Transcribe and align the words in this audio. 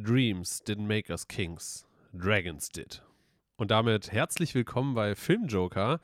Dreams 0.00 0.62
didn't 0.62 0.86
make 0.86 1.10
us 1.10 1.26
kings, 1.26 1.84
Dragons 2.14 2.68
did. 2.68 3.02
Und 3.56 3.72
damit 3.72 4.12
herzlich 4.12 4.54
willkommen 4.54 4.94
bei 4.94 5.16
Filmjoker. 5.16 5.98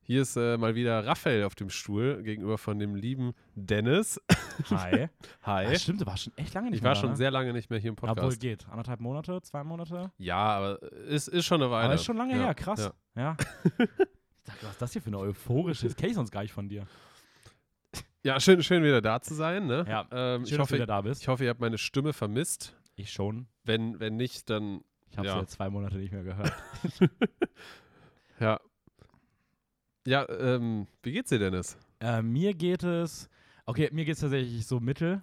Hier 0.00 0.22
ist 0.22 0.36
äh, 0.36 0.56
mal 0.56 0.74
wieder 0.74 1.06
Raphael 1.06 1.44
auf 1.44 1.54
dem 1.54 1.68
Stuhl 1.68 2.22
gegenüber 2.22 2.56
von 2.56 2.78
dem 2.78 2.94
lieben 2.94 3.34
Dennis. 3.54 4.18
Hi. 4.70 5.08
Hi. 5.42 5.66
Ah, 5.66 5.74
stimmt, 5.74 6.00
du 6.00 6.06
warst 6.06 6.22
schon 6.24 6.32
echt 6.38 6.54
lange 6.54 6.70
nicht 6.70 6.78
ich 6.78 6.82
mehr 6.82 6.88
war 6.88 6.94
da, 6.94 7.00
schon 7.02 7.10
ne? 7.10 7.16
sehr 7.16 7.30
lange 7.30 7.52
nicht 7.52 7.68
mehr 7.68 7.78
hier 7.78 7.90
im 7.90 7.96
Obwohl 7.98 8.14
Podcast. 8.14 8.40
geht. 8.40 8.66
Anderthalb 8.70 9.00
Monate, 9.00 9.42
zwei 9.42 9.62
Monate. 9.62 10.10
Ja, 10.16 10.38
aber 10.38 10.82
es 11.10 11.28
ist 11.28 11.44
schon 11.44 11.60
eine 11.60 11.70
Weile. 11.70 11.84
Aber 11.84 11.94
ist 11.96 12.04
schon 12.04 12.16
lange 12.16 12.32
ja. 12.32 12.44
her, 12.44 12.54
krass. 12.54 12.90
Ja. 13.14 13.22
Ja. 13.22 13.36
ich 13.78 14.44
dachte, 14.46 14.62
was 14.62 14.70
ist 14.70 14.82
das 14.82 14.92
hier 14.94 15.02
für 15.02 15.08
eine 15.08 15.18
euphorische? 15.18 15.84
Das 15.84 15.96
kenne 15.96 16.08
ich 16.08 16.14
sonst 16.14 16.30
gar 16.30 16.40
nicht 16.40 16.52
von 16.54 16.70
dir. 16.70 16.86
ja, 18.22 18.40
schön, 18.40 18.62
schön 18.62 18.82
wieder 18.82 19.02
da 19.02 19.20
zu 19.20 19.34
sein. 19.34 19.66
Ne? 19.66 19.84
Ja, 19.86 20.06
ähm, 20.12 20.40
Schön, 20.40 20.44
ich, 20.44 20.48
dass 20.48 20.56
du 20.56 20.58
hoffe, 20.62 20.74
wieder 20.76 20.86
da 20.86 21.02
bist. 21.02 21.20
ich 21.20 21.28
hoffe, 21.28 21.44
ihr 21.44 21.50
habt 21.50 21.60
meine 21.60 21.76
Stimme 21.76 22.14
vermisst. 22.14 22.74
Ich 23.00 23.12
schon. 23.12 23.46
Wenn, 23.64 24.00
wenn 24.00 24.16
nicht, 24.16 24.50
dann 24.50 24.80
Ich 25.10 25.16
habe 25.18 25.26
Ja. 25.28 25.34
sie 25.34 25.40
jetzt 25.40 25.52
zwei 25.52 25.70
Monate 25.70 25.96
nicht 25.98 26.12
mehr 26.12 26.24
gehört. 26.24 26.52
ja. 28.40 28.60
Ja, 30.06 30.28
ähm, 30.28 30.86
wie 31.02 31.12
geht's 31.12 31.28
dir, 31.30 31.38
Dennis? 31.38 31.76
äh, 32.00 32.22
mir 32.22 32.54
geht 32.54 32.82
es, 32.82 33.28
okay, 33.66 33.88
mir 33.92 34.04
geht 34.04 34.14
es 34.14 34.20
tatsächlich 34.20 34.66
so 34.66 34.80
mittel. 34.80 35.22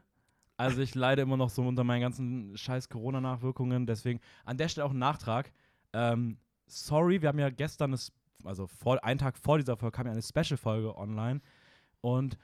Also 0.58 0.82
ich 0.82 0.96
leide 0.96 1.22
immer 1.24 1.36
noch 1.38 1.50
so 1.50 1.64
unter 1.68 1.84
meinen 1.84 2.02
ganzen 2.02 2.58
scheiß 2.58 2.88
Corona-Nachwirkungen. 2.90 3.86
Deswegen 3.88 4.20
an 4.46 4.58
der 4.58 4.70
Stelle 4.70 4.86
auch 4.86 4.92
ein 4.92 4.98
Nachtrag. 5.00 5.52
Ähm, 5.92 6.38
sorry, 6.68 7.22
wir 7.22 7.28
haben 7.30 7.40
ja 7.40 7.50
gestern, 7.50 7.92
das, 7.92 8.12
also 8.46 8.68
vor, 8.68 9.04
einen 9.04 9.20
Tag 9.20 9.38
vor 9.38 9.58
dieser 9.58 9.76
Folge, 9.76 9.96
kam 9.98 10.06
ja 10.06 10.14
eine 10.14 10.22
Special-Folge 10.22 10.96
online. 10.98 11.42
Und 12.02 12.38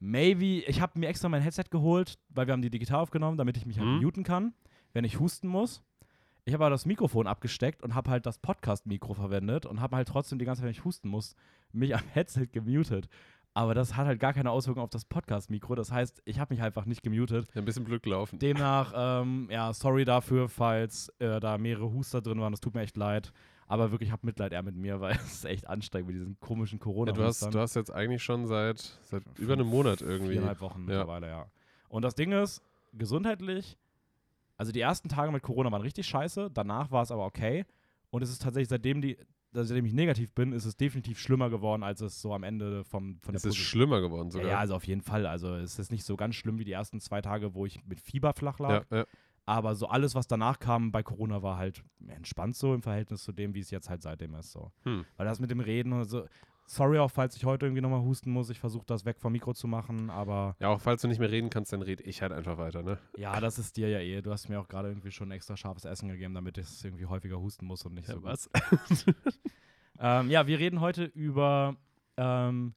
maybe, 0.00 0.62
ich 0.66 0.80
habe 0.80 0.98
mir 0.98 1.08
extra 1.08 1.28
mein 1.28 1.42
Headset 1.42 1.64
geholt, 1.70 2.18
weil 2.30 2.46
wir 2.46 2.52
haben 2.52 2.62
die 2.62 2.70
digital 2.70 3.00
aufgenommen, 3.00 3.36
damit 3.36 3.56
ich 3.58 3.66
mich 3.66 3.78
halt 3.78 3.88
Mhm. 3.88 4.00
muten 4.02 4.22
kann, 4.24 4.54
wenn 4.92 5.04
ich 5.04 5.18
husten 5.20 5.48
muss. 5.48 5.82
Ich 6.44 6.54
habe 6.54 6.64
aber 6.64 6.70
das 6.70 6.86
Mikrofon 6.86 7.26
abgesteckt 7.26 7.82
und 7.82 7.94
habe 7.94 8.10
halt 8.10 8.24
das 8.24 8.38
Podcast-Mikro 8.38 9.12
verwendet 9.14 9.66
und 9.66 9.80
habe 9.80 9.96
halt 9.96 10.08
trotzdem 10.08 10.38
die 10.38 10.44
ganze 10.46 10.60
Zeit, 10.60 10.66
wenn 10.66 10.72
ich 10.72 10.84
husten 10.84 11.08
muss, 11.08 11.34
mich 11.72 11.94
am 11.94 12.02
Headset 12.14 12.46
gemutet. 12.50 13.08
Aber 13.54 13.74
das 13.74 13.96
hat 13.96 14.06
halt 14.06 14.20
gar 14.20 14.32
keine 14.32 14.50
Auswirkung 14.50 14.84
auf 14.84 14.90
das 14.90 15.04
Podcast-Mikro. 15.04 15.74
Das 15.74 15.90
heißt, 15.90 16.22
ich 16.24 16.38
habe 16.38 16.54
mich 16.54 16.62
einfach 16.62 16.84
nicht 16.86 17.02
gemutet. 17.02 17.48
Ein 17.54 17.64
bisschen 17.64 17.84
Glück 17.84 18.02
gelaufen. 18.02 18.38
Demnach, 18.38 18.92
ähm, 18.94 19.48
ja, 19.50 19.72
sorry 19.72 20.04
dafür, 20.04 20.48
falls 20.48 21.08
äh, 21.18 21.40
da 21.40 21.58
mehrere 21.58 21.92
Huster 21.92 22.20
drin 22.22 22.40
waren. 22.40 22.52
Das 22.52 22.60
tut 22.60 22.74
mir 22.74 22.82
echt 22.82 22.96
leid. 22.96 23.32
Aber 23.66 23.90
wirklich, 23.90 24.12
hab 24.12 24.24
Mitleid 24.24 24.52
eher 24.52 24.62
mit 24.62 24.76
mir, 24.76 25.00
weil 25.00 25.12
es 25.26 25.32
ist 25.34 25.44
echt 25.44 25.68
anstrengend 25.68 26.08
mit 26.08 26.16
diesen 26.16 26.38
komischen 26.40 26.78
corona 26.78 27.10
Ja, 27.10 27.16
du, 27.16 27.24
hast, 27.24 27.42
du 27.42 27.58
hast 27.58 27.74
jetzt 27.74 27.92
eigentlich 27.92 28.22
schon 28.22 28.46
seit, 28.46 28.78
seit 29.02 29.22
über 29.38 29.54
einem 29.54 29.66
Monat 29.66 30.00
irgendwie. 30.00 30.32
Viereinhalb 30.32 30.60
Wochen 30.60 30.80
Ja. 30.82 30.86
mittlerweile, 30.86 31.26
ja. 31.28 31.46
Und 31.88 32.02
das 32.02 32.14
Ding 32.14 32.32
ist, 32.32 32.62
gesundheitlich, 32.92 33.76
also 34.58 34.70
die 34.72 34.80
ersten 34.80 35.08
Tage 35.08 35.32
mit 35.32 35.42
Corona 35.42 35.72
waren 35.72 35.80
richtig 35.82 36.06
scheiße, 36.06 36.50
danach 36.52 36.90
war 36.90 37.02
es 37.02 37.10
aber 37.10 37.24
okay. 37.24 37.64
Und 38.10 38.22
es 38.22 38.30
ist 38.30 38.42
tatsächlich, 38.42 38.68
seitdem, 38.68 39.00
die, 39.00 39.16
seitdem 39.52 39.84
ich 39.86 39.92
negativ 39.94 40.34
bin, 40.34 40.52
ist 40.52 40.64
es 40.64 40.76
definitiv 40.76 41.18
schlimmer 41.18 41.48
geworden, 41.50 41.82
als 41.82 42.00
es 42.00 42.20
so 42.20 42.34
am 42.34 42.42
Ende 42.42 42.84
vom, 42.84 43.18
von 43.20 43.34
Es 43.34 43.42
der 43.42 43.50
ist 43.50 43.56
Posi- 43.56 43.60
schlimmer 43.62 44.00
geworden 44.00 44.28
ja, 44.28 44.32
sogar. 44.32 44.48
ja, 44.48 44.58
also 44.58 44.74
auf 44.74 44.84
jeden 44.86 45.00
Fall. 45.02 45.26
Also 45.26 45.54
es 45.54 45.78
ist 45.78 45.90
nicht 45.92 46.04
so 46.04 46.16
ganz 46.16 46.34
schlimm 46.34 46.58
wie 46.58 46.64
die 46.64 46.72
ersten 46.72 47.00
zwei 47.00 47.20
Tage, 47.22 47.54
wo 47.54 47.64
ich 47.66 47.84
mit 47.86 48.00
Fieber 48.00 48.32
flach 48.34 48.58
lag. 48.58 48.84
ja, 48.90 48.98
ja. 48.98 49.06
Aber 49.46 49.74
so 49.74 49.86
alles, 49.88 50.14
was 50.14 50.26
danach 50.26 50.58
kam 50.58 50.92
bei 50.92 51.02
Corona, 51.02 51.42
war 51.42 51.56
halt 51.56 51.82
entspannt 52.06 52.54
so 52.54 52.74
im 52.74 52.82
Verhältnis 52.82 53.22
zu 53.22 53.32
dem, 53.32 53.54
wie 53.54 53.60
es 53.60 53.70
jetzt 53.70 53.88
halt 53.88 54.02
seitdem 54.02 54.34
ist. 54.34 54.52
So. 54.52 54.72
Hm. 54.84 55.06
Weil 55.16 55.24
das 55.24 55.40
mit 55.40 55.50
dem 55.50 55.60
Reden 55.60 55.94
und 55.94 56.04
so. 56.04 56.26
Sorry 56.68 56.98
auch, 56.98 57.10
falls 57.10 57.34
ich 57.34 57.44
heute 57.44 57.66
irgendwie 57.66 57.80
nochmal 57.80 58.02
husten 58.02 58.30
muss. 58.30 58.50
Ich 58.50 58.60
versuche 58.60 58.84
das 58.86 59.04
weg 59.04 59.18
vom 59.18 59.32
Mikro 59.32 59.54
zu 59.54 59.66
machen, 59.66 60.10
aber 60.10 60.54
ja, 60.60 60.68
auch 60.68 60.80
falls 60.80 61.02
du 61.02 61.08
nicht 61.08 61.18
mehr 61.18 61.30
reden 61.30 61.48
kannst, 61.50 61.72
dann 61.72 61.82
rede 61.82 62.02
ich 62.04 62.20
halt 62.20 62.32
einfach 62.32 62.58
weiter, 62.58 62.82
ne? 62.82 62.98
ja, 63.16 63.40
das 63.40 63.58
ist 63.58 63.76
dir 63.76 63.88
ja 63.88 64.00
eh. 64.00 64.20
Du 64.20 64.30
hast 64.30 64.48
mir 64.48 64.60
auch 64.60 64.68
gerade 64.68 64.88
irgendwie 64.88 65.10
schon 65.10 65.30
extra 65.30 65.56
scharfes 65.56 65.84
Essen 65.84 66.08
gegeben, 66.08 66.34
damit 66.34 66.58
ich 66.58 66.66
es 66.66 66.84
irgendwie 66.84 67.06
häufiger 67.06 67.40
husten 67.40 67.66
muss 67.66 67.84
und 67.86 67.94
nicht 67.94 68.08
so. 68.08 68.20
gut. 68.20 68.28
Ähm, 70.00 70.30
ja, 70.30 70.46
wir 70.46 70.58
reden 70.58 70.80
heute 70.80 71.04
über, 71.04 71.76
ähm, 72.16 72.74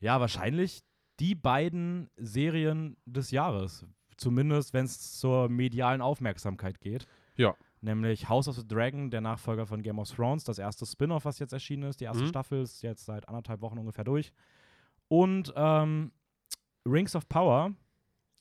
ja, 0.00 0.20
wahrscheinlich 0.20 0.82
die 1.18 1.34
beiden 1.34 2.10
Serien 2.16 2.96
des 3.06 3.30
Jahres. 3.30 3.86
Zumindest, 4.16 4.74
wenn 4.74 4.84
es 4.84 5.18
zur 5.18 5.48
medialen 5.48 6.00
Aufmerksamkeit 6.00 6.80
geht. 6.80 7.06
Ja. 7.36 7.54
Nämlich 7.80 8.28
House 8.28 8.48
of 8.48 8.56
the 8.56 8.66
Dragon, 8.66 9.10
der 9.10 9.20
Nachfolger 9.20 9.66
von 9.66 9.82
Game 9.82 9.98
of 9.98 10.10
Thrones, 10.10 10.44
das 10.44 10.58
erste 10.58 10.84
Spin-off, 10.84 11.24
was 11.24 11.38
jetzt 11.38 11.52
erschienen 11.52 11.84
ist. 11.84 12.00
Die 12.00 12.04
erste 12.04 12.24
Mhm. 12.24 12.28
Staffel 12.28 12.62
ist 12.62 12.82
jetzt 12.82 13.04
seit 13.04 13.28
anderthalb 13.28 13.60
Wochen 13.60 13.78
ungefähr 13.78 14.04
durch. 14.04 14.32
Und 15.08 15.52
ähm, 15.56 16.10
Rings 16.86 17.14
of 17.14 17.28
Power, 17.28 17.72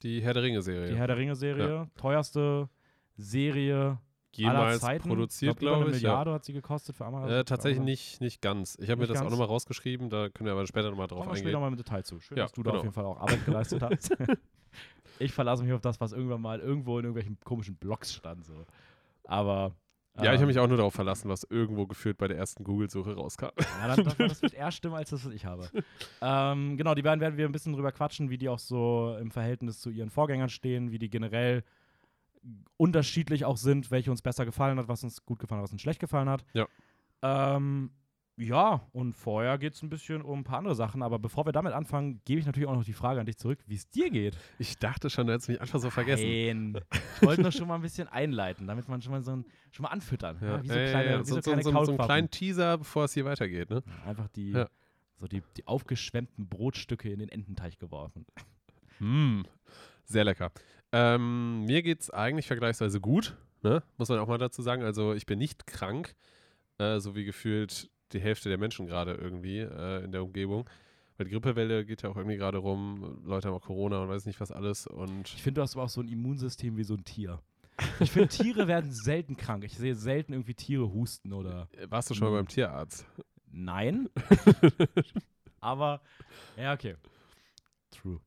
Die 0.04 0.22
Herr 0.22 0.34
der 0.34 0.44
Ringe-Serie. 0.44 0.90
die 0.90 0.96
Herr 0.98 1.08
der 1.08 1.18
Ringe-Serie, 1.18 1.90
teuerste 1.96 2.70
Serie 3.16 4.00
aller 4.40 4.74
Jemals 4.74 5.02
produziert, 5.04 5.58
Glaub, 5.58 5.62
über 5.62 5.76
eine 5.78 5.86
glaube 5.86 5.98
ich. 5.98 6.04
Ja. 6.04 6.10
Milliarde 6.10 6.34
hat 6.34 6.46
sie 6.46 6.54
gekostet 6.54 6.96
für 6.96 7.06
Amazon. 7.06 7.30
Äh, 7.32 7.44
tatsächlich 7.44 7.84
nicht, 7.84 8.22
nicht 8.22 8.42
ganz. 8.42 8.78
Ich 8.80 8.90
habe 8.92 9.02
mir 9.02 9.08
das 9.08 9.22
auch 9.22 9.30
nochmal 9.32 9.48
rausgeschrieben, 9.48 10.10
da 10.12 10.30
können 10.30 10.46
wir 10.46 10.52
aber 10.54 10.68
später 10.68 10.90
nochmal 10.92 11.08
drauf 11.08 11.20
Kommen 11.22 11.32
wir 11.32 11.38
später 11.38 11.50
eingehen. 11.58 11.62
mal 11.62 11.70
mit 11.72 11.80
Detail 11.80 12.04
zu. 12.04 12.20
Schön, 12.20 12.38
Ja, 12.38 12.44
dass 12.44 12.52
du 12.54 12.62
da 12.62 12.70
genau. 12.72 12.80
auf 12.80 12.84
jeden 12.86 12.94
Fall 12.94 13.06
auch 13.06 13.20
Arbeit 13.20 13.44
geleistet 13.46 13.82
hast. 13.82 14.16
ich 15.20 15.32
verlasse 15.34 15.64
mich 15.64 15.74
auf 15.74 15.82
das, 15.82 16.00
was 16.00 16.12
irgendwann 16.12 16.42
mal 16.42 16.60
irgendwo 16.60 17.00
in 17.00 17.06
irgendwelchen 17.06 17.40
komischen 17.44 17.76
Blogs 17.78 18.14
stand. 18.14 18.46
So. 18.46 18.66
Aber. 19.28 19.76
Ja, 20.16 20.24
ich 20.24 20.30
habe 20.30 20.42
ähm, 20.42 20.48
mich 20.48 20.58
auch 20.58 20.68
nur 20.68 20.78
darauf 20.78 20.96
verlassen, 20.96 21.30
was 21.30 21.44
irgendwo 21.44 21.86
geführt 21.86 22.18
bei 22.18 22.28
der 22.28 22.38
ersten 22.38 22.64
Google-Suche 22.64 23.14
rauskam. 23.14 23.50
Ja, 23.60 23.96
dann, 23.96 24.04
das, 24.04 24.18
das 24.18 24.42
wird 24.42 24.56
eher 24.56 24.72
stimmen 24.72 24.96
als 24.96 25.12
das, 25.12 25.24
was 25.24 25.32
ich 25.32 25.46
habe. 25.46 25.70
ähm, 26.22 26.76
genau, 26.76 26.96
die 26.96 27.04
beiden 27.04 27.22
werden 27.22 27.38
wir 27.38 27.46
ein 27.46 27.52
bisschen 27.52 27.74
drüber 27.74 27.92
quatschen, 27.92 28.32
wie 28.32 28.40
die 28.40 28.50
auch 28.50 28.58
so 28.58 29.16
im 29.22 29.30
Verhältnis 29.30 29.80
zu 29.80 29.92
ihren 29.92 30.10
Vorgängern 30.10 30.50
stehen, 30.50 30.92
wie 30.92 30.98
die 30.98 31.12
generell 31.12 31.64
unterschiedlich 32.78 33.46
auch 33.46 33.58
sind, 33.58 33.92
welche 33.92 34.10
uns 34.10 34.24
besser 34.24 34.46
gefallen 34.46 34.80
hat, 34.80 34.88
was 34.88 35.04
uns 35.04 35.24
gut 35.24 35.38
gefallen 35.38 35.60
hat, 35.60 35.66
was 35.66 35.72
uns 35.72 35.82
schlecht 35.82 36.00
gefallen 36.00 36.30
hat. 36.30 36.44
Ja. 36.54 36.68
Ähm, 37.22 37.92
ja, 38.38 38.88
und 38.94 39.14
vorher 39.14 39.58
geht 39.58 39.74
es 39.74 39.82
ein 39.82 39.90
bisschen 39.90 40.22
um 40.22 40.40
ein 40.40 40.44
paar 40.44 40.60
andere 40.60 40.76
Sachen, 40.76 41.02
aber 41.02 41.18
bevor 41.18 41.46
wir 41.48 41.52
damit 41.52 41.74
anfangen, 41.74 42.22
gebe 42.24 42.40
ich 42.40 42.46
natürlich 42.46 42.70
auch 42.70 42.76
noch 42.76 42.84
die 42.84 42.94
Frage 42.94 43.20
an 43.20 43.26
dich 43.26 43.38
zurück, 43.38 43.60
wie 43.66 43.76
es 43.76 43.90
dir 43.90 44.12
geht. 44.12 44.38
Ich 44.60 44.78
dachte 44.78 45.10
schon, 45.10 45.26
du 45.26 45.34
hättest 45.34 45.50
mich 45.50 45.60
einfach 45.60 45.80
so 45.80 45.90
vergessen. 45.90 46.28
Nein. 46.28 46.82
Ich 47.16 47.22
wollte 47.24 47.42
nur 47.42 47.52
schon 47.52 47.68
mal 47.68 47.76
ein 47.76 47.82
bisschen 47.82 48.08
einleiten, 48.08 48.68
damit 48.68 48.88
man 48.88 49.02
schon 49.02 49.12
mal 49.12 49.24
so 49.24 49.32
ein, 49.32 49.46
schon 49.72 49.84
mal 49.84 49.90
anfüttern. 49.90 50.38
Ja, 50.40 50.62
wie 50.64 50.68
so 50.68 50.74
Ja, 50.76 50.90
kleine, 50.90 51.10
ja, 51.12 51.20
wie 51.20 51.24
so, 51.24 51.36
so, 51.36 51.42
so, 51.42 51.42
kleine 51.42 51.64
so, 51.64 51.72
so 51.86 51.92
einen 51.92 51.98
kleinen 51.98 52.30
Teaser, 52.30 52.78
bevor 52.78 53.06
es 53.06 53.14
hier 53.14 53.26
weitergeht, 53.26 53.72
ne? 53.72 53.82
Einfach 54.06 54.28
die, 54.30 54.52
Ja. 54.52 54.68
so 55.16 55.28
die, 55.28 55.42
die 55.58 55.66
aufgeschwemmten 55.66 56.48
Brotstücke 56.48 57.12
in 57.12 57.18
den 57.18 57.30
Ententeich 57.30 57.80
geworfen. 57.80 58.26
Mm, 59.00 59.42
sehr 60.06 60.24
lecker. 60.24 60.52
Ähm, 60.92 61.66
mir 61.66 61.82
geht 61.82 62.02
es 62.02 62.10
eigentlich 62.12 62.46
vergleichsweise 62.48 63.02
gut, 63.02 63.36
ne? 63.64 63.82
muss 63.98 64.10
man 64.10 64.20
auch 64.20 64.28
mal 64.28 64.38
dazu 64.38 64.62
sagen. 64.62 64.84
Also 64.84 65.14
ich 65.14 65.26
bin 65.26 65.40
nicht 65.40 65.66
krank, 65.68 66.16
äh, 66.78 67.00
so 67.00 67.16
wie 67.16 67.26
gefühlt 67.26 67.90
die 68.14 68.20
Hälfte 68.20 68.50
der 68.50 68.58
Menschen 68.58 68.88
gerade 68.88 69.14
irgendwie 69.14 69.60
äh, 69.60 70.04
in 70.04 70.12
der 70.12 70.24
Umgebung. 70.24 70.70
Weil 71.18 71.26
die 71.26 71.32
Grippewelle 71.32 71.84
geht 71.86 72.04
ja 72.04 72.10
auch 72.10 72.16
irgendwie 72.16 72.38
gerade 72.38 72.60
rum. 72.60 73.22
Leute 73.26 73.48
haben 73.48 73.56
auch 73.56 73.64
Corona 73.66 74.04
und 74.04 74.10
weiß 74.10 74.26
nicht 74.26 74.40
was 74.40 74.52
alles. 74.52 74.86
Und 74.86 75.34
Ich 75.34 75.42
finde, 75.42 75.60
du 75.60 75.62
hast 75.64 75.76
aber 75.76 75.86
auch 75.86 75.90
so 75.90 76.02
ein 76.02 76.08
Immunsystem 76.08 76.78
wie 76.78 76.84
so 76.84 76.94
ein 76.94 77.04
Tier. 77.04 77.42
Ich 78.00 78.12
finde, 78.12 78.28
Tiere 78.28 78.68
werden 78.68 78.92
selten 78.92 79.36
krank. 79.36 79.64
Ich 79.64 79.78
sehe 79.78 79.96
selten 79.96 80.34
irgendwie 80.34 80.54
Tiere 80.54 80.94
husten 80.94 81.34
oder 81.34 81.68
warst 81.90 82.10
du 82.10 82.14
schon 82.14 82.30
mal 82.30 82.38
beim 82.38 82.48
Tierarzt? 82.48 83.06
nein. 83.52 84.10
aber, 85.60 86.02
ja, 86.56 86.74
okay. 86.74 86.96
True. 87.92 88.20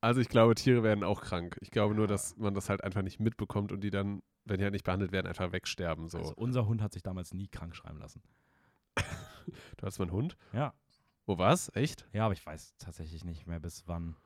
Also 0.00 0.20
ich 0.20 0.28
glaube, 0.28 0.54
Tiere 0.54 0.82
werden 0.82 1.04
auch 1.04 1.22
krank. 1.22 1.56
Ich 1.60 1.70
glaube 1.70 1.94
nur, 1.94 2.06
dass 2.06 2.36
man 2.36 2.54
das 2.54 2.68
halt 2.68 2.84
einfach 2.84 3.02
nicht 3.02 3.20
mitbekommt 3.20 3.72
und 3.72 3.80
die 3.80 3.90
dann, 3.90 4.22
wenn 4.44 4.58
die 4.58 4.64
halt 4.64 4.72
nicht 4.72 4.84
behandelt 4.84 5.12
werden, 5.12 5.26
einfach 5.26 5.52
wegsterben. 5.52 6.08
So. 6.08 6.18
Also 6.18 6.34
unser 6.36 6.66
Hund 6.66 6.82
hat 6.82 6.92
sich 6.92 7.02
damals 7.02 7.32
nie 7.32 7.48
krank 7.48 7.74
schreiben 7.74 7.98
lassen. 7.98 8.22
Du 8.96 9.82
hast 9.86 9.98
mal 9.98 10.04
einen 10.04 10.12
Hund? 10.12 10.36
Ja. 10.52 10.72
Wo 11.26 11.38
war's? 11.38 11.70
Echt? 11.74 12.06
Ja, 12.12 12.24
aber 12.26 12.34
ich 12.34 12.44
weiß 12.44 12.76
tatsächlich 12.78 13.24
nicht 13.24 13.46
mehr 13.46 13.60
bis 13.60 13.84
wann. 13.86 14.16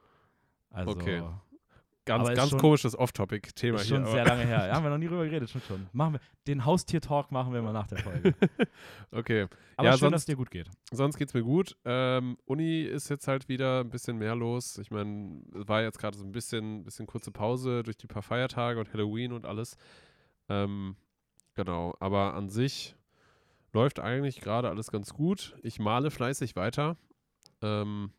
Also, 0.71 0.91
Okay. 0.93 1.23
Ganz, 2.05 2.27
ganz 2.35 2.49
schon- 2.49 2.59
komisches 2.59 2.97
Off-Topic-Thema 2.99 3.81
hier. 3.83 3.97
schon 3.97 4.07
sehr 4.07 4.25
lange 4.25 4.43
her. 4.47 4.67
Ja, 4.67 4.75
haben 4.75 4.83
wir 4.83 4.89
noch 4.89 4.97
nie 4.97 5.09
drüber 5.09 5.27
geredet, 5.27 5.51
schon 5.51 5.61
schon. 5.61 5.89
Machen 5.93 6.15
wir, 6.15 6.21
den 6.47 6.65
Haustier-Talk 6.65 7.31
machen 7.31 7.53
wir 7.53 7.61
mal 7.61 7.75
nach 7.75 7.87
der 7.87 7.99
Folge. 7.99 8.35
okay. 9.13 9.47
Aber 9.77 9.89
Ja, 9.89 9.93
schön, 9.93 9.99
sonst- 10.01 10.13
dass 10.15 10.23
es 10.23 10.27
dir 10.27 10.37
gut 10.37 10.51
geht. 10.51 10.71
Sonst 10.91 11.19
geht's 11.19 11.35
mir 11.35 11.43
gut. 11.43 11.77
Ähm, 11.85 12.39
Uni 12.47 12.81
ist 12.81 13.11
jetzt 13.11 13.29
halt 13.29 13.51
wieder 13.51 13.81
ein 13.81 13.91
bisschen 13.91 14.17
mehr 14.17 14.35
los. 14.35 14.79
Ich 14.79 14.91
meine, 14.91 15.43
es 15.55 15.69
war 15.69 15.83
jetzt 15.83 15.99
gerade 15.99 16.17
so 16.17 16.25
ein 16.25 16.33
bisschen, 16.33 16.83
bisschen 16.83 17.07
kurze 17.07 17.31
Pause 17.31 17.83
durch 17.83 17.99
die 17.99 18.07
paar 18.07 18.23
Feiertage 18.23 18.81
und 18.81 18.91
Halloween 18.95 19.33
und 19.33 19.45
alles. 19.45 19.77
Ähm, 20.49 20.97
genau, 21.53 21.95
aber 22.01 22.33
an 22.33 22.49
sich 22.49 22.97
läuft 23.73 24.01
eigentlich 24.01 24.41
gerade 24.41 24.69
alles 24.69 24.91
ganz 24.91 25.13
gut. 25.13 25.57
Ich 25.63 25.79
male 25.79 26.11
fleißig 26.11 26.57
weiter. 26.57 26.97
Ähm, 27.63 28.13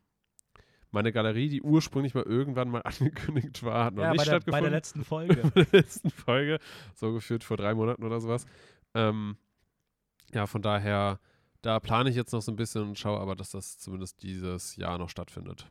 meine 0.90 1.12
Galerie, 1.12 1.48
die 1.48 1.62
ursprünglich 1.62 2.14
mal 2.14 2.24
irgendwann 2.24 2.68
mal 2.68 2.80
angekündigt 2.84 3.62
war, 3.62 3.86
hat 3.86 3.94
noch 3.94 4.02
ja, 4.02 4.12
nicht 4.12 4.18
bei 4.18 4.24
der, 4.24 4.30
bei 4.30 4.36
stattgefunden. 4.36 4.64
der 4.64 4.72
letzten 4.72 5.04
Folge. 5.04 5.42
bei 5.54 5.64
der 5.64 5.80
letzten 5.80 6.10
Folge, 6.10 6.58
so 6.94 7.12
geführt 7.12 7.44
vor 7.44 7.56
drei 7.56 7.74
Monaten 7.74 8.04
oder 8.04 8.20
sowas. 8.20 8.46
Ähm, 8.94 9.36
ja, 10.32 10.46
von 10.46 10.62
daher, 10.62 11.20
da 11.62 11.80
plane 11.80 12.10
ich 12.10 12.16
jetzt 12.16 12.32
noch 12.32 12.42
so 12.42 12.52
ein 12.52 12.56
bisschen 12.56 12.82
und 12.82 12.98
schaue 12.98 13.20
aber, 13.20 13.36
dass 13.36 13.50
das 13.50 13.78
zumindest 13.78 14.22
dieses 14.22 14.76
Jahr 14.76 14.98
noch 14.98 15.08
stattfindet. 15.08 15.70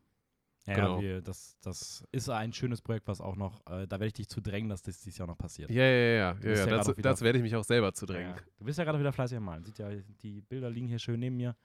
Ja, 0.69 0.75
Genau. 0.75 1.01
wir, 1.01 1.21
das, 1.21 1.57
das 1.61 2.03
ist 2.11 2.29
ein 2.29 2.53
schönes 2.53 2.81
Projekt, 2.81 3.07
was 3.07 3.19
auch 3.21 3.35
noch, 3.35 3.59
äh, 3.67 3.87
da 3.87 3.91
werde 3.99 4.07
ich 4.07 4.13
dich 4.13 4.29
zu 4.29 4.39
drängen, 4.41 4.69
dass 4.69 4.81
das 4.81 4.99
dieses 4.99 5.17
Jahr 5.17 5.27
noch 5.27 5.37
passiert. 5.37 5.69
Ja, 5.71 5.83
ja, 5.83 5.89
ja. 5.89 6.15
ja, 6.41 6.49
ja, 6.51 6.65
wieder- 6.65 6.93
dazu 7.01 7.23
werde 7.25 7.39
ich 7.39 7.43
mich 7.43 7.55
auch 7.55 7.63
selber 7.63 7.93
zu 7.93 8.05
drängen. 8.05 8.31
Ja. 8.35 8.41
Du 8.57 8.65
bist 8.65 8.77
ja 8.77 8.83
gerade 8.85 8.99
wieder 8.99 9.11
fleißig 9.11 9.37
am 9.37 9.43
Malen. 9.45 9.63
Sieht 9.63 9.79
ja, 9.79 9.89
die 10.21 10.41
Bilder 10.41 10.69
liegen 10.69 10.87
hier 10.87 10.99
schön 10.99 11.19
neben 11.19 11.37
mir. 11.37 11.55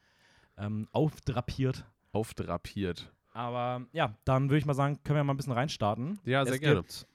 Ähm, 0.57 0.89
aufdrapiert. 0.93 1.85
Aufdrapiert. 2.13 3.13
Aber 3.33 3.85
ja, 3.93 4.17
dann 4.25 4.49
würde 4.49 4.59
ich 4.59 4.67
mal 4.67 4.75
sagen, 4.75 5.03
können 5.03 5.19
wir 5.19 5.25
mal 5.25 5.35
ein 5.35 5.37
bisschen 5.37 5.53
reinstarten. 5.53 6.19
Ja, 6.25 6.45
sehr 6.45 6.55
es 6.55 6.61
gerne. 6.61 6.77
gibt 6.83 7.07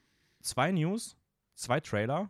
zwei 0.41 0.71
News, 0.71 1.15
zwei 1.55 1.79
Trailer, 1.79 2.29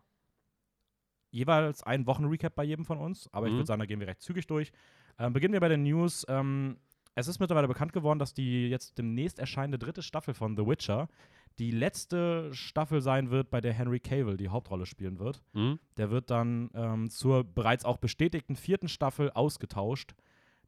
jeweils 1.31 1.83
ein 1.83 2.05
Wochenrecap 2.07 2.55
bei 2.55 2.63
jedem 2.63 2.85
von 2.85 2.97
uns. 2.97 3.27
Aber 3.33 3.47
ich 3.47 3.53
Mhm. 3.53 3.57
würde 3.57 3.67
sagen, 3.67 3.79
da 3.79 3.85
gehen 3.85 3.99
wir 3.99 4.07
recht 4.07 4.21
zügig 4.21 4.47
durch. 4.47 4.71
Ähm, 5.17 5.33
beginnen 5.33 5.53
wir 5.53 5.59
bei 5.59 5.67
den 5.69 5.83
News. 5.83 6.25
Ähm, 6.29 6.77
es 7.19 7.27
ist 7.27 7.39
mittlerweile 7.39 7.67
bekannt 7.67 7.93
geworden, 7.93 8.19
dass 8.19 8.33
die 8.33 8.69
jetzt 8.69 8.97
demnächst 8.97 9.39
erscheinende 9.39 9.79
dritte 9.79 10.01
Staffel 10.01 10.33
von 10.33 10.55
The 10.55 10.65
Witcher 10.65 11.09
die 11.57 11.71
letzte 11.71 12.53
Staffel 12.53 13.01
sein 13.01 13.31
wird, 13.31 13.49
bei 13.49 13.59
der 13.59 13.73
Henry 13.73 13.99
Cavill 13.99 14.37
die 14.37 14.49
Hauptrolle 14.49 14.85
spielen 14.85 15.19
wird. 15.19 15.41
Hm? 15.53 15.79
Der 15.97 16.09
wird 16.09 16.29
dann 16.29 16.69
ähm, 16.73 17.09
zur 17.09 17.43
bereits 17.43 17.83
auch 17.83 17.97
bestätigten 17.97 18.55
vierten 18.55 18.87
Staffel 18.87 19.31
ausgetauscht 19.31 20.15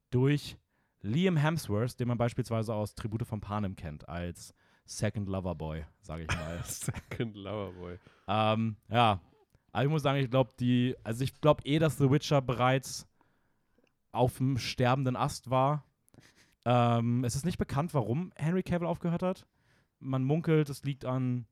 durch 0.09 0.57
Liam 1.01 1.37
Hemsworth, 1.37 1.99
den 1.99 2.07
man 2.07 2.17
beispielsweise 2.17 2.73
aus 2.73 2.93
Tribute 2.95 3.25
von 3.25 3.41
Panem 3.41 3.75
kennt, 3.75 4.07
als 4.09 4.53
Second 4.85 5.29
Lover 5.29 5.55
Boy, 5.55 5.85
sage 6.01 6.23
ich 6.23 6.35
mal. 6.35 6.61
Second 6.65 7.35
Loverboy. 7.35 7.97
ähm, 8.27 8.75
ja, 8.89 9.21
aber 9.71 9.83
ich 9.83 9.89
muss 9.89 10.03
sagen, 10.03 10.19
ich 10.19 10.29
glaube, 10.29 10.51
die, 10.59 10.95
also 11.03 11.23
ich 11.23 11.39
glaube 11.39 11.63
eh, 11.65 11.79
dass 11.79 11.97
The 11.97 12.11
Witcher 12.11 12.41
bereits 12.41 13.07
auf 14.11 14.37
dem 14.37 14.57
sterbenden 14.57 15.15
Ast 15.15 15.49
war. 15.49 15.85
Ähm, 16.65 17.23
es 17.23 17.35
ist 17.35 17.45
nicht 17.45 17.57
bekannt, 17.57 17.93
warum 17.93 18.31
Henry 18.35 18.63
Cavill 18.63 18.87
aufgehört 18.87 19.23
hat. 19.23 19.47
Man 19.99 20.23
munkelt, 20.23 20.69
es 20.69 20.83
liegt 20.83 21.05
an, 21.05 21.45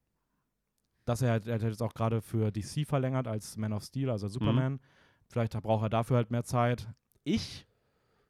dass 1.05 1.21
er, 1.21 1.45
er 1.45 1.55
hat 1.55 1.61
jetzt 1.61 1.81
auch 1.81 1.93
gerade 1.93 2.21
für 2.21 2.51
DC 2.51 2.87
verlängert 2.87 3.27
als 3.27 3.57
Man 3.57 3.73
of 3.73 3.83
Steel, 3.83 4.09
also 4.09 4.27
Superman. 4.27 4.79
Vielleicht 5.27 5.59
braucht 5.61 5.83
er 5.83 5.89
dafür 5.89 6.17
halt 6.17 6.31
mehr 6.31 6.43
Zeit. 6.43 6.87
Ich 7.23 7.67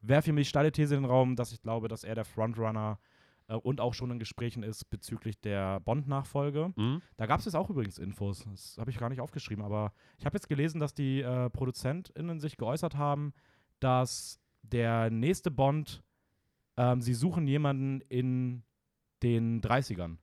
werfe 0.01 0.29
ihm 0.29 0.35
die 0.35 0.45
steile 0.45 0.71
These 0.71 0.95
in 0.95 1.03
den 1.03 1.09
Raum, 1.09 1.35
dass 1.35 1.51
ich 1.51 1.61
glaube, 1.61 1.87
dass 1.87 2.03
er 2.03 2.15
der 2.15 2.25
Frontrunner 2.25 2.99
äh, 3.47 3.55
und 3.55 3.81
auch 3.81 3.93
schon 3.93 4.11
in 4.11 4.19
Gesprächen 4.19 4.63
ist 4.63 4.89
bezüglich 4.89 5.39
der 5.39 5.79
Bond-Nachfolge. 5.81 6.73
Hm? 6.75 7.01
Da 7.17 7.25
gab 7.25 7.39
es 7.39 7.45
jetzt 7.45 7.55
auch 7.55 7.69
übrigens 7.69 7.97
Infos. 7.97 8.45
Das 8.49 8.77
habe 8.77 8.91
ich 8.91 8.97
gar 8.97 9.09
nicht 9.09 9.21
aufgeschrieben, 9.21 9.63
aber 9.63 9.93
ich 10.17 10.25
habe 10.25 10.35
jetzt 10.35 10.47
gelesen, 10.47 10.79
dass 10.79 10.93
die 10.93 11.21
äh, 11.21 11.49
ProduzentInnen 11.49 12.39
sich 12.39 12.57
geäußert 12.57 12.95
haben, 12.95 13.33
dass 13.79 14.39
der 14.61 15.09
nächste 15.09 15.51
Bond, 15.51 16.03
ähm, 16.79 17.01
sie 17.01 17.13
suchen 17.13 17.45
jemanden 17.45 17.99
in 18.07 18.63
den 19.21 19.61
30ern. 19.61 20.15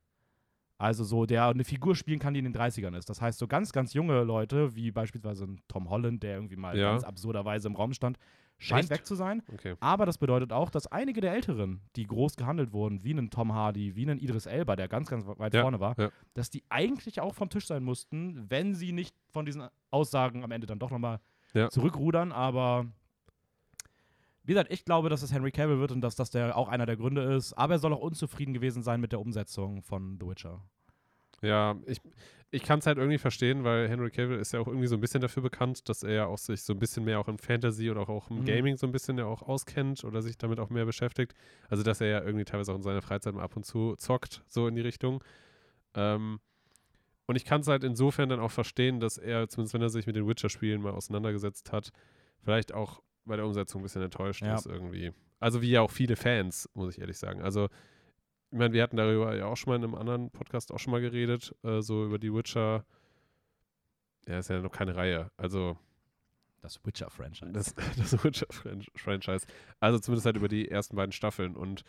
Also 0.79 1.05
so, 1.05 1.25
der 1.27 1.47
eine 1.49 1.65
Figur 1.65 1.95
spielen 1.97 2.19
kann, 2.19 2.33
die 2.35 2.39
in 2.41 2.45
den 2.45 2.55
30ern 2.55 2.97
ist. 2.97 3.09
Das 3.09 3.21
heißt, 3.23 3.39
so 3.39 3.47
ganz, 3.47 3.73
ganz 3.73 3.93
junge 3.95 4.23
Leute, 4.25 4.75
wie 4.75 4.91
beispielsweise 4.91 5.45
ein 5.45 5.61
Tom 5.69 5.89
Holland, 5.91 6.23
der 6.23 6.35
irgendwie 6.35 6.57
mal 6.57 6.77
Ja. 6.77 6.91
ganz 6.93 7.05
absurderweise 7.05 7.69
im 7.69 7.77
Raum 7.77 7.93
stand, 7.95 8.19
scheint 8.59 8.85
Echt? 8.85 8.91
weg 8.91 9.07
zu 9.07 9.15
sein. 9.15 9.43
Okay. 9.53 9.75
Aber 9.81 10.05
das 10.07 10.17
bedeutet 10.19 10.53
auch, 10.53 10.69
dass 10.71 10.87
einige 10.87 11.21
der 11.23 11.33
Älteren, 11.35 11.81
die 11.97 12.07
groß 12.07 12.37
gehandelt 12.37 12.73
wurden, 12.73 13.05
wie 13.05 13.11
einen 13.13 13.31
Tom 13.31 13.53
Hardy, 13.55 13.97
wie 13.97 14.03
einen 14.03 14.19
Idris 14.19 14.47
Elba, 14.47 14.77
der 14.77 14.89
ganz, 14.89 15.09
ganz 15.11 15.27
weit 15.27 15.53
Ja, 15.55 15.63
vorne 15.63 15.81
war, 15.81 15.95
ja. 15.99 16.11
dass 16.35 16.49
die 16.51 16.63
eigentlich 16.71 17.21
auch 17.21 17.35
vom 17.35 17.49
Tisch 17.51 17.67
sein 17.67 17.83
mussten, 17.83 18.49
wenn 18.51 18.75
sie 18.75 18.93
nicht 18.93 19.15
von 19.33 19.45
diesen 19.47 19.69
Aussagen 19.91 20.43
am 20.45 20.51
Ende 20.53 20.67
dann 20.67 20.79
doch 20.79 20.91
nochmal 20.91 21.21
Ja. 21.55 21.69
zurückrudern. 21.71 22.33
Aber 22.33 22.87
wie 24.47 24.53
gesagt, 24.53 24.73
ich 24.73 24.85
glaube, 24.85 25.09
dass 25.09 25.23
es 25.23 25.33
Henry 25.33 25.51
Cavill 25.51 25.79
wird 25.79 25.93
und 25.93 26.01
dass 26.01 26.15
das 26.17 26.31
der 26.31 26.57
auch 26.57 26.69
einer 26.69 26.87
der 26.87 26.97
Gründe 26.97 27.23
ist. 27.35 27.53
Aber 27.55 27.75
er 27.75 27.79
soll 27.79 27.93
auch 27.93 28.01
unzufrieden 28.01 28.55
gewesen 28.55 28.83
sein 28.83 29.01
mit 29.01 29.13
der 29.13 29.21
Umsetzung 29.21 29.83
von 29.83 30.17
The 30.21 30.27
Witcher. 30.27 30.63
Ja, 31.43 31.77
ich, 31.85 32.01
ich 32.51 32.63
kann 32.63 32.79
es 32.79 32.87
halt 32.87 32.97
irgendwie 32.97 33.19
verstehen, 33.19 33.63
weil 33.65 33.89
Henry 33.89 34.11
Cavill 34.11 34.39
ist 34.39 34.53
ja 34.53 34.61
auch 34.61 34.69
irgendwie 34.69 34.87
so 34.87 34.95
ein 34.95 35.01
bisschen 35.01 35.21
dafür 35.21 35.43
bekannt, 35.43 35.89
dass 35.89 36.03
er 36.03 36.13
ja 36.15 36.27
auch 36.27 36.39
sich 36.39 36.63
so 36.63 36.73
ein 36.73 36.79
bisschen 36.79 37.05
mehr 37.05 37.19
auch 37.21 37.29
in 37.29 37.37
Fantasy 37.39 37.91
oder 37.91 38.09
auch 38.09 38.31
im 38.31 38.39
Mhm. 38.41 38.45
Gaming 38.47 38.77
so 38.77 38.87
ein 38.87 38.93
bisschen 38.93 39.19
ja 39.19 39.27
auch 39.27 39.43
auskennt 39.43 40.03
oder 40.05 40.23
sich 40.23 40.39
damit 40.39 40.59
auch 40.61 40.71
mehr 40.71 40.87
beschäftigt. 40.87 41.35
Also, 41.69 41.83
dass 41.83 42.01
er 42.01 42.07
ja 42.07 42.23
irgendwie 42.23 42.45
teilweise 42.45 42.73
auch 42.73 42.77
in 42.77 42.83
seiner 42.83 43.03
Freizeit 43.03 43.35
mal 43.35 43.43
ab 43.43 43.57
und 43.57 43.67
zu 43.67 43.97
zockt, 43.97 44.43
so 44.49 44.67
in 44.67 44.77
die 44.77 44.81
Richtung. 44.81 45.23
Ähm, 45.95 46.41
und 47.27 47.37
ich 47.37 47.45
kann 47.45 47.61
es 47.61 47.67
halt 47.69 47.83
insofern 47.85 48.29
dann 48.29 48.41
auch 48.41 48.53
verstehen, 48.53 49.01
dass 49.01 49.19
er, 49.19 49.49
zumindest 49.49 49.75
wenn 49.75 49.83
er 49.83 49.91
sich 49.91 50.07
mit 50.07 50.17
den 50.17 50.27
Witcher-Spielen 50.27 50.81
mal 50.81 50.93
auseinandergesetzt 50.93 51.73
hat, 51.73 51.91
vielleicht 52.43 52.73
auch 52.73 53.03
bei 53.27 53.37
der 53.37 53.47
Umsetzung 53.47 53.81
ein 53.81 53.85
bisschen 53.85 54.03
enttäuscht 54.03 54.43
Ja. 54.43 54.55
ist 54.55 54.67
irgendwie. 54.67 55.13
Also 55.41 55.61
wie 55.63 55.71
ja 55.71 55.83
auch 55.83 55.91
viele 55.91 56.17
Fans, 56.17 56.69
muss 56.75 56.95
ich 56.95 57.01
ehrlich 57.01 57.19
sagen. 57.19 57.43
Also 57.43 57.69
ich 58.51 58.59
meine, 58.59 58.73
wir 58.73 58.83
hatten 58.83 58.97
darüber 58.97 59.35
ja 59.37 59.47
auch 59.47 59.57
schon 59.57 59.73
mal 59.73 59.77
in 59.77 59.85
einem 59.85 59.95
anderen 59.95 60.31
Podcast 60.31 60.73
auch 60.73 60.79
schon 60.79 60.93
mal 60.93 61.01
geredet, 61.01 61.55
äh, 61.63 61.83
so 61.83 62.05
über 62.07 62.19
die 62.19 62.33
Witcher. 62.33 62.85
Ja, 64.27 64.39
ist 64.39 64.49
ja 64.49 64.61
noch 64.61 64.73
keine 64.73 64.97
Reihe. 64.97 65.31
Also 65.37 65.77
Das 66.63 66.81
Witcher-Franchise. 66.85 67.53
das, 67.53 67.75
das 67.97 68.25
Witcher-Franchise. 68.25 69.47
Also 69.81 69.99
zumindest 69.99 70.27
halt 70.27 70.37
über 70.37 70.49
die 70.49 70.69
ersten 70.71 70.97
beiden 70.97 71.13
Staffeln. 71.13 71.55
Und 71.57 71.85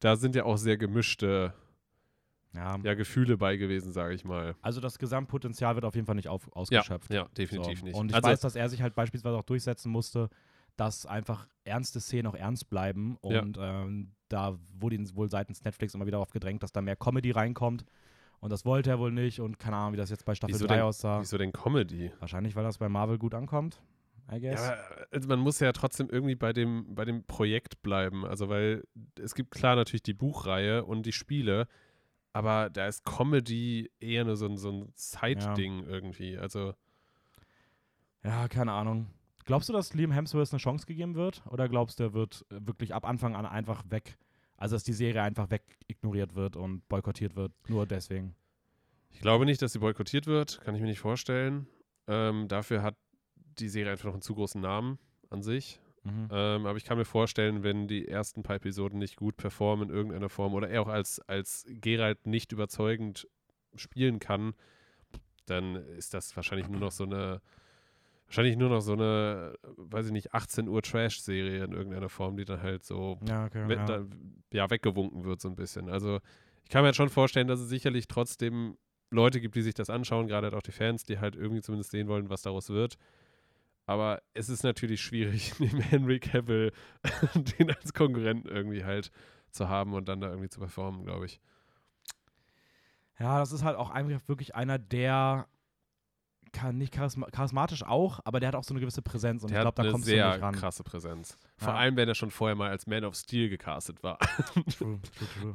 da 0.00 0.16
sind 0.16 0.34
ja 0.34 0.44
auch 0.44 0.56
sehr 0.56 0.76
gemischte 0.76 1.54
ja. 2.52 2.76
ja, 2.82 2.94
Gefühle 2.94 3.36
bei 3.36 3.56
gewesen, 3.56 3.92
sage 3.92 4.14
ich 4.14 4.24
mal. 4.24 4.56
Also 4.62 4.80
das 4.80 4.98
Gesamtpotenzial 4.98 5.74
wird 5.76 5.84
auf 5.84 5.94
jeden 5.94 6.06
Fall 6.06 6.16
nicht 6.16 6.28
auf, 6.28 6.50
ausgeschöpft. 6.54 7.12
Ja, 7.12 7.28
definitiv 7.36 7.78
So. 7.80 7.84
nicht. 7.86 7.94
Und 7.96 8.10
ich 8.10 8.14
also, 8.14 8.28
weiß, 8.28 8.40
dass 8.40 8.56
er 8.56 8.68
sich 8.68 8.82
halt 8.82 8.94
beispielsweise 8.94 9.36
auch 9.36 9.44
durchsetzen 9.44 9.90
musste, 9.90 10.28
dass 10.76 11.06
einfach 11.06 11.46
ernste 11.64 12.00
Szenen 12.00 12.26
auch 12.26 12.34
ernst 12.34 12.68
bleiben. 12.70 13.18
Ja. 13.24 13.40
Und 13.42 13.58
ähm, 13.60 14.12
da 14.28 14.58
wurde 14.78 14.96
ihn 14.96 15.14
wohl 15.16 15.28
seitens 15.30 15.64
Netflix 15.64 15.94
immer 15.94 16.06
wieder 16.06 16.16
darauf 16.16 16.30
gedrängt, 16.30 16.62
dass 16.62 16.72
da 16.72 16.80
mehr 16.80 16.96
Comedy 16.96 17.30
reinkommt. 17.30 17.84
Und 18.40 18.50
das 18.50 18.64
wollte 18.64 18.90
er 18.90 18.98
wohl 18.98 19.12
nicht. 19.12 19.40
Und 19.40 19.58
keine 19.58 19.76
Ahnung, 19.76 19.92
wie 19.92 19.96
das 19.98 20.08
jetzt 20.10 20.24
bei 20.24 20.34
Staffel 20.34 20.54
Wieso 20.54 20.66
3 20.66 20.76
denn- 20.76 20.82
aussah. 20.84 21.20
wieso 21.20 21.36
denn 21.38 21.52
Comedy? 21.52 22.10
Wahrscheinlich, 22.20 22.56
weil 22.56 22.64
das 22.64 22.78
bei 22.78 22.88
Marvel 22.88 23.18
gut 23.18 23.34
ankommt. 23.34 23.82
I 24.32 24.40
guess. 24.40 24.60
Ja, 24.68 24.76
also 25.10 25.28
man 25.28 25.40
muss 25.40 25.58
ja 25.58 25.72
trotzdem 25.72 26.08
irgendwie 26.08 26.36
bei 26.36 26.52
dem, 26.52 26.94
bei 26.94 27.04
dem 27.04 27.24
Projekt 27.24 27.82
bleiben. 27.82 28.24
Also, 28.24 28.48
weil 28.48 28.84
es 29.20 29.34
gibt 29.34 29.50
klar 29.50 29.74
natürlich 29.76 30.04
die 30.04 30.14
Buchreihe 30.14 30.84
und 30.84 31.04
die 31.04 31.12
Spiele, 31.12 31.66
aber 32.32 32.70
da 32.70 32.86
ist 32.86 33.04
Comedy 33.04 33.90
eher 33.98 34.24
nur 34.24 34.36
so 34.36 34.46
ein, 34.46 34.56
so 34.56 34.70
ein 34.70 34.92
Side-Ding 34.94 35.82
irgendwie. 35.82 36.38
Also, 36.38 36.74
Ja, 38.22 38.48
keine 38.48 38.72
Ahnung. 38.72 39.06
Glaubst 39.44 39.68
du, 39.68 39.72
dass 39.72 39.94
Liam 39.94 40.12
Hemsworth 40.12 40.52
eine 40.52 40.58
Chance 40.58 40.86
gegeben 40.86 41.14
wird? 41.14 41.42
Oder 41.46 41.68
glaubst 41.68 41.98
du, 41.98 42.04
er 42.04 42.12
wird 42.12 42.44
äh, 42.50 42.66
wirklich 42.66 42.94
ab 42.94 43.06
Anfang 43.06 43.34
an 43.34 43.46
einfach 43.46 43.82
weg, 43.88 44.18
also 44.56 44.76
dass 44.76 44.84
die 44.84 44.92
Serie 44.92 45.22
einfach 45.22 45.50
weg 45.50 45.62
ignoriert 45.88 46.34
wird 46.34 46.56
und 46.56 46.88
boykottiert 46.88 47.36
wird, 47.36 47.52
nur 47.68 47.86
deswegen? 47.86 48.34
ich 49.12 49.20
glaube 49.20 49.44
nicht, 49.44 49.60
dass 49.62 49.72
sie 49.72 49.78
boykottiert 49.78 50.26
wird. 50.26 50.60
Kann 50.62 50.74
ich 50.74 50.80
mir 50.80 50.86
nicht 50.86 51.00
vorstellen. 51.00 51.66
Ähm, 52.06 52.48
dafür 52.48 52.82
hat 52.82 52.96
die 53.58 53.68
Serie 53.68 53.92
einfach 53.92 54.06
noch 54.06 54.14
einen 54.14 54.22
zu 54.22 54.34
großen 54.34 54.60
Namen 54.60 54.98
an 55.28 55.42
sich. 55.42 55.80
Mhm. 56.04 56.28
Ähm, 56.30 56.66
aber 56.66 56.78
ich 56.78 56.84
kann 56.84 56.96
mir 56.96 57.04
vorstellen, 57.04 57.62
wenn 57.62 57.86
die 57.86 58.08
ersten 58.08 58.42
paar 58.42 58.56
Episoden 58.56 58.98
nicht 58.98 59.16
gut 59.16 59.36
performen 59.36 59.90
in 59.90 59.94
irgendeiner 59.94 60.30
Form 60.30 60.54
oder 60.54 60.70
er 60.70 60.82
auch 60.82 60.88
als, 60.88 61.20
als 61.28 61.66
Geralt 61.68 62.26
nicht 62.26 62.52
überzeugend 62.52 63.28
spielen 63.74 64.18
kann, 64.18 64.54
dann 65.46 65.74
ist 65.74 66.14
das 66.14 66.34
wahrscheinlich 66.36 66.68
nur 66.68 66.80
noch 66.80 66.92
so 66.92 67.04
eine, 67.04 67.42
wahrscheinlich 68.30 68.56
nur 68.56 68.68
noch 68.70 68.80
so 68.80 68.92
eine, 68.92 69.54
weiß 69.76 70.06
ich 70.06 70.12
nicht, 70.12 70.32
18 70.32 70.68
Uhr 70.68 70.80
Trash-Serie 70.82 71.64
in 71.64 71.72
irgendeiner 71.72 72.08
Form, 72.08 72.36
die 72.36 72.44
dann 72.44 72.62
halt 72.62 72.84
so 72.84 73.18
Ja, 73.26 73.44
okay. 73.46 73.68
we- 73.68 73.74
ja. 73.74 73.84
da, 73.86 74.04
ja, 74.52 74.70
weggewunken 74.70 75.24
wird 75.24 75.40
so 75.40 75.48
ein 75.48 75.56
bisschen. 75.56 75.88
Also 75.90 76.20
ich 76.64 76.70
kann 76.70 76.82
mir 76.82 76.86
halt 76.86 76.96
schon 76.96 77.08
vorstellen, 77.10 77.48
dass 77.48 77.60
es 77.60 77.68
sicherlich 77.68 78.06
trotzdem 78.08 78.76
Leute 79.10 79.40
gibt, 79.40 79.56
die 79.56 79.62
sich 79.62 79.74
das 79.74 79.90
anschauen, 79.90 80.28
gerade 80.28 80.46
halt 80.46 80.54
auch 80.54 80.62
die 80.62 80.70
Fans, 80.72 81.02
die 81.04 81.18
halt 81.18 81.34
irgendwie 81.34 81.60
zumindest 81.60 81.90
sehen 81.90 82.06
wollen, 82.08 82.30
was 82.30 82.42
daraus 82.42 82.70
wird. 82.70 82.96
Aber 83.86 84.22
es 84.34 84.48
ist 84.48 84.62
natürlich 84.62 85.00
schwierig, 85.02 85.52
neben 85.58 85.80
Henry 85.80 86.20
Cavill 86.20 86.70
den 87.58 87.70
als 87.72 87.92
Konkurrenten 87.92 88.48
irgendwie 88.48 88.84
halt 88.84 89.10
zu 89.50 89.68
haben 89.68 89.94
und 89.94 90.08
dann 90.08 90.20
da 90.20 90.28
irgendwie 90.28 90.48
zu 90.48 90.60
performen, 90.60 91.04
glaube 91.04 91.26
ich. 91.26 91.40
Ja, 93.18 93.38
das 93.38 93.52
ist 93.52 93.64
halt 93.64 93.76
auch 93.76 93.90
einfach 93.90 94.20
wirklich 94.28 94.54
einer, 94.54 94.78
der 94.78 95.46
nicht 96.72 96.94
charisma 96.94 97.26
charismatisch 97.30 97.82
auch, 97.84 98.20
aber 98.24 98.40
der 98.40 98.48
hat 98.48 98.54
auch 98.56 98.64
so 98.64 98.72
eine 98.74 98.80
gewisse 98.80 99.02
Präsenz 99.02 99.42
und 99.42 99.50
Der 99.50 99.60
ich 99.60 99.62
glaube, 99.64 99.82
da 99.82 99.90
kommst 99.90 100.06
du 100.06 100.10
sehr 100.12 100.30
nicht 100.32 100.42
ran. 100.42 100.54
krasse 100.54 100.82
Präsenz. 100.84 101.36
Vor 101.56 101.68
Ja. 101.74 101.78
allem, 101.78 101.96
wenn 101.96 102.08
er 102.08 102.14
schon 102.14 102.30
vorher 102.30 102.54
mal 102.56 102.70
als 102.70 102.86
Man 102.86 103.04
of 103.04 103.14
Steel 103.14 103.48
gecastet 103.48 104.02
war. 104.02 104.18
True, 104.18 105.00
true, 105.00 105.54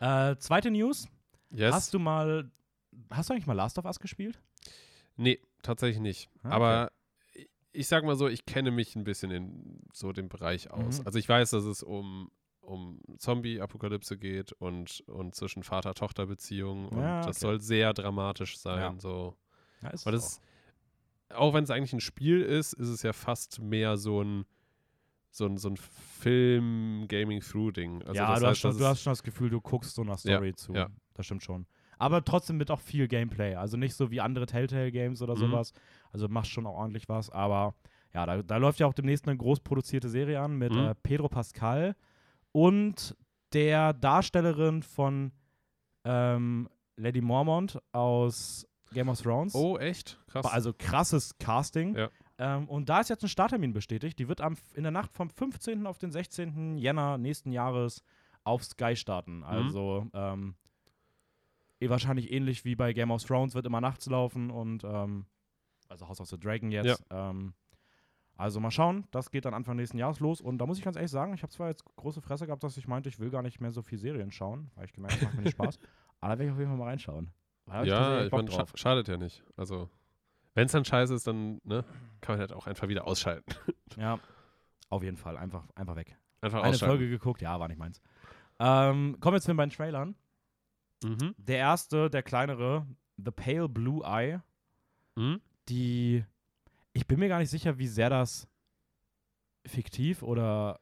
Ja. 0.00 0.30
äh, 0.32 0.36
zweite 0.38 0.70
News. 0.70 1.08
yes? 1.50 1.72
Hast 1.74 1.94
du 1.94 1.98
mal, 1.98 2.50
hast 3.10 3.28
du 3.30 3.34
eigentlich 3.34 3.46
mal 3.46 3.52
Last 3.54 3.78
of 3.78 3.84
Us 3.84 4.00
gespielt? 4.00 4.40
Nee, 5.16 5.40
tatsächlich 5.62 6.00
nicht. 6.00 6.30
Ah, 6.42 6.46
okay. 6.48 6.54
Aber 6.56 6.92
ich- 7.72 7.86
sag 7.88 8.04
mal 8.04 8.16
so, 8.16 8.28
ich 8.28 8.44
kenne 8.46 8.70
mich 8.70 8.96
ein 8.96 9.04
bisschen 9.04 9.30
in 9.30 9.80
so 9.92 10.12
dem 10.12 10.28
Bereich 10.28 10.70
aus. 10.70 11.00
Mhm. 11.00 11.06
Also 11.06 11.18
ich 11.18 11.28
weiß, 11.28 11.50
dass 11.50 11.64
es 11.64 11.82
um, 11.82 12.30
um 12.60 13.00
Zombie-Apokalypse 13.18 14.16
geht 14.18 14.52
und, 14.52 15.00
und 15.06 15.34
zwischen 15.34 15.62
Vater-Tochter-Beziehungen 15.62 16.88
und 16.88 16.98
Ja, 17.00 17.18
das 17.20 17.36
okay. 17.36 17.40
soll 17.40 17.60
sehr 17.60 17.92
dramatisch 17.92 18.58
sein. 18.58 18.78
Ja. 18.78 18.94
So. 19.00 19.36
Ja, 19.82 19.90
ist 19.90 20.06
Weil 20.06 20.12
das, 20.12 20.40
auch 21.34 21.54
wenn 21.54 21.64
es 21.64 21.70
eigentlich 21.70 21.92
ein 21.92 22.00
Spiel 22.00 22.40
ist, 22.42 22.72
ist 22.74 22.88
es 22.88 23.02
ja 23.02 23.12
fast 23.12 23.60
mehr 23.60 23.96
so 23.96 24.22
ein 24.22 24.44
so 25.34 25.46
ein, 25.46 25.56
so 25.56 25.70
ein 25.70 25.78
Film-Gaming-Through-Ding. 25.78 28.02
Also 28.02 28.20
ja, 28.20 28.26
du, 28.26 28.32
hast 28.32 28.42
heißt, 28.44 28.60
schon, 28.60 28.70
das 28.72 28.78
du 28.78 28.86
hast 28.86 29.02
schon 29.02 29.10
das 29.12 29.22
Gefühl, 29.22 29.50
du 29.50 29.60
guckst 29.60 29.94
so 29.94 30.02
einer 30.02 30.16
Story 30.16 30.48
Ja, 30.50 30.56
zu. 30.56 30.74
ja. 30.74 30.88
Das 31.14 31.26
stimmt 31.26 31.42
schon. 31.42 31.66
Aber 31.98 32.24
trotzdem 32.24 32.56
mit 32.56 32.70
auch 32.70 32.80
viel 32.80 33.08
Gameplay. 33.08 33.54
Also 33.54 33.76
nicht 33.76 33.94
so 33.94 34.10
wie 34.10 34.20
andere 34.20 34.46
Telltale-Games 34.46 35.22
oder 35.22 35.34
Mhm. 35.34 35.38
sowas. 35.38 35.72
Also 36.12 36.28
machst 36.28 36.50
schon 36.50 36.66
auch 36.66 36.74
ordentlich 36.76 37.08
was. 37.08 37.30
Aber 37.30 37.74
ja, 38.12 38.26
da, 38.26 38.42
da 38.42 38.56
läuft 38.56 38.80
ja 38.80 38.86
auch 38.86 38.94
demnächst 38.94 39.26
eine 39.26 39.36
groß 39.36 39.60
produzierte 39.60 40.08
Serie 40.08 40.40
an 40.40 40.56
mit 40.56 40.72
Mhm. 40.72 40.78
äh, 40.78 40.94
Pedro 40.96 41.28
Pascal 41.28 41.94
und 42.50 43.16
der 43.52 43.92
Darstellerin 43.92 44.82
von 44.82 45.32
ähm, 46.04 46.68
Lady 46.96 47.20
Mormont 47.20 47.78
aus 47.92 48.66
Game 48.92 49.08
of 49.08 49.20
Thrones. 49.20 49.54
Oh, 49.54 49.78
echt? 49.78 50.18
Krass. 50.26 50.46
Also 50.46 50.72
krasses 50.76 51.36
Casting. 51.38 51.96
Ja. 51.96 52.10
Ähm, 52.38 52.68
und 52.68 52.88
da 52.88 53.00
ist 53.00 53.10
jetzt 53.10 53.22
ein 53.22 53.28
Starttermin 53.28 53.72
bestätigt. 53.72 54.18
Die 54.18 54.28
wird 54.28 54.40
am, 54.40 54.56
in 54.74 54.82
der 54.82 54.92
Nacht 54.92 55.12
vom 55.12 55.30
15. 55.30 55.86
auf 55.86 55.98
den 55.98 56.10
16. 56.10 56.76
Jänner 56.78 57.18
nächsten 57.18 57.52
Jahres 57.52 58.02
auf 58.44 58.64
Sky 58.64 58.96
starten. 58.96 59.38
Mhm. 59.38 59.44
Also 59.44 60.06
ähm, 60.12 60.54
eh 61.80 61.88
wahrscheinlich 61.88 62.32
ähnlich 62.32 62.64
wie 62.64 62.74
bei 62.74 62.92
Game 62.92 63.10
of 63.10 63.22
Thrones 63.22 63.54
wird 63.54 63.66
immer 63.66 63.80
nachts 63.80 64.06
laufen 64.06 64.50
und 64.50 64.84
ähm, 64.84 65.26
also 65.88 66.08
House 66.08 66.20
of 66.20 66.28
the 66.28 66.38
Dragon 66.38 66.70
jetzt. 66.70 67.04
Ähm, 67.10 67.54
also 68.36 68.60
mal 68.60 68.70
schauen, 68.70 69.06
das 69.10 69.30
geht 69.30 69.44
dann 69.44 69.54
Anfang 69.54 69.76
nächsten 69.76 69.98
Jahres 69.98 70.18
los 70.18 70.40
und 70.40 70.58
da 70.58 70.66
muss 70.66 70.78
ich 70.78 70.84
ganz 70.84 70.96
ehrlich 70.96 71.10
sagen, 71.10 71.34
ich 71.34 71.42
habe 71.42 71.52
zwar 71.52 71.68
jetzt 71.68 71.84
große 71.96 72.20
Fresse 72.22 72.46
gehabt, 72.46 72.64
dass 72.64 72.76
ich 72.76 72.88
meinte, 72.88 73.08
ich 73.08 73.18
will 73.18 73.30
gar 73.30 73.42
nicht 73.42 73.60
mehr 73.60 73.70
so 73.70 73.82
viel 73.82 73.98
Serien 73.98 74.32
schauen, 74.32 74.70
weil 74.74 74.86
ich 74.86 74.92
gemerkt 74.92 75.16
habe, 75.16 75.26
macht 75.26 75.36
mir 75.36 75.42
nicht 75.42 75.52
Spaß. 75.54 75.78
Aber 76.20 76.32
da 76.32 76.38
werde 76.38 76.44
ich 76.46 76.50
auf 76.52 76.58
jeden 76.58 76.70
Fall 76.70 76.78
mal 76.78 76.88
reinschauen. 76.88 77.32
Da 77.66 77.84
ja, 77.84 78.24
ich 78.24 78.32
meine, 78.32 78.50
schadet 78.74 79.08
ja 79.08 79.16
nicht. 79.16 79.44
Also, 79.56 79.88
wenn 80.54 80.66
es 80.66 80.72
dann 80.72 80.84
scheiße 80.84 81.14
ist, 81.14 81.26
dann 81.26 81.60
ne, 81.64 81.84
kann 82.20 82.34
man 82.34 82.40
halt 82.40 82.52
auch 82.52 82.66
einfach 82.66 82.88
wieder 82.88 83.06
ausschalten. 83.06 83.54
Ja, 83.98 84.18
auf 84.88 85.02
jeden 85.02 85.18
Fall. 85.18 85.36
Einfach, 85.36 85.64
einfach 85.74 85.96
weg. 85.96 86.16
Einfach 86.40 86.60
Eine 86.60 86.70
ausschalten. 86.70 86.92
Folge 86.96 87.10
geguckt, 87.10 87.42
ja, 87.42 87.60
war 87.60 87.68
nicht 87.68 87.76
meins. 87.78 88.00
Ähm, 88.58 89.18
kommen 89.20 89.36
wir 89.36 89.40
zu 89.42 89.48
den 89.48 89.58
beiden 89.58 89.70
Trailern. 89.70 90.14
Mhm. 91.04 91.34
Der 91.36 91.58
erste, 91.58 92.08
der 92.08 92.22
kleinere, 92.22 92.86
The 93.18 93.30
Pale 93.30 93.68
Blue 93.68 94.02
Eye, 94.04 94.40
Mhm. 95.16 95.42
die. 95.68 96.24
Ich 96.94 97.06
bin 97.06 97.18
mir 97.18 97.28
gar 97.28 97.38
nicht 97.38 97.50
sicher, 97.50 97.76
wie 97.78 97.86
sehr 97.86 98.08
das 98.08 98.48
fiktiv 99.66 100.22
oder 100.22 100.80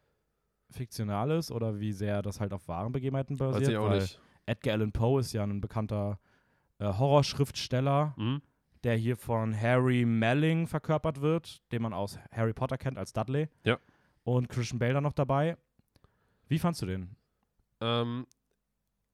fiktional 0.70 1.30
ist 1.32 1.50
oder 1.50 1.80
wie 1.80 1.92
sehr 1.92 2.22
das 2.22 2.40
halt 2.40 2.52
auf 2.52 2.68
wahren 2.68 2.92
Begebenheiten 2.92 3.38
Weiß 3.40 3.52
basiert. 3.54 3.70
ich 3.72 3.76
auch 3.76 3.90
nicht. 3.90 4.20
Edgar 4.46 4.75
Allan 4.75 4.92
Poe 4.92 5.20
ist 5.20 5.32
ja 5.32 5.42
ein 5.42 5.60
bekannter 5.60 6.18
äh, 6.80 6.87
Horrorschriftsteller, 6.87 8.14
Mhm. 8.16 8.42
der 8.84 8.96
hier 8.96 9.16
von 9.16 9.58
Harry 9.58 10.04
Melling 10.04 10.66
verkörpert 10.66 11.20
wird, 11.20 11.60
den 11.72 11.82
man 11.82 11.92
aus 11.92 12.18
Harry 12.32 12.52
Potter 12.52 12.78
kennt 12.78 12.99
als 12.99 13.12
Dudley. 13.12 13.49
Ja. 13.64 13.78
Und 14.25 14.49
Christian 14.49 14.78
Bale 14.78 14.94
da 14.94 15.00
noch 15.00 15.12
dabei. 15.12 15.56
Wie 16.49 16.58
fandst 16.58 16.82
du 16.82 16.87
den? 16.87 17.16
Ähm, 17.80 18.26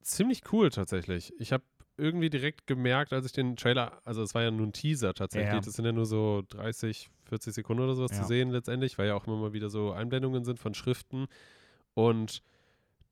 ziemlich 0.03 0.43
cool 0.53 0.71
tatsächlich. 0.71 1.33
Ich 1.39 1.53
habe 1.53 1.65
irgendwie 1.99 2.29
direkt 2.31 2.67
gemerkt, 2.67 3.13
als 3.13 3.27
ich 3.27 3.33
den 3.33 3.57
Trailer, 3.57 4.01
also 4.05 4.23
es 4.23 4.35
war 4.35 4.43
ja 4.43 4.51
nur 4.51 4.67
ein 4.67 4.73
Teaser 4.73 5.15
tatsächlich, 5.15 5.53
Ja. 5.55 5.61
das 5.61 5.75
sind 5.75 5.85
ja 5.85 5.93
nur 5.93 6.07
so 6.07 6.43
30, 6.49 7.09
40 7.25 7.55
Sekunden 7.55 7.83
oder 7.83 7.95
sowas 7.95 8.11
Ja. 8.13 8.23
zu 8.23 8.29
sehen 8.29 8.51
letztendlich, 8.51 8.99
weil 8.99 9.09
ja 9.09 9.15
auch 9.15 9.27
immer 9.27 9.37
mal 9.37 9.53
wieder 9.55 9.71
so 9.71 9.93
Einblendungen 9.93 10.45
sind 10.45 10.59
von 10.59 10.75
Schriften 10.75 11.27
und 11.95 12.43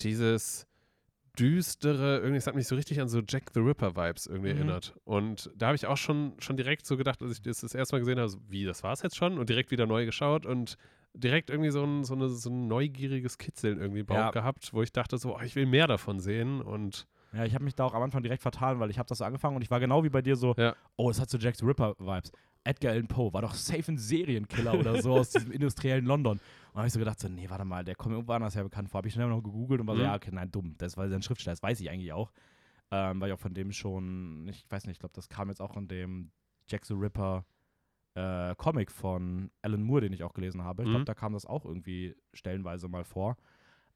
dieses 0.03 0.67
düstere, 1.39 2.19
irgendwie, 2.19 2.37
es 2.39 2.47
hat 2.47 2.55
mich 2.55 2.67
so 2.69 2.75
richtig 2.77 3.01
an 3.01 3.09
so 3.09 3.21
Jack 3.27 3.51
the 3.55 3.61
Ripper 3.61 3.97
Vibes 3.97 4.27
irgendwie 4.27 4.51
Mhm. 4.51 4.57
erinnert. 4.57 4.95
Und 5.05 5.51
da 5.57 5.67
habe 5.67 5.77
ich 5.77 5.87
auch 5.87 5.97
schon, 5.97 6.33
schon 6.39 6.57
direkt 6.57 6.87
so 6.87 6.97
gedacht, 6.97 7.21
als 7.23 7.33
ich 7.33 7.43
das 7.43 7.61
das 7.61 7.75
erste 7.75 7.95
Mal 7.97 8.01
gesehen 8.01 8.19
habe, 8.19 8.29
so, 8.29 8.39
wie, 8.49 8.65
das 8.65 8.83
war 8.83 8.93
es 8.93 9.03
jetzt 9.03 9.17
schon? 9.17 9.39
Und 9.39 9.49
direkt 9.49 9.71
wieder 9.71 9.87
neu 9.87 10.05
geschaut 10.07 10.47
und 10.47 10.77
direkt 11.13 11.51
irgendwie 11.51 11.71
so 11.71 11.85
ein, 11.85 12.05
so 12.05 12.15
eine, 12.15 12.29
so 12.29 12.51
ein 12.51 12.67
neugieriges 12.67 13.39
Kitzeln 13.39 13.79
irgendwie 13.79 14.01
im 14.01 14.07
Bauch 14.07 14.17
Ja. 14.17 14.31
gehabt, 14.31 14.73
wo 14.73 14.83
ich 14.83 14.93
dachte 14.93 15.19
so, 15.19 15.37
oh, 15.37 15.41
ich 15.45 15.55
will 15.57 15.67
mehr 15.67 15.87
davon 15.87 16.21
sehen 16.21 16.61
und 16.61 17.07
Ja, 17.33 17.45
ich 17.45 17.55
habe 17.55 17.65
mich 17.65 17.75
da 17.75 17.85
auch 17.85 17.95
am 17.95 18.03
Anfang 18.03 18.23
direkt 18.23 18.43
vertan, 18.43 18.79
weil 18.81 18.91
ich 18.91 18.99
habe 18.99 19.09
das 19.09 19.19
so 19.19 19.25
angefangen 19.25 19.57
und 19.57 19.63
ich 19.63 19.71
war 19.71 19.81
genau 19.81 20.05
wie 20.05 20.09
bei 20.09 20.23
dir 20.23 20.37
so, 20.37 20.55
Ja. 20.57 20.75
oh, 20.97 21.11
es 21.11 21.21
hat 21.21 21.31
so 21.31 21.39
Jack 21.39 21.57
the 21.57 21.65
Ripper-Vibes. 21.65 22.31
Edgar 22.67 22.93
Allan 22.93 23.09
Poe 23.09 23.33
war 23.33 23.43
doch 23.43 23.55
safe 23.55 23.93
ein 23.93 23.99
Serienkiller 23.99 24.79
oder 24.79 25.03
so 25.03 25.13
aus 25.21 25.31
diesem 25.31 25.51
industriellen 25.53 26.05
London. 26.07 26.41
Und 26.75 26.79
da 26.79 26.81
habe 26.81 26.87
ich 26.89 26.93
so 26.93 26.99
gedacht, 26.99 27.21
so, 27.21 27.29
nee, 27.29 27.49
warte 27.49 27.65
mal, 27.65 27.85
der 27.85 27.95
kommt 27.95 28.15
irgendwo 28.15 28.33
anders 28.33 28.57
her 28.57 28.65
bekannt 28.65 28.91
vor. 28.91 28.99
Habe 28.99 29.07
ich 29.09 29.15
schnell 29.15 29.29
noch 29.29 29.41
gegoogelt 29.43 29.81
und 29.81 29.87
war 29.87 29.95
so, 29.95 30.01
Mhm. 30.03 30.07
ja, 30.07 30.15
okay, 30.17 30.31
nein, 30.33 30.51
dumm. 30.51 30.75
Das 30.77 30.97
war 30.97 31.09
sein 31.09 31.23
Schriftsteller, 31.23 31.53
das 31.55 31.63
weiß 31.63 31.81
ich 31.81 31.89
eigentlich 31.89 32.13
auch. 32.13 32.33
Ähm, 32.91 33.21
weil 33.21 33.29
ich 33.29 33.35
auch 33.35 33.39
von 33.41 33.55
dem 33.55 33.71
schon, 33.73 34.47
ich 34.49 34.67
weiß 34.69 34.85
nicht, 34.87 34.95
ich 34.97 34.99
glaube, 34.99 35.15
das 35.15 35.29
kam 35.29 35.49
jetzt 35.49 35.61
auch 35.63 35.77
in 35.77 35.87
dem 35.89 36.31
Jack 36.69 36.85
the 36.85 36.95
Ripper 36.95 37.45
äh, 38.15 38.55
Comic 38.57 38.91
von 38.91 39.51
Alan 39.63 39.83
Moore, 39.83 40.03
den 40.03 40.13
ich 40.13 40.23
auch 40.25 40.35
gelesen 40.35 40.63
habe. 40.65 40.83
Ich 40.83 40.89
glaube, 40.89 41.01
Mhm. 41.03 41.07
da 41.07 41.15
kam 41.15 41.33
das 41.33 41.47
auch 41.47 41.65
irgendwie 41.65 42.15
stellenweise 42.33 42.89
mal 42.89 43.05
vor. 43.05 43.37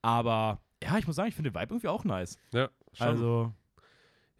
Aber 0.02 0.60
ja, 0.82 0.96
ich 0.98 1.06
muss 1.06 1.16
sagen, 1.16 1.28
ich 1.28 1.34
finde 1.34 1.50
den 1.50 1.60
Vibe 1.60 1.74
irgendwie 1.74 1.88
auch 1.88 2.04
nice. 2.04 2.38
ja, 2.52 2.68
schon. 2.92 3.06
Also, 3.06 3.52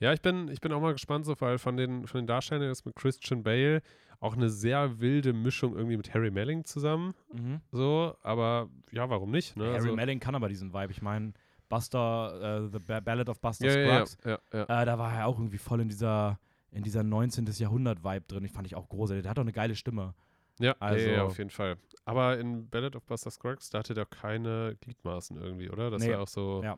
Ja, 0.00 0.12
ich 0.12 0.22
bin, 0.22 0.46
ich 0.46 0.60
bin 0.60 0.72
auch 0.72 0.80
mal 0.80 0.92
gespannt, 0.92 1.26
so, 1.26 1.34
weil 1.40 1.58
von 1.58 1.76
den, 1.76 2.06
von 2.06 2.20
den 2.20 2.28
Darstellern 2.28 2.70
ist 2.70 2.86
mit 2.86 2.94
Christian 2.94 3.42
Bale 3.42 3.82
auch 4.20 4.34
eine 4.36 4.50
sehr 4.50 5.00
wilde 5.00 5.32
Mischung 5.32 5.76
irgendwie 5.76 5.96
mit 5.96 6.12
Harry 6.14 6.30
Melling 6.30 6.64
zusammen. 6.64 7.14
mhm. 7.32 7.60
So, 7.70 8.16
aber 8.22 8.68
ja, 8.90 9.08
warum 9.10 9.30
nicht? 9.30 9.56
Ne? 9.56 9.64
Harry 9.66 9.74
also, 9.76 9.94
Melling 9.94 10.18
kann 10.20 10.34
aber 10.34 10.48
diesen 10.48 10.72
Vibe. 10.74 10.90
Ich 10.92 11.02
meine, 11.02 11.32
Buster, 11.68 12.62
äh, 12.64 12.68
The 12.72 12.78
Ba- 12.78 13.00
Ballad 13.00 13.28
of 13.28 13.40
Buster 13.40 13.66
ja, 13.66 14.04
Scruggs, 14.06 14.18
ja, 14.24 14.38
ja. 14.52 14.82
Äh, 14.82 14.86
da 14.86 14.98
war 14.98 15.12
er 15.14 15.26
auch 15.26 15.38
irgendwie 15.38 15.58
voll 15.58 15.80
in 15.80 15.88
dieser, 15.88 16.38
in 16.72 16.82
dieser 16.82 17.02
19. 17.02 17.46
Jahrhundert-Vibe 17.46 18.24
drin. 18.26 18.44
Ich 18.44 18.52
fand 18.52 18.66
ich 18.66 18.74
auch 18.74 18.88
großartig. 18.88 19.22
Der 19.22 19.30
hat 19.30 19.38
auch 19.38 19.42
eine 19.42 19.52
geile 19.52 19.74
Stimme. 19.74 20.14
Ja, 20.58 20.74
Also- 20.80 21.06
ja, 21.08 21.22
auf 21.24 21.38
jeden 21.38 21.50
Fall. 21.50 21.76
Aber 22.04 22.38
in 22.38 22.68
Ballad 22.68 22.96
of 22.96 23.04
Buster 23.04 23.30
Scruggs, 23.30 23.70
da 23.70 23.78
hatte 23.80 23.94
der 23.94 24.06
keine 24.06 24.76
Gliedmaßen 24.80 25.36
irgendwie, 25.36 25.70
oder? 25.70 25.90
Das 25.90 26.02
Nee. 26.02 26.12
war 26.14 26.22
auch 26.22 26.28
so, 26.28 26.62
Ja. 26.64 26.76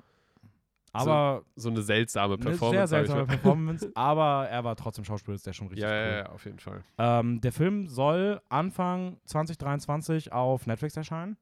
Aber 0.92 1.44
so 1.56 1.68
eine 1.70 1.82
seltsame 1.82 2.35
eine 2.35 2.42
Performance. 2.42 2.76
sehr 2.76 2.87
sag 2.88 3.02
ich 3.02 3.06
seltsame. 3.09 3.26
Performance. 3.26 3.90
aber 3.94 4.49
er 4.49 4.64
war 4.64 4.76
trotzdem 4.76 5.04
Schauspieler, 5.04 5.35
ist 5.37 5.47
der 5.47 5.52
schon 5.52 5.68
richtig 5.68 5.85
ja, 5.85 5.88
cool. 5.90 5.94
ja, 6.11 6.16
ja, 6.18 6.28
auf 6.30 6.44
jeden 6.44 6.59
Fall. 6.59 6.82
Ähm, 6.99 7.40
der 7.40 7.52
Film 7.52 7.87
soll 7.87 8.40
Anfang 8.49 9.18
2023 9.26 10.32
auf 10.32 10.66
Netflix 10.66 10.97
erscheinen. 10.97 11.37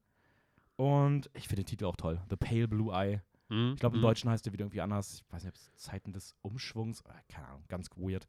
Und 0.75 1.29
ich 1.33 1.47
finde 1.47 1.63
den 1.63 1.67
Titel 1.67 1.85
auch 1.85 1.95
toll. 1.97 2.21
The 2.29 2.35
Pale 2.37 2.67
Blue 2.67 2.93
Eye. 2.93 3.21
Mhm, 3.49 3.73
Ich 3.73 3.79
glaube, 3.79 3.95
im 3.95 4.01
mhm. 4.01 4.05
Deutschen 4.05 4.29
heißt 4.29 4.45
der 4.45 4.53
wieder 4.53 4.63
irgendwie 4.63 4.81
anders. 4.81 5.23
Ich 5.25 5.33
weiß 5.33 5.43
nicht, 5.43 5.49
ob 5.51 5.55
es 5.55 5.75
Zeiten 5.75 6.13
des 6.13 6.35
Umschwungs. 6.41 7.01
äh, 7.01 7.13
Keine 7.27 7.47
Ahnung, 7.47 7.63
ganz 7.67 7.89
weird. 7.95 8.27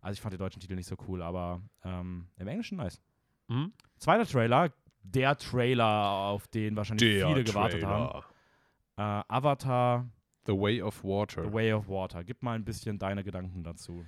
Also 0.00 0.14
ich 0.14 0.20
fand 0.20 0.32
den 0.32 0.38
deutschen 0.40 0.60
Titel 0.60 0.74
nicht 0.74 0.88
so 0.88 0.96
cool, 1.06 1.22
aber 1.22 1.60
ähm, 1.84 2.26
im 2.38 2.48
Englischen 2.48 2.78
nice. 2.78 3.00
Mhm. 3.48 3.72
Zweiter 3.98 4.26
Trailer, 4.26 4.72
der 5.04 5.36
Trailer, 5.36 5.86
auf 5.86 6.48
den 6.48 6.74
wahrscheinlich 6.76 7.22
viele 7.24 7.44
gewartet 7.44 7.84
haben. 7.84 8.08
Trailer. 8.08 9.20
Äh, 9.20 9.24
Avatar, 9.28 10.06
The 10.46 10.52
Way 10.52 10.82
of 10.82 11.04
Water. 11.04 11.44
The 11.44 11.52
Way 11.52 11.72
of 11.72 11.88
Water. 11.88 12.24
Gib 12.24 12.42
mal 12.42 12.54
ein 12.54 12.64
bisschen 12.64 12.98
deine 12.98 13.24
Gedanken 13.24 13.62
dazu. 13.62 14.04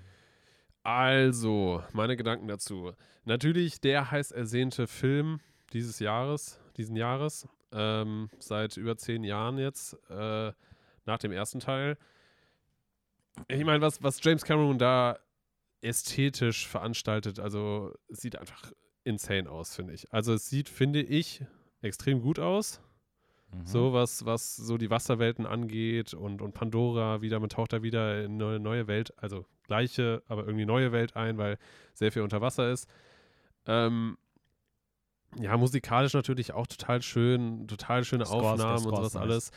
Also, 0.83 1.83
meine 1.93 2.17
Gedanken 2.17 2.49
dazu. 2.49 2.93
Natürlich 3.25 3.81
der 3.81 4.11
heiß 4.11 4.33
ersehnte 4.33 4.87
Film 4.87 5.41
dieses 5.73 5.99
Jahres, 5.99 6.61
diesen 6.77 6.97
Jahres, 6.97 7.49
ähm, 7.73 8.29
seit 8.39 8.77
über 8.77 8.97
zehn 8.97 9.25
Jahren 9.25 9.59
jetzt, 9.59 9.97
äh, 10.11 10.53
nach 11.07 11.19
dem 11.19 11.33
ersten 11.33 11.61
Teil. 11.61 11.97
Ich 13.49 13.65
meine, 13.65 13.81
was, 13.81 14.03
was 14.03 14.23
James 14.23 14.45
Cameron 14.45 14.79
da 14.79 15.19
ästhetisch 15.81 16.67
veranstaltet, 16.67 17.39
also 17.39 17.93
sieht 18.09 18.37
einfach 18.37 18.73
insane 19.05 19.51
aus, 19.51 19.75
finde 19.75 19.95
ich. 19.95 20.13
Also 20.13 20.35
es 20.35 20.49
sieht, 20.49 20.69
finde 20.69 21.03
ich, 21.03 21.45
extrem 21.83 22.21
gut 22.21 22.39
aus. 22.39 22.81
Mhm. 23.59 23.67
So, 23.67 23.93
was, 23.93 24.25
was 24.25 24.57
so 24.57 24.77
die 24.79 24.91
Wasserwelten 24.91 25.47
angeht 25.47 26.15
und, 26.15 26.43
und 26.43 26.53
Pandora 26.55 27.23
wieder, 27.23 27.41
man 27.41 27.49
taucht 27.49 27.73
da 27.73 27.83
wieder 27.83 28.25
in 28.25 28.41
eine 28.43 28.61
neue 28.61 28.87
Welt, 28.87 29.13
also 29.17 29.47
gleiche, 29.65 30.23
aber 30.29 30.45
irgendwie 30.45 30.67
neue 30.67 30.93
Welt 30.93 31.17
ein, 31.17 31.39
weil 31.39 31.59
sehr 31.95 32.13
viel 32.13 32.23
unter 32.23 32.41
Wasser 32.41 32.71
ist. 32.71 32.89
Ähm, 33.67 34.19
ja, 35.39 35.57
musikalisch 35.57 36.15
natürlich 36.15 36.53
auch 36.53 36.67
total 36.67 37.03
schön, 37.03 37.67
total 37.67 38.05
schöne 38.05 38.27
Score 38.27 38.55
ist- 38.55 38.59
der 38.63 38.67
Aufnahmen 38.69 38.87
und 38.87 38.97
sowas 38.97 39.15
nice. 39.15 39.23
alles. 39.23 39.51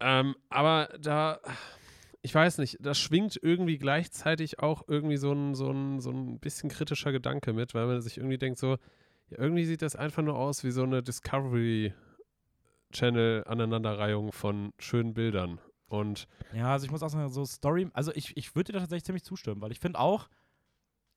Ähm, 0.00 0.36
aber 0.48 0.88
da, 1.00 1.40
ich 2.22 2.34
weiß 2.34 2.58
nicht, 2.58 2.76
da 2.80 2.94
schwingt 2.94 3.38
irgendwie 3.42 3.78
gleichzeitig 3.78 4.60
auch 4.60 4.84
irgendwie 4.86 5.16
so 5.16 5.32
ein, 5.32 5.54
so 5.54 5.70
ein, 5.70 6.00
so 6.00 6.10
ein 6.10 6.38
bisschen 6.38 6.68
kritischer 6.68 7.10
Gedanke 7.10 7.52
mit, 7.52 7.74
weil 7.74 7.86
man 7.86 8.00
sich 8.00 8.18
irgendwie 8.18 8.38
denkt 8.38 8.58
so, 8.58 8.76
ja, 9.30 9.38
irgendwie 9.38 9.64
sieht 9.64 9.82
das 9.82 9.96
einfach 9.96 10.22
nur 10.22 10.36
aus 10.36 10.62
wie 10.62 10.70
so 10.70 10.82
eine 10.84 11.02
Discovery 11.02 11.92
Channel 12.92 13.44
Aneinanderreihung 13.46 14.32
von 14.32 14.72
schönen 14.78 15.14
Bildern. 15.14 15.60
Und 15.88 16.26
Ja, 16.52 16.72
also 16.72 16.84
ich 16.84 16.90
muss 16.90 17.02
auch 17.02 17.08
sagen, 17.08 17.28
so 17.30 17.44
Story, 17.44 17.88
also 17.94 18.12
ich, 18.14 18.36
ich 18.36 18.54
würde 18.54 18.72
dir 18.72 18.74
da 18.74 18.80
tatsächlich 18.80 19.04
ziemlich 19.04 19.24
zustimmen, 19.24 19.60
weil 19.60 19.72
ich 19.72 19.80
finde 19.80 19.98
auch, 19.98 20.28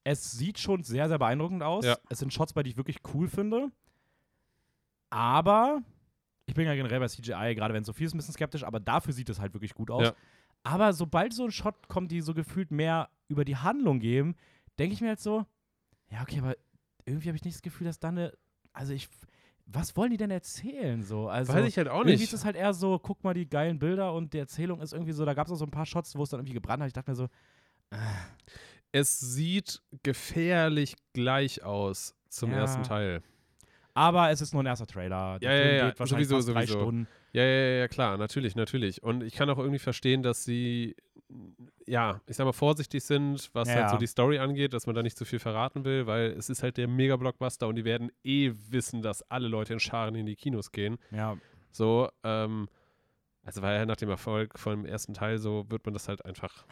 es 0.03 0.31
sieht 0.31 0.59
schon 0.59 0.83
sehr, 0.83 1.07
sehr 1.07 1.19
beeindruckend 1.19 1.63
aus. 1.63 1.85
Ja. 1.85 1.97
Es 2.09 2.19
sind 2.19 2.33
Shots 2.33 2.53
bei, 2.53 2.63
die 2.63 2.71
ich 2.71 2.77
wirklich 2.77 2.97
cool 3.13 3.27
finde. 3.27 3.71
Aber 5.09 5.81
ich 6.45 6.55
bin 6.55 6.65
ja 6.65 6.73
generell 6.73 6.99
bei 6.99 7.07
CGI, 7.07 7.55
gerade 7.55 7.73
wenn 7.73 7.81
es 7.81 7.87
so 7.87 7.93
viel 7.93 8.07
ist, 8.07 8.13
ein 8.13 8.17
bisschen 8.17 8.33
skeptisch, 8.33 8.63
aber 8.63 8.79
dafür 8.79 9.13
sieht 9.13 9.29
es 9.29 9.39
halt 9.39 9.53
wirklich 9.53 9.73
gut 9.73 9.91
aus. 9.91 10.03
Ja. 10.03 10.15
Aber 10.63 10.93
sobald 10.93 11.33
so 11.33 11.45
ein 11.45 11.51
Shot 11.51 11.87
kommt, 11.87 12.11
die 12.11 12.21
so 12.21 12.33
gefühlt 12.33 12.71
mehr 12.71 13.09
über 13.27 13.45
die 13.45 13.57
Handlung 13.57 13.99
geben, 13.99 14.35
denke 14.79 14.93
ich 14.93 15.01
mir 15.01 15.09
halt 15.09 15.19
so, 15.19 15.45
ja, 16.09 16.21
okay, 16.21 16.39
aber 16.39 16.55
irgendwie 17.05 17.29
habe 17.29 17.35
ich 17.35 17.43
nicht 17.43 17.55
das 17.55 17.61
Gefühl, 17.61 17.85
dass 17.85 17.99
da 17.99 18.09
eine, 18.09 18.33
also 18.73 18.93
ich, 18.93 19.07
was 19.73 19.95
wollen 19.95 20.11
die 20.11 20.17
denn 20.17 20.31
erzählen 20.31 21.03
so? 21.03 21.27
Also 21.29 21.53
Weiß 21.53 21.65
ich 21.67 21.77
halt 21.77 21.87
auch 21.87 21.99
irgendwie 21.99 22.13
nicht. 22.17 22.23
ist 22.23 22.33
es 22.33 22.45
halt 22.45 22.55
eher 22.55 22.73
so, 22.73 22.99
guck 22.99 23.23
mal 23.23 23.33
die 23.33 23.49
geilen 23.49 23.79
Bilder 23.79 24.13
und 24.13 24.33
die 24.33 24.39
Erzählung 24.39 24.81
ist 24.81 24.93
irgendwie 24.93 25.13
so, 25.13 25.25
da 25.25 25.33
gab 25.33 25.47
es 25.47 25.53
auch 25.53 25.57
so 25.57 25.65
ein 25.65 25.71
paar 25.71 25.85
Shots, 25.85 26.15
wo 26.15 26.23
es 26.23 26.29
dann 26.29 26.39
irgendwie 26.39 26.53
gebrannt 26.55 26.81
hat. 26.81 26.87
Ich 26.87 26.93
dachte 26.93 27.11
mir 27.11 27.15
so, 27.15 27.27
Es 28.91 29.19
sieht 29.19 29.81
gefährlich 30.03 30.95
gleich 31.13 31.63
aus 31.63 32.15
zum 32.29 32.51
Ja. 32.51 32.57
ersten 32.59 32.83
Teil. 32.83 33.21
aber 33.93 34.29
es 34.31 34.39
ist 34.41 34.53
nur 34.53 34.63
ein 34.63 34.67
erster 34.67 34.87
Trailer. 34.87 35.37
Der 35.39 35.49
Ja, 35.51 35.55
ja, 35.57 35.63
Film 35.63 35.75
ja, 35.77 35.89
geht 35.89 35.99
wahrscheinlich 35.99 36.27
sowieso, 36.29 36.53
fast 36.53 36.55
drei 36.57 36.65
sowieso. 36.65 36.79
Stunden. 36.85 37.07
Ja, 37.33 37.43
ja, 37.43 37.49
ja, 37.49 37.77
ja, 37.79 37.87
klar, 37.87 38.17
natürlich, 38.17 38.55
natürlich. 38.55 39.03
Und 39.03 39.21
ich 39.23 39.33
kann 39.35 39.49
auch 39.49 39.57
irgendwie 39.57 39.79
verstehen, 39.79 40.23
dass 40.23 40.43
sie, 40.45 40.95
ja, 41.85 42.21
ich 42.27 42.35
sag 42.35 42.45
mal, 42.45 42.51
vorsichtig 42.53 43.03
sind, 43.03 43.49
was 43.53 43.69
halt 43.69 43.77
Ja. 43.85 43.89
so 43.89 43.97
die 43.97 44.07
Story 44.07 44.39
angeht, 44.39 44.73
dass 44.73 44.85
man 44.85 44.95
da 44.95 45.03
nicht 45.03 45.17
zu 45.17 45.25
viel 45.25 45.39
verraten 45.39 45.83
will, 45.85 46.07
weil 46.07 46.31
es 46.31 46.49
ist 46.49 46.63
halt 46.63 46.77
der 46.77 46.87
Mega-Blockbuster 46.87 47.67
und 47.67 47.75
die 47.75 47.85
werden 47.85 48.11
eh 48.23 48.51
wissen, 48.69 49.01
dass 49.01 49.21
alle 49.29 49.47
Leute 49.47 49.73
in 49.73 49.79
Scharen 49.79 50.15
in 50.15 50.25
die 50.25 50.35
Kinos 50.35 50.71
gehen. 50.71 50.97
Ja, 51.11 51.37
So, 51.71 52.09
ähm, 52.23 52.67
also 53.43 53.61
weil 53.61 53.77
ja 53.79 53.85
nach 53.85 53.95
dem 53.97 54.09
Erfolg 54.09 54.59
von 54.59 54.73
dem 54.83 54.85
ersten 54.85 55.13
Teil 55.13 55.37
so 55.37 55.65
wird 55.69 55.85
man 55.85 55.93
das 55.93 56.07
halt 56.07 56.23
einfach 56.25 56.65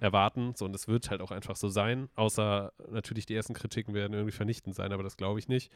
erwarten. 0.00 0.54
So, 0.56 0.64
und 0.64 0.74
es 0.74 0.88
wird 0.88 1.10
halt 1.10 1.20
auch 1.20 1.30
einfach 1.30 1.56
so 1.56 1.68
sein, 1.68 2.08
außer 2.14 2.72
natürlich 2.90 3.26
die 3.26 3.34
ersten 3.34 3.54
Kritiken 3.54 3.94
werden 3.94 4.12
irgendwie 4.12 4.32
vernichtend 4.32 4.74
sein, 4.74 4.92
aber 4.92 5.02
das 5.02 5.16
glaube 5.16 5.38
ich 5.38 5.48
nicht. 5.48 5.70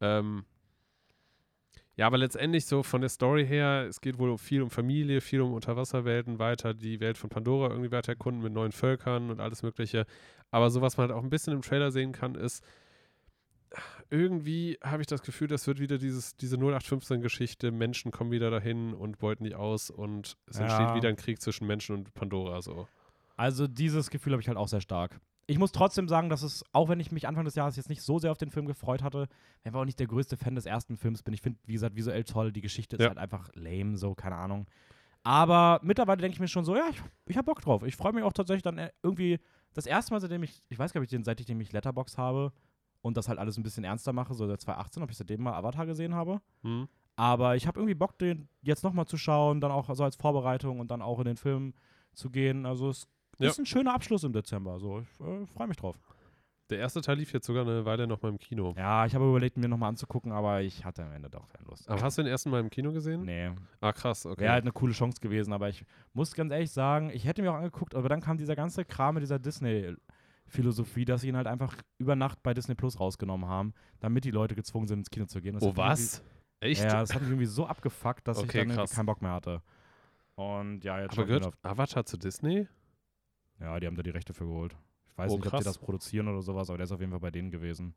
Ähm, 0.00 0.44
ja, 1.96 2.06
aber 2.06 2.18
letztendlich 2.18 2.66
so 2.66 2.82
von 2.82 3.00
der 3.00 3.10
Story 3.10 3.46
her, 3.46 3.86
es 3.88 4.00
geht 4.00 4.18
wohl 4.18 4.36
viel 4.38 4.62
um 4.62 4.70
Familie, 4.70 5.20
viel 5.20 5.40
um 5.40 5.52
Unterwasserwelten 5.52 6.38
weiter, 6.38 6.74
die 6.74 7.00
Welt 7.00 7.18
von 7.18 7.30
Pandora 7.30 7.70
irgendwie 7.70 7.92
weiter 7.92 8.12
erkunden 8.12 8.42
mit 8.42 8.52
neuen 8.52 8.72
Völkern 8.72 9.30
und 9.30 9.40
alles 9.40 9.62
Mögliche. 9.62 10.06
Aber 10.50 10.70
so, 10.70 10.80
was 10.80 10.96
man 10.96 11.08
halt 11.08 11.16
auch 11.18 11.22
ein 11.22 11.30
bisschen 11.30 11.52
im 11.52 11.62
Trailer 11.62 11.90
sehen 11.92 12.12
kann, 12.12 12.34
ist, 12.34 12.64
irgendwie 14.10 14.78
habe 14.82 15.00
ich 15.02 15.06
das 15.06 15.22
Gefühl, 15.22 15.48
das 15.48 15.66
wird 15.66 15.80
wieder 15.80 15.98
dieses, 15.98 16.36
diese 16.36 16.56
0815-Geschichte, 16.56 17.70
Menschen 17.72 18.10
kommen 18.12 18.30
wieder 18.30 18.50
dahin 18.50 18.94
und 18.94 19.18
beuten 19.18 19.44
die 19.44 19.54
aus 19.54 19.90
und 19.90 20.36
es 20.46 20.58
Ja. 20.58 20.64
entsteht 20.64 20.94
wieder 20.94 21.08
ein 21.08 21.16
Krieg 21.16 21.40
zwischen 21.40 21.66
Menschen 21.66 21.96
und 21.96 22.14
Pandora. 22.14 22.60
So. 22.62 22.86
also 23.36 23.66
dieses 23.66 24.10
Gefühl 24.10 24.32
habe 24.32 24.42
ich 24.42 24.48
halt 24.48 24.58
auch 24.58 24.68
sehr 24.68 24.80
stark. 24.80 25.18
Ich 25.46 25.58
muss 25.58 25.72
trotzdem 25.72 26.08
sagen, 26.08 26.30
dass 26.30 26.42
es, 26.42 26.64
auch 26.72 26.88
wenn 26.88 27.00
ich 27.00 27.12
mich 27.12 27.28
Anfang 27.28 27.44
des 27.44 27.54
Jahres 27.54 27.76
jetzt 27.76 27.88
nicht 27.90 28.02
so 28.02 28.18
sehr 28.18 28.32
auf 28.32 28.38
den 28.38 28.50
Film 28.50 28.64
gefreut 28.66 29.02
hatte, 29.02 29.28
ich 29.62 29.72
war 29.72 29.82
auch 29.82 29.84
nicht 29.84 29.98
der 30.00 30.06
größte 30.06 30.36
Fan 30.36 30.54
des 30.54 30.64
ersten 30.66 30.96
Films 30.96 31.22
bin. 31.22 31.34
Ich 31.34 31.42
finde, 31.42 31.58
wie 31.64 31.74
gesagt, 31.74 31.96
visuell 31.96 32.24
toll, 32.24 32.50
die 32.52 32.62
Geschichte 32.62 32.96
ist 32.96 33.02
Ja. 33.02 33.08
halt 33.08 33.18
einfach 33.18 33.50
lame, 33.54 33.96
so, 33.98 34.14
keine 34.14 34.36
Ahnung. 34.36 34.66
Aber 35.22 35.80
mittlerweile 35.82 36.20
denke 36.20 36.34
ich 36.34 36.40
mir 36.40 36.48
schon 36.48 36.64
so, 36.64 36.76
ja, 36.76 36.84
ich, 36.90 37.02
ich 37.26 37.36
habe 37.36 37.46
Bock 37.46 37.60
drauf. 37.62 37.82
Ich 37.82 37.96
freue 37.96 38.12
mich 38.12 38.22
auch 38.24 38.32
tatsächlich 38.32 38.62
dann 38.62 38.78
äh, 38.78 38.90
irgendwie 39.02 39.38
das 39.72 39.86
erste 39.86 40.12
Mal, 40.12 40.20
seitdem 40.20 40.42
ich, 40.42 40.62
ich 40.68 40.78
weiß 40.78 40.92
gar 40.92 41.00
nicht, 41.00 41.14
seit 41.24 41.40
ich 41.40 41.48
nämlich 41.48 41.72
Letterbox 41.72 42.18
habe 42.18 42.52
und 43.00 43.16
das 43.16 43.28
halt 43.28 43.38
alles 43.38 43.56
ein 43.56 43.62
bisschen 43.62 43.84
ernster 43.84 44.12
mache, 44.12 44.34
so 44.34 44.46
seit 44.46 44.60
2018, 44.60 45.02
ob 45.02 45.10
ich 45.10 45.16
seitdem 45.16 45.42
mal 45.42 45.54
Avatar 45.54 45.86
gesehen 45.86 46.14
habe. 46.14 46.40
Hm? 46.62 46.88
Aber 47.16 47.56
ich 47.56 47.66
habe 47.66 47.80
irgendwie 47.80 47.94
Bock, 47.94 48.18
den 48.18 48.48
jetzt 48.62 48.82
nochmal 48.82 49.06
zu 49.06 49.16
schauen, 49.16 49.60
dann 49.60 49.70
auch 49.70 49.94
so 49.94 50.04
als 50.04 50.16
Vorbereitung 50.16 50.80
und 50.80 50.90
dann 50.90 51.00
auch 51.02 51.18
in 51.20 51.24
den 51.26 51.36
Film 51.36 51.74
zu 52.12 52.30
gehen. 52.30 52.66
Also 52.66 52.88
es 52.90 53.06
Ja. 53.38 53.50
ist 53.50 53.58
ein 53.58 53.66
schöner 53.66 53.94
Abschluss 53.94 54.24
im 54.24 54.32
Dezember. 54.32 54.78
So, 54.78 55.00
ich 55.00 55.20
äh, 55.26 55.46
freue 55.46 55.66
mich 55.68 55.76
drauf. 55.76 55.96
Der 56.70 56.78
erste 56.78 57.02
Teil 57.02 57.18
lief 57.18 57.30
jetzt 57.34 57.46
sogar 57.46 57.62
eine 57.66 57.84
Weile 57.84 58.06
noch 58.06 58.22
mal 58.22 58.30
im 58.30 58.38
Kino. 58.38 58.72
Ja, 58.76 59.04
ich 59.04 59.14
habe 59.14 59.28
überlegt, 59.28 59.58
mir 59.58 59.68
nochmal 59.68 59.90
anzugucken, 59.90 60.32
aber 60.32 60.62
ich 60.62 60.82
hatte 60.84 61.04
am 61.04 61.12
Ende 61.12 61.28
doch 61.28 61.46
keine 61.48 61.68
Lust. 61.68 61.86
Aber 61.90 62.00
hast 62.00 62.16
du 62.16 62.22
den 62.22 62.30
ersten 62.30 62.48
Mal 62.48 62.60
im 62.60 62.70
Kino 62.70 62.90
gesehen? 62.90 63.24
Nee, 63.24 63.50
Ah, 63.82 63.92
krass, 63.92 64.24
okay. 64.24 64.40
wäre 64.40 64.52
halt 64.54 64.64
eine 64.64 64.72
coole 64.72 64.94
Chance 64.94 65.20
gewesen, 65.20 65.52
aber 65.52 65.68
ich 65.68 65.84
muss 66.14 66.32
ganz 66.34 66.50
ehrlich 66.52 66.70
sagen, 66.70 67.10
ich 67.12 67.26
hätte 67.26 67.42
mir 67.42 67.50
auch 67.52 67.56
angeguckt, 67.56 67.94
aber 67.94 68.08
dann 68.08 68.22
kam 68.22 68.38
dieser 68.38 68.56
ganze 68.56 68.86
Kram 68.86 69.14
mit 69.16 69.22
dieser 69.22 69.38
Disney-Philosophie, 69.38 71.04
dass 71.04 71.20
sie 71.20 71.28
ihn 71.28 71.36
halt 71.36 71.46
einfach 71.46 71.76
über 71.98 72.16
Nacht 72.16 72.42
bei 72.42 72.54
Disney 72.54 72.74
Plus 72.74 72.98
rausgenommen 72.98 73.46
haben, 73.46 73.74
damit 74.00 74.24
die 74.24 74.30
Leute 74.30 74.54
gezwungen 74.54 74.86
sind, 74.88 75.00
ins 75.00 75.10
Kino 75.10 75.26
zu 75.26 75.42
gehen. 75.42 75.54
Das 75.54 75.62
oh, 75.62 75.76
was? 75.76 76.22
Echt? 76.60 76.82
Ja, 76.82 77.00
das 77.00 77.14
hat 77.14 77.20
mich 77.20 77.30
irgendwie 77.30 77.46
so 77.46 77.66
abgefuckt, 77.66 78.26
dass 78.26 78.38
ich 78.38 78.44
Okay, 78.44 78.58
dann 78.60 78.68
irgendwie 78.68 78.80
krass. 78.80 78.94
keinen 78.94 79.06
Bock 79.06 79.20
mehr 79.20 79.32
hatte. 79.32 79.60
Und 80.34 80.82
ja, 80.82 81.00
jetzt 81.00 81.12
Aber 81.12 81.26
gehört 81.26 81.52
Avatar 81.62 82.06
zu 82.06 82.16
Disney? 82.16 82.66
Ja, 83.60 83.78
die 83.80 83.86
haben 83.86 83.96
da 83.96 84.02
die 84.02 84.10
Rechte 84.10 84.34
für 84.34 84.44
geholt. 84.46 84.76
Ich 85.10 85.18
weiß 85.18 85.30
Oh, 85.32 85.36
nicht, 85.36 85.46
ob 85.46 85.50
krass. 85.50 85.60
die 85.60 85.64
das 85.64 85.78
produzieren 85.78 86.28
oder 86.28 86.42
sowas, 86.42 86.68
aber 86.70 86.78
der 86.78 86.84
ist 86.84 86.92
auf 86.92 87.00
jeden 87.00 87.12
Fall 87.12 87.20
bei 87.20 87.30
denen 87.30 87.50
gewesen. 87.50 87.94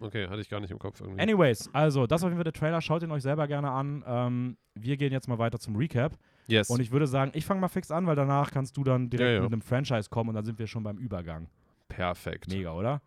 Okay, 0.00 0.26
hatte 0.28 0.40
ich 0.40 0.48
gar 0.48 0.60
nicht 0.60 0.70
im 0.70 0.78
Kopf 0.78 1.00
irgendwie. 1.00 1.20
Anyways, 1.20 1.68
also 1.74 2.06
das 2.06 2.20
ist 2.20 2.24
auf 2.24 2.30
jeden 2.30 2.38
Fall 2.38 2.44
der 2.44 2.52
Trailer. 2.54 2.80
Schaut 2.80 3.02
ihn 3.02 3.10
euch 3.10 3.22
selber 3.22 3.46
gerne 3.46 3.70
an. 3.70 4.02
Ähm, 4.06 4.56
wir 4.74 4.96
gehen 4.96 5.12
jetzt 5.12 5.28
mal 5.28 5.38
weiter 5.38 5.58
zum 5.58 5.76
Recap. 5.76 6.16
yes. 6.48 6.70
Und 6.70 6.80
ich 6.80 6.90
würde 6.90 7.06
sagen, 7.06 7.32
ich 7.34 7.44
fange 7.44 7.60
mal 7.60 7.68
fix 7.68 7.90
an, 7.90 8.06
weil 8.06 8.16
danach 8.16 8.50
kannst 8.50 8.76
du 8.76 8.84
dann 8.84 9.10
direkt 9.10 9.28
Ja, 9.28 9.34
ja. 9.36 9.42
mit 9.42 9.52
einem 9.52 9.62
Franchise 9.62 10.08
kommen 10.08 10.30
und 10.30 10.34
dann 10.36 10.44
sind 10.44 10.58
wir 10.58 10.66
schon 10.66 10.82
beim 10.82 10.96
Übergang. 10.98 11.48
Perfekt. 11.88 12.48
Mega, 12.48 12.72
oder? 12.72 13.02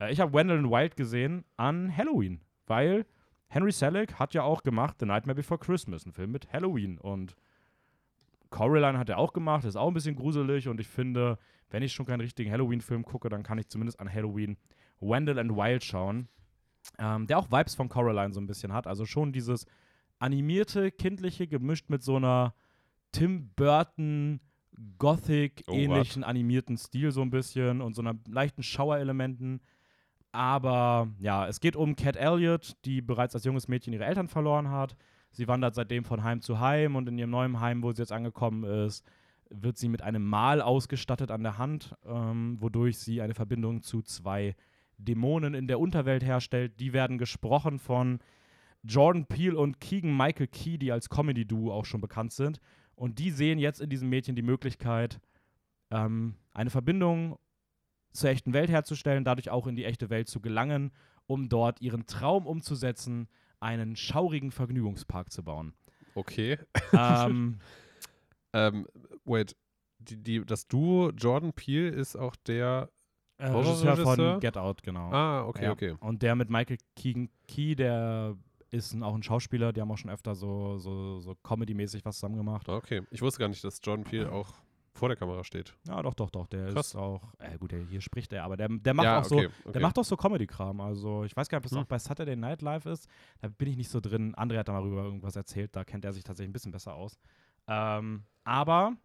Äh, 0.00 0.12
ich 0.12 0.20
habe 0.20 0.32
Wendell 0.32 0.62
Wild 0.64 0.96
gesehen 0.96 1.44
an 1.58 1.94
Halloween, 1.94 2.40
weil 2.66 3.04
Henry 3.48 3.72
Selick 3.72 4.14
hat 4.14 4.32
ja 4.32 4.42
auch 4.42 4.62
gemacht 4.62 4.96
The 5.00 5.06
Nightmare 5.06 5.34
Before 5.36 5.58
Christmas, 5.60 6.06
ein 6.06 6.12
Film 6.12 6.30
mit 6.32 6.50
Halloween. 6.52 6.96
Und 6.98 7.36
Coraline 8.50 8.98
hat 8.98 9.08
er 9.08 9.18
auch 9.18 9.32
gemacht, 9.32 9.64
ist 9.64 9.76
auch 9.76 9.88
ein 9.88 9.94
bisschen 9.94 10.16
gruselig 10.16 10.68
und 10.68 10.80
ich 10.80 10.88
finde, 10.88 11.38
wenn 11.70 11.82
ich 11.82 11.92
schon 11.92 12.06
keinen 12.06 12.20
richtigen 12.20 12.50
Halloween-Film 12.50 13.04
gucke, 13.04 13.28
dann 13.28 13.42
kann 13.42 13.58
ich 13.58 13.68
zumindest 13.68 14.00
an 14.00 14.12
Halloween 14.12 14.56
Wendell 15.00 15.38
and 15.38 15.56
Wild 15.56 15.84
schauen, 15.84 16.28
ähm, 16.98 17.26
der 17.26 17.38
auch 17.38 17.50
Vibes 17.50 17.74
von 17.74 17.88
Coraline 17.88 18.34
so 18.34 18.40
ein 18.40 18.46
bisschen 18.46 18.72
hat. 18.72 18.86
Also 18.86 19.06
schon 19.06 19.32
dieses 19.32 19.66
animierte, 20.18 20.90
kindliche, 20.90 21.46
gemischt 21.46 21.88
mit 21.88 22.02
so 22.02 22.16
einer 22.16 22.54
Tim 23.12 23.50
Burton 23.54 24.40
Gothic-ähnlichen 24.98 26.24
animierten 26.24 26.76
Stil 26.76 27.10
so 27.12 27.22
ein 27.22 27.30
bisschen 27.30 27.80
und 27.80 27.94
so 27.94 28.02
einer 28.02 28.14
leichten 28.28 28.62
Schauerelementen. 28.62 29.60
Aber 30.32 31.08
ja, 31.18 31.46
es 31.48 31.60
geht 31.60 31.76
um 31.76 31.96
Cat 31.96 32.16
Elliot, 32.16 32.76
die 32.84 33.00
bereits 33.00 33.34
als 33.34 33.44
junges 33.44 33.68
Mädchen 33.68 33.92
ihre 33.92 34.04
Eltern 34.04 34.28
verloren 34.28 34.70
hat. 34.70 34.96
Sie 35.30 35.48
wandert 35.48 35.74
seitdem 35.74 36.04
von 36.04 36.24
Heim 36.24 36.40
zu 36.40 36.60
Heim 36.60 36.96
und 36.96 37.08
in 37.08 37.18
ihrem 37.18 37.30
neuen 37.30 37.60
Heim, 37.60 37.82
wo 37.82 37.92
sie 37.92 38.02
jetzt 38.02 38.12
angekommen 38.12 38.64
ist, 38.64 39.04
wird 39.50 39.78
sie 39.78 39.88
mit 39.88 40.02
einem 40.02 40.24
Mal 40.24 40.62
ausgestattet 40.62 41.30
an 41.30 41.42
der 41.42 41.58
Hand, 41.58 41.94
ähm, 42.04 42.56
wodurch 42.60 42.98
sie 42.98 43.20
eine 43.20 43.34
Verbindung 43.34 43.82
zu 43.82 44.02
zwei 44.02 44.54
Dämonen 44.98 45.54
in 45.54 45.66
der 45.66 45.80
Unterwelt 45.80 46.24
herstellt. 46.24 46.78
Die 46.78 46.92
werden 46.92 47.18
gesprochen 47.18 47.78
von 47.78 48.20
Jordan 48.82 49.26
Peele 49.26 49.58
und 49.58 49.80
Keegan 49.80 50.16
Michael 50.16 50.46
Key, 50.46 50.78
die 50.78 50.92
als 50.92 51.08
Comedy-Duo 51.08 51.72
auch 51.72 51.84
schon 51.84 52.00
bekannt 52.00 52.32
sind. 52.32 52.60
Und 52.94 53.18
die 53.18 53.30
sehen 53.30 53.58
jetzt 53.58 53.80
in 53.80 53.90
diesem 53.90 54.08
Mädchen 54.08 54.36
die 54.36 54.42
Möglichkeit, 54.42 55.20
ähm, 55.90 56.36
eine 56.52 56.70
Verbindung 56.70 57.38
zur 58.12 58.30
echten 58.30 58.52
Welt 58.52 58.70
herzustellen, 58.70 59.24
dadurch 59.24 59.50
auch 59.50 59.66
in 59.66 59.76
die 59.76 59.84
echte 59.84 60.10
Welt 60.10 60.28
zu 60.28 60.40
gelangen, 60.40 60.92
um 61.26 61.48
dort 61.48 61.80
ihren 61.80 62.06
Traum 62.06 62.46
umzusetzen, 62.46 63.28
einen 63.60 63.96
schaurigen 63.96 64.50
Vergnügungspark 64.50 65.30
zu 65.32 65.42
bauen. 65.44 65.74
Okay. 66.14 66.58
ähm, 66.92 67.58
Ähm, 68.52 68.86
wait. 69.24 69.54
Die, 69.98 70.16
die, 70.16 70.44
das 70.44 70.66
Duo 70.66 71.10
Jordan 71.10 71.52
Peele 71.52 71.88
ist 71.90 72.16
auch 72.16 72.34
der. 72.34 72.90
äh, 73.38 73.46
Regisseur 73.46 73.96
von 73.96 74.40
Get 74.40 74.56
Out, 74.56 74.82
genau. 74.82 75.12
Ah, 75.12 75.44
okay, 75.46 75.64
Ja. 75.64 75.70
okay. 75.72 75.94
Und 76.00 76.22
der 76.22 76.34
mit 76.34 76.50
Michael 76.50 76.78
Keegan 76.96 77.28
Key, 77.46 77.76
der 77.76 78.36
ist 78.70 78.92
ein, 78.92 79.02
auch 79.04 79.14
ein 79.14 79.22
Schauspieler, 79.22 79.72
die 79.72 79.80
haben 79.80 79.90
auch 79.92 79.98
schon 79.98 80.10
öfter 80.10 80.34
so, 80.34 80.78
so, 80.78 81.20
so 81.20 81.36
Comedy-mäßig 81.44 82.04
was 82.04 82.16
zusammen 82.16 82.36
gemacht. 82.36 82.68
Okay. 82.68 83.02
Ich 83.12 83.22
wusste 83.22 83.38
gar 83.40 83.48
nicht, 83.48 83.62
dass 83.62 83.80
Jordan 83.82 84.04
Peele 84.04 84.32
auch 84.32 84.52
vor 84.92 85.08
der 85.08 85.16
Kamera 85.16 85.44
steht. 85.44 85.76
Ja, 85.86 86.02
doch, 86.02 86.14
doch, 86.14 86.30
doch. 86.30 86.46
Der 86.48 86.72
Krass. 86.72 86.88
ist 86.88 86.96
auch, 86.96 87.32
äh, 87.38 87.56
gut, 87.58 87.72
der, 87.72 87.80
hier 87.86 88.00
spricht 88.00 88.32
er, 88.32 88.44
aber 88.44 88.56
der, 88.56 88.68
der 88.68 88.94
macht 88.94 89.04
ja, 89.04 89.18
auch 89.20 89.24
so, 89.24 89.36
okay, 89.36 89.48
okay. 89.64 89.72
Der 89.72 89.82
macht 89.82 89.98
auch 89.98 90.04
so 90.04 90.16
Comedy-Kram. 90.16 90.80
Also, 90.80 91.24
ich 91.24 91.36
weiß 91.36 91.48
gar 91.48 91.58
nicht, 91.58 91.66
ob 91.66 91.70
das 91.70 91.78
Hm. 91.78 91.84
auch 91.84 91.88
bei 91.88 91.98
Saturday 91.98 92.36
Night 92.36 92.60
Live 92.62 92.86
ist. 92.86 93.08
Da 93.40 93.48
bin 93.48 93.68
ich 93.68 93.76
nicht 93.76 93.90
so 93.90 94.00
drin. 94.00 94.34
André 94.34 94.58
hat 94.58 94.68
da 94.68 94.72
mal 94.72 94.82
rüber 94.82 95.02
irgendwas 95.04 95.36
erzählt. 95.36 95.74
Da 95.76 95.84
kennt 95.84 96.04
er 96.04 96.12
sich 96.12 96.24
tatsächlich 96.24 96.50
ein 96.50 96.52
bisschen 96.52 96.72
besser 96.72 96.94
aus. 96.94 97.18
Ähm, 97.68 98.24
aber, 98.44 98.96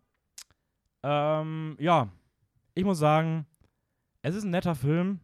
ähm, 1.04 1.78
ja, 1.80 2.10
ich 2.74 2.84
muss 2.84 2.98
sagen, 3.00 3.45
es 4.21 4.36
ist 4.36 4.43
ein 4.43 4.50
netter 4.52 4.76
Film. 4.76 5.19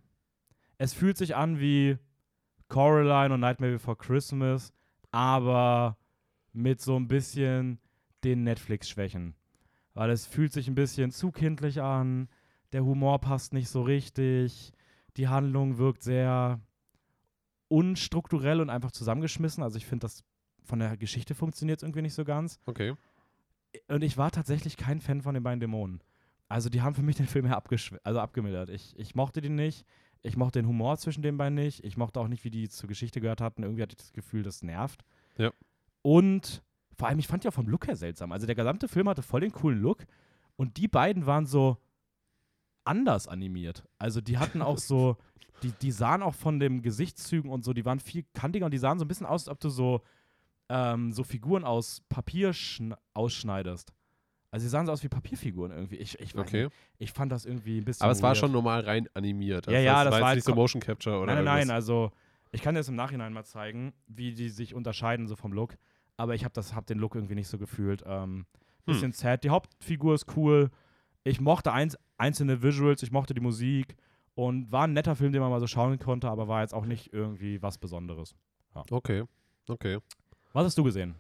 Es 0.78 0.94
fühlt 0.94 1.18
sich 1.18 1.36
an 1.36 1.60
wie 1.60 1.98
Coraline 2.68 3.34
und 3.34 3.40
Nightmare 3.40 3.74
Before 3.74 3.98
Christmas, 3.98 4.74
aber 5.12 5.98
mit 6.54 6.82
so 6.82 6.96
ein 6.98 7.08
bisschen 7.08 7.80
den 8.24 8.44
Netflix-Schwächen. 8.44 9.36
Weil 9.94 10.10
es 10.10 10.26
fühlt 10.26 10.54
sich 10.54 10.68
ein 10.68 10.76
bisschen 10.76 11.12
zu 11.12 11.32
kindlich 11.32 11.82
an 11.82 12.30
der 12.74 12.86
Humor 12.86 13.20
passt 13.20 13.54
nicht 13.54 13.70
so 13.70 13.82
richtig, 13.82 14.72
die 15.18 15.28
Handlung 15.28 15.78
wirkt 15.78 16.04
sehr 16.04 16.62
unstrukturell 17.68 18.60
und 18.62 18.70
einfach 18.70 18.92
zusammengeschmissen. 18.92 19.64
Also 19.64 19.78
ich 19.78 19.86
finde, 19.86 20.06
das 20.06 20.24
von 20.64 20.80
der 20.80 20.98
Geschichte 20.98 21.36
funktioniert 21.36 21.80
es 21.80 21.84
irgendwie 21.84 22.02
nicht 22.02 22.14
so 22.14 22.24
ganz. 22.24 22.60
Okay. 22.66 22.94
Und 23.88 24.04
ich 24.04 24.18
war 24.18 24.32
tatsächlich 24.32 24.78
kein 24.78 25.02
Fan 25.02 25.22
von 25.22 25.34
den 25.34 25.44
beiden 25.44 25.60
Dämonen. 25.60 26.02
Also 26.50 26.70
die 26.70 26.82
haben 26.82 26.96
für 26.96 27.02
mich 27.04 27.16
den 27.16 27.28
Film 27.28 27.46
her 27.46 27.58
abgeschw- 27.62 28.00
also 28.04 28.20
abgemildert. 28.20 28.70
Ich, 28.70 28.98
ich 28.98 29.16
mochte 29.16 29.42
den 29.42 29.56
nicht. 29.56 29.86
Ich 30.22 30.36
mochte 30.36 30.60
den 30.60 30.68
Humor 30.68 30.98
zwischen 30.98 31.24
den 31.24 31.38
beiden 31.38 31.56
nicht. 31.56 31.84
Ich 31.84 31.98
mochte 31.98 32.20
auch 32.20 32.28
nicht, 32.28 32.44
wie 32.44 32.52
die 32.52 32.70
zur 32.70 32.90
Geschichte 32.90 33.22
gehört 33.22 33.42
hatten. 33.42 33.64
Irgendwie 33.64 33.82
hatte 33.82 33.94
ich 33.94 34.04
das 34.04 34.14
Gefühl, 34.14 34.44
das 34.44 34.62
nervt. 34.62 35.04
Ja. 35.38 35.52
Und 36.02 36.62
vor 37.02 37.08
allem, 37.08 37.18
ich 37.18 37.28
fand 37.28 37.44
die 37.44 37.48
auch 37.48 37.54
vom 37.54 37.68
Look 37.68 37.88
her 37.88 37.96
seltsam. 37.96 38.32
Also 38.32 38.46
der 38.46 38.54
gesamte 38.54 38.88
Film 38.88 39.10
hatte 39.10 39.24
voll 39.24 39.42
den 39.42 39.52
coolen 39.52 39.82
Look. 39.82 40.06
Und 40.56 40.78
die 40.78 40.88
beiden 40.88 41.26
waren 41.26 41.48
so 41.48 41.78
anders 42.84 43.28
animiert. 43.28 43.84
Also 43.98 44.22
die 44.22 44.38
hatten 44.38 44.62
auch 44.62 44.78
so, 44.78 45.18
die, 45.64 45.72
die 45.82 45.92
sahen 45.92 46.22
auch 46.22 46.36
von 46.36 46.60
den 46.60 46.84
Gesichtszügen 46.84 47.50
und 47.50 47.64
so, 47.64 47.74
die 47.74 47.86
waren 47.86 48.00
viel 48.00 48.24
kantiger 48.36 48.66
und 48.66 48.72
die 48.72 48.78
sahen 48.78 49.00
so 49.00 49.06
ein 49.06 49.08
bisschen 49.08 49.26
aus, 49.26 49.48
als 49.48 49.50
ob 49.50 49.60
du 49.62 49.70
so, 49.70 50.02
ähm, 50.70 51.12
so 51.12 51.24
Figuren 51.24 51.64
aus 51.64 52.04
Papier 52.08 52.52
ausschneidest. 53.16 53.92
Also 54.52 54.66
sie 54.66 54.70
sahen 54.70 54.86
so 54.86 54.92
aus 54.92 55.02
wie 55.02 55.10
Papierfiguren 55.10 55.72
irgendwie. 55.72 55.96
Ich, 55.96 56.20
ich, 56.20 56.38
Okay. 56.38 56.66
nicht, 56.66 56.76
ich 57.00 57.12
fand 57.12 57.32
das 57.32 57.48
irgendwie 57.48 57.80
ein 57.80 57.84
bisschen. 57.84 58.04
Aber 58.04 58.12
es 58.12 58.22
war 58.22 58.30
weird. 58.30 58.38
schon 58.38 58.52
normal 58.52 58.82
rein 58.82 59.10
animiert. 59.16 59.66
Ja, 59.66 59.80
ja, 59.80 60.04
das 60.04 60.14
war 60.14 60.22
war 60.22 60.30
jetzt 60.34 60.36
nicht 60.36 60.46
so 60.46 60.54
Motion 60.54 60.80
Capture 60.80 61.18
oder 61.18 61.34
Nein, 61.34 61.46
nein, 61.46 61.68
nein, 61.68 61.76
also 61.76 62.12
ich 62.52 62.62
kann 62.62 62.76
dir 62.76 62.82
das 62.82 62.90
im 62.90 62.96
Nachhinein 62.96 63.34
mal 63.34 63.44
zeigen, 63.44 63.92
wie 64.06 64.36
die 64.36 64.50
sich 64.50 64.76
unterscheiden 64.76 65.28
so 65.28 65.36
vom 65.36 65.52
Look. 65.52 65.78
Aber 66.22 66.36
ich 66.36 66.46
habe 66.46 66.62
hab 66.62 66.86
den 66.86 67.00
Look 67.00 67.16
irgendwie 67.16 67.34
nicht 67.36 67.48
so 67.48 67.58
gefühlt. 67.58 68.04
Ähm, 68.06 68.46
Hm. 68.86 68.94
bisschen 68.94 69.12
sad. 69.12 69.44
Die 69.44 69.50
Hauptfigur 69.50 70.14
ist 70.16 70.36
cool. 70.36 70.70
Ich 71.24 71.40
mochte 71.40 71.72
eins, 71.72 71.98
einzelne 72.18 72.62
Visuals, 72.64 73.04
ich 73.04 73.12
mochte 73.12 73.34
die 73.34 73.42
Musik 73.42 73.96
und 74.36 74.72
war 74.72 74.86
ein 74.88 74.94
netter 74.94 75.16
Film, 75.16 75.32
den 75.32 75.42
man 75.42 75.52
mal 75.52 75.60
so 75.60 75.68
schauen 75.68 76.00
konnte, 76.00 76.30
aber 76.30 76.48
war 76.48 76.62
jetzt 76.62 76.74
auch 76.74 76.86
nicht 76.86 77.14
irgendwie 77.14 77.62
was 77.62 77.78
Besonderes. 77.78 78.36
Okay, 78.90 79.24
okay. 79.68 80.00
Was 80.54 80.66
hast 80.66 80.78
du 80.78 80.84
gesehen? 80.84 81.16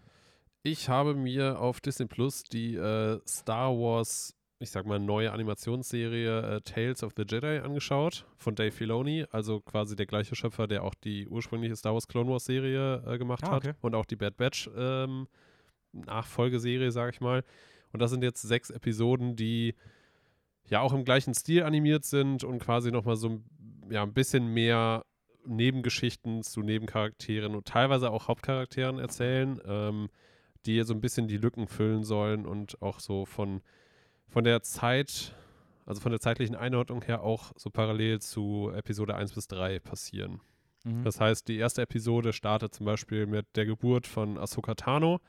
Ich 0.63 0.89
habe 0.89 1.13
mir 1.15 1.59
auf 1.59 1.81
Disney 1.81 2.05
Plus 2.05 2.43
die 2.43 2.75
äh, 2.75 3.19
Star 3.27 3.71
Wars, 3.71 4.35
ich 4.61 4.71
sag 4.71 4.85
mal, 4.85 4.99
neue 4.99 5.31
Animationsserie 5.31 6.57
äh, 6.57 6.61
Tales 6.61 7.03
of 7.03 7.13
the 7.17 7.23
Jedi 7.27 7.59
angeschaut 7.59 8.25
von 8.37 8.55
Dave 8.55 8.71
Filoni, 8.71 9.25
also 9.31 9.59
quasi 9.59 9.95
der 9.95 10.05
gleiche 10.05 10.35
Schöpfer, 10.35 10.67
der 10.67 10.83
auch 10.83 10.93
die 10.93 11.27
ursprüngliche 11.27 11.75
Star 11.75 11.93
Wars 11.93 12.07
Clone 12.07 12.29
Wars 12.29 12.45
Serie 12.45 13.03
äh, 13.05 13.17
gemacht 13.17 13.43
Ah, 13.45 13.51
hat 13.51 13.65
okay. 13.65 13.73
und 13.81 13.95
auch 13.95 14.05
die 14.05 14.15
Bad 14.15 14.37
Batch 14.37 14.69
ähm, 14.77 15.27
Nachfolgeserie, 15.93 16.91
sag 16.91 17.13
ich 17.13 17.21
mal. 17.21 17.43
Und 17.91 18.01
das 18.01 18.11
sind 18.11 18.23
jetzt 18.23 18.41
sechs 18.41 18.69
Episoden, 18.69 19.35
die 19.35 19.75
ja 20.69 20.79
auch 20.81 20.93
im 20.93 21.03
gleichen 21.03 21.33
Stil 21.33 21.63
animiert 21.63 22.05
sind 22.05 22.43
und 22.43 22.59
quasi 22.59 22.91
nochmal 22.91 23.17
so 23.17 23.29
ein- 23.29 23.43
ja, 23.89 24.03
ein 24.03 24.13
bisschen 24.13 24.53
mehr 24.53 25.05
Nebengeschichten 25.45 26.43
zu 26.43 26.61
Nebencharakteren 26.61 27.55
und 27.55 27.65
teilweise 27.65 28.11
auch 28.11 28.27
Hauptcharakteren 28.27 28.99
erzählen, 28.99 29.59
ähm, 29.65 30.09
die 30.65 30.81
so 30.83 30.93
ein 30.93 31.01
bisschen 31.01 31.27
die 31.27 31.37
Lücken 31.37 31.67
füllen 31.67 32.03
sollen 32.03 32.45
und 32.45 32.81
auch 32.81 32.99
so 32.99 33.25
von, 33.25 33.61
von 34.31 34.43
der 34.43 34.63
Zeit, 34.63 35.35
also 35.85 36.01
von 36.01 36.11
der 36.11 36.19
zeitlichen 36.19 36.55
Einordnung 36.55 37.01
her 37.03 37.21
auch 37.21 37.51
so 37.57 37.69
parallel 37.69 38.19
zu 38.21 38.71
Episode 38.73 39.15
1 39.15 39.33
bis 39.33 39.47
3 39.47 39.79
passieren. 39.79 40.39
Mhm. 40.83 41.03
Das 41.03 41.19
heißt, 41.19 41.47
die 41.47 41.57
erste 41.57 41.81
Episode 41.81 42.33
startet 42.33 42.73
zum 42.73 42.85
Beispiel 42.85 43.27
mit 43.27 43.45
der 43.55 43.65
Geburt 43.65 44.07
von 44.07 44.37
Ahsoka 44.37 44.73
Tano, 44.75 45.19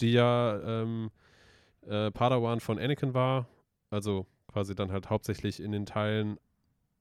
die 0.00 0.12
ja 0.12 0.58
ähm, 0.64 1.10
äh, 1.86 2.10
Padawan 2.10 2.60
von 2.60 2.78
Anakin 2.78 3.14
war. 3.14 3.46
Also 3.90 4.26
quasi 4.48 4.74
dann 4.74 4.90
halt 4.90 5.10
hauptsächlich 5.10 5.60
in 5.60 5.72
den 5.72 5.86
Teilen 5.86 6.38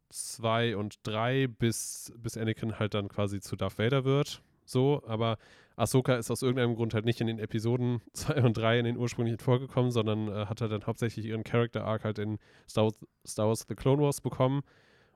2 0.09 0.75
und 0.75 0.99
3, 1.03 1.47
bis, 1.47 2.13
bis 2.17 2.35
Anakin 2.35 2.79
halt 2.79 2.93
dann 2.93 3.07
quasi 3.07 3.39
zu 3.39 3.55
Darth 3.55 3.79
Vader 3.79 4.03
wird. 4.03 4.41
So, 4.69 5.01
aber 5.07 5.37
Ahsoka 5.75 6.15
ist 6.15 6.29
aus 6.29 6.41
irgendeinem 6.41 6.75
Grund 6.75 6.93
halt 6.93 7.05
nicht 7.05 7.21
in 7.21 7.27
den 7.27 7.39
Episoden 7.39 8.01
2 8.13 8.43
und 8.43 8.57
3 8.57 8.79
in 8.79 8.85
den 8.85 8.97
ursprünglichen 8.97 9.39
vorgekommen, 9.39 9.91
sondern 9.91 10.27
äh, 10.27 10.45
hat 10.45 10.61
halt 10.61 10.71
dann 10.71 10.85
hauptsächlich 10.85 11.25
ihren 11.25 11.43
Character 11.43 11.85
Arc 11.85 12.03
halt 12.03 12.19
in 12.19 12.37
Star 12.69 12.85
Wars, 12.85 12.99
Star 13.25 13.47
Wars 13.47 13.65
The 13.67 13.75
Clone 13.75 14.01
Wars 14.01 14.21
bekommen. 14.21 14.61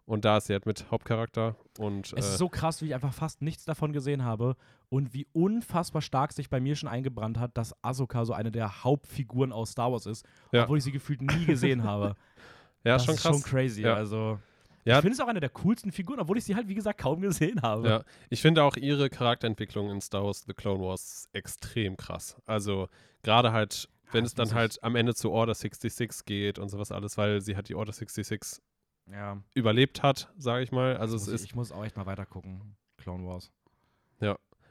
Und 0.06 0.26
da 0.26 0.36
ist 0.38 0.48
sie 0.48 0.54
halt 0.54 0.66
mit 0.66 0.92
Hauptcharakter 0.92 1.56
und 1.80 2.08
Es 2.08 2.14
äh, 2.14 2.20
ist 2.20 2.38
so 2.38 2.50
krass, 2.50 2.82
wie 2.82 2.88
ich 2.88 2.94
einfach 2.94 3.14
fast 3.14 3.42
nichts 3.42 3.64
davon 3.64 3.94
gesehen 3.94 4.26
habe 4.26 4.58
und 4.90 5.14
wie 5.14 5.28
unfassbar 5.32 6.02
stark 6.02 6.34
sich 6.34 6.50
bei 6.50 6.60
mir 6.60 6.76
schon 6.76 6.90
eingebrannt 6.90 7.40
hat, 7.40 7.58
dass 7.58 7.74
Ahsoka 7.84 8.26
so 8.26 8.34
eine 8.34 8.52
der 8.52 8.84
Hauptfiguren 8.84 9.54
aus 9.54 9.72
Star 9.72 9.94
Wars 9.94 10.06
ist, 10.06 10.26
Ja. 10.52 10.64
obwohl 10.64 10.80
ich 10.80 10.84
sie 10.84 10.92
gefühlt 10.92 11.22
nie 11.22 11.46
gesehen 11.46 11.86
habe. 11.86 12.18
ja, 12.84 12.94
das 12.96 13.06
schon 13.06 13.16
ist 13.16 13.22
krass. 13.22 13.32
schon 13.34 13.44
crazy. 13.44 13.84
Ja. 13.84 13.94
Also, 13.94 14.40
Ja. 14.86 14.96
ich 14.98 15.02
finde 15.02 15.14
es 15.14 15.20
auch 15.20 15.28
eine 15.28 15.40
der 15.40 15.50
coolsten 15.50 15.92
Figuren, 15.92 16.20
obwohl 16.20 16.38
ich 16.38 16.44
sie 16.44 16.56
halt, 16.56 16.68
wie 16.68 16.76
gesagt, 16.76 17.00
kaum 17.00 17.22
gesehen 17.22 17.62
habe. 17.62 17.88
Ja, 17.88 18.04
ich 18.30 18.42
finde 18.42 18.64
auch 18.64 18.76
ihre 18.76 19.10
Charakterentwicklung 19.10 19.90
in 19.90 20.02
Star 20.02 20.24
Wars 20.26 20.44
The 20.46 20.54
Clone 20.54 20.84
Wars 20.84 21.30
extrem 21.34 21.96
krass. 21.98 22.38
Also 22.46 22.90
gerade 23.22 23.52
halt, 23.54 23.88
wenn 24.12 24.24
das 24.24 24.32
es 24.32 24.36
dann 24.36 24.54
halt 24.54 24.84
am 24.84 24.96
Ende 24.96 25.16
zu 25.16 25.32
Order 25.32 25.54
66 25.56 26.26
geht 26.26 26.60
und 26.60 26.70
sowas 26.70 26.92
alles, 26.92 27.18
weil 27.18 27.42
sie 27.42 27.56
halt 27.56 27.70
die 27.70 27.76
Order 27.76 27.94
66 27.94 28.62
Ja. 29.12 29.42
überlebt 29.54 30.04
hat, 30.04 30.32
sage 30.38 30.64
ich 30.64 30.72
mal. 30.72 30.98
Also 30.98 31.16
es 31.16 31.26
muss, 31.28 31.34
ist 31.36 31.46
ich 31.46 31.56
muss 31.56 31.72
auch 31.72 31.84
echt 31.86 31.96
mal 31.98 32.06
weiter 32.06 32.26
gucken. 32.26 32.76
Clone 32.98 33.26
Wars. 33.26 33.52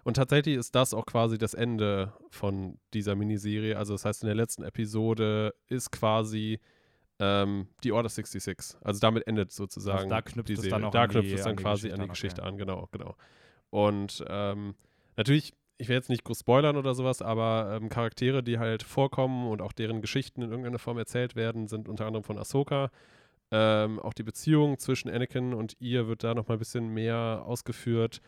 und 0.05 0.14
tatsächlich 0.16 0.57
ist 0.57 0.75
das 0.75 0.94
auch 0.94 1.07
quasi 1.07 1.38
das 1.38 1.55
Ende 1.55 2.12
von 2.31 2.79
dieser 2.92 3.14
Miniserie. 3.14 3.79
Also 3.79 3.94
das 3.94 4.05
heißt, 4.05 4.22
in 4.25 4.27
der 4.27 4.35
letzten 4.35 4.64
Episode 4.64 5.55
ist 5.68 5.92
quasi 5.92 6.59
ähm, 7.25 7.69
die 7.85 7.93
Order 7.93 8.09
66. 8.09 8.77
Also 8.83 8.99
damit 8.99 9.27
endet 9.29 9.53
sozusagen 9.53 9.99
Also 9.99 10.09
da 10.11 10.23
knüpft 10.23 10.49
die 10.49 10.55
es 10.55 10.61
Serie. 10.63 10.71
dann 10.73 10.85
auch 10.87 10.91
da 10.91 11.03
an 11.05 11.09
die- 11.11 11.13
knüpft 11.21 11.35
es 11.35 11.45
dann 11.45 11.57
die 11.57 11.63
quasi 11.63 11.83
Geschichte 11.89 11.95
an 12.03 12.07
die. 12.07 12.11
Geschichte 12.11 12.43
an, 12.43 12.57
genau, 12.59 12.89
genau. 12.91 13.17
Und 13.71 14.25
ähm, 14.29 14.75
natürlich, 15.17 15.53
ich 15.79 15.89
will 15.89 15.97
jetzt 15.97 16.09
nicht 16.11 16.25
groß 16.25 16.41
spoilern 16.41 16.77
oder 16.77 16.95
sowas, 16.95 17.23
aber 17.23 17.79
ähm, 17.81 17.89
Charaktere, 17.89 18.43
die 18.43 18.59
halt 18.59 18.83
vorkommen 18.83 19.47
und 19.49 19.63
auch 19.63 19.73
deren 19.73 20.01
Geschichten 20.01 20.43
in 20.43 20.51
irgendeiner 20.51 20.79
Form 20.79 20.99
erzählt 20.99 21.37
werden, 21.37 21.69
sind 21.69 21.89
unter 21.89 22.07
anderem 22.07 22.25
von 22.25 22.39
Ahsoka. 22.39 22.91
Ähm, 23.51 24.01
auch 24.01 24.15
die 24.15 24.23
Beziehung 24.23 24.79
zwischen 24.79 25.11
Anakin 25.11 25.53
und 25.55 25.77
ihr 25.79 26.09
wird 26.09 26.25
da 26.25 26.35
nochmal 26.35 26.57
ein 26.57 26.59
bisschen 26.59 26.89
mehr 26.89 27.43
ausgeführt. 27.47 28.21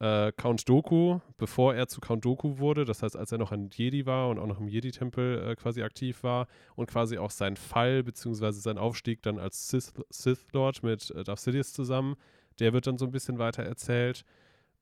Äh, 0.00 0.32
Count 0.32 0.66
Doku, 0.66 1.20
bevor 1.36 1.74
er 1.74 1.86
zu 1.86 2.00
Count 2.00 2.24
Doku 2.24 2.56
wurde, 2.56 2.86
das 2.86 3.02
heißt, 3.02 3.16
als 3.16 3.32
er 3.32 3.38
noch 3.38 3.52
ein 3.52 3.68
Jedi 3.70 4.06
war 4.06 4.30
und 4.30 4.38
auch 4.38 4.46
noch 4.46 4.58
im 4.58 4.66
Jedi-Tempel 4.66 5.50
äh, 5.50 5.56
quasi 5.56 5.82
aktiv 5.82 6.22
war 6.22 6.46
und 6.74 6.86
quasi 6.86 7.18
auch 7.18 7.30
sein 7.30 7.56
Fall 7.56 8.02
beziehungsweise 8.02 8.60
sein 8.60 8.78
Aufstieg 8.78 9.20
dann 9.20 9.38
als 9.38 9.68
Sith, 9.68 9.92
Sith 10.08 10.46
Lord 10.52 10.82
mit 10.82 11.10
äh, 11.10 11.22
Darth 11.22 11.40
Sidious 11.40 11.74
zusammen, 11.74 12.16
der 12.60 12.72
wird 12.72 12.86
dann 12.86 12.96
so 12.96 13.04
ein 13.04 13.10
bisschen 13.10 13.38
weiter 13.38 13.62
erzählt. 13.62 14.24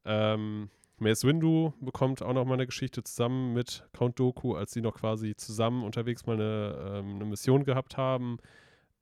Ähm, 0.04 0.70
Mace 0.98 1.24
Windu 1.24 1.72
bekommt 1.80 2.22
auch 2.22 2.32
noch 2.32 2.44
mal 2.44 2.54
eine 2.54 2.66
Geschichte 2.66 3.02
zusammen 3.02 3.54
mit 3.54 3.88
Count 3.92 4.20
Doku, 4.20 4.54
als 4.54 4.72
sie 4.72 4.80
noch 4.80 4.94
quasi 4.94 5.34
zusammen 5.34 5.82
unterwegs 5.82 6.26
mal 6.26 6.34
eine, 6.34 6.92
ähm, 6.98 7.16
eine 7.16 7.24
Mission 7.24 7.64
gehabt 7.64 7.96
haben. 7.96 8.38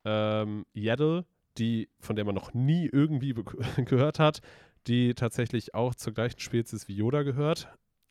Ähm, 0.03 0.65
Yaddle, 0.73 1.25
die, 1.59 1.89
von 1.99 2.15
der 2.15 2.25
man 2.25 2.35
noch 2.35 2.53
nie 2.53 2.89
irgendwie 2.91 3.33
gehört 3.85 4.19
hat, 4.19 4.41
die 4.87 5.13
tatsächlich 5.13 5.73
auch 5.73 5.95
zur 5.95 6.13
gleichen 6.13 6.39
Spezies 6.39 6.87
wie 6.87 6.95
Yoda 6.95 7.23
gehört. 7.23 7.69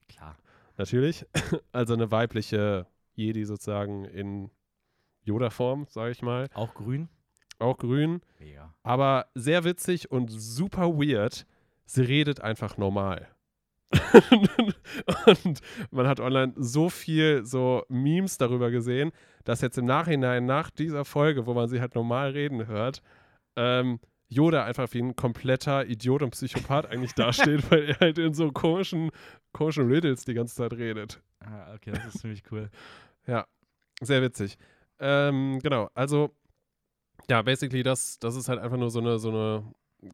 Klar. 0.09 0.37
Natürlich. 0.77 1.27
Also 1.73 1.95
eine 1.95 2.11
weibliche 2.11 2.87
Jedi 3.15 3.45
sozusagen 3.45 4.05
in 4.05 4.51
Yoda-Form, 5.25 5.87
sage 5.89 6.13
ich 6.13 6.23
mal. 6.23 6.49
Auch 6.55 6.75
grün? 6.75 7.09
Auch 7.59 7.79
grün, 7.79 8.21
Mega. 8.39 8.75
aber 8.83 9.27
sehr 9.35 9.65
witzig 9.65 10.11
und 10.11 10.29
super 10.29 10.89
weird. 10.99 11.47
Sie 11.87 12.03
redet 12.03 12.41
einfach 12.41 12.77
normal. 12.77 13.29
und 15.45 15.61
man 15.91 16.07
hat 16.07 16.21
online 16.21 16.53
so 16.57 16.91
viel 16.91 17.45
so 17.47 17.85
Memes 17.89 18.37
darüber 18.37 18.71
gesehen, 18.71 19.13
dass 19.45 19.61
jetzt 19.61 19.79
im 19.79 19.85
Nachhinein 19.87 20.45
nach 20.45 20.71
dieser 20.71 21.05
Folge, 21.05 21.47
wo 21.47 21.55
man 21.55 21.69
sie 21.69 21.81
halt 21.81 21.95
normal 21.95 22.31
reden 22.31 22.67
hört, 22.67 23.03
ähm, 23.55 24.01
Yoda 24.29 24.65
einfach 24.65 24.93
wie 24.93 25.01
ein 25.01 25.17
kompletter 25.17 25.87
Idiot 25.87 26.23
und 26.23 26.31
Psychopath 26.31 26.87
eigentlich 26.87 27.15
dasteht, 27.15 27.65
weil 27.71 27.91
er 27.91 28.01
halt 28.01 28.19
in 28.19 28.35
so 28.35 28.51
komischen, 28.51 29.11
komischen 29.53 29.89
Riddles 29.89 30.25
die 30.25 30.35
ganze 30.35 30.57
Zeit 30.57 30.73
redet. 30.73 31.23
Ah, 31.41 31.75
okay, 31.75 31.93
das 31.93 32.15
ist 32.15 32.21
ziemlich 32.21 32.43
cool. 32.51 32.71
Sehr 34.01 34.23
witzig. 34.23 34.57
Ähm, 34.99 35.59
genau, 35.63 35.91
also 35.95 36.35
ja, 37.29 37.43
basically, 37.43 37.83
das, 37.83 38.19
das 38.19 38.37
ist 38.37 38.49
halt 38.49 38.61
einfach 38.61 38.77
nur 38.77 38.91
so 38.91 39.01
eine, 39.01 39.19
so 39.19 39.31
eine 39.31 39.65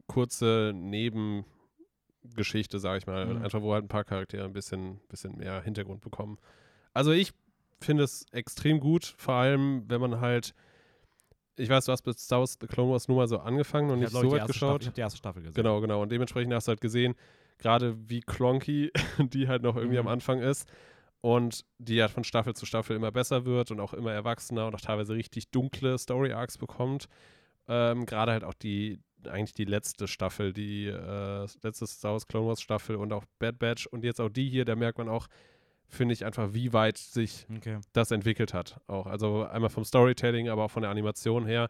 kurze 0.07 0.71
Nebengeschichte, 0.73 2.79
sag 2.79 2.99
ich 2.99 3.07
mal. 3.07 3.25
Mhm. 3.25 3.43
Einfach, 3.43 3.61
wo 3.61 3.73
halt 3.73 3.83
ein 3.83 3.89
paar 3.89 4.05
Charaktere 4.05 4.45
ein 4.45 4.53
bisschen, 4.53 5.01
bisschen 5.09 5.37
mehr 5.37 5.61
Hintergrund 5.61 6.01
bekommen. 6.01 6.37
Also 6.93 7.11
ich 7.11 7.33
finde 7.81 8.03
es 8.03 8.25
extrem 8.31 8.79
gut, 8.79 9.15
vor 9.17 9.35
allem, 9.35 9.83
wenn 9.89 9.99
man 9.99 10.21
halt, 10.21 10.53
ich 11.57 11.69
weiß, 11.69 11.85
du 11.85 11.91
hast 11.91 12.05
mit 12.05 12.17
Star 12.19 12.39
Wars 12.39 12.57
The 12.59 12.67
Clone 12.67 12.91
Wars 12.91 13.07
nur 13.07 13.17
mal 13.17 13.27
so 13.27 13.39
angefangen 13.39 13.89
und 13.91 13.97
Ich 14.01 14.11
nicht 14.11 14.21
so 14.21 14.31
weit 14.31 14.39
erste 14.39 14.53
Staffel, 14.53 14.67
geschaut. 14.73 14.81
ich 14.81 14.87
habe 14.87 14.95
die 14.95 15.01
erste 15.01 15.17
Staffel 15.17 15.41
gesehen. 15.43 15.55
Genau, 15.55 15.81
genau. 15.81 16.01
Und 16.01 16.11
dementsprechend 16.11 16.53
hast 16.53 16.67
du 16.67 16.69
halt 16.69 16.81
gesehen, 16.81 17.15
gerade 17.59 17.95
wie 18.09 18.21
clunky 18.21 18.91
die 19.19 19.47
halt 19.47 19.61
noch 19.63 19.75
irgendwie 19.75 19.95
Mhm. 19.99 20.07
am 20.07 20.13
Anfang 20.13 20.39
ist. 20.41 20.67
Und 21.21 21.63
die 21.77 22.01
halt 22.01 22.11
von 22.11 22.23
Staffel 22.25 22.53
zu 22.53 22.65
Staffel 22.65 22.95
immer 22.97 23.11
besser 23.11 23.45
wird 23.45 23.71
und 23.71 23.79
auch 23.79 23.93
immer 23.93 24.11
erwachsener 24.11 24.67
und 24.67 24.75
auch 24.75 24.81
teilweise 24.81 25.13
richtig 25.13 25.49
dunkle 25.51 25.97
Story-Arcs 25.97 26.57
bekommt. 26.57 27.07
Ähm, 27.69 28.05
gerade 28.05 28.33
halt 28.33 28.43
auch 28.43 28.53
die, 28.53 28.99
eigentlich 29.29 29.53
die 29.53 29.63
letzte 29.63 30.09
Staffel, 30.09 30.51
die 30.51 30.87
äh, 30.87 31.47
letzte 31.61 31.87
Star 31.87 32.11
Wars 32.11 32.27
Clone 32.27 32.47
Wars 32.47 32.61
Staffel 32.61 32.97
und 32.97 33.13
auch 33.13 33.23
Bad 33.39 33.57
Batch 33.57 33.87
und 33.87 34.03
jetzt 34.03 34.19
auch 34.19 34.27
die 34.27 34.49
hier, 34.49 34.65
da 34.65 34.75
merkt 34.75 34.97
man 34.97 35.07
auch, 35.07 35.27
finde 35.93 36.13
ich 36.13 36.25
einfach, 36.25 36.53
wie 36.53 36.73
weit 36.73 36.97
sich 36.97 37.45
Okay. 37.57 37.79
das 37.93 38.11
entwickelt 38.11 38.53
hat. 38.53 38.79
Auch. 38.87 39.05
Also 39.07 39.43
einmal 39.45 39.69
vom 39.69 39.83
Storytelling, 39.85 40.49
aber 40.49 40.65
auch 40.65 40.71
von 40.71 40.81
der 40.81 40.91
Animation 40.91 41.45
her. 41.45 41.69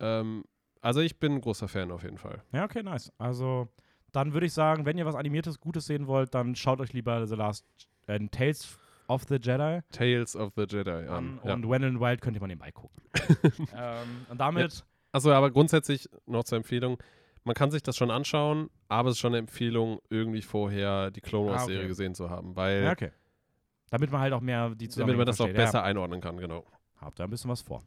Ähm, 0.00 0.44
also 0.80 1.00
ich 1.00 1.18
bin 1.18 1.34
ein 1.34 1.40
großer 1.40 1.68
Fan 1.68 1.90
auf 1.90 2.02
jeden 2.02 2.18
Fall. 2.18 2.42
Ja, 2.52 2.64
okay, 2.64 2.82
nice. 2.82 3.12
Also, 3.18 3.68
dann 4.10 4.32
würde 4.34 4.46
ich 4.46 4.52
sagen, 4.52 4.84
wenn 4.84 4.98
ihr 4.98 5.06
was 5.06 5.14
Animiertes, 5.14 5.60
Gutes 5.60 5.86
sehen 5.86 6.06
wollt, 6.06 6.34
dann 6.34 6.54
schaut 6.56 6.80
euch 6.80 6.92
lieber 6.92 7.26
The 7.26 7.36
Last 7.36 7.64
äh, 8.06 8.18
Tales 8.30 8.78
of 9.08 9.24
the 9.28 9.36
Jedi 9.36 9.80
Tales 9.92 10.34
of 10.36 10.52
the 10.56 10.64
Jedi 10.68 10.90
an. 10.90 11.08
an. 11.08 11.40
Ja. 11.44 11.54
Und 11.54 11.68
When 11.70 11.82
in 11.82 12.00
Wild 12.00 12.20
könnt 12.20 12.36
ihr 12.36 12.40
mal 12.40 12.46
nebenbei 12.48 12.72
gucken. 12.72 13.02
ähm, 13.76 14.26
und 14.28 14.38
damit 14.40 14.84
Also, 15.12 15.32
aber 15.32 15.50
grundsätzlich 15.50 16.08
noch 16.26 16.44
zur 16.44 16.56
Empfehlung. 16.58 16.98
Man 17.44 17.54
kann 17.54 17.70
sich 17.72 17.82
das 17.82 17.96
schon 17.96 18.10
anschauen, 18.12 18.70
aber 18.88 19.08
es 19.08 19.16
ist 19.16 19.20
schon 19.20 19.32
eine 19.32 19.38
Empfehlung, 19.38 19.98
irgendwie 20.10 20.42
vorher 20.42 21.10
die 21.10 21.20
Clone 21.20 21.50
Ah, 21.50 21.54
Wars-Serie 21.54 21.80
okay. 21.80 21.88
gesehen 21.88 22.14
zu 22.14 22.30
haben, 22.30 22.54
weil 22.54 22.84
Ja, 22.84 22.92
okay. 22.92 23.10
Damit 23.92 24.10
man 24.10 24.22
halt 24.22 24.32
auch 24.32 24.40
mehr 24.40 24.70
die 24.70 24.74
damit 24.76 24.92
Zusammenhänge 24.92 25.18
man 25.18 25.26
das 25.26 25.40
auch 25.40 25.44
versteht. 25.44 25.58
Ja. 25.58 25.64
besser 25.66 25.82
einordnen 25.84 26.20
kann, 26.22 26.38
genau. 26.38 26.64
Habt 27.00 27.20
da 27.20 27.24
ein 27.24 27.30
bisschen 27.30 27.50
was 27.50 27.60
vor. 27.60 27.82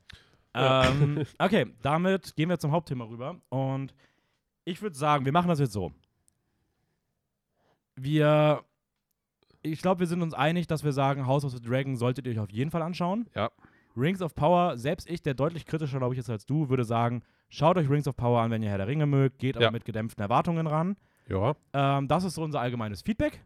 Ja. 0.56 0.88
Ähm, 0.88 1.26
okay, 1.39 1.65
damit 1.82 2.36
gehen 2.36 2.48
wir 2.48 2.60
zum 2.60 2.72
Hauptthema 2.72 3.06
rüber. 3.06 3.41
Und 3.50 3.91
ich 4.65 4.82
würde 4.84 4.96
sagen, 4.96 5.26
wir 5.26 5.32
machen 5.32 5.48
das 5.48 5.60
jetzt 5.60 5.74
so. 5.74 5.91
Wir, 7.96 8.63
ich 9.62 9.82
glaube, 9.82 10.02
wir 10.02 10.08
sind 10.08 10.22
uns 10.22 10.34
einig, 10.34 10.68
dass 10.68 10.84
wir 10.84 10.91
sagen, 10.91 11.26
House 11.26 11.46
of 11.46 11.52
the 11.54 11.62
Dragon 11.62 11.96
solltet 11.96 12.28
ihr 12.28 12.34
euch 12.34 12.39
auf 12.39 12.52
jeden 12.52 12.72
Fall 12.72 12.82
anschauen. 12.82 13.28
Ja. 13.36 13.50
Rings 13.98 14.22
of 14.22 14.36
Power, 14.36 14.78
selbst 14.78 15.10
ich, 15.10 15.22
der 15.24 15.34
deutlich 15.34 15.65
kritischer, 15.65 16.00
glaube 16.00 16.13
ich, 16.13 16.20
ist 16.20 16.30
als 16.30 16.46
du, 16.46 16.70
würde 16.70 16.84
sagen, 16.84 17.24
schaut 17.50 17.78
euch 17.78 17.89
Rings 17.89 18.08
of 18.08 18.18
Power 18.18 18.41
an, 18.41 18.52
wenn 18.52 18.62
ihr 18.62 18.70
Herr 18.70 18.78
der 18.78 18.88
Ringe 18.88 19.06
mögt, 19.06 19.39
geht 19.39 19.56
aber 19.56 19.65
Ja. 19.65 19.72
mit 19.72 19.86
gedämpften 19.86 20.22
Erwartungen 20.22 20.68
ran. 20.68 20.98
Ja, 21.30 21.56
Ähm, 21.74 22.08
das 22.08 22.26
ist 22.26 22.36
so 22.36 22.44
unser 22.44 22.60
allgemeines 22.60 23.02
Feedback, 23.02 23.44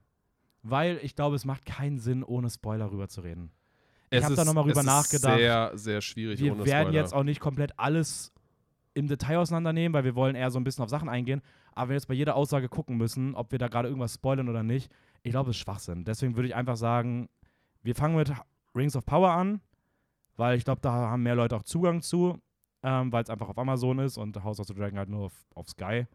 weil 0.63 0.99
ich 1.03 1.15
glaube, 1.15 1.35
es 1.35 1.45
macht 1.45 1.65
keinen 1.65 1.99
Sinn, 1.99 2.23
ohne 2.23 2.49
Spoiler 2.49 2.91
rüber 2.91 3.07
zu 3.07 3.21
reden. 3.21 3.51
Ich 4.11 4.23
hab 4.23 4.33
da 4.35 4.41
ist- 4.41 4.47
noch 4.47 4.53
mal 4.53 4.61
rüber 4.61 4.73
es 4.73 4.79
ist 4.79 4.85
nachgedacht. 4.85 5.37
Sehr, 5.37 5.71
sehr 5.77 6.01
schwierig 6.01 6.39
wir 6.39 6.57
werden 6.65 6.87
Spoiler. 6.87 6.91
jetzt 6.93 7.13
auch 7.13 7.23
nicht 7.23 7.39
komplett 7.39 7.77
alles 7.77 8.33
im 8.95 9.07
Detail 9.07 9.37
auseinandernehmen, 9.37 9.93
weil 9.93 10.03
wir 10.03 10.15
wollen 10.15 10.35
eher 10.35 10.49
so 10.51 10.59
ein 10.59 10.63
bisschen 10.63 10.83
auf 10.83 10.89
Sachen 10.89 11.07
eingehen. 11.09 11.41
Aber 11.73 11.89
wir 11.89 11.95
jetzt 11.95 12.07
bei 12.07 12.15
jeder 12.15 12.35
Aussage 12.35 12.67
gucken 12.69 12.97
müssen, 12.97 13.35
ob 13.35 13.51
wir 13.51 13.59
da 13.59 13.67
gerade 13.67 13.87
irgendwas 13.87 14.15
spoilern 14.15 14.49
oder 14.49 14.63
nicht, 14.63 14.91
ich 15.21 15.31
glaube, 15.31 15.47
das 15.49 15.55
ist 15.57 15.61
Schwachsinn. 15.61 16.03
Deswegen 16.05 16.35
würde 16.35 16.47
ich 16.47 16.55
einfach 16.55 16.75
sagen, 16.75 17.29
wir 17.83 17.95
fangen 17.95 18.15
mit 18.15 18.31
Rings 18.75 18.95
of 18.95 19.05
Power 19.05 19.31
an, 19.31 19.61
weil 20.35 20.57
ich 20.57 20.65
glaube, 20.65 20.81
da 20.81 20.91
haben 20.91 21.23
mehr 21.23 21.35
Leute 21.35 21.55
auch 21.55 21.63
Zugang 21.63 22.01
zu, 22.01 22.37
ähm, 22.81 23.11
weil 23.11 23.23
es 23.23 23.29
einfach 23.29 23.47
auf 23.49 23.57
Amazon 23.57 23.99
ist 23.99 24.17
und 24.17 24.43
House 24.43 24.59
of 24.59 24.67
the 24.67 24.73
Dragon 24.73 24.97
halt 24.97 25.09
nur 25.09 25.25
auf, 25.25 25.33
auf 25.53 25.69
Sky. 25.69 26.07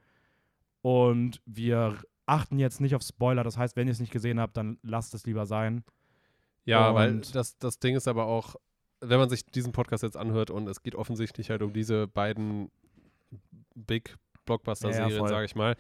Und 0.83 1.41
wir 1.47 1.97
achten 2.27 2.59
jetzt 2.59 2.81
nicht 2.81 2.95
auf 2.95 3.03
Spoiler. 3.03 3.45
Das 3.45 3.59
heißt, 3.59 3.77
wenn 3.77 3.87
ihr 3.87 3.93
es 3.93 4.01
nicht 4.01 4.13
gesehen 4.13 4.41
habt, 4.41 4.57
dann 4.57 4.79
lasst 4.83 5.15
es 5.15 5.27
lieber 5.27 5.47
sein. 5.47 5.85
Ja, 6.65 6.95
weil 6.95 7.11
Und- 7.17 7.35
das, 7.35 7.59
das 7.59 7.79
Ding 7.79 7.95
ist 7.97 8.09
aber 8.09 8.27
auch, 8.27 8.57
wenn 9.01 9.19
man 9.19 9.29
sich 9.29 9.45
diesen 9.45 9.73
Podcast 9.73 10.03
jetzt 10.03 10.17
anhört 10.17 10.51
und 10.51 10.67
es 10.69 10.83
geht 10.83 10.95
offensichtlich 10.95 11.51
halt 11.51 11.61
um 11.63 11.73
diese 11.75 12.07
beiden 12.09 12.71
Big 13.75 14.17
Blockbuster-Serien, 14.47 15.23
Ja, 15.23 15.29
sage 15.29 15.47
ich 15.47 15.55
mal, 15.55 15.75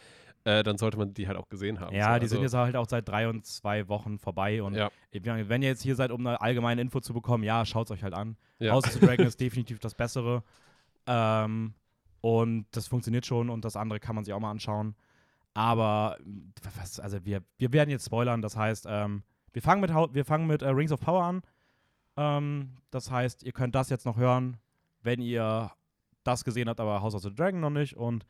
äh, 0.44 0.62
dann 0.62 0.76
sollte 0.78 0.96
man 0.98 1.12
die 1.14 1.26
halt 1.28 1.36
auch 1.38 1.48
gesehen 1.48 1.80
haben. 1.80 1.94
Ja, 1.94 2.14
so. 2.14 2.20
die 2.20 2.26
sind 2.28 2.38
Also, 2.42 2.56
jetzt 2.58 2.64
halt 2.64 2.76
auch 2.76 2.88
seit 2.88 3.08
drei 3.08 3.28
und 3.28 3.46
zwei 3.46 3.88
Wochen 3.88 4.18
vorbei. 4.18 4.62
Und 4.62 4.74
Ja. 4.74 4.90
wenn 5.12 5.62
ihr 5.62 5.68
jetzt 5.68 5.82
hier 5.82 5.94
seid, 5.96 6.10
um 6.10 6.26
eine 6.26 6.40
allgemeine 6.40 6.80
Info 6.80 7.00
zu 7.00 7.12
bekommen, 7.14 7.44
ja, 7.44 7.64
schaut 7.64 7.86
es 7.86 7.90
euch 7.92 8.02
halt 8.02 8.14
an. 8.14 8.36
Ja. 8.58 8.72
House 8.72 8.84
of 8.84 8.92
the 8.92 9.00
Dragon 9.00 9.26
ist 9.26 9.40
definitiv 9.40 9.78
das 9.80 9.94
Bessere. 9.94 10.42
Ähm, 11.06 11.74
und 12.20 12.66
das 12.72 12.88
funktioniert 12.88 13.26
schon 13.26 13.50
und 13.50 13.64
das 13.64 13.76
andere 13.76 14.00
kann 14.00 14.14
man 14.14 14.24
sich 14.24 14.32
auch 14.34 14.40
mal 14.40 14.50
anschauen. 14.50 14.94
Aber 15.54 16.18
was, 16.76 16.98
also 17.00 17.24
wir, 17.24 17.42
wir 17.58 17.72
werden 17.72 17.90
jetzt 17.90 18.06
spoilern, 18.06 18.42
das 18.42 18.56
heißt, 18.56 18.86
ähm, 18.88 19.22
wir 19.52 19.62
fangen 19.62 19.80
mit, 19.80 19.90
wir 19.90 20.24
fangen 20.24 20.46
mit 20.48 20.62
äh, 20.62 20.68
Rings 20.68 20.90
of 20.92 21.00
Power 21.00 21.22
an. 21.24 21.42
Ähm, 22.16 22.76
das 22.90 23.10
heißt, 23.10 23.44
ihr 23.44 23.52
könnt 23.52 23.74
das 23.74 23.88
jetzt 23.88 24.04
noch 24.04 24.16
hören, 24.16 24.56
wenn 25.02 25.20
ihr 25.20 25.70
das 26.24 26.44
gesehen 26.44 26.68
habt, 26.68 26.80
aber 26.80 27.00
House 27.02 27.14
of 27.14 27.22
the 27.22 27.32
Dragon 27.34 27.60
noch 27.60 27.70
nicht. 27.70 27.96
Und 27.96 28.26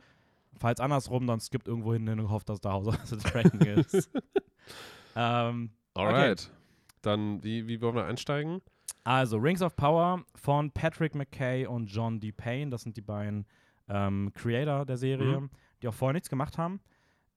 falls 0.59 0.81
andersrum, 0.81 1.27
dann 1.27 1.41
skippt 1.41 1.67
irgendwo 1.67 1.95
hin 1.95 2.09
und 2.09 2.31
hofft, 2.31 2.49
dass 2.51 2.61
da 2.61 2.73
House 2.73 2.89
of 2.89 2.99
the 3.07 3.17
Dragon 3.17 3.61
ist. 3.61 4.11
ähm, 5.17 5.71
Alright. 5.95 6.51
Dann, 7.03 7.43
wie, 7.45 7.67
wie 7.69 7.81
wollen 7.81 7.95
wir 7.97 8.05
einsteigen? 8.07 8.61
also, 9.07 9.37
Rings 9.37 9.61
of 9.61 9.77
Power 9.77 10.25
von 10.35 10.71
Patrick 10.71 11.15
McKay 11.15 11.67
und 11.67 11.87
John 11.87 12.21
D. 12.21 12.33
Payne. 12.33 12.71
Das 12.71 12.83
sind 12.83 12.97
die 12.97 13.03
beiden 13.03 13.47
ähm, 13.89 14.31
Creator 14.35 14.87
der 14.87 14.97
Serie, 14.97 15.41
Mhm. 15.41 15.51
die 15.83 15.89
auch 15.89 15.95
vorher 15.95 16.15
nichts 16.15 16.31
gemacht 16.31 16.57
haben. 16.59 16.81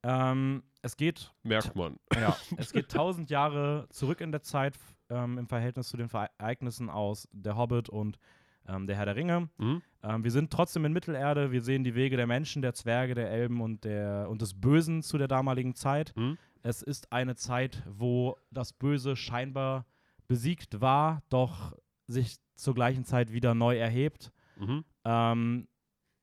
Ähm, 0.04 0.64
es 0.82 0.96
geht 0.96 1.34
Merkt 1.44 1.76
man. 1.76 1.98
ja, 2.16 2.36
es 2.58 2.72
geht 2.72 2.90
tausend 2.90 3.30
Jahre 3.30 3.88
zurück 3.90 4.22
in 4.22 4.32
der 4.32 4.42
Zeit 4.42 4.76
ähm, 5.10 5.38
im 5.38 5.48
Verhältnis 5.48 5.90
zu 5.90 5.98
den 5.98 6.10
Ereignissen 6.10 6.90
aus 6.90 7.28
Der 7.32 7.58
Hobbit 7.58 7.90
und 7.90 8.20
ähm, 8.68 8.88
Der 8.88 8.96
Herr 8.96 9.06
der 9.06 9.16
Ringe. 9.16 9.50
Mhm. 9.58 9.82
Ähm, 10.04 10.24
wir 10.24 10.32
sind 10.32 10.52
trotzdem 10.52 10.86
in 10.86 10.94
Mittelerde. 10.94 11.52
Wir 11.52 11.62
sehen 11.62 11.84
die 11.84 11.96
Wege 11.96 12.18
der 12.18 12.28
Menschen, 12.28 12.62
der 12.62 12.74
Zwerge, 12.74 13.16
der 13.16 13.32
Elben 13.32 13.62
und, 13.62 13.84
der, 13.84 14.28
und 14.30 14.42
des 14.42 14.60
Bösen 14.60 15.02
zu 15.04 15.18
der 15.18 15.28
damaligen 15.28 15.76
Zeit. 15.76 16.14
Mhm. 16.16 16.38
Es 16.64 16.82
ist 16.82 17.12
eine 17.12 17.36
Zeit, 17.36 17.84
wo 17.88 18.38
das 18.52 18.74
Böse 18.74 19.16
scheinbar 19.16 19.86
besiegt 20.28 20.82
war, 20.82 21.24
doch 21.30 21.76
sich 22.08 22.38
zur 22.56 22.74
gleichen 22.74 23.06
Zeit 23.06 23.32
wieder 23.32 23.54
neu 23.54 23.78
erhebt. 23.78 24.32
Mhm. 24.58 24.84
Ähm, 25.06 25.68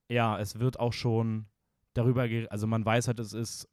ja, 0.09 0.39
es 0.39 0.59
wird 0.59 0.79
auch 0.79 0.93
schon 0.93 1.47
darüber, 1.95 2.27
also 2.49 2.67
man 2.67 2.85
weiß 2.85 3.07
halt, 3.07 3.19
es 3.19 3.33
ist 3.33 3.67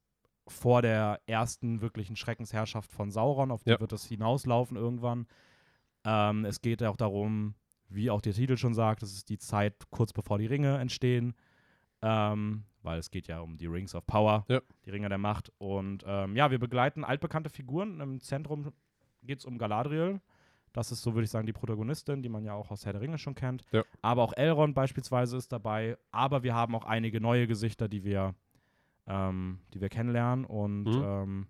vor 0.49 0.83
der 0.83 1.21
ersten 1.27 1.81
wirklichen 1.83 2.17
Schreckensherrschaft 2.17 2.91
von 2.91 3.11
Sauron, 3.11 3.51
auf 3.51 3.63
die 3.65 3.71
Ja. 3.71 3.81
wird 3.81 3.93
es 3.93 4.05
hinauslaufen 4.07 4.77
irgendwann. 4.77 5.27
Ähm, 6.05 6.45
es 6.45 6.61
geht 6.63 6.81
ja 6.81 6.91
auch 6.91 6.97
darum, 6.97 7.55
wie 7.89 8.11
auch 8.11 8.21
der 8.21 8.33
Titel 8.33 8.57
schon 8.57 8.75
sagt, 8.75 9.03
es 9.03 9.13
ist 9.13 9.29
die 9.29 9.39
Zeit 9.39 9.75
kurz 9.91 10.13
bevor 10.13 10.39
die 10.39 10.47
Ringe 10.47 10.79
entstehen, 10.79 11.35
ähm, 12.01 12.65
weil 12.83 12.99
es 12.99 13.11
geht 13.11 13.29
ja 13.29 13.41
um 13.41 13.57
die 13.57 13.67
Rings 13.67 13.95
of 13.95 14.05
Power, 14.07 14.45
Ja. 14.49 14.61
die 14.85 14.91
Ringe 14.91 15.09
der 15.09 15.19
Macht. 15.19 15.53
Und 15.59 16.03
ähm, 16.07 16.35
ja, 16.35 16.51
wir 16.51 16.59
begleiten 16.59 17.05
altbekannte 17.05 17.51
Figuren. 17.51 18.01
Im 18.01 18.21
Zentrum 18.21 18.73
geht 19.23 19.39
es 19.39 19.45
um 19.45 19.59
Galadriel. 19.59 20.21
Das 20.73 20.91
ist, 20.91 21.03
so 21.03 21.15
würde 21.15 21.25
ich 21.25 21.31
sagen, 21.31 21.47
die 21.47 21.53
Protagonistin, 21.53 22.23
die 22.23 22.29
man 22.29 22.45
ja 22.45 22.55
auch 22.55 22.71
aus 22.71 22.87
Herr 22.87 22.93
der 22.93 23.03
Ringe 23.03 23.19
schon 23.19 23.35
kennt. 23.35 23.65
Ja. 23.73 23.83
Aber 24.01 24.23
auch 24.23 24.33
Elrond 24.35 24.75
beispielsweise 24.75 25.37
ist 25.37 25.53
dabei. 25.53 25.99
Aber 26.11 26.43
wir 26.43 26.55
haben 26.55 26.75
auch 26.75 26.85
einige 26.85 27.21
neue 27.21 27.47
Gesichter, 27.47 27.89
die 27.89 28.05
wir, 28.05 28.35
ähm, 29.07 29.59
die 29.75 29.81
wir 29.81 29.89
kennenlernen. 29.91 30.45
Und 30.45 30.85
Mhm. 30.85 31.03
ähm, 31.05 31.47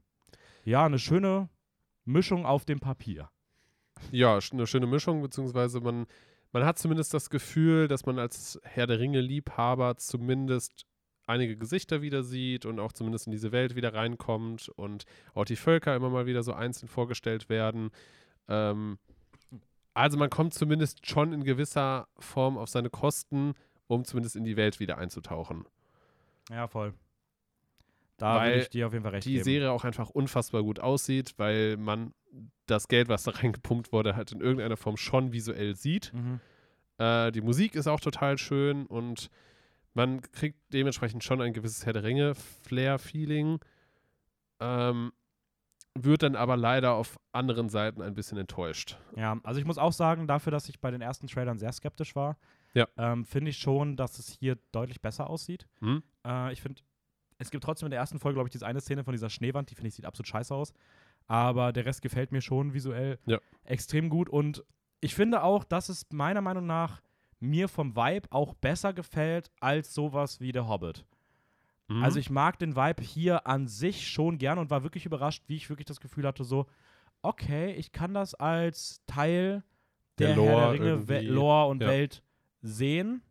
ja, 0.65 0.85
eine 0.85 0.99
schöne 0.99 1.49
Mischung 2.05 2.45
auf 2.47 2.65
dem 2.65 2.81
Papier. 2.81 3.31
Ja, 4.11 4.39
eine 4.53 4.67
schöne 4.67 4.87
Mischung, 4.87 5.23
beziehungsweise 5.23 5.81
man, 5.81 6.07
man 6.53 6.65
hat 6.65 6.79
zumindest 6.79 7.15
das 7.15 7.31
Gefühl, 7.31 7.87
dass 7.87 8.05
man 8.07 8.19
als 8.19 8.61
Herr 8.65 8.87
der 8.89 8.99
Ringe-Liebhaber 8.99 9.97
zumindest 9.97 10.87
einige 11.27 11.57
Gesichter 11.57 12.03
wieder 12.03 12.25
sieht 12.25 12.67
und 12.67 12.81
auch 12.81 12.93
zumindest 12.93 13.27
in 13.27 13.31
diese 13.31 13.53
Welt 13.53 13.77
wieder 13.77 13.95
reinkommt 13.95 14.69
und 14.71 15.05
auch 15.35 15.45
die 15.45 15.55
Völker 15.57 15.95
immer 15.95 16.11
mal 16.11 16.27
wieder 16.27 16.43
so 16.43 16.53
einzeln 16.53 16.89
vorgestellt 16.89 17.49
werden. 17.49 17.91
Ähm, 18.49 18.99
also 19.95 20.17
man 20.19 20.31
kommt 20.31 20.55
zumindest 20.55 21.07
schon 21.07 21.33
in 21.33 21.45
gewisser 21.45 22.09
Form 22.19 22.57
auf 22.57 22.69
seine 22.69 22.91
Kosten, 22.91 23.55
um 23.89 24.05
zumindest 24.05 24.37
in 24.37 24.45
die 24.45 24.57
Welt 24.57 24.81
wieder 24.81 24.99
einzutauchen. 24.99 25.67
Ja, 26.51 26.67
voll. 26.67 26.95
Da 28.17 28.37
Weil 28.37 28.61
ich 28.61 28.71
dir 28.71 28.87
auf 28.87 28.93
jeden 28.93 29.03
Fall 29.03 29.13
recht 29.13 29.27
Die 29.27 29.33
geben. 29.33 29.45
Serie 29.45 29.73
auch 29.73 29.85
einfach 29.85 30.11
unfassbar 30.11 30.63
gut 30.63 30.81
aussieht, 30.81 31.35
weil 31.39 31.77
man 31.77 32.15
das 32.67 32.89
Geld, 32.89 33.09
was 33.09 33.25
da 33.25 33.31
reingepumpt 33.43 33.93
wurde, 33.93 34.17
halt 34.17 34.33
in 34.33 34.41
irgendeiner 34.41 34.77
Form 34.77 34.97
schon 34.97 35.33
visuell 35.33 35.75
sieht. 35.77 36.13
Mhm. 36.15 36.41
Äh, 36.99 37.33
die 37.33 37.41
Musik 37.41 37.75
ist 37.75 37.87
auch 37.87 38.01
total 38.01 38.39
schön 38.39 38.87
und 38.87 39.29
man 39.95 40.23
kriegt 40.23 40.59
dementsprechend 40.73 41.23
schon 41.25 41.43
ein 41.43 41.53
gewisses 41.53 41.85
Herr 41.85 41.93
der 41.93 42.05
Ringe-Flair-Feeling. 42.05 43.59
Ähm, 44.61 45.13
wird 45.95 46.23
dann 46.23 46.37
aber 46.37 46.57
leider 46.57 46.95
auf 46.95 47.17
anderen 47.33 47.69
Seiten 47.69 48.01
ein 48.03 48.15
bisschen 48.15 48.39
enttäuscht. 48.39 48.97
Ja, 49.17 49.39
also 49.43 49.61
ich 49.61 49.67
muss 49.67 49.79
auch 49.79 49.93
sagen, 49.93 50.27
dafür, 50.27 50.51
dass 50.51 50.69
ich 50.69 50.81
bei 50.81 50.91
den 50.91 51.03
ersten 51.03 51.27
Trailern 51.27 51.59
sehr 51.59 51.73
skeptisch 51.73 52.15
war, 52.17 52.37
Ja. 52.75 52.87
ähm, 52.97 53.25
finde 53.25 53.51
ich 53.51 53.59
schon, 53.59 53.97
dass 53.97 54.19
es 54.19 54.31
hier 54.31 54.57
deutlich 54.73 55.01
besser 55.03 55.29
aussieht. 55.29 55.67
Hm? 55.81 56.03
Äh, 56.27 56.53
ich 56.53 56.63
finde, 56.63 56.81
es 57.39 57.51
gibt 57.51 57.65
trotzdem 57.65 57.87
in 57.87 57.91
der 57.91 58.01
ersten 58.01 58.19
Folge, 58.19 58.37
glaube 58.37 58.49
ich, 58.49 58.53
diese 58.53 58.67
eine 58.67 58.81
Szene 58.81 59.05
von 59.05 59.13
dieser 59.13 59.29
Schneewand, 59.29 59.71
die 59.71 59.75
finde 59.75 59.89
ich 59.89 59.95
sieht 59.95 60.07
absolut 60.07 60.29
scheiße 60.29 60.55
aus. 60.55 60.73
Aber 61.27 61.73
der 61.73 61.85
Rest 61.85 62.01
gefällt 62.03 62.33
mir 62.33 62.41
schon 62.41 62.73
visuell 62.75 63.19
Ja. 63.27 63.39
extrem 63.65 64.09
gut. 64.09 64.29
Und 64.29 64.65
ich 65.01 65.15
finde 65.15 65.43
auch, 65.43 65.65
dass 65.65 65.89
es 65.89 66.07
meiner 66.11 66.41
Meinung 66.41 66.67
nach 66.67 67.03
mir 67.41 67.69
vom 67.69 67.97
Vibe 67.97 68.29
auch 68.31 68.55
besser 68.55 68.93
gefällt 68.93 69.51
als 69.61 69.93
sowas 69.95 70.41
wie 70.41 70.53
der 70.53 70.69
Hobbit. 70.69 71.05
Mhm. 71.89 72.03
Also 72.03 72.19
ich 72.19 72.31
mag 72.31 72.59
den 72.59 72.77
Vibe 72.77 73.03
hier 73.03 73.47
an 73.47 73.69
sich 73.69 74.09
schon 74.09 74.39
gern 74.39 74.59
und 74.59 74.71
war 74.71 74.83
wirklich 74.83 75.07
überrascht, 75.07 75.45
wie 75.47 75.57
ich 75.57 75.69
wirklich 75.69 75.87
das 75.87 76.01
Gefühl 76.01 76.27
hatte, 76.27 76.45
so, 76.45 76.67
okay, 77.23 77.73
ich 77.73 77.93
kann 77.93 78.15
das 78.15 78.35
als 78.35 79.03
Teil 79.07 79.63
der, 80.19 80.29
Der 80.29 80.37
Lore 80.37 80.51
der 80.51 80.73
Ringe 80.73 81.09
We 81.09 81.21
Lore 81.23 81.69
und 81.69 81.83
ja. 81.83 81.89
Welt 81.89 82.23
sehen 82.61 83.23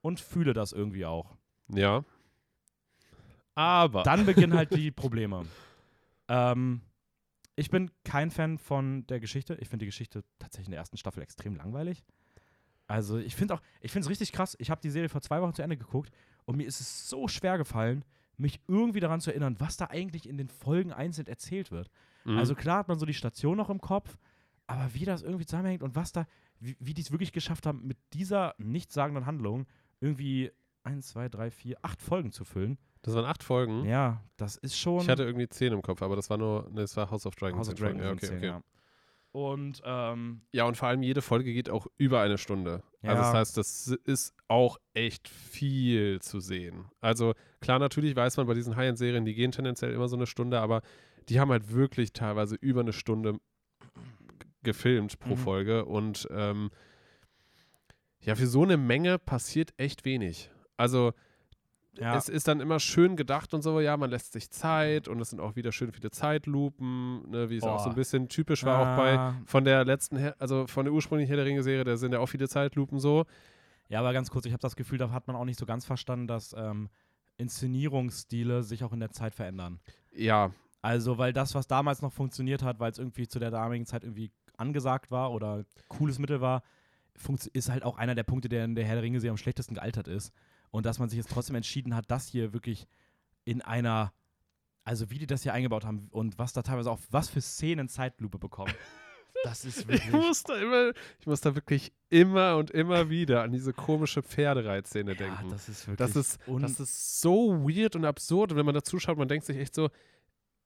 und 0.00 0.20
fühle 0.20 0.52
das 0.52 0.72
irgendwie 0.72 1.06
auch. 1.06 1.36
ja. 1.68 2.04
Aber. 3.56 4.04
Dann 4.04 4.24
beginnen 4.24 4.54
halt 4.54 4.74
die 4.74 4.90
Probleme. 4.90 5.44
Ähm, 6.28 6.80
ich 7.56 7.68
bin 7.68 7.90
kein 8.04 8.30
Fan 8.30 8.56
von 8.56 9.06
der 9.08 9.20
Geschichte. 9.20 9.54
Ich 9.60 9.68
finde 9.68 9.82
die 9.84 9.88
Geschichte 9.88 10.24
tatsächlich 10.38 10.68
in 10.68 10.70
der 10.70 10.78
ersten 10.78 10.96
Staffel 10.96 11.22
extrem 11.22 11.56
langweilig. 11.56 12.02
Also 12.86 13.18
ich 13.18 13.36
finde 13.36 13.54
auch, 13.54 13.60
ich 13.80 13.92
finde 13.92 14.06
es 14.06 14.10
richtig 14.10 14.32
krass. 14.32 14.56
Ich 14.60 14.70
habe 14.70 14.80
die 14.80 14.88
Serie 14.88 15.08
vor 15.10 15.20
zwei 15.20 15.42
Wochen 15.42 15.52
zu 15.52 15.62
Ende 15.62 15.76
geguckt 15.76 16.10
und 16.44 16.56
mir 16.56 16.66
ist 16.66 16.80
es 16.80 17.08
so 17.08 17.28
schwer 17.28 17.58
gefallen, 17.58 18.04
mich 18.36 18.60
irgendwie 18.66 19.00
daran 19.00 19.20
zu 19.20 19.30
erinnern, 19.30 19.56
was 19.58 19.76
da 19.76 19.86
eigentlich 19.86 20.28
in 20.28 20.38
den 20.38 20.48
Folgen 20.48 20.92
einzeln 20.92 21.26
erzählt 21.26 21.70
wird. 21.70 21.90
Mhm. 22.24 22.38
Also 22.38 22.54
klar 22.54 22.78
hat 22.78 22.88
man 22.88 22.98
so 22.98 23.06
die 23.06 23.14
Station 23.14 23.56
noch 23.56 23.70
im 23.70 23.80
Kopf, 23.80 24.16
aber 24.66 24.94
wie 24.94 25.04
das 25.04 25.22
irgendwie 25.22 25.46
zusammenhängt 25.46 25.82
und 25.82 25.94
was 25.94 26.12
da, 26.12 26.26
wie, 26.58 26.76
wie 26.80 26.94
die 26.94 27.02
es 27.02 27.10
wirklich 27.10 27.32
geschafft 27.32 27.66
haben, 27.66 27.86
mit 27.86 27.98
dieser 28.12 28.54
nichtssagenden 28.58 29.26
Handlung 29.26 29.66
irgendwie 30.00 30.50
eins, 30.82 31.08
zwei, 31.08 31.28
drei, 31.28 31.50
vier, 31.50 31.76
acht 31.82 32.00
Folgen 32.00 32.32
zu 32.32 32.44
füllen. 32.44 32.78
Das 33.02 33.14
waren 33.14 33.24
acht 33.24 33.42
Folgen. 33.42 33.84
Ja, 33.84 34.22
das 34.36 34.56
ist 34.56 34.78
schon. 34.78 35.00
Ich 35.00 35.08
hatte 35.08 35.24
irgendwie 35.24 35.48
zehn 35.48 35.72
im 35.72 35.82
Kopf, 35.82 36.02
aber 36.02 36.16
das 36.16 36.28
war 36.30 36.38
nur, 36.38 36.68
ne, 36.70 36.82
das 36.82 36.96
war 36.96 37.10
House 37.10 37.26
of 37.26 37.34
Dragons. 37.34 37.58
House 37.58 37.68
of. 37.70 37.78
Dragons 37.78 38.02
Ja, 38.02 38.12
okay, 38.12 38.36
okay. 38.36 38.46
ja. 38.46 38.62
Und 39.32 39.80
ähm, 39.84 40.42
Ja, 40.52 40.64
und 40.64 40.76
vor 40.76 40.88
allem 40.88 41.02
jede 41.02 41.22
Folge 41.22 41.52
geht 41.52 41.70
auch 41.70 41.86
über 41.98 42.20
eine 42.20 42.36
Stunde. 42.38 42.82
Also 43.02 43.22
das 43.22 43.32
Ja. 43.32 43.38
heißt, 43.38 43.56
das 43.56 43.86
ist 44.04 44.34
auch 44.48 44.78
echt 44.92 45.28
viel 45.28 46.20
zu 46.20 46.40
sehen. 46.40 46.86
Also 47.00 47.34
klar, 47.60 47.78
natürlich 47.78 48.16
weiß 48.16 48.36
man 48.36 48.46
bei 48.46 48.54
diesen 48.54 48.74
High-End-Serien, 48.76 49.24
die 49.24 49.34
gehen 49.34 49.52
tendenziell 49.52 49.92
immer 49.92 50.08
so 50.08 50.16
eine 50.16 50.26
Stunde, 50.26 50.60
aber 50.60 50.82
die 51.28 51.38
haben 51.38 51.50
halt 51.50 51.72
wirklich 51.72 52.12
teilweise 52.12 52.56
über 52.56 52.80
eine 52.80 52.92
Stunde 52.92 53.38
gefilmt 54.62 55.18
pro 55.20 55.34
Mhm. 55.34 55.38
Folge. 55.38 55.84
Und 55.84 56.28
ähm, 56.30 56.70
ja, 58.20 58.34
für 58.34 58.46
so 58.46 58.62
eine 58.64 58.76
Menge 58.76 59.18
passiert 59.18 59.72
echt 59.76 60.04
wenig. 60.04 60.50
Also 60.76 61.12
ja, 61.98 62.16
es 62.16 62.28
ist 62.28 62.46
dann 62.48 62.60
immer 62.60 62.78
schön 62.80 63.16
gedacht 63.16 63.52
und 63.52 63.62
so, 63.62 63.80
ja, 63.80 63.96
man 63.96 64.10
lässt 64.10 64.32
sich 64.32 64.50
Zeit 64.50 65.08
und 65.08 65.20
es 65.20 65.30
sind 65.30 65.40
auch 65.40 65.56
wieder 65.56 65.72
schön 65.72 65.92
viele 65.92 66.10
Zeitlupen, 66.10 67.28
ne, 67.30 67.50
wie 67.50 67.56
es 67.56 67.64
auch 67.64 67.82
so 67.82 67.90
ein 67.90 67.96
bisschen 67.96 68.28
typisch 68.28 68.64
war 68.64 68.78
auch 68.80 68.96
bei 68.96 69.18
Ah, 69.18 69.34
von 69.46 69.64
der 69.64 69.84
letzten, 69.84 70.32
also 70.38 70.66
von 70.66 70.84
der 70.84 70.94
ursprünglichen 70.94 71.28
Herr 71.28 71.36
der 71.36 71.46
Ringe-Serie, 71.46 71.84
da 71.84 71.96
sind 71.96 72.12
ja 72.12 72.20
auch 72.20 72.26
viele 72.28 72.48
Zeitlupen 72.48 72.98
so. 73.00 73.26
Ja, 73.88 73.98
aber 74.00 74.12
ganz 74.12 74.30
kurz, 74.30 74.46
ich 74.46 74.52
habe 74.52 74.60
das 74.62 74.76
Gefühl, 74.76 74.98
da 74.98 75.10
hat 75.10 75.26
man 75.26 75.34
auch 75.34 75.44
nicht 75.44 75.58
so 75.58 75.66
ganz 75.66 75.84
verstanden, 75.84 76.28
dass 76.28 76.54
ähm, 76.56 76.88
Inszenierungsstile 77.38 78.62
sich 78.62 78.84
auch 78.84 78.92
in 78.92 79.00
der 79.00 79.10
Zeit 79.10 79.34
verändern. 79.34 79.80
Ja, 80.14 80.52
Also, 80.82 81.18
weil 81.18 81.32
das, 81.32 81.54
was 81.54 81.66
damals 81.66 82.02
noch 82.02 82.12
funktioniert 82.12 82.62
hat, 82.62 82.80
weil 82.80 82.90
es 82.90 82.98
irgendwie 82.98 83.28
zu 83.28 83.38
der 83.38 83.50
damaligen 83.50 83.86
Zeit 83.86 84.04
irgendwie 84.04 84.30
angesagt 84.56 85.10
war 85.10 85.32
oder 85.32 85.64
cooles 85.88 86.18
Mittel 86.18 86.40
war, 86.40 86.62
ist 87.52 87.68
halt 87.68 87.82
auch 87.82 87.98
einer 87.98 88.14
der 88.14 88.22
Punkte, 88.22 88.48
der 88.48 88.64
in 88.64 88.74
der 88.74 88.84
Herr 88.84 88.94
der 88.94 89.02
Ringe-Serie 89.02 89.32
am 89.32 89.36
schlechtesten 89.36 89.74
gealtert 89.74 90.08
ist. 90.08 90.32
Und 90.70 90.86
dass 90.86 90.98
man 90.98 91.08
sich 91.08 91.16
jetzt 91.16 91.30
trotzdem 91.30 91.56
entschieden 91.56 91.94
hat, 91.94 92.10
das 92.10 92.28
hier 92.28 92.52
wirklich 92.52 92.86
in 93.44 93.62
einer, 93.62 94.12
also 94.84 95.10
wie 95.10 95.18
die 95.18 95.26
das 95.26 95.42
hier 95.42 95.52
eingebaut 95.52 95.84
haben 95.84 96.08
und 96.10 96.38
was 96.38 96.52
da 96.52 96.62
teilweise 96.62 96.90
auch, 96.90 97.00
was 97.10 97.28
für 97.28 97.40
Szenen 97.40 97.88
Zeitlupe 97.88 98.38
bekommen. 98.38 98.72
Das 99.42 99.64
ist 99.64 99.80
ich 99.80 99.88
wirklich. 99.88 100.12
muss 100.12 100.42
da 100.42 100.54
immer, 100.60 100.92
ich 101.18 101.26
muss 101.26 101.40
da 101.40 101.54
wirklich 101.54 101.92
immer 102.10 102.56
und 102.56 102.70
immer 102.70 103.08
wieder 103.08 103.42
an 103.42 103.52
diese 103.52 103.72
komische 103.72 104.22
Pferdereitszene 104.22 105.12
ja, 105.12 105.16
denken. 105.16 105.48
das 105.50 105.68
ist 105.68 105.86
wirklich. 105.86 105.96
Das 105.96 106.16
ist, 106.16 106.38
das 106.46 106.80
ist 106.80 107.20
so 107.20 107.66
weird 107.66 107.96
und 107.96 108.04
absurd. 108.04 108.52
Und 108.52 108.58
wenn 108.58 108.66
man 108.66 108.74
da 108.74 108.82
zuschaut, 108.82 109.16
man 109.16 109.28
denkt 109.28 109.46
sich 109.46 109.56
echt 109.56 109.74
so, 109.74 109.88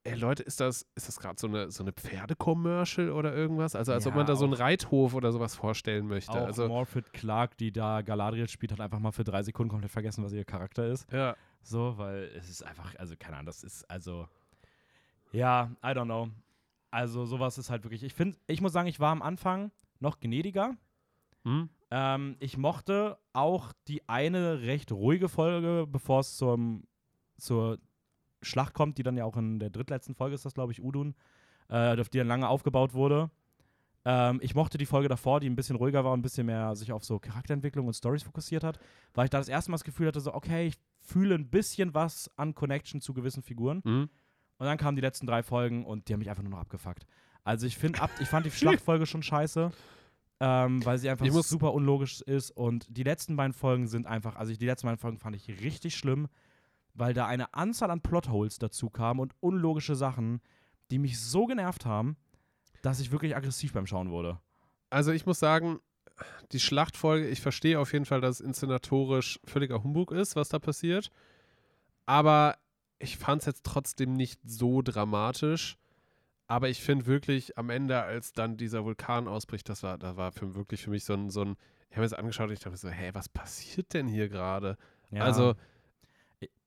ey 0.04 0.14
Leute, 0.16 0.42
ist 0.42 0.60
das, 0.60 0.86
ist 0.94 1.08
das 1.08 1.18
gerade 1.18 1.38
so 1.38 1.46
eine, 1.46 1.70
so 1.70 1.82
eine 1.82 1.92
Pferdecommercial 1.92 3.10
oder 3.10 3.34
irgendwas? 3.34 3.74
Also 3.74 3.92
als 3.92 4.06
ob 4.06 4.12
Ja, 4.12 4.18
man 4.18 4.26
da 4.26 4.36
so 4.36 4.44
einen 4.44 4.54
Reithof 4.54 5.14
oder 5.14 5.32
sowas 5.32 5.54
vorstellen 5.54 6.06
möchte. 6.06 6.32
auch 6.32 6.46
also, 6.46 6.68
Morpeth 6.68 7.12
Clark, 7.12 7.56
die 7.56 7.72
da 7.72 8.02
Galadriel 8.02 8.48
spielt, 8.48 8.72
hat 8.72 8.80
einfach 8.80 8.98
mal 8.98 9.12
für 9.12 9.24
drei 9.24 9.42
Sekunden 9.42 9.70
komplett 9.70 9.90
vergessen, 9.90 10.22
was 10.24 10.32
ihr 10.32 10.44
Charakter 10.44 10.86
ist. 10.86 11.10
ja. 11.12 11.34
So, 11.66 11.96
weil 11.96 12.24
es 12.36 12.50
ist 12.50 12.62
einfach, 12.62 12.94
also 12.96 13.14
keine 13.18 13.36
Ahnung, 13.38 13.46
das 13.46 13.64
ist 13.64 13.90
also, 13.90 14.28
ja, 15.32 15.70
I 15.82 15.88
don't 15.88 16.04
know. 16.04 16.28
Also 16.90 17.24
sowas 17.24 17.56
ist 17.56 17.70
halt 17.70 17.84
wirklich, 17.84 18.02
ich 18.04 18.12
finde, 18.12 18.36
ich 18.46 18.60
muss 18.60 18.72
sagen, 18.74 18.86
ich 18.86 19.00
war 19.00 19.10
am 19.10 19.22
Anfang 19.22 19.70
noch 19.98 20.20
gnädiger. 20.20 20.76
Hm? 21.44 21.70
Ähm, 21.90 22.36
ich 22.38 22.58
mochte 22.58 23.16
auch 23.32 23.72
die 23.88 24.06
eine 24.08 24.60
recht 24.60 24.92
ruhige 24.92 25.30
Folge, 25.30 25.86
bevor 25.88 26.20
es 26.20 26.36
zum, 26.36 26.84
zur 27.38 27.78
Schlacht 28.44 28.74
kommt, 28.74 28.98
die 28.98 29.02
dann 29.02 29.16
ja 29.16 29.24
auch 29.24 29.36
in 29.36 29.58
der 29.58 29.70
drittletzten 29.70 30.14
Folge 30.14 30.34
ist 30.34 30.44
das, 30.44 30.54
glaube 30.54 30.72
ich, 30.72 30.82
Udun, 30.82 31.14
äh, 31.68 31.98
auf 31.98 32.08
die 32.08 32.18
dann 32.18 32.28
lange 32.28 32.48
aufgebaut 32.48 32.94
wurde. 32.94 33.30
Ähm, 34.04 34.38
ich 34.42 34.54
mochte 34.54 34.78
die 34.78 34.86
Folge 34.86 35.08
davor, 35.08 35.40
die 35.40 35.48
ein 35.48 35.56
bisschen 35.56 35.76
ruhiger 35.76 36.04
war 36.04 36.12
und 36.12 36.20
ein 36.20 36.22
bisschen 36.22 36.46
mehr 36.46 36.76
sich 36.76 36.92
auf 36.92 37.04
so 37.04 37.18
Charakterentwicklung 37.18 37.86
und 37.86 37.94
Stories 37.94 38.22
fokussiert 38.22 38.62
hat, 38.62 38.78
weil 39.14 39.24
ich 39.24 39.30
da 39.30 39.38
das 39.38 39.48
erste 39.48 39.70
Mal 39.70 39.76
das 39.76 39.84
Gefühl 39.84 40.08
hatte, 40.08 40.20
so, 40.20 40.34
okay, 40.34 40.66
ich 40.66 40.74
fühle 41.00 41.34
ein 41.34 41.48
bisschen 41.48 41.94
was 41.94 42.30
an 42.36 42.54
Connection 42.54 43.00
zu 43.00 43.14
gewissen 43.14 43.42
Figuren. 43.42 43.82
Hm? 43.84 44.08
Und 44.58 44.66
dann 44.66 44.78
kamen 44.78 44.96
die 44.96 45.02
letzten 45.02 45.26
drei 45.26 45.42
Folgen 45.42 45.84
und 45.84 46.08
die 46.08 46.12
haben 46.12 46.20
mich 46.20 46.30
einfach 46.30 46.42
nur 46.42 46.52
noch 46.52 46.60
abgefuckt. 46.60 47.06
Also 47.42 47.66
ich 47.66 47.76
finde, 47.76 48.00
ab, 48.00 48.10
ich 48.20 48.28
fand 48.28 48.46
die 48.46 48.50
Schlachtfolge 48.50 49.04
schon 49.04 49.22
scheiße, 49.22 49.70
ähm, 50.40 50.84
weil 50.84 50.98
sie 50.98 51.10
einfach 51.10 51.26
super 51.42 51.74
unlogisch 51.74 52.22
ist. 52.22 52.50
Und 52.50 52.86
die 52.88 53.02
letzten 53.02 53.36
beiden 53.36 53.52
Folgen 53.52 53.86
sind 53.86 54.06
einfach, 54.06 54.36
also 54.36 54.54
die 54.54 54.66
letzten 54.66 54.86
beiden 54.86 54.98
Folgen 54.98 55.18
fand 55.18 55.36
ich 55.36 55.48
richtig 55.62 55.96
schlimm, 55.96 56.28
weil 56.94 57.14
da 57.14 57.26
eine 57.26 57.52
Anzahl 57.54 57.90
an 57.90 58.00
Plotholes 58.00 58.58
dazu 58.58 58.88
kamen 58.88 59.20
und 59.20 59.34
unlogische 59.40 59.96
Sachen, 59.96 60.40
die 60.90 60.98
mich 60.98 61.20
so 61.20 61.46
genervt 61.46 61.84
haben, 61.84 62.16
dass 62.82 63.00
ich 63.00 63.12
wirklich 63.12 63.36
aggressiv 63.36 63.72
beim 63.72 63.86
Schauen 63.86 64.10
wurde. 64.10 64.40
Also 64.90 65.12
ich 65.12 65.26
muss 65.26 65.38
sagen, 65.38 65.80
die 66.52 66.60
Schlachtfolge, 66.60 67.26
ich 67.28 67.40
verstehe 67.40 67.80
auf 67.80 67.92
jeden 67.92 68.04
Fall, 68.04 68.20
dass 68.20 68.40
es 68.40 68.46
inszenatorisch 68.46 69.40
völliger 69.44 69.82
Humbug 69.82 70.12
ist, 70.12 70.36
was 70.36 70.48
da 70.48 70.58
passiert. 70.58 71.10
Aber 72.06 72.56
ich 72.98 73.16
fand 73.16 73.42
es 73.42 73.46
jetzt 73.46 73.64
trotzdem 73.64 74.12
nicht 74.12 74.40
so 74.44 74.82
dramatisch. 74.82 75.76
Aber 76.46 76.68
ich 76.68 76.82
finde 76.82 77.06
wirklich 77.06 77.56
am 77.58 77.70
Ende, 77.70 78.02
als 78.02 78.32
dann 78.32 78.56
dieser 78.56 78.84
Vulkan 78.84 79.28
ausbricht, 79.28 79.68
das 79.68 79.82
war, 79.82 79.98
da 79.98 80.16
war 80.16 80.30
für, 80.30 80.54
wirklich 80.54 80.82
für 80.82 80.90
mich 80.90 81.04
so 81.04 81.14
ein, 81.14 81.30
so 81.30 81.42
ein 81.42 81.56
ich 81.88 81.96
habe 81.96 82.06
mir 82.06 82.10
das 82.10 82.18
angeschaut 82.18 82.48
und 82.48 82.54
ich 82.54 82.60
dachte 82.60 82.76
so, 82.76 82.88
hä, 82.88 83.10
was 83.12 83.28
passiert 83.28 83.94
denn 83.94 84.08
hier 84.08 84.28
gerade? 84.28 84.76
Also, 85.12 85.54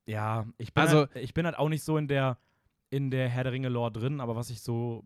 Ja, 0.08 0.46
ich 0.56 0.72
bin, 0.72 0.80
Also- 0.82 0.98
halt, 1.00 1.16
ich 1.16 1.34
bin 1.34 1.44
halt 1.44 1.58
auch 1.58 1.68
nicht 1.68 1.84
so 1.84 1.96
in 1.98 2.08
der, 2.08 2.38
in 2.90 3.10
der 3.10 3.28
Herr 3.28 3.44
der 3.44 3.52
Ringe-Lore 3.52 3.92
drin, 3.92 4.20
aber 4.20 4.36
was 4.36 4.48
ich 4.50 4.62
so 4.62 5.04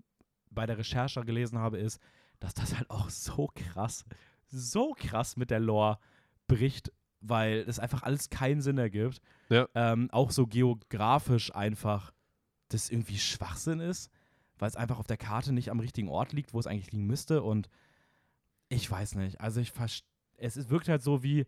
bei 0.51 0.65
der 0.67 0.79
Recherche 0.79 1.25
gelesen 1.25 1.59
habe, 1.59 1.79
ist, 1.79 2.01
dass 2.39 2.55
das 2.55 2.77
halt 2.77 2.89
auch 2.91 3.11
so 3.11 3.49
krass, 3.55 4.05
so 4.49 4.95
krass 4.97 5.37
mit 5.37 5.51
der 5.51 5.61
Lore 5.61 5.99
bricht, 6.47 6.93
weil 7.21 7.65
es 7.67 7.79
einfach 7.79 8.03
alles 8.03 8.31
keinen 8.31 8.61
Sinn 8.61 8.79
ergibt. 8.79 9.21
Ja. 9.49 9.69
Ähm, 9.75 10.09
auch 10.13 10.31
so 10.31 10.47
geografisch 10.47 11.55
einfach 11.55 12.13
das 12.69 12.91
irgendwie 12.91 13.19
Schwachsinn 13.19 13.81
ist, 13.81 14.11
weil 14.59 14.69
es 14.69 14.77
einfach 14.77 14.99
auf 14.99 15.07
der 15.07 15.17
Karte 15.17 15.53
nicht 15.53 15.71
am 15.71 15.81
richtigen 15.81 16.09
Ort 16.09 16.33
liegt, 16.33 16.55
wo 16.55 16.61
es 16.61 16.67
eigentlich 16.67 16.93
liegen 16.93 17.07
müsste. 17.07 17.43
Und 17.43 17.69
ich 18.69 18.89
weiß 18.91 19.17
nicht. 19.17 19.41
Also 19.41 19.61
ich 19.61 19.73
verstehe, 19.73 20.07
es 20.37 20.69
wirkt 20.71 20.89
halt 20.89 21.03
so 21.03 21.23
wie, 21.23 21.47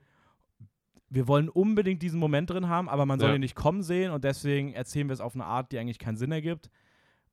wir 1.11 1.29
wollen 1.29 1.49
unbedingt 1.49 2.03
diesen 2.03 2.19
Moment 2.19 2.51
drin 2.51 2.69
haben, 2.69 2.89
aber 2.89 3.07
man 3.07 3.19
soll 3.21 3.29
Ja. 3.31 3.35
ihn 3.37 3.41
nicht 3.41 3.55
kommen 3.55 3.83
sehen 3.83 4.11
und 4.11 4.25
deswegen 4.25 4.73
erzählen 4.73 5.09
wir 5.09 5.13
es 5.15 5.21
auf 5.21 5.35
eine 5.35 5.45
Art, 5.45 5.71
die 5.73 5.79
eigentlich 5.79 5.99
keinen 5.99 6.17
Sinn 6.17 6.33
ergibt. 6.33 6.71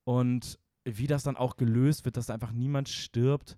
Und 0.03 0.59
wie 0.83 1.07
das 1.07 1.23
dann 1.23 1.37
auch 1.37 1.57
gelöst 1.57 2.05
wird, 2.05 2.17
dass 2.17 2.25
da 2.27 2.33
einfach 2.33 2.51
niemand 2.51 2.89
stirbt. 2.89 3.57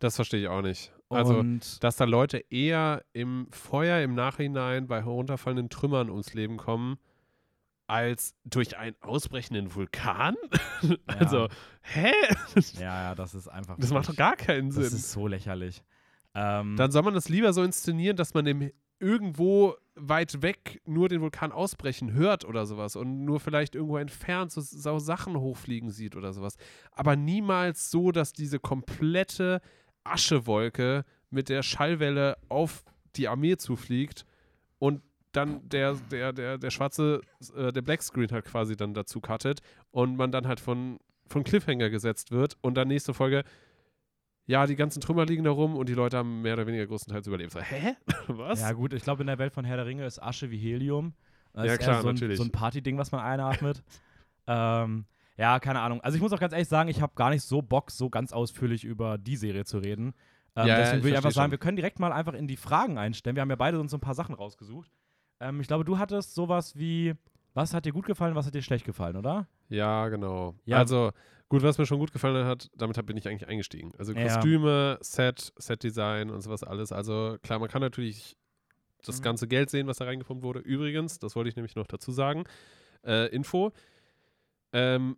das 0.00 0.16
verstehe 0.16 0.40
ich 0.40 0.48
auch 0.48 0.62
nicht. 0.62 0.92
Also, 1.08 1.38
und 1.38 1.82
dass 1.84 1.96
da 1.96 2.04
Leute 2.04 2.38
eher 2.50 3.04
im 3.12 3.46
Feuer 3.50 4.02
im 4.02 4.14
Nachhinein 4.14 4.86
bei 4.86 5.02
herunterfallenden 5.02 5.68
Trümmern 5.70 6.10
ums 6.10 6.34
Leben 6.34 6.56
kommen, 6.56 6.98
als 7.86 8.34
durch 8.44 8.76
einen 8.76 8.96
ausbrechenden 9.02 9.74
Vulkan? 9.74 10.34
also, 11.06 11.48
hä? 11.82 12.12
ja, 12.74 12.80
ja, 13.10 13.14
das 13.14 13.34
ist 13.34 13.48
einfach. 13.48 13.76
Das 13.78 13.90
macht 13.90 14.04
doch 14.04 14.08
wirklich- 14.08 14.16
gar 14.18 14.36
keinen 14.36 14.68
Das 14.68 14.76
Sinn. 14.76 14.84
ist 14.98 15.12
so 15.12 15.26
lächerlich. 15.26 15.82
Ähm, 16.34 16.76
Dann 16.76 16.90
soll 16.90 17.02
man 17.02 17.14
das 17.14 17.28
lieber 17.28 17.52
so 17.52 17.62
inszenieren, 17.62 18.16
dass 18.16 18.34
man 18.34 18.44
dem 18.44 18.70
irgendwo 19.04 19.74
weit 19.96 20.42
weg 20.42 20.80
nur 20.86 21.08
den 21.08 21.20
Vulkan 21.20 21.52
ausbrechen 21.52 22.14
hört 22.14 22.44
oder 22.44 22.64
sowas 22.64 22.96
und 22.96 23.24
nur 23.24 23.38
vielleicht 23.38 23.74
irgendwo 23.74 23.98
entfernt 23.98 24.50
so, 24.50 24.60
so 24.62 24.98
Sachen 24.98 25.38
hochfliegen 25.38 25.90
sieht 25.90 26.16
oder 26.16 26.32
sowas. 26.32 26.56
Aber 26.90 27.14
niemals 27.14 27.90
so, 27.90 28.10
dass 28.10 28.32
diese 28.32 28.58
komplette 28.58 29.60
Aschewolke 30.04 31.04
mit 31.30 31.48
der 31.48 31.62
Schallwelle 31.62 32.38
auf 32.48 32.82
die 33.16 33.28
Armee 33.28 33.56
zufliegt 33.56 34.24
und 34.78 35.02
dann 35.32 35.68
der, 35.68 35.94
der, 36.10 36.32
der, 36.32 36.58
der 36.58 36.70
schwarze, 36.70 37.20
äh, 37.54 37.72
der 37.72 37.82
Black 37.82 38.02
Screen 38.02 38.30
halt 38.30 38.46
quasi 38.46 38.76
dann 38.76 38.94
dazu 38.94 39.20
cuttet 39.20 39.60
und 39.90 40.16
man 40.16 40.32
dann 40.32 40.48
halt 40.48 40.60
von, 40.60 40.98
von 41.26 41.44
Cliffhanger 41.44 41.90
gesetzt 41.90 42.30
wird 42.30 42.56
und 42.62 42.74
dann 42.74 42.88
nächste 42.88 43.12
Folge, 43.14 43.44
ja, 44.46 44.66
die 44.66 44.76
ganzen 44.76 45.00
Trümmer 45.00 45.24
liegen 45.24 45.44
da 45.44 45.50
rum 45.50 45.76
und 45.76 45.88
die 45.88 45.94
Leute 45.94 46.18
haben 46.18 46.42
mehr 46.42 46.54
oder 46.54 46.66
weniger 46.66 46.86
größtenteils 46.86 47.26
überlebt. 47.26 47.52
So, 47.52 47.60
hä? 47.60 47.96
Was? 48.28 48.60
ja, 48.60 48.72
gut, 48.72 48.92
ich 48.92 49.02
glaube, 49.02 49.22
in 49.22 49.26
der 49.26 49.38
Welt 49.38 49.52
von 49.52 49.64
Herr 49.64 49.76
der 49.76 49.86
Ringe 49.86 50.04
ist 50.04 50.22
Asche 50.22 50.50
wie 50.50 50.58
Helium. 50.58 51.14
Das 51.52 51.66
Ja, 51.66 51.76
klar, 51.76 52.02
so 52.02 52.08
ein, 52.08 52.14
natürlich. 52.14 52.38
So 52.38 52.44
ein 52.44 52.50
Partyding, 52.50 52.98
was 52.98 53.12
man 53.12 53.20
einatmet. 53.20 53.82
ähm, 54.46 55.06
ja, 55.36 55.58
keine 55.60 55.80
Ahnung. 55.80 56.00
Also 56.02 56.16
ich 56.16 56.22
muss 56.22 56.32
auch 56.32 56.40
ganz 56.40 56.52
ehrlich 56.52 56.68
sagen, 56.68 56.88
ich 56.88 57.00
habe 57.00 57.12
gar 57.14 57.30
nicht 57.30 57.42
so 57.42 57.62
Bock, 57.62 57.90
so 57.90 58.10
ganz 58.10 58.32
ausführlich 58.32 58.84
über 58.84 59.18
die 59.18 59.36
Serie 59.36 59.64
zu 59.64 59.78
reden. 59.78 60.14
Ähm, 60.56 60.66
Ja, 60.66 60.76
deswegen 60.78 61.02
würde 61.02 61.10
ich 61.10 61.16
einfach 61.16 61.32
sagen, 61.32 61.46
schon. 61.46 61.50
wir 61.52 61.58
können 61.58 61.76
direkt 61.76 61.98
mal 61.98 62.12
einfach 62.12 62.34
in 62.34 62.46
die 62.46 62.56
Fragen 62.56 62.98
einstellen. 62.98 63.36
Wir 63.36 63.40
haben 63.40 63.50
ja 63.50 63.56
beide 63.56 63.80
uns 63.80 63.90
so 63.90 63.96
ein 63.96 64.00
paar 64.00 64.14
Sachen 64.14 64.34
rausgesucht. 64.34 64.90
Ähm, 65.40 65.60
ich 65.60 65.66
glaube, 65.66 65.84
du 65.84 65.98
hattest 65.98 66.34
sowas 66.34 66.76
wie, 66.76 67.14
was 67.54 67.74
hat 67.74 67.84
dir 67.84 67.92
gut 67.92 68.06
gefallen, 68.06 68.34
was 68.34 68.46
hat 68.46 68.54
dir 68.54 68.62
schlecht 68.62 68.84
gefallen, 68.84 69.16
oder? 69.16 69.48
Ja, 69.68 70.08
genau. 70.08 70.54
Ja. 70.64 70.78
Also, 70.78 71.10
gut, 71.48 71.62
was 71.62 71.78
mir 71.78 71.86
schon 71.86 71.98
gut 71.98 72.12
gefallen 72.12 72.46
hat, 72.46 72.70
damit 72.76 73.04
bin 73.06 73.16
ich 73.16 73.28
eigentlich 73.28 73.48
eingestiegen. 73.48 73.92
Also 73.98 74.12
Ja. 74.12 74.22
Kostüme, 74.34 74.98
Set, 75.00 75.52
Setdesign 75.56 76.30
und 76.30 76.40
sowas 76.40 76.62
alles. 76.64 76.90
Also 76.92 77.36
klar, 77.42 77.58
man 77.58 77.68
kann 77.68 77.80
natürlich 77.82 78.36
das 79.04 79.18
Mhm. 79.20 79.22
ganze 79.24 79.48
Geld 79.48 79.70
sehen, 79.70 79.86
was 79.86 79.98
da 79.98 80.06
reingepumpt 80.06 80.42
wurde. 80.42 80.60
Übrigens, 80.60 81.18
das 81.18 81.36
wollte 81.36 81.48
ich 81.50 81.56
nämlich 81.56 81.76
noch 81.76 81.86
dazu 81.86 82.10
sagen, 82.12 82.44
äh, 83.06 83.28
Info, 83.34 83.72
ähm, 84.72 85.16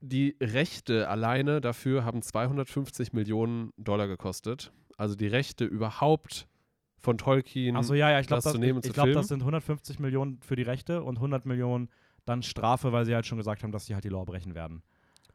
die 0.00 0.36
Rechte 0.40 1.08
alleine 1.08 1.60
dafür 1.60 2.04
haben 2.04 2.22
250 2.22 3.12
Millionen 3.12 3.72
Dollar 3.76 4.08
gekostet. 4.08 4.72
Also 4.96 5.14
die 5.14 5.26
Rechte 5.26 5.64
überhaupt 5.64 6.48
von 6.98 7.18
Tolkien 7.18 7.76
Achso, 7.76 7.94
ja, 7.94 8.10
ja, 8.10 8.20
ich 8.20 8.26
glaube, 8.26 8.38
das 8.38 8.44
das, 8.44 8.52
zu 8.52 8.58
nehmen 8.58 8.76
und 8.76 8.84
ich, 8.84 8.90
ich 8.90 8.94
glaub, 8.94 9.06
filmen. 9.06 9.16
das 9.20 9.28
sind 9.28 9.40
150 9.40 9.98
Millionen 9.98 10.40
für 10.40 10.56
die 10.56 10.62
Rechte 10.62 11.02
und 11.02 11.16
100 11.18 11.46
Millionen 11.46 11.88
dann 12.24 12.42
Strafe, 12.42 12.92
weil 12.92 13.04
sie 13.04 13.14
halt 13.14 13.26
schon 13.26 13.38
gesagt 13.38 13.62
haben, 13.64 13.72
dass 13.72 13.86
sie 13.86 13.94
halt 13.94 14.04
die 14.04 14.08
Law 14.08 14.24
brechen 14.24 14.54
werden. 14.54 14.82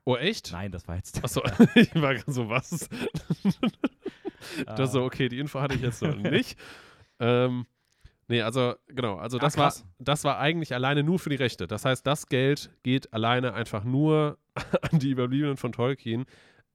Oh, 0.07 0.15
echt? 0.15 0.53
Nein, 0.53 0.71
das 0.71 0.87
war 0.87 0.95
jetzt. 0.95 1.21
Achso, 1.21 1.41
ich 1.75 1.93
war 1.95 2.15
gerade 2.15 2.31
so, 2.31 2.47
was? 2.47 2.87
Das 4.65 4.93
so, 4.93 5.01
Äh, 5.01 5.05
okay, 5.05 5.27
die 5.27 5.37
Info 5.37 5.59
hatte 5.59 5.75
ich 5.75 5.81
jetzt 5.81 6.01
noch 6.01 6.15
nicht. 6.15 6.57
Ähm, 7.19 7.65
nee, 8.29 8.41
also, 8.41 8.75
genau, 8.87 9.17
also 9.17 9.37
Ah, 9.37 9.41
das, 9.41 9.57
war, 9.57 9.65
krass. 9.65 9.85
das 9.99 10.23
war 10.23 10.39
eigentlich 10.39 10.73
alleine 10.73 11.03
nur 11.03 11.19
für 11.19 11.29
die 11.29 11.35
Rechte. 11.35 11.67
Das 11.67 11.83
heißt, 11.83 12.07
das 12.07 12.29
Geld 12.29 12.69
geht 12.83 13.11
alleine 13.11 13.53
einfach 13.53 13.83
nur 13.83 14.37
an 14.93 14.99
die 14.99 15.09
Überbliebenen 15.09 15.57
von 15.57 15.73
Tolkien, 15.73 16.23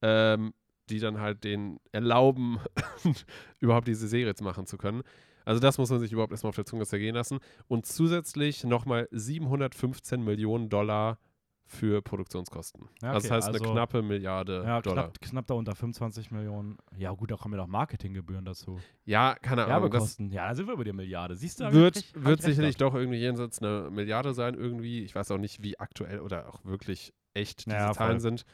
ähm, 0.03 0.53
die 0.91 0.99
dann 0.99 1.19
halt 1.19 1.43
den 1.43 1.79
erlauben, 1.91 2.59
überhaupt 3.59 3.87
diese 3.87 4.07
Serie 4.07 4.27
jetzt 4.27 4.43
machen 4.43 4.67
zu 4.67 4.77
können. 4.77 5.01
Also 5.43 5.59
das 5.59 5.79
muss 5.79 5.89
man 5.89 5.99
sich 5.99 6.11
überhaupt 6.11 6.33
erstmal 6.33 6.49
auf 6.49 6.55
der 6.55 6.67
Zunge 6.67 6.85
zergehen 6.85 7.15
lassen. 7.15 7.39
Und 7.67 7.87
zusätzlich 7.87 8.63
nochmal 8.63 9.07
715 9.09 10.23
Millionen 10.23 10.69
Dollar 10.69 11.17
für 11.65 12.01
Produktionskosten. 12.01 12.87
Ja, 13.01 13.09
also 13.09 13.15
das 13.19 13.25
okay, 13.25 13.33
heißt 13.35 13.47
eine 13.49 13.59
also- 13.59 13.71
knappe 13.71 14.01
Milliarde 14.01 14.63
ja, 14.65 14.81
Dollar. 14.81 15.03
knapp, 15.05 15.21
knapp 15.21 15.47
da 15.47 15.53
unter 15.55 15.75
25 15.75 16.29
Millionen. 16.31 16.77
Ja, 16.97 17.11
gut, 17.11 17.31
da 17.31 17.35
kommen 17.37 17.53
ja 17.55 17.61
noch 17.61 17.67
Marketinggebühren 17.67 18.45
dazu. 18.45 18.79
Ja, 19.05 19.35
keine 19.41 19.63
Ahnung. 19.65 19.89
Das, 19.89 19.91
Werbekosten. 19.91 20.31
Ja, 20.31 20.49
da 20.49 20.55
sind 20.55 20.67
wir 20.67 20.73
über 20.73 20.83
die 20.83 20.93
Milliarde. 20.93 21.35
Siehst 21.35 21.59
du? 21.61 21.71
wird, 21.71 21.95
recht- 21.95 22.23
wird 22.23 22.41
sicherlich 22.41 22.77
doch 22.77 22.93
irgendwie 22.93 23.17
jenseits 23.19 23.59
eine 23.61 23.89
Milliarde 23.91 24.33
sein, 24.33 24.53
irgendwie. 24.55 25.03
Ich 25.03 25.15
weiß 25.15 25.31
auch 25.31 25.37
nicht, 25.37 25.63
wie 25.63 25.79
aktuell 25.79 26.19
oder 26.19 26.47
auch 26.49 26.63
wirklich 26.65 27.13
echt 27.33 27.65
diese 27.65 27.75
Ja, 27.77 27.93
Zahlen 27.93 28.13
voll. 28.13 28.19
sind. 28.19 28.45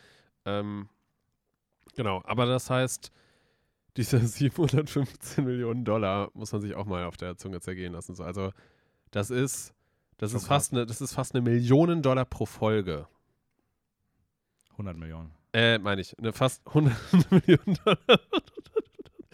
Ähm, 0.45 0.87
genau, 1.95 2.21
aber 2.25 2.45
das 2.45 2.69
heißt, 2.69 3.11
diese 3.97 4.19
715 4.25 5.43
Millionen 5.43 5.83
Dollar 5.83 6.29
muss 6.33 6.51
man 6.51 6.61
sich 6.61 6.75
auch 6.75 6.85
mal 6.85 7.03
auf 7.05 7.17
der 7.17 7.37
Zunge 7.37 7.59
zergehen 7.59 7.93
lassen. 7.93 8.15
So, 8.15 8.23
also, 8.23 8.51
das 9.11 9.29
ist, 9.31 9.73
das 10.19 10.33
ist 10.33 10.47
fast 10.47 10.73
eine, 10.73 10.85
das 10.85 11.01
ist 11.01 11.13
fast 11.13 11.33
eine 11.33 11.41
Million 11.41 12.01
Dollar 12.01 12.25
pro 12.25 12.45
Folge. 12.45 13.07
100 14.71 14.97
Millionen. 14.97 15.31
Äh, 15.53 15.79
meine 15.79 16.01
ich, 16.01 16.17
eine 16.19 16.31
fast 16.33 16.65
100 16.67 16.93
Millionen 17.31 17.77
Dollar. 17.83 18.19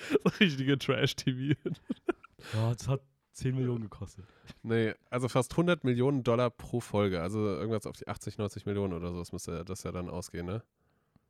so 0.10 0.30
richtige 0.40 0.78
Trash-TV. 0.78 1.56
Ja, 2.54 2.72
es 2.72 2.88
hat 2.88 3.02
10 3.34 3.56
Millionen 3.56 3.82
gekostet. 3.82 4.26
Nee, 4.64 4.94
also 5.10 5.28
fast 5.28 5.52
100 5.54 5.84
Millionen 5.84 6.24
Dollar 6.24 6.50
pro 6.50 6.80
Folge. 6.80 7.22
Also 7.22 7.40
irgendwas 7.40 7.86
auf 7.86 7.98
die 7.98 8.08
80, 8.08 8.38
90 8.38 8.66
Millionen 8.66 8.94
oder 8.94 9.12
so. 9.12 9.20
Das 9.20 9.32
müsste 9.32 9.66
das 9.66 9.84
ja 9.84 9.92
dann 9.92 10.10
ausgehen, 10.10 10.46
ne? 10.46 10.64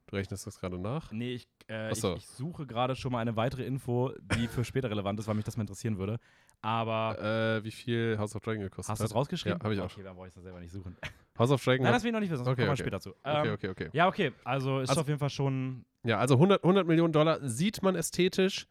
Du 0.07 0.15
rechnest 0.17 0.45
das 0.45 0.59
gerade 0.59 0.77
nach? 0.77 1.11
Nee, 1.11 1.33
ich, 1.33 1.47
äh, 1.67 1.87
Ach 1.87 1.91
ich, 1.91 1.99
so. 1.99 2.15
ich 2.15 2.27
suche 2.27 2.67
gerade 2.67 2.95
schon 2.95 3.11
mal 3.11 3.19
eine 3.19 3.35
weitere 3.35 3.63
Info, 3.65 4.11
die 4.37 4.47
für 4.47 4.63
später 4.63 4.89
relevant 4.89 5.19
ist, 5.19 5.27
weil 5.27 5.33
mich 5.35 5.45
das 5.45 5.57
mal 5.57 5.61
interessieren 5.61 5.97
würde. 5.97 6.19
Aber 6.61 7.57
Äh, 7.59 7.63
wie 7.63 7.71
viel 7.71 8.17
House 8.17 8.35
of 8.35 8.41
Dragon 8.43 8.61
gekostet 8.61 8.89
hast 8.91 8.99
du 8.99 9.03
hat? 9.03 9.09
das 9.11 9.15
rausgeschrieben? 9.15 9.59
Ja, 9.59 9.63
hab 9.63 9.71
ich 9.71 9.79
auch. 9.79 9.85
Okay, 9.91 10.03
dann 10.03 10.15
brauche 10.15 10.27
ich 10.27 10.33
das 10.33 10.43
selber 10.43 10.59
nicht 10.59 10.71
suchen. 10.71 10.95
House 11.37 11.51
of 11.51 11.63
Dragon 11.63 11.83
Nein, 11.83 11.89
hat, 11.89 11.95
das 11.97 12.03
will 12.03 12.09
ich 12.09 12.13
noch 12.13 12.19
nicht 12.21 12.31
wissen, 12.31 12.43
das 12.45 12.47
Okay, 12.51 12.61
kommen 12.63 12.67
wir 12.67 12.73
okay. 12.73 12.81
später 12.83 12.99
zu. 12.99 13.09
Okay, 13.11 13.47
Ähm, 13.47 13.53
okay, 13.53 13.69
okay. 13.69 13.89
Ja, 13.93 14.07
okay, 14.07 14.31
also 14.43 14.79
ist 14.79 14.89
Also- 14.89 15.01
auf 15.01 15.07
jeden 15.07 15.19
Fall 15.19 15.29
schon. 15.29 15.85
Ja, 16.03 16.17
also 16.19 16.35
100, 16.37 16.63
100 16.63 16.87
Millionen 16.87 17.13
Dollar 17.13 17.39
sieht 17.47 17.81
man 17.83 17.95
ästhetisch, 17.95 18.67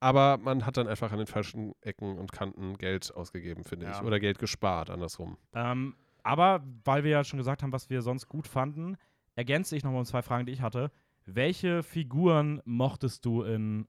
aber 0.00 0.36
man 0.38 0.66
hat 0.66 0.76
dann 0.76 0.86
einfach 0.86 1.12
an 1.12 1.18
den 1.18 1.26
falschen 1.26 1.74
Ecken 1.80 2.18
und 2.18 2.30
Kanten 2.32 2.76
Geld 2.78 3.12
ausgegeben, 3.14 3.64
finde 3.64 3.86
Ja. 3.86 3.92
ich. 3.92 4.02
Oder 4.02 4.20
Geld 4.20 4.38
gespart, 4.38 4.90
andersrum. 4.90 5.38
Ähm, 5.54 5.96
aber 6.22 6.62
weil 6.84 7.04
wir 7.04 7.10
ja 7.10 7.24
schon 7.24 7.38
gesagt 7.38 7.62
haben, 7.62 7.72
was 7.72 7.90
wir 7.90 8.00
sonst 8.02 8.28
gut 8.28 8.46
fanden, 8.46 8.96
ergänze 9.34 9.76
ich 9.76 9.82
nochmal 9.82 10.00
um 10.00 10.04
zwei 10.06 10.22
Fragen, 10.22 10.46
die 10.46 10.52
ich 10.52 10.60
hatte. 10.60 10.90
Welche 11.26 11.82
Figuren 11.82 12.60
mochtest 12.66 13.24
du 13.24 13.42
in, 13.42 13.88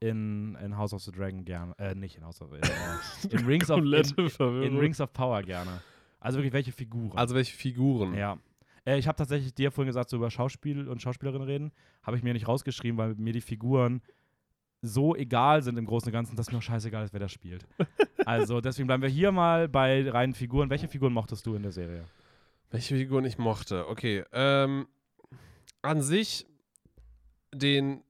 in, 0.00 0.56
in 0.56 0.76
House 0.76 0.92
of 0.92 1.02
the 1.02 1.12
Dragon 1.12 1.44
gerne? 1.44 1.74
Äh, 1.78 1.94
nicht 1.94 2.16
in 2.16 2.24
House 2.24 2.40
of 2.40 2.52
äh, 2.52 2.60
in, 3.30 3.44
Rings 3.46 3.70
of, 3.70 3.80
in, 3.80 4.62
in 4.62 4.78
Rings 4.78 5.00
of 5.00 5.12
Power 5.12 5.42
gerne. 5.42 5.80
Also 6.20 6.38
wirklich 6.38 6.52
welche 6.52 6.72
Figuren? 6.72 7.16
Also 7.16 7.34
welche 7.34 7.54
Figuren? 7.54 8.14
ja. 8.14 8.38
Äh, 8.84 8.98
ich 8.98 9.06
habe 9.06 9.16
tatsächlich 9.16 9.54
dir 9.54 9.70
vorhin 9.70 9.88
gesagt, 9.88 10.08
so 10.10 10.16
über 10.16 10.30
Schauspiel 10.30 10.88
und 10.88 11.02
Schauspielerinnen 11.02 11.46
reden. 11.46 11.72
Habe 12.02 12.16
ich 12.16 12.22
mir 12.22 12.32
nicht 12.32 12.48
rausgeschrieben, 12.48 12.96
weil 12.96 13.14
mir 13.16 13.32
die 13.32 13.40
Figuren 13.40 14.00
so 14.80 15.14
egal 15.16 15.62
sind 15.62 15.76
im 15.76 15.86
Großen 15.86 16.08
und 16.08 16.12
Ganzen, 16.12 16.36
dass 16.36 16.50
mir 16.50 16.58
auch 16.58 16.62
scheißegal 16.62 17.04
ist, 17.04 17.12
wer 17.12 17.20
das 17.20 17.32
spielt. 17.32 17.66
also 18.24 18.60
deswegen 18.60 18.86
bleiben 18.86 19.02
wir 19.02 19.10
hier 19.10 19.32
mal 19.32 19.68
bei 19.68 20.08
reinen 20.08 20.34
Figuren. 20.34 20.70
Welche 20.70 20.88
Figuren 20.88 21.12
mochtest 21.12 21.44
du 21.46 21.54
in 21.54 21.62
der 21.62 21.72
Serie? 21.72 22.04
Welche 22.70 22.96
Figuren 22.96 23.24
ich 23.24 23.38
mochte? 23.38 23.88
Okay, 23.88 24.24
ähm, 24.32 24.86
an 25.82 26.02
sich 26.02 26.46
den, 27.52 28.02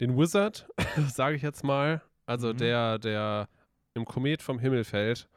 den 0.00 0.16
Wizard, 0.18 0.68
sage 1.08 1.36
ich 1.36 1.42
jetzt 1.42 1.64
mal. 1.64 2.02
Also 2.26 2.52
Mhm. 2.52 2.56
der, 2.58 2.98
der 2.98 3.48
im 3.94 4.04
Komet 4.04 4.42
vom 4.42 4.58
Himmel 4.58 4.84
fällt. 4.84 5.28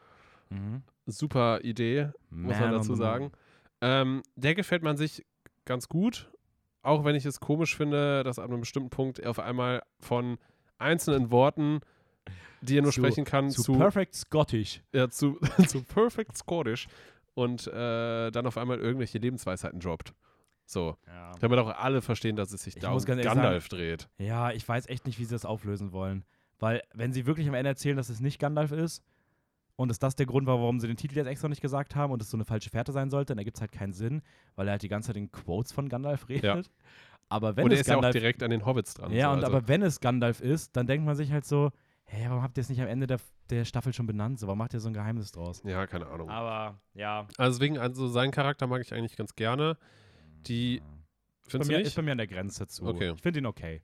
Mhm. 0.49 0.82
Super 1.05 1.62
Idee, 1.64 2.12
muss 2.30 2.60
man 2.60 2.72
dazu 2.72 2.93
the 2.95 2.99
sagen. 2.99 3.24
Moon. 3.26 3.32
Ähm, 3.82 4.24
der 4.36 4.55
gefällt 4.55 4.84
man 4.84 4.97
sich 4.97 5.26
ganz 5.66 5.88
gut. 5.88 6.30
Auch 6.82 7.03
wenn 7.05 7.16
ich 7.16 7.26
es 7.26 7.39
komisch 7.39 7.76
finde, 7.76 8.24
dass 8.24 8.39
an 8.39 8.49
einem 8.51 8.62
bestimmten 8.62 8.89
Punkt 8.89 9.20
er 9.20 9.32
auf 9.32 9.39
einmal 9.39 9.82
von 9.99 10.38
einzelnen 10.78 11.30
Worten, 11.32 11.82
die 12.62 12.78
er 12.78 12.82
nur 12.82 12.91
Zu- 12.91 13.01
sprechen 13.01 13.26
kann, 13.26 13.49
Zu, 13.49 13.64
zu, 13.64 13.74
Perfect 13.78 14.16
Scottish. 14.16 14.82
ja, 14.93 15.10
zu, 15.10 15.39
zu 15.68 15.84
Perfect 15.84 16.38
Scottish 16.38 16.88
und 17.34 17.68
äh, 17.68 18.32
dann 18.32 18.45
auf 18.47 18.57
einmal 18.57 18.80
irgendwelche 18.80 19.18
Lebensweisheiten 19.18 19.80
droppt. 19.80 20.14
So. 20.70 20.98
Ja. 21.08 21.32
Damit 21.40 21.58
auch 21.58 21.70
alle 21.70 22.02
verstehen, 22.02 22.36
dass 22.36 22.52
es 22.54 22.62
sich 22.64 22.76
Ich 22.76 22.82
da 22.82 22.92
um 22.92 23.04
Gandalf 23.04 23.70
dreht. 23.70 24.08
ja, 24.20 24.52
ich 24.52 24.68
weiß 24.68 24.88
echt 24.88 25.08
nicht, 25.08 25.18
wie 25.18 25.26
sie 25.26 25.34
das 25.34 25.46
auflösen 25.46 25.92
wollen. 25.92 26.24
Weil, 26.60 26.84
wenn 26.94 27.12
sie 27.12 27.26
wirklich 27.26 27.48
am 27.48 27.56
Ende 27.56 27.70
erzählen, 27.70 27.98
dass 27.98 28.10
es 28.10 28.20
nicht 28.20 28.40
Gandalf 28.40 28.72
ist 28.72 29.04
und 29.78 29.90
es 29.90 29.98
das 29.98 30.16
der 30.16 30.26
Grund 30.28 30.46
war, 30.46 30.60
warum 30.60 30.80
sie 30.80 30.88
den 30.88 30.98
Titel 30.98 31.16
jetzt 31.18 31.28
extra 31.28 31.48
nicht 31.48 31.62
gesagt 31.62 31.96
haben 31.96 32.12
und 32.14 32.22
es 32.22 32.30
so 32.30 32.38
eine 32.38 32.46
falsche 32.46 32.70
Fährte 32.70 32.92
sein 32.92 33.10
sollte, 33.10 33.32
dann 33.32 33.40
ergibt 33.40 33.58
es 33.58 33.62
halt 33.62 33.72
keinen 33.72 33.94
Sinn, 33.94 34.22
weil 34.56 34.68
er 34.68 34.72
halt 34.72 34.84
die 34.84 34.90
ganze 34.90 35.08
Zeit 35.08 35.18
in 35.18 35.32
Quotes 35.32 35.72
von 35.72 35.90
Gandalf 35.90 36.30
redet. 36.30 36.70
Aber 37.30 37.56
wenn 37.56 37.66
und 37.66 37.72
er 37.72 37.80
ist 37.80 37.88
ja 37.88 37.94
auch 37.96 38.02
Gandalf 38.02 38.14
direkt 38.14 38.44
an 38.44 38.52
den 38.52 38.66
Hobbits 38.66 38.94
dran. 38.94 39.12
Ja, 39.12 39.28
so, 39.30 39.38
und 39.38 39.44
also. 39.44 39.58
aber 39.58 39.68
wenn 39.68 39.82
es 39.82 40.00
Gandalf 40.00 40.42
ist, 40.42 40.76
dann 40.76 40.86
denkt 40.86 41.06
man 41.06 41.16
sich 41.16 41.32
halt 41.32 41.46
so, 41.46 41.72
hä, 42.06 42.26
warum 42.28 42.44
habt 42.44 42.58
ihr 42.58 42.62
es 42.62 42.70
nicht 42.70 42.82
am 42.82 42.88
Ende 42.88 43.08
der, 43.08 43.20
der 43.50 43.66
Staffel 43.66 43.94
schon 43.94 44.06
benannt? 44.06 44.40
So, 44.40 44.48
warum 44.48 44.60
macht 44.60 44.74
ihr 44.74 44.80
so 44.80 44.90
ein 44.90 44.94
Geheimnis 44.94 45.32
draus? 45.32 45.62
Ja, 45.64 45.88
keine 45.88 46.08
Ahnung. 46.08 46.30
Aber 46.30 46.80
ja. 46.94 47.28
Also 47.38 47.58
deswegen, 47.58 47.78
also 47.80 48.08
seinen 48.08 48.32
Charakter 48.32 48.68
mag 48.68 48.82
ich 48.82 48.94
eigentlich 48.94 49.16
ganz 49.16 49.36
gerne. 49.36 49.78
Die, 50.48 50.76
Ist 50.78 50.82
bei, 50.82 51.50
findest 51.52 51.70
du 51.72 51.74
mir, 51.76 51.82
ist 51.82 51.96
bei 51.96 52.02
mir 52.02 52.12
an 52.14 52.18
der 52.18 52.28
Grenze 52.28 52.68
zu. 52.68 52.86
Okay. 52.86 53.12
Ich 53.16 53.22
finde 53.22 53.40
ihn 53.40 53.46
okay. 53.46 53.82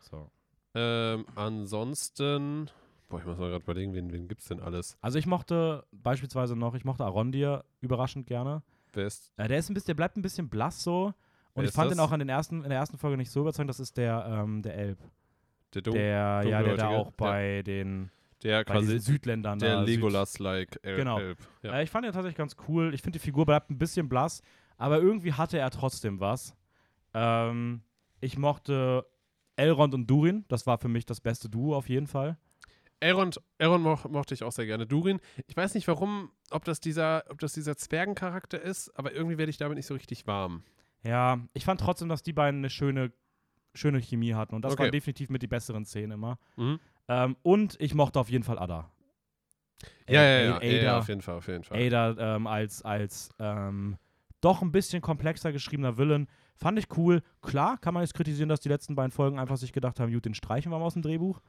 So. 0.00 0.30
Ähm, 0.74 1.24
ansonsten, 1.34 2.70
boah, 3.08 3.18
ich 3.20 3.26
muss 3.26 3.38
mal 3.38 3.48
gerade 3.50 3.62
überlegen, 3.64 3.94
wen, 3.94 4.12
wen 4.12 4.28
gibt's 4.28 4.46
denn 4.48 4.60
alles? 4.60 4.96
Also 5.00 5.18
ich 5.18 5.26
mochte 5.26 5.84
beispielsweise 5.92 6.56
noch, 6.56 6.74
ich 6.74 6.84
mochte 6.84 7.04
Arondir 7.04 7.64
überraschend 7.80 8.26
gerne. 8.26 8.62
Wer 8.92 9.06
ist, 9.06 9.32
Äh, 9.36 9.48
der 9.48 9.58
ist 9.58 9.70
ein 9.70 9.74
bisschen, 9.74 9.86
der 9.88 9.94
bleibt 9.94 10.16
ein 10.16 10.22
bisschen 10.22 10.48
blass 10.48 10.82
so. 10.82 11.12
Und 11.54 11.64
ich 11.64 11.70
fand 11.70 11.90
das? 11.90 11.96
ihn 11.96 12.00
auch 12.00 12.12
an 12.12 12.18
den 12.18 12.28
ersten, 12.28 12.62
in 12.64 12.68
der 12.68 12.78
ersten 12.78 12.98
Folge 12.98 13.16
nicht 13.16 13.30
so 13.30 13.40
überzeugend. 13.40 13.70
Das 13.70 13.80
ist 13.80 13.96
der, 13.96 14.26
ähm, 14.28 14.60
der 14.62 14.74
Elb. 14.76 14.98
der 15.74 15.82
Dun 15.82 15.94
Der, 15.94 16.42
ja, 16.46 16.62
der 16.62 16.76
da 16.76 16.88
auch 16.88 17.10
bei 17.12 17.62
den 17.62 18.10
der 18.42 18.58
bei 18.64 18.74
quasi 18.74 18.98
Südländern 18.98 19.58
der 19.58 19.80
Legolas-like 19.82 20.78
El 20.82 20.96
Genau. 20.96 21.18
Elb. 21.18 21.38
Ja. 21.62 21.72
Äh, 21.78 21.84
ich 21.84 21.90
fand 21.90 22.04
ihn 22.04 22.12
tatsächlich 22.12 22.36
ganz 22.36 22.54
cool. 22.68 22.92
Ich 22.92 23.00
finde, 23.00 23.18
die 23.18 23.24
Figur 23.24 23.46
bleibt 23.46 23.70
ein 23.70 23.78
bisschen 23.78 24.08
blass, 24.10 24.42
aber 24.76 25.00
irgendwie 25.00 25.32
hatte 25.32 25.58
er 25.58 25.70
trotzdem 25.70 26.20
was. 26.20 26.54
Ähm, 27.14 27.82
ich 28.20 28.36
mochte 28.38 29.06
Elrond 29.56 29.94
und 29.94 30.06
Durin. 30.08 30.44
Das 30.48 30.66
war 30.66 30.78
für 30.78 30.88
mich 30.88 31.06
das 31.06 31.20
beste 31.20 31.48
Duo 31.48 31.74
auf 31.76 31.88
jeden 31.88 32.06
Fall. 32.06 32.36
Elrond, 33.00 33.40
Elrond 33.58 33.84
moch, 33.84 34.08
mochte 34.08 34.32
ich 34.34 34.42
auch 34.42 34.52
sehr 34.52 34.64
gerne. 34.66 34.86
Durin, 34.86 35.20
ich 35.46 35.56
weiß 35.56 35.74
nicht 35.74 35.86
warum, 35.86 36.30
ob 36.50 36.64
das 36.64 36.80
dieser, 36.80 37.24
ob 37.28 37.38
das 37.40 37.52
dieser 37.52 37.76
Zwergencharakter 37.76 38.60
ist, 38.60 38.88
aber 38.98 39.12
irgendwie 39.12 39.36
werde 39.38 39.50
ich 39.50 39.58
damit 39.58 39.76
nicht 39.76 39.86
so 39.86 39.94
richtig 39.94 40.26
warm. 40.26 40.62
Ja, 41.02 41.38
ich 41.52 41.64
fand 41.64 41.80
trotzdem, 41.80 42.08
dass 42.08 42.22
die 42.22 42.32
beiden 42.32 42.60
eine 42.60 42.70
schöne, 42.70 43.12
schöne 43.74 44.00
Chemie 44.00 44.32
hatten. 44.34 44.54
Und 44.54 44.62
das 44.64 44.72
Okay. 44.72 44.84
waren 44.84 44.92
definitiv 44.92 45.28
mit 45.28 45.42
die 45.42 45.46
besseren 45.46 45.84
Szenen 45.84 46.12
immer. 46.12 46.38
Mhm. 46.56 46.80
Ähm, 47.08 47.36
und 47.42 47.76
ich 47.80 47.94
mochte 47.94 48.18
auf 48.18 48.30
jeden 48.30 48.44
Fall 48.44 48.58
Ada. 48.58 48.90
Ja, 50.08 50.22
ja, 50.22 50.56
Ada- 50.56 50.64
ja, 50.64 50.70
ja, 50.72 50.76
ja, 50.76 50.80
Ada, 50.88 50.98
auf 50.98 51.08
jeden 51.08 51.20
Fall, 51.22 51.34
auf 51.36 51.46
jeden 51.48 51.64
Fall. 51.64 51.78
Ada 51.86 52.36
ähm, 52.36 52.46
als, 52.46 52.82
als 52.82 53.28
ähm, 53.38 53.98
doch 54.46 54.62
ein 54.62 54.70
bisschen 54.70 55.02
komplexer 55.02 55.50
geschriebener 55.50 55.98
Villain. 55.98 56.28
Fand 56.54 56.78
ich 56.78 56.86
cool. 56.96 57.20
Klar 57.42 57.78
kann 57.78 57.94
man 57.94 58.04
jetzt 58.04 58.14
kritisieren, 58.14 58.48
dass 58.48 58.60
die 58.60 58.68
letzten 58.68 58.94
beiden 58.94 59.10
Folgen 59.10 59.40
einfach 59.40 59.56
sich 59.56 59.72
gedacht 59.72 59.98
haben, 59.98 60.12
gut, 60.12 60.24
den 60.24 60.34
streichen 60.34 60.70
wir 60.70 60.78
mal 60.78 60.84
aus 60.84 60.92
dem 60.92 61.02
Drehbuch. 61.02 61.40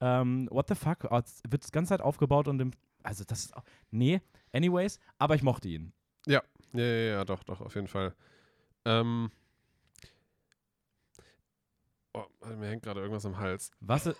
Ähm, 0.00 0.48
what 0.50 0.66
the 0.68 0.74
fuck? 0.74 1.04
Oh, 1.10 1.20
wird 1.48 1.66
die 1.66 1.70
ganze 1.70 1.90
Zeit 1.90 2.00
aufgebaut 2.00 2.48
und 2.48 2.60
im, 2.60 2.72
also 3.04 3.22
das 3.22 3.44
ist 3.44 3.56
auch, 3.56 3.62
nee, 3.92 4.20
anyways, 4.52 4.98
aber 5.18 5.36
ich 5.36 5.44
mochte 5.44 5.68
ihn. 5.68 5.92
Ja, 6.26 6.42
ja, 6.72 6.82
ja, 6.82 7.12
ja, 7.12 7.24
doch, 7.24 7.44
doch, 7.44 7.60
auf 7.60 7.74
jeden 7.76 7.86
Fall. 7.86 8.14
Ähm. 8.84 9.30
Oh, 12.12 12.24
mir 12.56 12.66
hängt 12.66 12.82
gerade 12.82 13.00
irgendwas 13.00 13.26
am 13.26 13.38
Hals. 13.38 13.70
Was, 13.78 14.10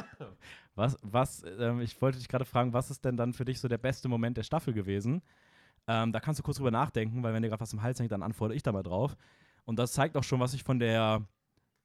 was, 0.76 0.96
was, 1.02 1.42
ähm, 1.58 1.80
ich 1.80 2.00
wollte 2.00 2.18
dich 2.18 2.28
gerade 2.28 2.44
fragen, 2.44 2.72
was 2.72 2.92
ist 2.92 3.04
denn 3.04 3.16
dann 3.16 3.32
für 3.32 3.44
dich 3.44 3.58
so 3.58 3.66
der 3.66 3.78
beste 3.78 4.08
Moment 4.08 4.36
der 4.36 4.44
Staffel 4.44 4.72
gewesen? 4.72 5.22
Ähm, 5.86 6.12
da 6.12 6.20
kannst 6.20 6.38
du 6.38 6.42
kurz 6.42 6.56
drüber 6.56 6.70
nachdenken, 6.70 7.22
weil 7.22 7.34
wenn 7.34 7.42
dir 7.42 7.48
gerade 7.48 7.60
was 7.60 7.72
im 7.72 7.82
Hals 7.82 7.98
hängt, 8.00 8.12
dann 8.12 8.22
antworte 8.22 8.54
ich 8.54 8.62
da 8.62 8.72
mal 8.72 8.82
drauf. 8.82 9.16
Und 9.64 9.78
das 9.78 9.92
zeigt 9.92 10.16
auch 10.16 10.24
schon, 10.24 10.40
was 10.40 10.54
ich 10.54 10.62
von 10.62 10.78
der 10.78 11.22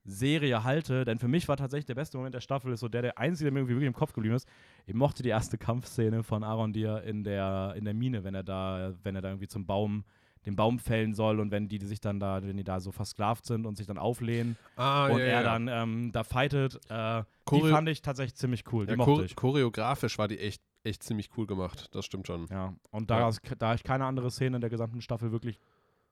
Serie 0.05 0.63
halte, 0.63 1.05
denn 1.05 1.19
für 1.19 1.27
mich 1.27 1.47
war 1.47 1.57
tatsächlich 1.57 1.85
der 1.85 1.95
beste 1.95 2.17
Moment 2.17 2.33
der 2.33 2.41
Staffel, 2.41 2.71
ist 2.73 2.79
so 2.79 2.87
der, 2.87 3.01
der 3.01 3.17
einzige, 3.17 3.45
der 3.45 3.53
mir 3.53 3.59
irgendwie 3.59 3.75
wirklich 3.75 3.87
im 3.87 3.93
Kopf 3.93 4.13
geblieben 4.13 4.35
ist. 4.35 4.47
Ich 4.85 4.93
mochte 4.95 5.23
die 5.23 5.29
erste 5.29 5.57
Kampfszene 5.57 6.23
von 6.23 6.43
Arondir 6.43 7.03
in 7.03 7.23
der, 7.23 7.73
in 7.77 7.85
der 7.85 7.93
Mine, 7.93 8.23
wenn 8.23 8.33
er 8.33 8.43
da, 8.43 8.93
wenn 9.03 9.15
er 9.15 9.21
da 9.21 9.29
irgendwie 9.29 9.47
zum 9.47 9.65
Baum, 9.65 10.03
den 10.45 10.55
Baum 10.55 10.79
fällen 10.79 11.13
soll 11.13 11.39
und 11.41 11.51
wenn 11.51 11.67
die, 11.67 11.79
die 11.79 11.85
sich 11.85 11.99
dann 11.99 12.19
da, 12.19 12.41
wenn 12.41 12.55
die 12.55 12.63
da 12.63 12.79
so 12.79 12.91
versklavt 12.91 13.45
sind 13.45 13.65
und 13.65 13.75
sich 13.75 13.87
dann 13.87 13.97
auflehnen 13.97 14.57
Ah, 14.77 15.07
und 15.07 15.19
ja, 15.19 15.25
er 15.25 15.41
ja. 15.41 15.43
dann 15.43 15.67
ähm, 15.67 16.11
da 16.13 16.23
fightet, 16.23 16.79
äh, 16.89 17.23
die 17.51 17.61
fand 17.69 17.89
ich 17.89 18.01
tatsächlich 18.01 18.35
ziemlich 18.35 18.63
cool. 18.71 18.85
Die 18.85 18.91
ja, 18.91 18.97
mochte 18.97 19.11
chor 19.11 19.23
ich. 19.25 19.35
choreografisch 19.35 20.17
war 20.17 20.29
die 20.29 20.39
echt, 20.39 20.63
echt 20.83 21.03
ziemlich 21.03 21.29
cool 21.37 21.47
gemacht. 21.47 21.89
Das 21.93 22.05
stimmt 22.05 22.27
schon. 22.27 22.47
Ja, 22.47 22.73
und 22.91 23.09
da, 23.09 23.29
da 23.57 23.73
ich 23.73 23.83
keine 23.83 24.05
andere 24.05 24.31
Szene 24.31 24.57
in 24.57 24.61
der 24.61 24.69
gesamten 24.69 25.01
Staffel 25.01 25.31
wirklich 25.31 25.59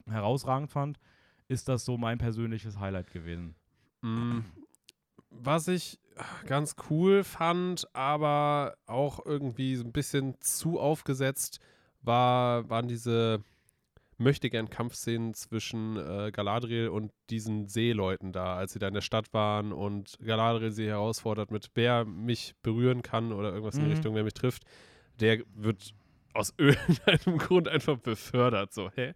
herausragend 0.05 0.71
fand, 0.71 0.99
ist 1.47 1.67
das 1.69 1.85
so 1.85 1.97
mein 1.97 2.17
persönliches 2.17 2.79
Highlight 2.79 3.11
gewesen. 3.11 3.55
Mm, 4.01 4.39
Was 5.29 5.67
ich 5.67 5.99
ganz 6.45 6.75
cool 6.89 7.23
fand, 7.23 7.87
aber 7.95 8.77
auch 8.85 9.25
irgendwie 9.25 9.75
so 9.75 9.83
ein 9.83 9.91
bisschen 9.91 10.39
zu 10.41 10.79
aufgesetzt, 10.79 11.59
war, 12.01 12.69
waren 12.69 12.87
diese 12.87 13.43
möchte 14.17 14.49
gern 14.49 14.69
Kampfszenen 14.69 15.33
zwischen 15.33 15.97
äh, 15.97 16.31
Galadriel 16.31 16.89
und 16.89 17.11
diesen 17.29 17.67
Seeleuten 17.67 18.31
da, 18.31 18.55
als 18.55 18.73
sie 18.73 18.79
da 18.79 18.87
in 18.87 18.93
der 18.93 19.01
Stadt 19.01 19.33
waren 19.33 19.71
und 19.71 20.17
Galadriel 20.25 20.71
sie 20.71 20.87
herausfordert 20.87 21.51
mit, 21.51 21.69
wer 21.75 22.05
mich 22.05 22.53
berühren 22.63 23.01
kann 23.03 23.31
oder 23.31 23.49
irgendwas 23.51 23.75
in 23.75 23.81
die 23.81 23.87
Mhm. 23.87 23.93
Richtung, 23.93 24.15
wer 24.15 24.23
mich 24.23 24.33
trifft, 24.33 24.63
der 25.19 25.39
wird 25.55 25.93
aus 26.33 26.53
irgendeinem 26.57 27.37
Grund 27.37 27.67
einfach 27.67 27.97
befördert. 27.97 28.73
So, 28.73 28.89
hä? 28.95 29.13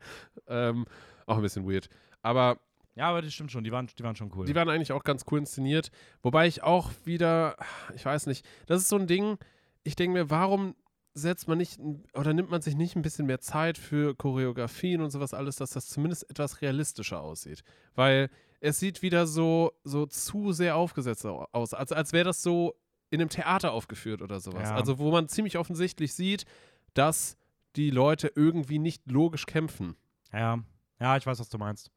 Ähm, 0.47 0.86
auch 1.26 1.38
ein 1.38 1.41
bisschen 1.43 1.68
weird. 1.70 1.89
Aber 2.22 2.60
Ja, 2.95 3.10
aber 3.10 3.22
das 3.22 3.34
stimmt 3.34 3.52
schon, 3.52 3.64
die 3.64 3.72
waren, 3.72 3.88
die 3.97 4.04
waren 4.04 4.16
schon 4.16 4.32
cool. 4.36 4.45
die 4.45 4.54
waren 4.56 4.70
eigentlich 4.70 4.91
auch 4.91 5.04
ganz 5.04 5.26
cool 5.32 5.39
inszeniert. 5.39 5.89
Wobei 6.22 6.45
ich 6.47 6.62
auch 6.62 6.91
wieder, 7.06 7.56
ich 7.95 8.06
weiß 8.06 8.28
nicht, 8.28 8.45
das 8.68 8.82
ist 8.82 8.89
so 8.89 8.97
ein 8.97 9.08
Ding, 9.08 9.38
ich 9.84 9.95
denke 9.95 10.14
mir, 10.20 10.30
warum 10.30 10.76
setzt 11.14 11.47
man 11.47 11.57
nicht 11.57 11.80
oder 12.14 12.34
nimmt 12.34 12.49
man 12.49 12.62
sich 12.62 12.76
nicht 12.76 12.95
ein 12.95 13.01
bisschen 13.01 13.26
mehr 13.26 13.39
Zeit 13.41 13.78
für 13.78 14.16
Choreografien 14.16 15.01
und 15.01 15.09
sowas 15.12 15.34
alles, 15.34 15.57
dass 15.57 15.72
das 15.72 15.88
zumindest 15.89 16.30
etwas 16.30 16.62
realistischer 16.62 17.22
aussieht. 17.22 17.64
Weil 17.95 18.30
es 18.62 18.80
sieht 18.80 19.01
wieder 19.01 19.28
so, 19.28 19.74
so 19.84 20.05
zu 20.05 20.51
sehr 20.53 20.76
aufgesetzt 20.76 21.26
au- 21.26 21.47
aus, 21.51 21.74
als, 21.74 21.91
als 21.91 22.14
wäre 22.14 22.26
das 22.26 22.41
so 22.41 22.76
in 23.09 23.20
einem 23.20 23.30
Theater 23.30 23.74
aufgeführt 23.74 24.22
oder 24.22 24.39
sowas. 24.39 24.70
Ja. 24.70 24.76
Also 24.76 24.99
wo 24.99 25.12
man 25.12 25.28
ziemlich 25.28 25.57
offensichtlich 25.57 26.14
sieht, 26.14 26.45
dass 26.93 27.38
die 27.76 27.89
Leute 27.89 28.32
irgendwie 28.36 28.80
nicht 28.80 29.09
logisch 29.12 29.45
kämpfen. 29.45 29.95
Ja, 30.32 30.59
ja, 30.99 31.18
ich 31.18 31.26
weiß, 31.26 31.39
was 31.39 31.49
du 31.49 31.57
meinst. 31.57 31.91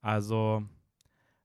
Also, 0.00 0.62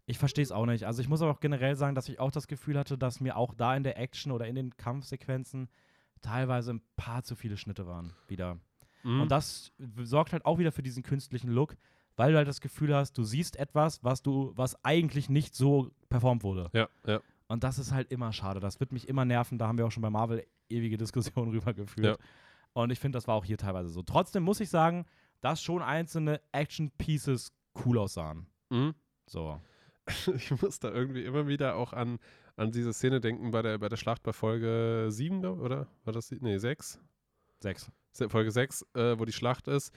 ich 0.06 0.18
verstehe 0.20 0.44
es 0.44 0.52
auch 0.52 0.66
nicht. 0.66 0.86
Also, 0.86 1.02
ich 1.02 1.10
muss 1.10 1.22
aber 1.22 1.32
auch 1.32 1.40
generell 1.40 1.76
sagen, 1.76 1.96
dass 1.96 2.08
ich 2.08 2.20
auch 2.20 2.32
das 2.32 2.48
Gefühl 2.48 2.78
hatte, 2.78 2.98
dass 2.98 3.20
mir 3.20 3.36
auch 3.36 3.54
da 3.56 3.76
in 3.76 3.84
der 3.84 3.98
Action 3.98 4.32
oder 4.32 4.48
in 4.48 4.56
den 4.56 4.76
Kampfsequenzen 4.78 5.70
teilweise 6.24 6.74
ein 6.74 6.82
paar 6.96 7.24
zu 7.24 7.36
viele 7.36 7.58
Schnitte 7.58 7.86
waren. 7.86 8.14
Wieder. 8.28 8.58
Mhm. 9.04 9.22
Und 9.22 9.32
das 9.32 9.72
sorgt 10.02 10.34
halt 10.34 10.46
auch 10.46 10.58
wieder 10.58 10.72
für 10.72 10.82
diesen 10.82 11.04
künstlichen 11.04 11.50
Look, 11.50 11.76
weil 12.16 12.32
du 12.32 12.38
halt 12.38 12.48
das 12.48 12.62
Gefühl 12.62 12.96
hast, 12.96 13.18
du 13.18 13.24
siehst 13.24 13.58
etwas, 13.58 14.04
was 14.04 14.24
du, 14.24 14.52
was 14.56 14.84
eigentlich 14.84 15.30
nicht 15.30 15.56
so 15.56 15.92
performt 16.10 16.44
wurde. 16.44 16.70
ja, 16.74 16.88
ja. 17.06 17.22
Und 17.48 17.64
das 17.64 17.78
ist 17.78 17.92
halt 17.92 18.10
immer 18.10 18.34
schade. 18.34 18.60
Das 18.60 18.80
wird 18.80 18.92
mich 18.92 19.08
immer 19.08 19.26
nerven. 19.26 19.60
Da 19.60 19.68
haben 19.68 19.78
wir 19.78 19.86
auch 19.86 19.92
schon 19.92 20.02
bei 20.02 20.10
Marvel 20.10 20.44
ewige 20.70 20.98
Diskussionen 20.98 21.52
rüber 21.52 21.74
geführt. 21.74 22.18
Ja. 22.18 22.26
Und 22.74 22.92
ich 22.92 23.00
finde, 23.00 23.18
das 23.18 23.28
war 23.28 23.36
auch 23.36 23.46
hier 23.46 23.58
teilweise 23.58 23.90
so. 23.90 24.02
Trotzdem 24.02 24.42
muss 24.42 24.60
ich 24.60 24.70
sagen, 24.70 25.06
dass 25.42 25.62
schon 25.62 25.84
einzelne 25.84 26.42
Action-Pieces 26.52 27.54
cool 27.86 28.00
aussahen. 28.00 28.48
Mhm. 28.70 28.96
So. 29.28 29.60
ich 30.36 30.50
muss 30.62 30.80
da 30.80 30.90
irgendwie 30.90 31.24
immer 31.24 31.48
wieder 31.48 31.76
auch 31.76 31.94
an, 31.94 32.18
an 32.56 32.72
diese 32.72 32.94
Szene 32.94 33.20
denken 33.20 33.52
bei 33.52 33.62
der, 33.62 33.78
bei 33.80 33.90
der 33.90 33.98
Schlacht 33.98 34.24
bei 34.24 34.34
Folge 34.34 35.08
7, 35.10 35.42
glaub- 35.42 35.60
oder? 35.60 35.88
War 36.06 36.14
das? 36.14 36.32
Nee, 36.32 36.58
6? 36.58 37.00
Sechs. 37.60 37.92
Se- 38.12 38.30
Folge 38.30 38.52
6, 38.52 38.86
äh, 38.94 39.18
wo 39.18 39.26
die 39.26 39.32
Schlacht 39.34 39.68
ist. 39.68 39.92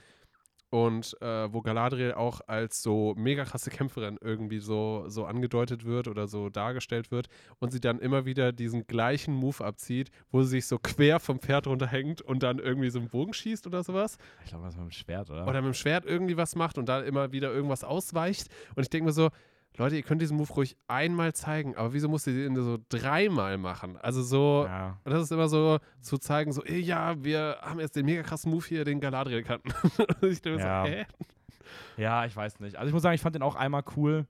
Und 0.69 1.15
äh, 1.21 1.53
wo 1.53 1.61
Galadriel 1.61 2.11
auch 2.13 2.41
als 2.45 2.81
so 2.83 3.13
mega 3.15 3.45
krasse 3.45 3.69
Kämpferin 3.69 4.17
irgendwie 4.19 4.59
so, 4.59 5.05
so 5.07 5.23
angedeutet 5.23 5.85
wird 5.85 6.09
oder 6.09 6.27
so 6.27 6.49
dargestellt 6.49 7.09
wird 7.09 7.27
und 7.59 7.71
sie 7.71 7.79
dann 7.79 7.99
immer 7.99 8.25
wieder 8.25 8.51
diesen 8.51 8.85
gleichen 8.85 9.33
Move 9.33 9.63
abzieht, 9.63 10.09
wo 10.29 10.41
sie 10.41 10.49
sich 10.49 10.67
so 10.67 10.77
quer 10.77 11.21
vom 11.21 11.39
Pferd 11.39 11.67
runterhängt 11.67 12.21
und 12.21 12.43
dann 12.43 12.59
irgendwie 12.59 12.89
so 12.89 12.99
einen 12.99 13.07
Bogen 13.07 13.33
schießt 13.33 13.65
oder 13.65 13.81
sowas. 13.81 14.17
Ich 14.43 14.49
glaube, 14.49 14.65
das 14.65 14.75
mit 14.75 14.83
dem 14.83 14.91
Schwert, 14.91 15.29
oder? 15.29 15.43
Oder 15.47 15.61
mit 15.61 15.71
dem 15.71 15.73
Schwert 15.73 16.05
irgendwie 16.05 16.35
was 16.35 16.57
macht 16.57 16.77
und 16.77 16.89
da 16.89 16.99
immer 16.99 17.31
wieder 17.31 17.49
irgendwas 17.53 17.85
ausweicht. 17.85 18.49
Und 18.75 18.83
ich 18.83 18.89
denke 18.89 19.05
mir 19.05 19.13
so, 19.13 19.29
Leute, 19.77 19.95
ihr 19.95 20.01
könnt 20.03 20.21
diesen 20.21 20.37
Move 20.37 20.51
ruhig 20.53 20.75
einmal 20.87 21.33
zeigen, 21.33 21.75
aber 21.75 21.93
wieso 21.93 22.09
musst 22.09 22.25
ihr 22.27 22.33
den 22.33 22.55
so 22.55 22.77
dreimal 22.89 23.57
machen? 23.57 23.95
Also 23.97 24.23
so, 24.23 24.65
ja. 24.67 24.99
und 25.03 25.11
das 25.11 25.21
ist 25.23 25.31
immer 25.31 25.47
so 25.49 25.79
zu 26.01 26.17
zeigen, 26.17 26.51
so, 26.51 26.63
ey, 26.63 26.79
ja, 26.79 27.23
wir 27.23 27.59
haben 27.61 27.79
jetzt 27.79 27.95
den 27.95 28.05
mega 28.05 28.23
krassen 28.23 28.51
Move 28.51 28.65
hier, 28.65 28.85
den 28.85 28.99
Galadriel 28.99 29.43
kannten. 29.43 29.71
und 30.21 30.23
ich 30.31 30.41
denke 30.41 30.59
Ja. 30.61 30.83
so, 30.85 30.91
hä? 30.91 31.05
ja, 31.97 32.25
ich 32.25 32.35
weiß 32.35 32.59
nicht. 32.59 32.75
Also 32.75 32.87
ich 32.87 32.93
muss 32.93 33.03
sagen, 33.03 33.15
ich 33.15 33.21
fand 33.21 33.35
den 33.35 33.43
auch 33.43 33.55
einmal 33.55 33.83
cool, 33.95 34.25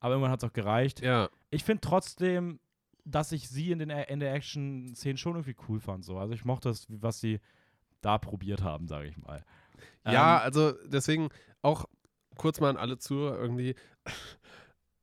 aber 0.00 0.14
irgendwann 0.14 0.32
hat 0.32 0.42
es 0.42 0.48
auch 0.48 0.52
gereicht. 0.52 1.00
Ja, 1.00 1.28
Ich 1.50 1.62
finde 1.64 1.80
trotzdem, 1.80 2.58
dass 3.04 3.32
ich 3.32 3.48
sie 3.48 3.70
in, 3.70 3.78
den, 3.78 3.90
in 3.90 4.20
der 4.20 4.34
Action-Szene 4.34 5.16
schon 5.16 5.34
irgendwie 5.34 5.56
cool 5.68 5.80
fand. 5.80 6.04
So. 6.04 6.18
Also 6.18 6.34
ich 6.34 6.44
mochte 6.44 6.68
das, 6.68 6.86
was 6.90 7.20
sie 7.20 7.40
da 8.00 8.18
probiert 8.18 8.62
haben, 8.62 8.86
sage 8.88 9.08
ich 9.08 9.16
mal. 9.16 9.44
ja, 10.04 10.38
Ähm, 10.38 10.42
also 10.44 10.72
deswegen 10.86 11.28
auch 11.62 11.86
kurz 12.36 12.60
mal 12.60 12.70
an 12.70 12.76
alle 12.76 12.98
Zuhörer 12.98 13.38
irgendwie, 13.38 13.74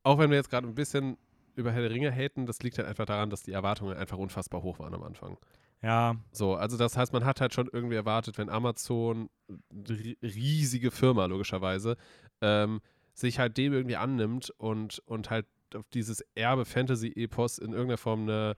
auch 0.06 0.18
wenn 0.20 0.30
wir 0.30 0.38
jetzt 0.38 0.50
gerade 0.50 0.68
ein 0.68 0.76
bisschen 0.76 1.18
über 1.56 1.72
Herr 1.72 1.82
der 1.82 1.92
Ringe 1.92 2.12
haten, 2.12 2.46
das 2.46 2.60
liegt 2.64 2.78
halt 2.78 2.88
einfach 2.88 3.06
daran, 3.06 3.30
dass 3.30 3.44
die 3.44 3.52
Erwartungen 3.52 3.96
einfach 3.98 4.18
unfassbar 4.18 4.62
hoch 4.62 4.80
waren 4.80 4.94
am 4.94 5.04
Anfang. 5.04 5.38
ja, 5.82 6.16
So, 6.32 6.56
also 6.56 6.78
das 6.78 6.96
heißt, 6.98 7.12
man 7.14 7.26
hat 7.26 7.42
halt 7.42 7.54
schon 7.54 7.70
irgendwie 7.72 7.96
erwartet, 7.96 8.38
wenn 8.38 8.50
Amazon, 8.50 9.30
ri- 9.74 10.18
riesige 10.22 10.92
Firma 10.92 11.26
logischerweise, 11.26 11.96
ähm, 12.42 12.82
sich 13.14 13.40
halt 13.40 13.58
dem 13.58 13.72
irgendwie 13.74 13.96
annimmt 13.96 14.50
und, 14.58 15.00
und 15.06 15.30
halt 15.30 15.46
auf 15.74 15.88
dieses 15.94 16.22
Erbe 16.36 16.66
Fantasy-Epos 16.66 17.58
in 17.58 17.72
irgendeiner 17.72 17.98
Form 17.98 18.24
eine, 18.24 18.56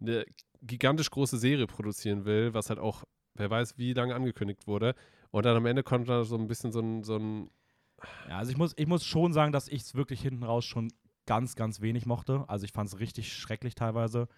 eine 0.00 0.24
gigantisch 0.62 1.10
große 1.10 1.38
Serie 1.38 1.66
produzieren 1.66 2.24
will, 2.24 2.52
was 2.54 2.68
halt 2.68 2.78
auch, 2.78 3.04
wer 3.34 3.50
weiß, 3.50 3.78
wie 3.78 3.94
lange 3.94 4.14
angekündigt 4.14 4.66
wurde. 4.66 4.94
Und 5.30 5.44
dann 5.46 5.56
am 5.56 5.66
Ende 5.66 5.82
kommt 5.82 6.08
da 6.08 6.24
so 6.24 6.36
ein 6.36 6.46
bisschen 6.46 6.72
so 6.72 6.80
ein, 6.80 7.02
so 7.04 7.16
ein 7.16 7.50
Ja, 8.28 8.38
also 8.38 8.50
ich 8.50 8.56
muss, 8.56 8.74
ich 8.76 8.86
muss 8.86 9.04
schon 9.04 9.32
sagen, 9.32 9.52
dass 9.52 9.68
ich 9.68 9.82
es 9.82 9.94
wirklich 9.94 10.20
hinten 10.20 10.44
raus 10.44 10.64
schon 10.64 10.92
ganz, 11.26 11.56
ganz 11.56 11.80
wenig 11.80 12.06
mochte. 12.06 12.44
Also 12.48 12.64
ich 12.64 12.72
fand 12.72 12.88
es 12.88 12.98
richtig 13.00 13.32
schrecklich 13.32 13.74
teilweise. 13.74 14.28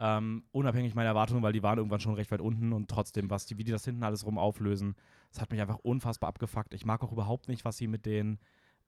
Ähm, 0.00 0.44
unabhängig 0.52 0.94
meiner 0.94 1.08
Erwartungen, 1.08 1.42
weil 1.42 1.52
die 1.52 1.64
waren 1.64 1.78
irgendwann 1.78 1.98
schon 1.98 2.14
recht 2.14 2.30
weit 2.30 2.40
unten 2.40 2.72
und 2.72 2.88
trotzdem, 2.88 3.30
was 3.30 3.46
die, 3.46 3.58
wie 3.58 3.64
die 3.64 3.72
das 3.72 3.84
hinten 3.84 4.04
alles 4.04 4.24
rum 4.24 4.38
auflösen, 4.38 4.94
das 5.32 5.40
hat 5.40 5.50
mich 5.50 5.60
einfach 5.60 5.80
unfassbar 5.82 6.28
abgefuckt. 6.28 6.72
Ich 6.72 6.84
mag 6.84 7.02
auch 7.02 7.10
überhaupt 7.10 7.48
nicht, 7.48 7.64
was 7.64 7.76
sie 7.76 7.88
mit 7.88 8.06
den 8.06 8.38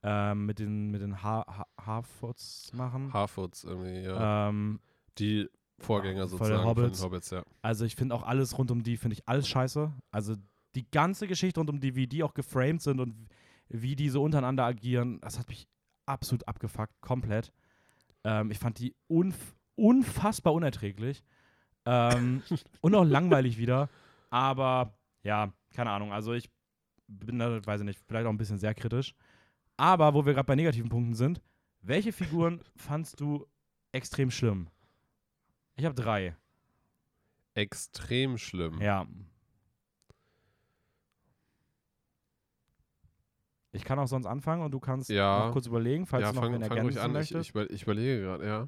ähm, 0.03 0.45
mit 0.45 0.59
den 0.59 0.89
mit 0.89 1.01
den 1.01 1.21
ha 1.21 1.45
ha 1.45 1.67
Harfoots 1.79 2.71
machen. 2.73 3.11
Harfoots 3.13 3.65
irgendwie, 3.65 3.99
ja. 4.03 4.49
ähm, 4.49 4.79
die 5.17 5.49
Vorgänger 5.79 6.27
sozusagen 6.27 6.63
von 6.63 6.75
den 6.85 7.01
Hobbits, 7.01 7.31
ja. 7.31 7.43
also 7.61 7.85
ich 7.85 7.95
finde 7.95 8.15
auch 8.15 8.23
alles 8.23 8.57
rund 8.57 8.71
um 8.71 8.83
die, 8.83 8.97
finde 8.97 9.15
ich 9.15 9.27
alles 9.27 9.47
scheiße. 9.47 9.91
Also 10.11 10.35
die 10.75 10.89
ganze 10.89 11.27
Geschichte 11.27 11.59
rund 11.59 11.69
um 11.69 11.79
die, 11.81 11.95
wie 11.95 12.07
die 12.07 12.23
auch 12.23 12.33
geframed 12.33 12.81
sind 12.81 12.99
und 12.99 13.27
wie 13.71 13.95
die 13.95 14.09
so 14.09 14.23
untereinander 14.23 14.65
agieren, 14.65 15.19
das 15.21 15.39
hat 15.39 15.47
mich 15.47 15.67
absolut 16.05 16.47
abgefuckt, 16.47 16.93
komplett. 17.01 17.51
Ähm, 18.23 18.51
ich 18.51 18.59
fand 18.59 18.79
die 18.79 18.95
unf 19.07 19.55
unfassbar 19.75 20.53
unerträglich. 20.53 21.23
Ähm, 21.85 22.43
und 22.81 22.93
auch 22.93 23.03
langweilig 23.03 23.57
wieder. 23.57 23.89
Aber 24.29 24.97
ja, 25.23 25.53
keine 25.73 25.91
Ahnung. 25.91 26.11
Also 26.11 26.33
ich 26.33 26.49
bin 27.07 27.39
da, 27.39 27.65
weiß 27.65 27.81
ich 27.81 27.85
nicht, 27.85 27.99
vielleicht 28.07 28.25
auch 28.25 28.31
ein 28.31 28.37
bisschen 28.37 28.59
sehr 28.59 28.75
kritisch. 28.75 29.15
Aber 29.77 30.13
wo 30.13 30.25
wir 30.25 30.33
gerade 30.33 30.45
bei 30.45 30.55
negativen 30.55 30.89
Punkten 30.89 31.15
sind, 31.15 31.41
welche 31.81 32.11
Figuren 32.11 32.61
fandst 32.75 33.19
du 33.19 33.47
extrem 33.91 34.29
schlimm? 34.29 34.69
Ich 35.75 35.85
habe 35.85 35.95
drei. 35.95 36.35
Extrem 37.53 38.37
schlimm. 38.37 38.79
Ja. 38.81 39.07
Ich 43.73 43.83
kann 43.85 43.97
auch 43.99 44.07
sonst 44.07 44.25
anfangen 44.25 44.63
und 44.63 44.71
du 44.71 44.79
kannst 44.79 45.09
Ja. 45.09 45.45
noch 45.45 45.53
kurz 45.53 45.65
überlegen, 45.67 46.05
falls 46.05 46.23
ja, 46.23 46.29
du 46.29 46.35
noch 46.35 46.43
fang, 46.43 46.53
wen 46.53 46.61
fang 46.63 46.77
ergänzen 46.77 46.99
an. 46.99 47.11
Ich, 47.11 47.13
möchtest. 47.13 47.41
ich, 47.49 47.49
über- 47.51 47.69
ich 47.71 47.83
überlege 47.83 48.21
gerade, 48.21 48.45
ja. 48.45 48.67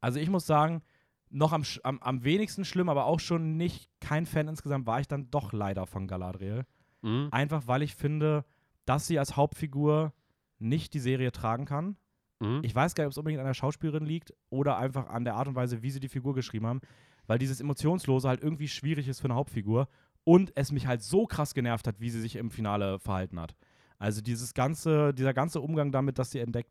also 0.00 0.18
ich 0.18 0.28
muss 0.28 0.46
sagen, 0.46 0.82
noch 1.30 1.52
am, 1.52 1.62
am, 1.84 1.98
am 2.00 2.24
wenigsten 2.24 2.64
schlimm, 2.66 2.90
aber 2.90 3.06
auch 3.06 3.18
schon 3.20 3.56
nicht 3.56 3.88
kein 4.00 4.26
Fan 4.26 4.48
insgesamt 4.48 4.86
war 4.86 5.00
ich 5.00 5.08
dann 5.08 5.30
doch 5.30 5.52
leider 5.54 5.86
von 5.86 6.06
Galadriel. 6.06 6.66
Mhm. 7.00 7.28
Einfach 7.30 7.66
weil 7.66 7.82
ich 7.82 7.94
finde, 7.94 8.44
dass 8.84 9.06
sie 9.06 9.18
als 9.18 9.36
Hauptfigur 9.36 10.12
nicht 10.58 10.92
die 10.92 10.98
Serie 11.00 11.32
tragen 11.32 11.64
kann. 11.64 11.96
Mhm. 12.40 12.60
Ich 12.62 12.74
weiß 12.74 12.94
gar 12.94 13.04
nicht, 13.04 13.08
ob 13.08 13.12
es 13.12 13.18
unbedingt 13.18 13.40
an 13.40 13.46
der 13.46 13.54
Schauspielerin 13.54 14.04
liegt 14.04 14.34
oder 14.50 14.76
einfach 14.76 15.08
an 15.08 15.24
der 15.24 15.34
Art 15.36 15.48
und 15.48 15.54
Weise, 15.54 15.82
wie 15.82 15.90
sie 15.90 16.00
die 16.00 16.08
Figur 16.10 16.34
geschrieben 16.34 16.66
haben, 16.66 16.80
weil 17.26 17.38
dieses 17.38 17.60
Emotionslose 17.60 18.28
halt 18.28 18.42
irgendwie 18.42 18.68
schwierig 18.68 19.08
ist 19.08 19.20
für 19.20 19.26
eine 19.28 19.34
Hauptfigur 19.34 19.88
und 20.24 20.52
es 20.56 20.70
mich 20.70 20.86
halt 20.86 21.02
so 21.02 21.26
krass 21.26 21.54
genervt 21.54 21.86
hat, 21.88 21.98
wie 22.00 22.10
sie 22.10 22.20
sich 22.20 22.36
im 22.36 22.50
Finale 22.50 22.98
verhalten 22.98 23.40
hat. 23.40 23.56
Also 24.02 24.20
dieses 24.20 24.52
ganze, 24.52 25.14
dieser 25.14 25.32
ganze 25.32 25.60
Umgang 25.60 25.92
damit, 25.92 26.18
dass 26.18 26.32
sie 26.32 26.40
entdeckt 26.40 26.70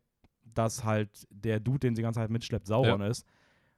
dass 0.54 0.84
halt 0.84 1.26
der 1.30 1.60
Dude, 1.60 1.80
den 1.80 1.94
sie 1.94 2.00
die 2.00 2.04
ganze 2.04 2.20
Zeit 2.20 2.30
mitschleppt, 2.30 2.66
Sauron 2.66 3.00
ist. 3.00 3.26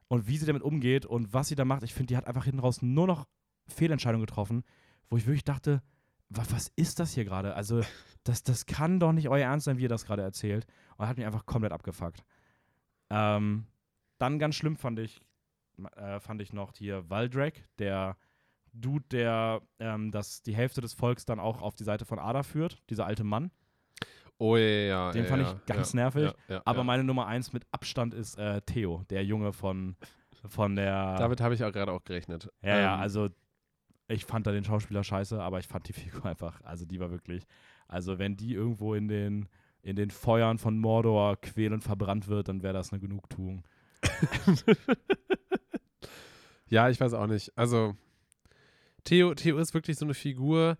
Und 0.08 0.26
wie 0.26 0.36
sie 0.36 0.46
damit 0.46 0.62
umgeht 0.62 1.06
und 1.06 1.32
was 1.32 1.48
sie 1.48 1.54
da 1.54 1.64
macht, 1.64 1.82
ich 1.82 1.94
finde, 1.94 2.08
die 2.08 2.16
hat 2.16 2.26
einfach 2.26 2.44
hinten 2.44 2.60
raus 2.60 2.82
nur 2.82 3.06
noch 3.06 3.26
Fehlentscheidungen 3.66 4.26
getroffen, 4.26 4.64
wo 5.08 5.16
ich 5.16 5.26
wirklich 5.26 5.44
dachte, 5.44 5.82
was, 6.28 6.52
was 6.52 6.72
ist 6.76 7.00
das 7.00 7.14
hier 7.14 7.24
gerade? 7.24 7.54
Also, 7.54 7.80
das, 8.24 8.42
das 8.42 8.66
kann 8.66 9.00
doch 9.00 9.12
nicht 9.12 9.28
euer 9.28 9.46
Ernst 9.46 9.64
sein, 9.64 9.78
wie 9.78 9.82
ihr 9.82 9.88
das 9.88 10.04
gerade 10.04 10.22
erzählt. 10.22 10.66
Und 10.96 11.08
hat 11.08 11.16
mich 11.16 11.26
einfach 11.26 11.46
komplett 11.46 11.72
abgefuckt. 11.72 12.24
Ähm, 13.10 13.66
dann 14.18 14.38
ganz 14.38 14.54
schlimm 14.54 14.76
fand 14.76 14.98
ich, 14.98 15.20
äh, 15.96 16.20
fand 16.20 16.40
ich 16.42 16.52
noch 16.52 16.74
hier 16.76 17.08
Valdrake, 17.08 17.62
der 17.78 18.16
Dude, 18.74 19.04
der 19.10 19.62
ähm, 19.78 20.10
das, 20.10 20.42
die 20.42 20.54
Hälfte 20.54 20.80
des 20.80 20.94
Volks 20.94 21.24
dann 21.24 21.40
auch 21.40 21.62
auf 21.62 21.74
die 21.74 21.84
Seite 21.84 22.04
von 22.04 22.18
Ada 22.18 22.42
führt, 22.42 22.82
dieser 22.90 23.06
alte 23.06 23.24
Mann. 23.24 23.50
Oh 24.38 24.56
ja, 24.56 24.64
ja. 24.64 25.12
Den 25.12 25.24
ja, 25.24 25.28
fand 25.28 25.42
ja, 25.42 25.52
ich 25.52 25.66
ganz 25.66 25.92
ja, 25.92 25.96
nervig. 25.96 26.24
Ja, 26.48 26.54
ja, 26.56 26.62
Aber 26.64 26.78
ja. 26.78 26.84
meine 26.84 27.04
Nummer 27.04 27.26
eins 27.26 27.52
mit 27.52 27.64
Abstand 27.70 28.14
ist 28.14 28.38
äh, 28.38 28.60
Theo, 28.62 29.04
der 29.10 29.24
Junge 29.24 29.52
von, 29.52 29.96
von 30.48 30.76
der. 30.76 31.16
Damit 31.16 31.40
habe 31.40 31.54
ich 31.54 31.62
auch 31.64 31.72
gerade 31.72 31.92
auch 31.92 32.02
gerechnet. 32.02 32.50
Ja, 32.62 32.78
ja, 32.78 32.94
Ähm, 32.94 33.00
also 33.00 33.28
ich 34.08 34.24
fand 34.24 34.46
da 34.46 34.52
den 34.52 34.64
Schauspieler 34.64 35.04
scheiße, 35.04 35.40
aber 35.40 35.60
ich 35.60 35.68
fand 35.68 35.88
die 35.88 35.92
Figur 35.92 36.24
einfach, 36.26 36.60
also 36.62 36.84
die 36.84 36.98
war 37.00 37.10
wirklich, 37.10 37.46
also 37.86 38.18
wenn 38.18 38.36
die 38.36 38.52
irgendwo 38.52 38.94
in 38.94 39.08
den, 39.08 39.48
in 39.82 39.96
den 39.96 40.10
Feuern 40.10 40.58
von 40.58 40.78
Mordor 40.78 41.36
quälend 41.40 41.84
verbrannt 41.84 42.28
wird, 42.28 42.48
dann 42.48 42.62
wäre 42.62 42.74
das 42.74 42.92
eine 42.92 43.00
Genugtuung. 43.00 43.62
Ja, 46.74 46.88
ich 46.88 47.00
weiß 47.00 47.14
auch 47.14 47.26
nicht. 47.26 47.56
Also, 47.56 47.94
Theo, 49.04 49.34
Theo 49.34 49.58
ist 49.58 49.74
wirklich 49.74 49.96
so 49.98 50.04
eine 50.04 50.14
Figur. 50.14 50.76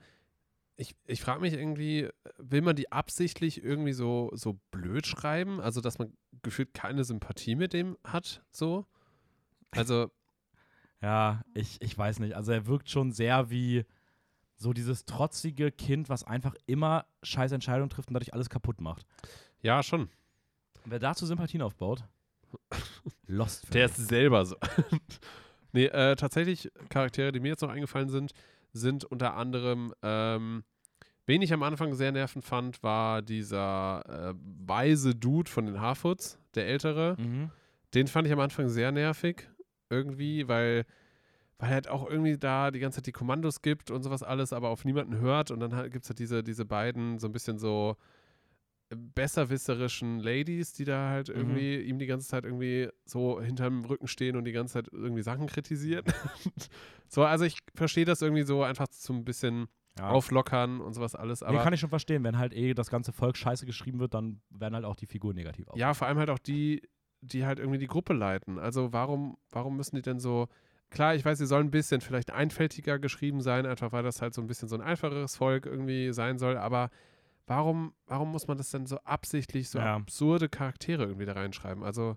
Ich, 0.77 0.95
ich 1.07 1.21
frage 1.21 1.41
mich 1.41 1.53
irgendwie, 1.55 2.09
will 2.39 2.63
man 2.63 2.75
die 2.75 2.91
absichtlich 2.91 3.63
irgendwie 3.63 3.93
so, 3.93 4.31
so 4.35 4.59
blöd 4.71 5.07
schreiben? 5.07 5.61
Also, 5.61 5.81
dass 5.81 5.99
man 5.99 6.17
gefühlt 6.43 6.75
keine 6.75 7.05
Sympathie 7.05 7.55
mit 7.55 7.73
dem 7.73 7.97
hat, 8.05 8.43
so? 8.51 8.87
Also, 9.71 10.11
Ja, 11.01 11.43
ich, 11.55 11.81
ich 11.81 11.97
weiß 11.97 12.19
nicht, 12.21 12.35
also 12.35 12.51
er 12.53 12.67
wirkt 12.67 12.89
schon 12.89 13.13
sehr 13.13 13.51
wie 13.51 13.85
so 14.57 14.73
dieses 14.73 15.05
trotzige 15.05 15.71
Kind, 15.71 16.09
was 16.09 16.25
einfach 16.25 16.55
immer 16.67 17.07
scheiß 17.23 17.53
Entscheidungen 17.53 17.91
trifft 17.91 18.09
und 18.09 18.15
dadurch 18.15 18.33
alles 18.33 18.49
kaputt 18.49 18.81
macht. 18.81 19.07
ja, 19.61 19.83
schon. 19.83 20.09
Wer 20.87 20.99
dazu 20.99 21.27
Sympathien 21.27 21.63
aufbaut, 21.63 22.05
lost. 23.27 23.73
Der 23.75 23.87
ist 23.87 23.97
selber 23.97 24.45
so. 24.45 24.57
Nee, 25.75 25.87
äh, 25.87 26.17
tatsächlich, 26.17 26.71
Charaktere, 26.89 27.33
die 27.33 27.41
mir 27.41 27.49
jetzt 27.49 27.61
noch 27.61 27.71
eingefallen 27.71 28.09
sind, 28.09 28.33
sind 28.73 29.05
unter 29.05 29.35
anderem, 29.35 29.93
ähm, 30.03 30.65
wen 31.27 31.43
ich 31.43 31.53
am 31.53 31.63
Anfang 31.63 31.95
sehr 31.95 32.13
nervend 32.13 32.45
fand, 32.45 32.83
war 32.83 33.23
dieser 33.23 34.31
äh, 34.31 34.35
weise 34.67 35.15
Dude 35.15 35.51
von 35.51 35.67
den 35.67 35.81
Harfoots, 35.81 36.39
der 36.55 36.67
ältere. 36.67 37.17
Mhm. 37.19 37.51
Den 37.95 38.07
fand 38.09 38.27
ich 38.27 38.33
am 38.33 38.41
Anfang 38.41 38.69
sehr 38.69 38.91
nervig, 38.91 39.49
irgendwie, 39.91 40.49
weil, 40.49 40.87
weil 41.59 41.69
er 41.69 41.75
halt 41.75 41.89
auch 41.89 42.09
irgendwie 42.09 42.37
da 42.37 42.71
die 42.71 42.81
ganze 42.81 42.97
Zeit 42.97 43.07
die 43.07 43.13
Kommandos 43.13 43.63
gibt 43.63 43.91
und 43.91 44.03
sowas 44.03 44.23
alles, 44.23 44.53
aber 44.53 44.71
auf 44.71 44.85
niemanden 44.85 45.19
hört. 45.19 45.51
Und 45.51 45.61
dann 45.61 45.75
halt, 45.77 45.93
gibt 45.93 46.05
es 46.05 46.11
halt 46.11 46.19
diese, 46.19 46.43
diese 46.43 46.65
beiden 46.65 47.19
so 47.19 47.29
ein 47.29 47.33
bisschen 47.33 47.59
so 47.59 47.97
besserwisserischen 48.95 50.19
Ladies, 50.21 50.73
die 50.73 50.85
da 50.85 51.09
halt 51.11 51.29
Mhm. 51.29 51.35
irgendwie 51.35 51.77
ihm 51.81 51.99
die 51.99 52.07
ganze 52.07 52.29
Zeit 52.29 52.45
irgendwie 52.45 52.89
so 53.05 53.41
hinterm 53.41 53.85
Rücken 53.85 54.07
stehen 54.07 54.37
und 54.37 54.45
die 54.45 54.53
ganze 54.53 54.75
Zeit 54.75 54.89
irgendwie 54.93 55.23
Sachen 55.23 55.47
kritisieren. 55.47 56.05
so, 57.09 57.25
also 57.25 57.45
ich 57.45 57.59
verstehe 57.75 58.05
das 58.05 58.23
irgendwie 58.23 58.43
so 58.43 58.63
einfach 58.63 58.89
zum 58.89 59.19
ein 59.19 59.25
bisschen 59.25 59.69
Ja. 59.99 60.09
auflockern 60.09 60.81
und 60.81 60.93
sowas 60.93 61.15
alles. 61.15 61.41
Nee, 61.41 61.47
Aber 61.47 61.63
kann 61.63 61.73
ich 61.73 61.81
schon 61.81 61.89
verstehen, 61.91 62.25
wenn 62.25 62.37
halt 62.39 62.53
eh 62.53 62.75
das 62.75 62.91
ganze 62.91 63.13
Volk 63.13 63.37
scheiße 63.37 63.65
geschrieben 63.67 64.01
wird, 64.01 64.13
dann 64.15 64.41
werden 64.51 64.75
halt 64.75 64.85
auch 64.85 64.97
die 64.97 65.07
Figuren 65.07 65.37
negativ 65.37 65.69
auf. 65.69 65.77
Ja, 65.79 65.95
vor 65.95 66.09
allem 66.09 66.19
halt 66.19 66.31
auch 66.31 66.39
die, 66.41 66.83
die 67.21 67.47
halt 67.47 67.59
irgendwie 67.61 67.79
die 67.79 67.87
Gruppe 67.87 68.13
leiten. 68.13 68.59
Also 68.59 68.93
warum, 68.93 69.37
warum 69.51 69.77
müssen 69.77 69.97
die 69.97 70.03
denn 70.03 70.19
so. 70.19 70.49
Klar, 70.91 71.15
ich 71.15 71.25
weiß, 71.25 71.39
sie 71.39 71.47
sollen 71.47 71.69
ein 71.69 71.71
bisschen 71.73 72.01
vielleicht 72.01 72.31
einfältiger 72.33 72.99
geschrieben 72.99 73.41
sein, 73.41 73.67
einfach 73.67 73.91
weil 73.93 74.03
das 74.03 74.21
halt 74.21 74.35
so 74.35 74.41
ein 74.43 74.47
bisschen 74.47 74.69
so 74.69 74.77
ein 74.77 74.83
einfacheres 74.83 75.37
Volk 75.37 75.67
irgendwie 75.67 76.13
sein 76.13 76.39
soll, 76.39 76.57
aber 76.57 76.91
warum, 77.47 77.95
warum 78.07 78.31
muss 78.33 78.47
man 78.47 78.57
das 78.59 78.71
denn 78.71 78.87
so 78.87 78.99
absichtlich, 79.01 79.69
so 79.71 79.79
Ja. 79.79 79.97
absurde 79.97 80.49
Charaktere 80.49 81.05
irgendwie 81.05 81.27
da 81.27 81.33
reinschreiben? 81.33 81.83
Also, 81.85 82.17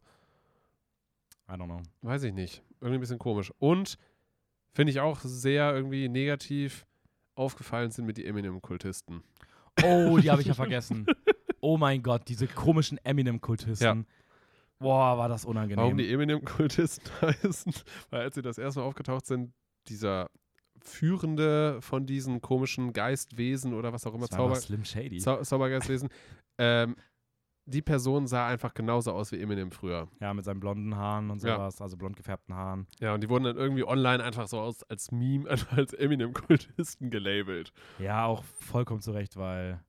I 1.50 1.54
don't 1.54 1.66
know. 1.66 1.82
weiß 2.02 2.24
ich 2.24 2.34
nicht. 2.34 2.62
Irgendwie 2.82 2.98
ein 2.98 3.02
bisschen 3.02 3.20
komisch. 3.20 3.52
Und 3.60 3.98
finde 4.74 4.92
ich 4.92 5.00
auch 5.00 5.20
sehr 5.22 5.74
irgendwie 5.74 6.10
negativ 6.10 6.86
aufgefallen 7.36 7.92
sind 7.92 8.06
mir 8.06 8.14
die 8.14 8.26
Eminem-Kultisten. 8.26 9.24
Oh, 9.84 10.18
die 10.18 10.30
habe 10.32 10.42
ich 10.42 10.48
ja 10.48 10.54
vergessen. 10.56 11.06
Oh 11.62 11.78
mein 11.78 12.02
Gott, 12.04 12.28
diese 12.28 12.48
komischen 12.48 12.98
Eminem-Kultisten. 13.04 14.06
Boah, 14.80 15.18
war 15.18 15.30
das 15.30 15.46
unangenehm. 15.46 15.78
Warum 15.84 15.98
die 15.98 16.12
Eminem-Kultisten 16.12 17.10
heißen? 17.22 17.74
Weil 18.10 18.22
als 18.22 18.36
sie 18.36 18.42
das 18.42 18.58
erste 18.58 18.80
Mal 18.80 18.86
aufgetaucht 18.88 19.26
sind, 19.26 19.54
dieser 19.88 20.30
Führende 20.88 21.82
von 21.82 22.06
diesen 22.06 22.42
komischen 22.42 22.94
Geistwesen 22.94 23.74
oder 23.74 23.94
was 23.94 24.06
auch 24.08 24.14
immer, 24.14 24.28
das 24.28 24.38
Zauber, 24.38 24.56
Slim 24.56 24.84
Shady. 24.86 25.18
Zau 25.20 25.42
Zaubergeistwesen, 25.44 26.10
ähm, 26.58 26.96
die 27.70 27.82
Person 27.82 28.28
sah 28.28 28.48
einfach 28.48 28.74
genauso 28.74 29.12
aus 29.12 29.32
wie 29.34 29.42
Eminem 29.42 29.72
früher. 29.72 30.08
ja, 30.22 30.34
mit 30.34 30.46
seinen 30.46 30.62
blonden 30.62 30.96
Haaren 30.96 31.30
und 31.30 31.44
Ja. 31.44 31.58
sowas, 31.58 31.82
also 31.82 31.98
blond 31.98 32.16
gefärbten 32.16 32.56
Haaren. 32.56 32.88
Ja, 33.02 33.14
und 33.14 33.22
die 33.22 33.30
wurden 33.30 33.44
dann 33.44 33.58
irgendwie 33.58 33.84
online 33.84 34.24
einfach 34.24 34.48
so 34.48 34.60
aus, 34.60 34.84
als 34.84 35.12
Meme, 35.12 35.50
einfach 35.50 35.78
als 35.78 35.94
Eminem-Kultisten 35.94 37.10
gelabelt. 37.10 37.74
Ja, 38.00 38.26
auch 38.26 38.44
vollkommen 38.44 39.02
zurecht, 39.02 39.36
weil 39.36 39.82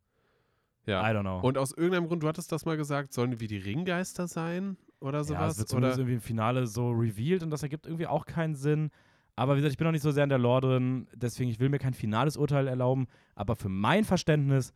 Ja. 0.86 1.08
I 1.08 1.14
don't 1.14 1.20
know. 1.20 1.38
Und 1.40 1.56
aus 1.56 1.70
irgendeinem 1.72 2.08
Grund, 2.08 2.22
du 2.24 2.28
hattest 2.28 2.50
das 2.50 2.64
mal 2.64 2.76
gesagt, 2.76 3.12
sollen 3.12 3.38
wie 3.38 3.46
die 3.46 3.58
Ringgeister 3.58 4.26
sein 4.26 4.76
oder 5.00 5.18
ja, 5.18 5.24
sowas? 5.24 5.52
es 5.52 5.58
wird 5.58 5.66
oder? 5.68 5.68
zumindest 5.68 5.98
irgendwie 6.00 6.14
im 6.14 6.20
Finale 6.20 6.66
so 6.66 6.90
revealed 6.90 7.44
und 7.44 7.50
das 7.50 7.62
ergibt 7.62 7.86
irgendwie 7.86 8.08
auch 8.08 8.26
keinen 8.26 8.56
Sinn. 8.56 8.90
Aber 9.38 9.54
wie 9.54 9.58
gesagt, 9.60 9.72
ich 9.72 9.78
bin 9.78 9.84
noch 9.86 9.92
nicht 9.92 10.02
so 10.02 10.10
sehr 10.10 10.24
in 10.24 10.30
der 10.30 10.38
Lore 10.38 10.60
drin, 10.62 11.08
deswegen 11.14 11.48
ich 11.50 11.60
will 11.60 11.68
mir 11.68 11.78
kein 11.78 11.94
finales 11.94 12.36
Urteil 12.36 12.66
erlauben. 12.66 13.06
Aber 13.34 13.54
für 13.56 13.68
mein 13.68 14.04
Verständnis 14.04 14.72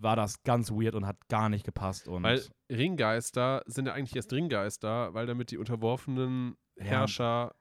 war 0.00 0.16
das 0.16 0.42
ganz 0.44 0.70
weird 0.70 0.94
und 0.94 1.06
hat 1.06 1.28
gar 1.28 1.48
nicht 1.48 1.64
gepasst. 1.64 2.08
Und 2.08 2.22
Weil 2.22 2.40
Ringgeister 2.70 3.62
sind 3.66 3.86
ja 3.86 3.92
eigentlich 3.94 4.16
erst 4.16 4.32
Ringgeister, 4.32 5.12
weil 5.12 5.26
damit 5.26 5.50
die 5.50 5.58
unterworfenen 5.58 6.56
Ja. 6.76 6.84
Herrscher 6.84 7.54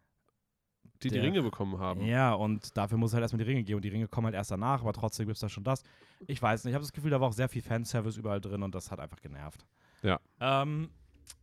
die 1.03 1.09
die 1.09 1.15
Der- 1.15 1.23
Ringe 1.23 1.43
bekommen 1.43 1.77
haben. 1.79 2.01
Ja, 2.01 2.33
und 2.33 2.75
dafür 2.75 2.97
muss 2.97 3.13
halt 3.13 3.21
erstmal 3.21 3.43
die 3.43 3.49
Ringe 3.51 3.63
gehen 3.63 3.75
und 3.75 3.85
die 3.85 3.89
Ringe 3.89 4.07
kommen 4.07 4.25
halt 4.25 4.33
erst 4.35 4.49
danach, 4.49 4.81
aber 4.81 4.93
trotzdem 4.93 5.27
gibt 5.27 5.35
es 5.35 5.41
da 5.41 5.47
schon 5.49 5.63
das. 5.63 5.83
Ich 6.25 6.41
weiß 6.41 6.63
nicht, 6.63 6.71
ich 6.71 6.75
habe 6.75 6.83
das 6.83 6.91
Gefühl, 6.91 7.11
da 7.11 7.21
war 7.21 7.27
auch 7.27 7.33
sehr 7.33 7.49
viel 7.49 7.61
Fanservice 7.61 8.17
überall 8.17 8.41
drin 8.41 8.63
und 8.63 8.73
das 8.73 8.89
hat 8.89 8.99
einfach 8.99 9.21
genervt. 9.21 9.63
Ja. 10.01 10.19
Ähm, 10.39 10.89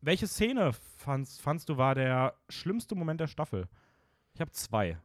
welche 0.00 0.26
Szene 0.26 0.72
fandst, 0.96 1.40
fandst 1.40 1.68
du 1.68 1.76
war 1.76 1.94
der 1.94 2.34
schlimmste 2.48 2.96
Moment 2.96 3.20
der 3.20 3.28
Staffel? 3.28 3.68
Ich 4.34 4.40
habe 4.40 4.50
zwei. 4.52 4.98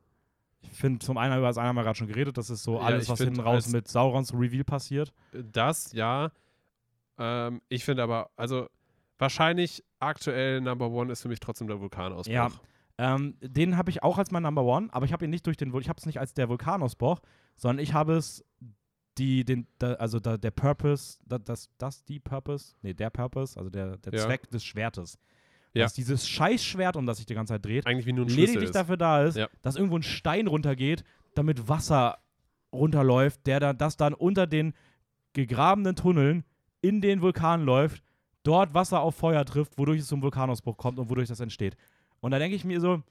Ich 0.61 0.71
finde, 0.71 0.99
zum 0.99 1.17
einen 1.17 1.38
über 1.38 1.47
das 1.47 1.57
eine 1.57 1.69
haben 1.69 1.75
wir 1.75 1.84
gerade 1.84 1.97
schon 1.97 2.07
geredet, 2.07 2.38
das 2.38 2.49
ist 2.49 2.63
so 2.63 2.75
Ja, 2.75 2.82
alles, 2.82 3.07
was 3.07 3.19
hinten 3.19 3.39
raus 3.39 3.69
mit 3.69 3.88
Saurons 3.88 4.34
Reveal 4.34 4.63
passiert. 4.63 5.13
Das, 5.32 5.93
ja. 5.93 6.32
Ähm, 7.17 7.61
ich 7.69 7.86
finde 7.86 8.03
aber, 8.03 8.30
also 8.36 8.67
wahrscheinlich 9.17 9.84
aktuell 9.99 10.61
Number 10.61 10.89
One 10.89 11.11
ist 11.11 11.21
für 11.21 11.30
mich 11.30 11.39
trotzdem 11.39 11.67
der 11.67 11.80
Vulkanausbruch. 11.80 12.34
Ja. 12.34 12.49
Ähm, 12.97 13.38
den 13.41 13.77
habe 13.77 13.89
ich 13.89 14.03
auch 14.03 14.17
als 14.17 14.32
mein 14.32 14.43
Number 14.43 14.63
One, 14.63 14.89
aber 14.91 15.05
ich 15.05 15.13
habe 15.13 15.23
ihn 15.25 15.32
nicht 15.32 15.45
durch 15.45 15.55
den, 15.55 15.73
ich 15.75 15.88
habe 15.88 15.97
es 15.97 16.05
nicht 16.05 16.19
als 16.19 16.34
der 16.34 16.49
Vulkanausbruch, 16.49 17.21
sondern 17.55 17.82
ich 17.82 17.93
habe 17.93 18.13
es 18.15 18.43
die, 19.17 19.45
den, 19.45 19.67
da, 19.77 19.93
also 19.93 20.19
da, 20.19 20.38
der 20.38 20.51
Purpose, 20.51 21.19
da, 21.25 21.38
das, 21.38 21.69
das 21.77 22.03
die 22.03 22.19
Purpose, 22.19 22.75
nee, 22.82 22.93
der 22.93 23.09
Purpose, 23.09 23.57
also 23.57 23.69
der, 23.69 23.97
der 23.97 24.13
Ja. 24.13 24.25
Zweck 24.25 24.49
des 24.49 24.63
Schwertes. 24.63 25.17
Ja. 25.80 25.86
Dass 25.86 25.93
dieses 25.93 26.27
Scheißschwert, 26.27 26.95
um 26.95 27.05
das 27.05 27.17
sich 27.17 27.25
die 27.25 27.34
ganze 27.34 27.53
Zeit 27.53 27.65
dreht, 27.65 27.86
Eigentlich 27.88 28.05
wie 28.05 28.13
nur 28.13 28.25
ein 28.25 28.30
Schlüssel 28.30 28.45
lediglich 28.47 28.69
ist. 28.69 28.75
dafür 28.75 28.97
da 28.97 29.23
ist, 29.23 29.36
Ja. 29.38 29.47
dass 29.61 29.75
irgendwo 29.75 29.97
ein 29.97 30.03
Stein 30.03 30.47
runtergeht, 30.47 31.03
damit 31.36 31.67
Wasser 31.67 32.17
runterläuft, 32.71 33.45
der 33.47 33.59
dann, 33.59 33.77
das 33.77 33.97
dann 33.97 34.13
unter 34.13 34.47
den 34.47 34.73
gegrabenen 35.34 35.95
Tunneln 35.95 36.43
in 36.82 37.01
den 37.01 37.21
Vulkan 37.21 37.63
läuft, 37.63 38.03
dort 38.43 38.73
Wasser 38.73 39.01
auf 39.01 39.15
Feuer 39.15 39.43
trifft, 39.45 39.77
wodurch 39.77 39.99
es 40.01 40.07
zum 40.07 40.21
Vulkanausbruch 40.21 40.77
kommt 40.77 40.99
und 40.99 41.09
wodurch 41.09 41.27
das 41.30 41.39
entsteht. 41.39 41.75
Und 42.19 42.32
da 42.32 42.39
denke 42.39 42.55
ich 42.55 42.63
mir 42.65 42.80
so, 42.80 43.01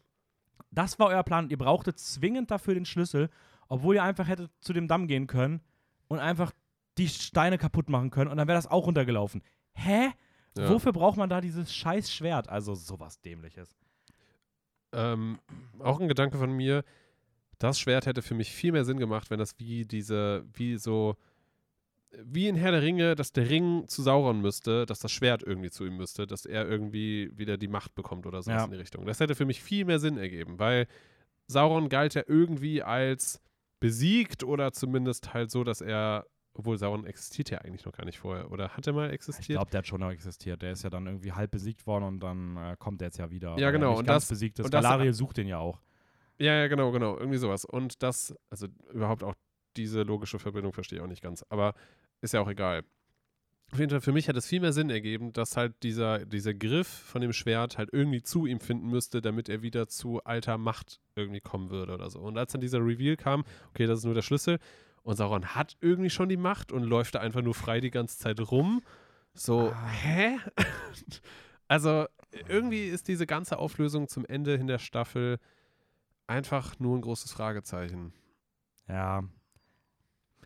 das 0.71 0.99
war 0.99 1.09
euer 1.09 1.23
Plan. 1.23 1.49
Ihr 1.51 1.59
brauchtet 1.59 1.99
zwingend 1.99 2.51
dafür 2.51 2.75
den 2.75 2.85
Schlüssel, 2.85 3.31
obwohl 3.69 3.97
ihr 3.97 4.03
einfach 4.03 4.29
hättet 4.29 4.51
zu 4.61 4.73
dem 4.73 4.89
Damm 4.89 5.07
gehen 5.07 5.27
können 5.27 5.61
und 6.09 6.19
einfach 6.19 6.53
die 6.99 7.09
Steine 7.09 7.59
kaputt 7.59 7.89
machen 7.89 8.11
können 8.11 8.31
und 8.31 8.37
dann 8.37 8.49
wäre 8.49 8.59
das 8.59 8.67
auch 8.67 8.87
runtergelaufen. 8.87 9.43
Hä? 9.73 10.09
Ja. 10.59 10.69
Wofür 10.71 10.93
braucht 10.93 11.17
man 11.17 11.29
da 11.31 11.41
dieses 11.41 11.73
scheiß 11.75 12.13
Schwert? 12.13 12.49
Also 12.49 12.75
sowas 12.75 13.21
dämliches. 13.21 13.77
Ähm, 14.93 15.39
auch 15.81 16.01
ein 16.01 16.09
Gedanke 16.09 16.39
von 16.39 16.51
mir, 16.53 16.85
das 17.59 17.79
Schwert 17.79 18.07
hätte 18.07 18.23
für 18.23 18.35
mich 18.35 18.51
viel 18.53 18.73
mehr 18.73 18.85
Sinn 18.85 18.99
gemacht, 18.99 19.31
wenn 19.31 19.39
das 19.39 19.59
wie 19.59 19.85
diese, 19.85 20.45
wie 20.55 20.77
so, 20.79 21.17
wie 22.23 22.49
in 22.49 22.57
Herr 22.57 22.71
der 22.73 22.83
Ringe, 22.83 23.15
dass 23.15 23.33
der 23.33 23.51
Ring 23.51 23.87
zu 23.89 24.03
Sauron 24.03 24.41
müsste, 24.41 24.87
dass 24.87 25.01
das 25.01 25.13
Schwert 25.13 25.43
irgendwie 25.43 25.71
zu 25.71 25.85
ihm 25.85 25.97
müsste, 25.97 26.27
dass 26.27 26.47
er 26.47 26.67
irgendwie 26.67 27.31
wieder 27.37 27.59
die 27.59 27.69
Macht 27.69 27.95
bekommt 27.95 28.27
oder 28.27 28.43
sowas 28.43 28.61
Ja. 28.61 28.65
in 28.65 28.71
die 28.71 28.77
Richtung. 28.79 29.05
Das 29.05 29.21
hätte 29.21 29.35
für 29.35 29.45
mich 29.45 29.63
viel 29.63 29.85
mehr 29.85 29.99
Sinn 29.99 30.17
ergeben, 30.17 30.59
weil 30.59 30.87
Sauron 31.49 31.89
galt 31.89 32.15
ja 32.15 32.23
irgendwie 32.27 32.83
als 32.83 33.41
besiegt 33.81 34.43
oder 34.43 34.73
zumindest 34.73 35.35
halt 35.35 35.51
so, 35.51 35.65
dass 35.65 35.81
er 35.81 36.27
obwohl 36.59 36.77
Sauron 36.77 37.07
existiert 37.07 37.51
ja 37.51 37.59
eigentlich 37.59 37.87
noch 37.87 37.93
gar 37.93 38.05
nicht 38.05 38.19
vorher. 38.19 38.51
Oder 38.51 38.71
hat 38.71 38.87
er 38.87 38.93
mal 38.93 39.07
Ich 39.09 39.15
existiert? 39.15 39.57
glaube, 39.57 39.71
der 39.71 39.79
hat 39.79 39.87
schon 39.87 40.01
noch 40.01 40.11
existiert. 40.11 40.61
Der 40.61 40.73
ist 40.73 40.83
ja 40.83 40.91
dann 40.91 41.07
irgendwie 41.07 41.33
halb 41.33 41.51
besiegt 41.53 41.87
worden 41.87 42.05
und 42.05 42.21
dann 42.21 42.57
äh, 42.57 42.77
kommt 42.79 43.01
er 43.01 43.07
jetzt 43.07 43.19
ja 43.19 43.31
wieder. 43.31 43.57
Ja, 43.59 43.71
genau, 43.71 43.97
und 43.99 44.09
das- 44.09 44.29
besiegt 44.29 44.59
ist. 44.59 44.67
und 44.67 44.75
das- 44.75 44.83
Galadriel 44.83 45.13
sucht 45.15 45.37
den 45.39 45.47
ja 45.47 45.59
auch. 45.59 45.81
Ja, 46.39 46.55
ja, 46.55 46.67
genau, 46.69 46.91
genau. 46.93 47.17
Irgendwie 47.17 47.39
sowas. 47.39 47.65
Und 47.65 48.03
das, 48.03 48.35
also 48.51 48.67
überhaupt 48.93 49.23
auch 49.25 49.35
diese 49.77 50.03
logische 50.03 50.39
Verbindung 50.39 50.73
verstehe 50.73 50.99
ich 50.99 51.03
auch 51.05 51.09
nicht 51.09 51.23
ganz. 51.23 51.45
Aber 51.49 51.75
ist 52.21 52.35
ja 52.35 52.41
auch 52.41 52.49
egal. 52.49 52.83
Auf 53.71 53.79
jeden 53.79 53.91
Fall, 53.91 54.01
für 54.01 54.13
mich 54.13 54.29
hat 54.29 54.37
es 54.37 54.47
viel 54.47 54.61
mehr 54.61 54.73
Sinn 54.73 54.89
ergeben, 54.89 55.33
dass 55.33 55.57
halt 55.57 55.83
dieser, 55.83 56.25
dieser 56.25 56.55
Griff 56.55 56.89
von 56.89 57.21
dem 57.21 57.33
Schwert 57.35 57.77
halt 57.77 57.91
irgendwie 57.93 58.23
zu 58.23 58.47
ihm 58.47 58.61
finden 58.61 58.89
müsste, 58.89 59.21
damit 59.21 59.49
er 59.51 59.61
wieder 59.63 59.89
zu 59.89 60.25
alter 60.25 60.57
Macht 60.59 61.01
irgendwie 61.17 61.41
kommen 61.41 61.69
würde 61.71 61.93
oder 61.93 62.09
so. 62.09 62.19
Und 62.21 62.39
als 62.39 62.53
dann 62.53 62.61
dieser 62.63 62.79
Reveal 62.79 63.17
kam, 63.17 63.45
okay, 63.71 63.87
das 63.87 63.99
ist 64.01 64.05
nur 64.07 64.15
der 64.15 64.23
Schlüssel, 64.23 64.59
und 65.03 65.17
Sauron 65.17 65.55
hat 65.55 65.77
irgendwie 65.81 66.11
schon 66.11 66.29
die 66.29 66.37
Macht 66.37 66.73
und 66.73 66.83
läuft 66.83 67.15
da 67.15 67.21
einfach 67.21 67.43
nur 67.43 67.55
frei 67.55 67.81
die 67.81 67.91
ganze 67.91 68.19
Zeit 68.19 68.41
rum. 68.51 68.83
So, 69.35 69.71
Ah. 69.73 69.87
hä? 69.89 70.39
also, 71.69 72.07
irgendwie 72.49 72.85
ist 72.89 73.09
diese 73.09 73.27
ganze 73.27 73.59
Auflösung 73.59 74.09
zum 74.09 74.25
Ende 74.27 74.55
in 74.55 74.67
der 74.67 74.79
Staffel 74.79 75.39
einfach 76.27 76.79
nur 76.79 76.97
ein 76.97 77.01
großes 77.03 77.33
Fragezeichen. 77.33 78.13
Ja. 78.87 79.23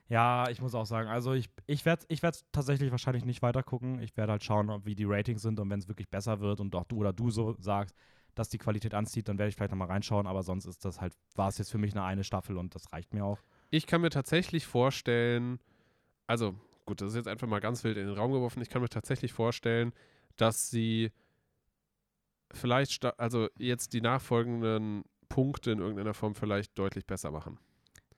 Ja, 0.09 0.49
ich 0.51 0.61
muss 0.61 0.75
auch 0.75 0.85
sagen, 0.85 1.09
also 1.09 1.33
ich, 1.33 1.49
ich 1.67 1.85
werde 1.87 2.05
ich 2.09 2.23
werd 2.23 2.45
tatsächlich 2.53 2.91
wahrscheinlich 2.91 3.25
nicht 3.25 3.41
weiter 3.41 3.63
gucken. 3.63 4.01
Ich 4.01 4.15
werde 4.17 4.33
halt 4.33 4.45
schauen, 4.45 4.69
ob, 4.69 4.85
wie 4.85 4.95
die 4.95 5.05
Ratings 5.07 5.41
sind 5.43 5.59
und 5.59 5.71
wenn 5.71 5.79
es 5.81 5.89
wirklich 5.89 6.11
besser 6.11 6.41
wird 6.41 6.61
und 6.61 6.75
auch 6.75 6.85
du 6.85 6.97
oder 6.99 7.13
du 7.15 7.31
so 7.31 7.57
sagst, 7.59 7.97
dass 8.35 8.49
die 8.51 8.59
Qualität 8.59 8.95
anzieht, 8.95 9.29
dann 9.29 9.39
werde 9.39 9.49
ich 9.49 9.57
vielleicht 9.57 9.71
nochmal 9.73 9.89
reinschauen, 9.89 10.27
aber 10.27 10.43
sonst 10.43 10.67
ist 10.67 10.85
das 10.85 11.01
halt, 11.01 11.15
war 11.35 11.49
es 11.49 11.59
jetzt 11.59 11.71
für 11.71 11.79
mich 11.79 11.93
eine 11.95 12.05
eine 12.05 12.25
Staffel 12.25 12.59
und 12.59 12.75
das 12.75 12.93
reicht 12.93 13.15
mir 13.15 13.25
auch. 13.25 13.39
Ich 13.73 13.87
kann 13.87 14.03
mir 14.03 14.11
tatsächlich 14.11 14.67
vorstellen, 14.67 15.59
also 16.27 16.55
gut, 16.85 17.01
das 17.01 17.09
ist 17.09 17.17
jetzt 17.17 17.29
einfach 17.29 17.47
mal 17.47 17.61
ganz 17.61 17.83
wild 17.85 17.97
in 17.97 18.07
den 18.07 18.15
Raum 18.15 18.31
geworfen, 18.31 18.61
ich 18.61 18.69
kann 18.69 18.83
mir 18.83 18.89
tatsächlich 18.91 19.33
vorstellen, 19.33 19.93
dass 20.37 20.71
sie 20.71 21.11
vielleicht, 22.53 23.19
also 23.19 23.49
jetzt 23.57 23.95
die 23.95 24.03
nachfolgenden 24.03 25.05
Punkte 25.31 25.71
in 25.71 25.79
irgendeiner 25.79 26.13
Form 26.13 26.35
vielleicht 26.35 26.79
deutlich 26.79 27.07
besser 27.07 27.31
machen. 27.31 27.59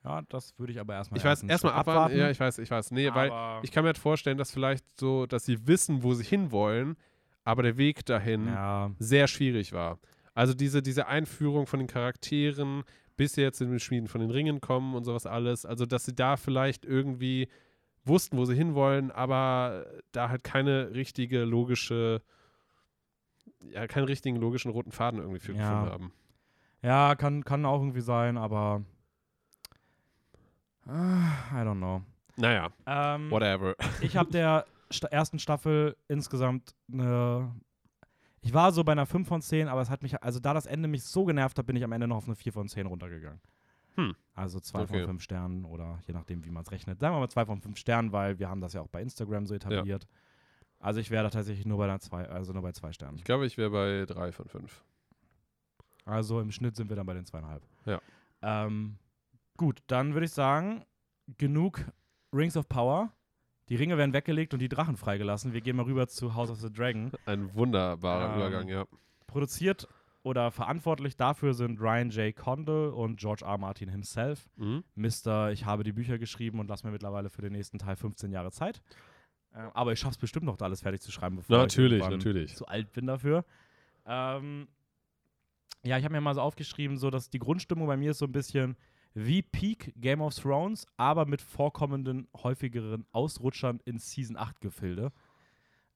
Ja, 0.03 0.23
das 0.29 0.59
würde 0.59 0.73
ich 0.73 0.81
aber 0.81 0.95
erstmal 0.95 1.19
Ich 1.19 1.25
weiß, 1.25 1.45
erstmal 1.45 1.73
Schritt 1.73 1.79
abwarten. 1.79 2.17
Ja, 2.17 2.31
ich 2.31 2.41
weiß, 2.41 2.59
ich 2.59 2.71
weiß. 2.71 2.91
Nee, 2.91 3.15
weil 3.15 3.31
aber 3.31 3.63
ich 3.63 3.71
kann 3.71 3.85
mir 3.85 3.89
halt 3.89 3.99
vorstellen, 3.99 4.37
dass 4.37 4.51
vielleicht 4.51 4.85
so, 4.99 5.27
dass 5.27 5.45
sie 5.45 5.69
wissen, 5.69 6.03
wo 6.03 6.15
sie 6.15 6.25
hinwollen, 6.25 6.97
aber 7.45 7.63
der 7.63 7.77
Weg 7.77 8.05
dahin 8.05 8.49
ja, 8.49 8.91
sehr 8.99 9.29
schwierig 9.29 9.73
war. 9.73 10.01
Also 10.35 10.53
diese, 10.53 10.83
diese 10.83 11.07
Einführung 11.07 11.69
von 11.69 11.79
den 11.79 11.87
Charakteren, 11.87 12.83
bis 13.17 13.35
sie 13.35 13.43
jetzt 13.43 13.61
in 13.61 13.71
den 13.71 13.81
Schmieden 13.81 14.09
von 14.09 14.21
den 14.21 14.31
Ringen 14.31 14.61
kommen 14.61 14.95
und 14.95 15.05
sowas 15.05 15.27
alles. 15.27 15.65
Also, 15.67 15.87
dass 15.87 16.05
sie 16.05 16.15
da 16.15 16.37
vielleicht 16.37 16.85
irgendwie 16.85 17.49
wussten, 18.05 18.37
wo 18.37 18.45
sie 18.45 18.55
hinwollen, 18.55 19.11
aber 19.11 19.87
da 20.13 20.29
halt 20.29 20.45
keine 20.45 20.95
richtige 20.95 21.45
logische, 21.45 22.21
ja, 23.61 23.87
keinen 23.87 24.05
richtigen 24.05 24.37
logischen 24.37 24.71
roten 24.71 24.93
Faden 24.93 25.21
irgendwie 25.21 25.41
für 25.41 25.53
Ja. 25.53 25.59
gefunden 25.59 25.91
haben. 25.93 26.13
ja 26.83 27.15
kann, 27.15 27.45
kann 27.45 27.65
auch 27.65 27.81
irgendwie 27.81 28.01
sein, 28.03 28.37
aber 28.37 28.83
ah, 30.87 31.31
I 31.53 31.65
don't 31.67 31.79
know. 31.79 32.03
Naja, 32.37 32.71
Ähm, 32.87 33.31
whatever. 33.31 33.75
ich 34.01 34.17
habe 34.17 34.31
der 34.33 34.65
ersten 35.11 35.39
Staffel 35.39 35.97
insgesamt 36.09 36.75
eine. 36.93 37.55
Ich 38.45 38.53
war 38.53 38.73
so 38.73 38.85
bei 38.85 38.93
einer 38.93 39.07
5 39.07 39.27
von 39.27 39.41
10, 39.41 39.69
aber 39.69 39.81
es 39.81 39.89
hat 39.89 40.03
mich, 40.03 40.23
also 40.23 40.39
da 40.39 40.53
das 40.53 40.67
Ende 40.67 40.87
mich 40.87 41.03
so 41.03 41.25
genervt 41.25 41.59
hat, 41.59 41.65
bin 41.67 41.77
ich 41.77 41.83
am 41.85 41.93
Ende 41.93 42.07
noch 42.07 42.17
auf 42.19 42.27
eine 42.27 42.37
4 42.37 42.53
von 42.53 42.69
10 42.69 42.87
runtergegangen. 42.87 43.41
Hm. 43.97 44.15
Also 44.35 44.61
2 44.61 44.81
Okay. 44.83 44.99
von 44.99 45.07
5 45.07 45.23
Sternen 45.23 45.65
oder 45.65 45.99
je 46.07 46.13
nachdem, 46.13 46.45
wie 46.45 46.51
man 46.51 46.63
es 46.63 46.71
rechnet. 46.71 47.01
Sagen 47.01 47.15
wir 47.15 47.21
mal 47.21 47.29
2 47.31 47.47
von 47.47 47.61
5 47.63 47.79
Sternen, 47.79 48.13
weil 48.13 48.39
wir 48.39 48.51
haben 48.51 48.61
das 48.61 48.75
ja 48.75 48.83
auch 48.83 48.89
bei 48.89 49.01
Instagram 49.01 49.47
so 49.47 49.55
etabliert. 49.55 50.07
Also 50.79 51.01
ich 51.01 51.11
wäre 51.11 51.25
da 51.25 51.31
tatsächlich 51.31 51.65
nur 51.65 51.79
bei 51.79 51.85
einer 51.85 52.01
2, 52.01 52.29
also 52.29 52.53
nur 52.53 52.61
bei 52.61 52.73
2 52.73 52.93
Sternen. 52.93 53.17
Ich 53.17 53.25
glaube, 53.25 53.47
ich 53.47 53.57
wäre 53.57 53.71
bei 53.71 54.05
drei 54.05 54.31
von 54.33 54.47
fünf. 54.47 54.85
Also 56.05 56.41
im 56.41 56.53
Schnitt 56.53 56.77
sind 56.77 56.91
wir 56.91 56.97
dann 56.97 57.07
bei 57.07 57.15
den 57.15 57.25
zweieinhalb. 57.25 57.63
Ja. 57.87 58.01
Ähm, 58.43 58.99
gut, 59.57 59.83
dann 59.87 60.13
würde 60.13 60.27
ich 60.27 60.33
sagen, 60.33 60.85
genug 61.39 61.81
Rings 62.35 62.59
of 62.59 62.69
Power. 62.69 63.11
Die 63.69 63.77
Ringe 63.77 63.97
werden 63.97 64.13
weggelegt 64.13 64.53
und 64.53 64.61
die 64.61 64.69
Drachen 64.69 64.97
freigelassen. 64.97 65.53
Wir 65.53 65.61
gehen 65.61 65.77
mal 65.77 65.85
rüber 65.85 66.07
zu 66.07 66.35
House 66.35 66.51
of 66.51 66.61
the 66.61 66.71
Dragon. 66.73 67.11
Ein 67.27 67.55
wunderbarer 67.55 68.31
Ähm, 68.33 68.37
Übergang, 68.37 68.69
ja. 68.69 68.85
Produziert 69.27 69.89
oder 70.23 70.51
verantwortlich 70.51 71.17
dafür 71.17 71.55
sind 71.55 71.81
Ryan 71.81 72.11
J. 72.11 72.35
Condal 72.35 72.89
und 72.91 73.19
George 73.19 73.45
R. 73.45 73.59
Martin 73.59 73.89
himself. 73.89 74.49
Mhm. 74.57 74.85
Mr. 74.95 75.51
Ich 75.53 75.65
habe 75.65 75.83
die 75.83 75.93
Bücher 75.93 76.19
geschrieben 76.19 76.61
und 76.61 76.69
lass 76.69 76.85
mir 76.85 76.91
mittlerweile 76.91 77.31
für 77.31 77.43
den 77.43 77.53
nächsten 77.53 77.79
Teil 77.79 77.97
15 77.97 78.33
Jahre 78.33 78.51
Zeit. 78.53 78.83
Ähm, 79.55 79.71
aber 79.75 79.93
ich 79.93 79.99
schaffe 79.99 80.13
es 80.13 80.19
bestimmt 80.19 80.47
noch, 80.47 80.57
da 80.57 80.67
alles 80.67 80.81
fertig 80.83 81.01
zu 81.01 81.11
schreiben, 81.13 81.37
bevor 81.37 81.57
Natürlich, 81.59 82.03
ich 82.03 82.09
natürlich. 82.09 82.57
zu 82.57 82.67
alt 82.67 82.93
bin 82.93 83.07
dafür. 83.07 83.45
Ähm, 84.07 84.69
ja, 85.85 85.99
ich 85.99 86.05
habe 86.05 86.15
mir 86.15 86.21
mal 86.21 86.35
so 86.35 86.41
aufgeschrieben, 86.41 86.97
so 86.97 87.11
dass 87.11 87.29
die 87.31 87.39
Grundstimmung 87.39 87.87
bei 87.87 87.97
mir 87.97 88.13
ist 88.13 88.19
so 88.19 88.27
ein 88.27 88.33
bisschen 88.33 88.77
wie 89.15 89.43
Peak 89.43 89.95
Game 89.97 90.21
of 90.21 90.35
Thrones, 90.35 90.87
aber 90.97 91.25
mit 91.25 91.41
vorkommenden, 91.41 92.29
häufigeren 92.37 93.07
Ausrutschern 93.13 93.81
in 93.85 93.99
Season 93.99 94.37
8 94.37 94.61
Gefilde. 94.61 95.13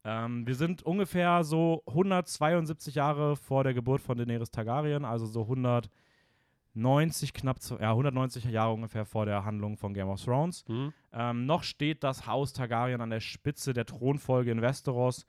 Ähm, 0.05 0.47
wir 0.47 0.55
sind 0.55 0.83
ungefähr 0.85 1.43
so 1.43 1.83
172 1.87 2.95
Jahre 2.95 3.37
vor 3.37 3.65
der 3.65 3.75
Geburt 3.75 4.01
von 4.01 4.17
Daenerys 4.17 4.53
Targaryen, 4.53 5.05
also 5.05 5.27
so 5.27 5.43
190, 5.43 7.35
knapp, 7.35 7.59
ja, 7.81 7.91
190 7.91 8.45
Jahre 8.45 8.73
ungefähr 8.73 9.05
vor 9.05 9.27
der 9.27 9.45
Handlung 9.45 9.77
von 9.77 9.93
Game 9.95 10.09
of 10.09 10.23
Thrones. 10.23 10.65
Mhm. 10.69 10.95
Ähm, 11.13 11.45
noch 11.47 11.65
steht 11.65 12.05
das 12.05 12.27
Haus 12.29 12.53
Targaryen 12.53 13.01
an 13.01 13.11
der 13.11 13.21
Spitze 13.21 13.73
der 13.73 13.87
Thronfolge 13.87 14.53
in 14.53 14.63
Westeros. 14.63 15.27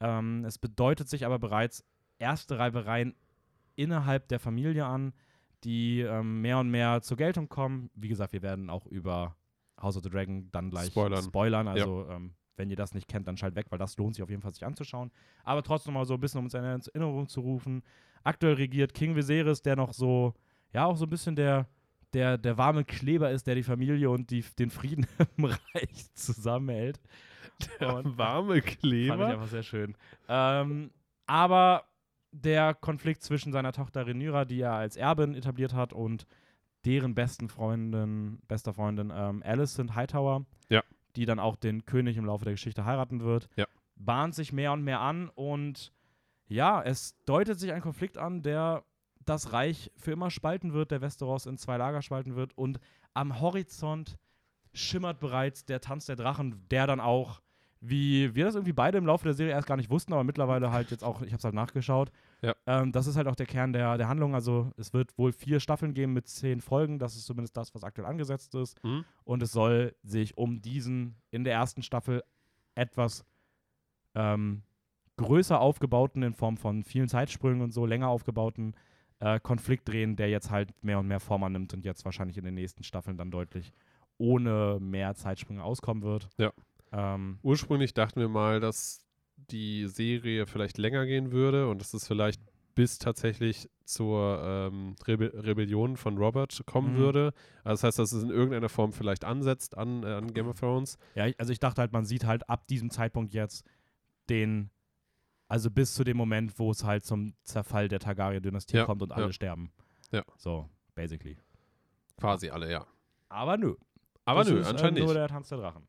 Ähm, 0.00 0.44
es 0.44 0.58
bedeutet 0.58 1.08
sich 1.08 1.24
aber 1.24 1.38
bereits 1.38 1.82
erste 2.18 2.58
Reibereien 2.58 3.14
innerhalb 3.76 4.28
der 4.28 4.38
Familie 4.38 4.84
an, 4.84 5.14
die 5.64 6.00
ähm, 6.00 6.40
mehr 6.40 6.58
und 6.58 6.70
mehr 6.70 7.02
zur 7.02 7.16
Geltung 7.16 7.48
kommen. 7.48 7.90
Wie 7.94 8.08
gesagt, 8.08 8.32
wir 8.32 8.42
werden 8.42 8.70
auch 8.70 8.86
über 8.86 9.36
House 9.80 9.96
of 9.96 10.02
the 10.04 10.10
Dragon 10.10 10.48
dann 10.52 10.70
gleich 10.70 10.86
Spoilern. 10.86 11.22
spoilern. 11.22 11.68
Also, 11.68 12.06
ähm, 12.08 12.34
wenn 12.56 12.70
ihr 12.70 12.76
das 12.76 12.94
nicht 12.94 13.08
kennt, 13.08 13.26
dann 13.26 13.36
schalt 13.36 13.56
weg, 13.56 13.66
weil 13.70 13.78
das 13.78 13.96
lohnt 13.96 14.14
sich 14.14 14.22
auf 14.22 14.30
jeden 14.30 14.42
Fall 14.42 14.54
sich 14.54 14.64
anzuschauen. 14.64 15.10
Aber 15.42 15.62
trotzdem 15.62 15.94
mal 15.94 16.04
so 16.04 16.14
ein 16.14 16.20
bisschen, 16.20 16.38
um 16.38 16.44
uns 16.44 16.54
eine 16.54 16.68
Erinnerung 16.68 17.28
zu 17.28 17.40
rufen. 17.40 17.82
Aktuell 18.22 18.54
regiert 18.54 18.94
King 18.94 19.16
Viserys, 19.16 19.62
der 19.62 19.76
noch 19.76 19.92
so, 19.92 20.34
ja, 20.72 20.86
auch 20.86 20.96
so 20.96 21.04
ein 21.04 21.10
bisschen 21.10 21.34
der, 21.34 21.66
der, 22.12 22.38
der 22.38 22.56
warme 22.56 22.84
Kleber 22.84 23.30
ist, 23.30 23.46
der 23.46 23.56
die 23.56 23.64
Familie 23.64 24.08
und 24.10 24.30
die, 24.30 24.44
den 24.58 24.70
Frieden 24.70 25.06
im 25.36 25.46
Reich 25.46 26.14
zusammenhält. 26.14 27.00
Und 27.80 28.18
Warme 28.18 28.54
Fand 28.62 28.66
ich 28.66 28.78
Kleber. 28.78 29.26
einfach 29.26 29.48
sehr 29.48 29.62
schön. 29.62 29.96
Ähm, 30.28 30.90
aber 31.26 31.84
der 32.42 32.74
Konflikt 32.74 33.22
zwischen 33.22 33.52
seiner 33.52 33.72
Tochter 33.72 34.06
Rhaenyra, 34.06 34.44
die 34.44 34.60
er 34.60 34.72
als 34.72 34.96
Erbin 34.96 35.34
etabliert 35.34 35.72
hat, 35.74 35.92
und 35.92 36.26
deren 36.84 37.14
besten 37.14 37.48
Freundin, 37.48 38.40
bester 38.48 38.74
Freundin 38.74 39.12
ähm, 39.14 39.42
Alicent 39.44 39.94
Hightower, 39.94 40.44
Ja. 40.68 40.82
die 41.16 41.24
dann 41.26 41.38
auch 41.38 41.56
den 41.56 41.86
König 41.86 42.16
im 42.16 42.24
Laufe 42.26 42.44
der 42.44 42.54
Geschichte 42.54 42.84
heiraten 42.84 43.20
wird, 43.22 43.48
Ja. 43.56 43.66
bahnt 43.96 44.34
sich 44.34 44.52
mehr 44.52 44.72
und 44.72 44.82
mehr 44.82 45.00
an 45.00 45.30
und 45.34 45.92
ja, 46.46 46.82
es 46.82 47.16
deutet 47.24 47.58
sich 47.58 47.72
ein 47.72 47.80
Konflikt 47.80 48.18
an, 48.18 48.42
der 48.42 48.84
das 49.24 49.52
Reich 49.54 49.90
für 49.96 50.12
immer 50.12 50.30
spalten 50.30 50.74
wird, 50.74 50.90
der 50.90 51.00
Westeros 51.00 51.46
in 51.46 51.56
zwei 51.56 51.78
Lager 51.78 52.02
spalten 52.02 52.36
wird 52.36 52.52
und 52.58 52.78
am 53.14 53.40
Horizont 53.40 54.18
schimmert 54.74 55.20
bereits 55.20 55.64
der 55.64 55.80
Tanz 55.80 56.04
der 56.06 56.16
Drachen, 56.16 56.66
der 56.68 56.86
dann 56.86 57.00
auch, 57.00 57.40
wie 57.86 58.34
wir 58.34 58.44
das 58.44 58.54
irgendwie 58.54 58.72
beide 58.72 58.98
im 58.98 59.06
Laufe 59.06 59.24
der 59.24 59.34
Serie 59.34 59.52
erst 59.52 59.66
gar 59.66 59.76
nicht 59.76 59.90
wussten, 59.90 60.12
aber 60.12 60.24
mittlerweile 60.24 60.72
halt 60.72 60.90
jetzt 60.90 61.04
auch, 61.04 61.20
ich 61.22 61.28
habe 61.28 61.38
es 61.38 61.44
halt 61.44 61.54
nachgeschaut. 61.54 62.10
Ja. 62.40 62.54
Ähm, 62.66 62.92
das 62.92 63.06
ist 63.06 63.16
halt 63.16 63.26
auch 63.26 63.34
der 63.34 63.46
Kern 63.46 63.72
der, 63.72 63.98
der 63.98 64.08
Handlung. 64.08 64.34
Also 64.34 64.72
es 64.76 64.92
wird 64.92 65.16
wohl 65.18 65.32
vier 65.32 65.60
Staffeln 65.60 65.92
geben 65.92 66.14
mit 66.14 66.26
zehn 66.26 66.60
Folgen. 66.60 66.98
Das 66.98 67.14
ist 67.14 67.26
zumindest 67.26 67.56
das, 67.56 67.74
was 67.74 67.84
aktuell 67.84 68.06
angesetzt 68.06 68.54
ist. 68.54 68.82
Mhm. 68.82 69.04
Und 69.24 69.42
es 69.42 69.52
soll 69.52 69.94
sich 70.02 70.36
um 70.38 70.62
diesen 70.62 71.16
in 71.30 71.44
der 71.44 71.54
ersten 71.54 71.82
Staffel 71.82 72.22
etwas 72.74 73.24
ähm, 74.14 74.62
größer 75.16 75.60
aufgebauten, 75.60 76.22
in 76.22 76.32
Form 76.32 76.56
von 76.56 76.84
vielen 76.84 77.08
Zeitsprüngen 77.08 77.60
und 77.60 77.72
so, 77.72 77.86
länger 77.86 78.08
aufgebauten 78.08 78.74
äh, 79.20 79.38
Konflikt 79.40 79.88
drehen, 79.88 80.16
der 80.16 80.28
jetzt 80.28 80.50
halt 80.50 80.72
mehr 80.82 80.98
und 80.98 81.06
mehr 81.06 81.20
Form 81.20 81.44
annimmt 81.44 81.74
und 81.74 81.84
jetzt 81.84 82.04
wahrscheinlich 82.04 82.38
in 82.38 82.44
den 82.44 82.54
nächsten 82.54 82.82
Staffeln 82.82 83.16
dann 83.16 83.30
deutlich 83.30 83.72
ohne 84.18 84.78
mehr 84.80 85.14
Zeitsprünge 85.14 85.62
auskommen 85.62 86.02
wird. 86.02 86.28
Ja. 86.38 86.52
Ähm, 86.96 87.38
Ursprünglich 87.42 87.92
dachten 87.94 88.20
wir 88.20 88.28
mal, 88.28 88.60
dass 88.60 89.04
die 89.36 89.86
Serie 89.88 90.46
vielleicht 90.46 90.78
länger 90.78 91.06
gehen 91.06 91.32
würde 91.32 91.68
und 91.68 91.80
dass 91.80 91.92
es 91.92 92.06
vielleicht 92.06 92.40
bis 92.76 92.98
tatsächlich 92.98 93.68
zur 93.84 94.40
ähm, 94.42 94.94
Rebe 95.06 95.32
Rebellion 95.34 95.96
von 95.96 96.16
Robert 96.18 96.62
kommen 96.66 96.94
Mhm. 96.94 96.98
würde. 96.98 97.32
Also 97.64 97.82
das 97.82 97.84
heißt, 97.84 97.98
dass 97.98 98.12
es 98.12 98.22
in 98.22 98.30
irgendeiner 98.30 98.68
Form 98.68 98.92
vielleicht 98.92 99.24
ansetzt 99.24 99.76
an, 99.76 100.02
äh, 100.02 100.06
an 100.06 100.32
Game 100.34 100.48
of 100.48 100.58
Thrones. 100.58 100.98
ja, 101.14 101.26
also 101.38 101.52
ich 101.52 101.58
dachte 101.60 101.80
halt, 101.80 101.92
man 101.92 102.04
sieht 102.04 102.24
halt 102.24 102.48
ab 102.48 102.66
diesem 102.68 102.90
Zeitpunkt 102.90 103.32
jetzt 103.32 103.64
den, 104.30 104.70
also 105.48 105.70
bis 105.70 105.94
zu 105.94 106.02
dem 106.04 106.16
Moment, 106.16 106.58
wo 106.58 106.70
es 106.70 106.84
halt 106.84 107.04
zum 107.04 107.34
Zerfall 107.44 107.88
der 107.88 108.00
Targaryen-Dynastie 108.00 108.76
Ja, 108.78 108.84
kommt 108.86 109.02
und 109.02 109.12
alle 109.12 109.26
ja. 109.26 109.32
sterben. 109.32 109.70
Ja. 110.10 110.22
So, 110.36 110.68
basically. 110.94 111.36
Quasi 112.18 112.50
alle, 112.50 112.70
ja. 112.70 112.86
Aber 113.28 113.56
nö. 113.56 113.74
Aber 114.24 114.40
Das 114.40 114.48
nö, 114.50 114.60
ist, 114.60 114.66
äh, 114.66 114.70
anscheinend 114.70 114.98
nur 114.98 115.08
nicht. 115.08 115.16
der 115.16 115.28
Tanz 115.28 115.48
der 115.48 115.58
Drachen. 115.58 115.86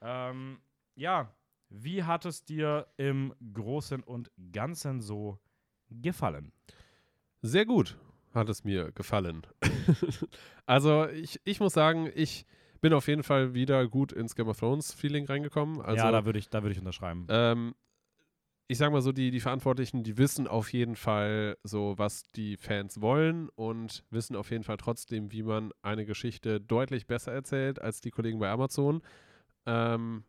Ähm, 0.00 0.60
ja, 0.94 1.34
wie 1.68 2.04
hat 2.04 2.24
es 2.24 2.44
dir 2.44 2.86
im 2.96 3.34
Großen 3.52 4.02
und 4.02 4.30
Ganzen 4.52 5.00
so 5.00 5.38
gefallen? 5.90 6.52
Sehr 7.42 7.66
gut 7.66 7.98
hat 8.36 8.48
es 8.48 8.62
mir 8.62 8.92
gefallen. 8.92 9.42
also 10.66 11.08
ich, 11.08 11.40
ich 11.44 11.58
muss 11.58 11.72
sagen, 11.72 12.10
ich 12.14 12.46
bin 12.80 12.92
auf 12.92 13.08
jeden 13.08 13.22
Fall 13.22 13.54
wieder 13.54 13.88
gut 13.88 14.12
ins 14.12 14.36
Game 14.36 14.48
of 14.48 14.58
Thrones 14.58 14.92
Feeling 14.92 15.26
reingekommen. 15.26 15.80
Also, 15.80 16.04
ja, 16.04 16.12
da 16.12 16.24
würde 16.24 16.38
ich, 16.38 16.52
würd 16.52 16.70
ich 16.70 16.78
unterschreiben. 16.78 17.26
Ähm, 17.30 17.74
ich 18.68 18.78
sag 18.78 18.92
mal 18.92 19.00
so, 19.00 19.12
die, 19.12 19.30
die 19.30 19.40
Verantwortlichen, 19.40 20.02
die 20.02 20.18
wissen 20.18 20.46
auf 20.46 20.72
jeden 20.72 20.96
Fall 20.96 21.56
so, 21.62 21.94
was 21.96 22.24
die 22.32 22.56
Fans 22.56 23.00
wollen 23.00 23.48
und 23.50 24.04
wissen 24.10 24.36
auf 24.36 24.50
jeden 24.50 24.64
Fall 24.64 24.76
trotzdem, 24.76 25.32
wie 25.32 25.42
man 25.42 25.72
eine 25.82 26.04
Geschichte 26.04 26.60
deutlich 26.60 27.06
besser 27.06 27.32
erzählt 27.32 27.80
als 27.80 28.00
die 28.00 28.10
Kollegen 28.10 28.38
bei 28.38 28.50
Amazon. 28.50 29.02
Ähm, 29.66 30.24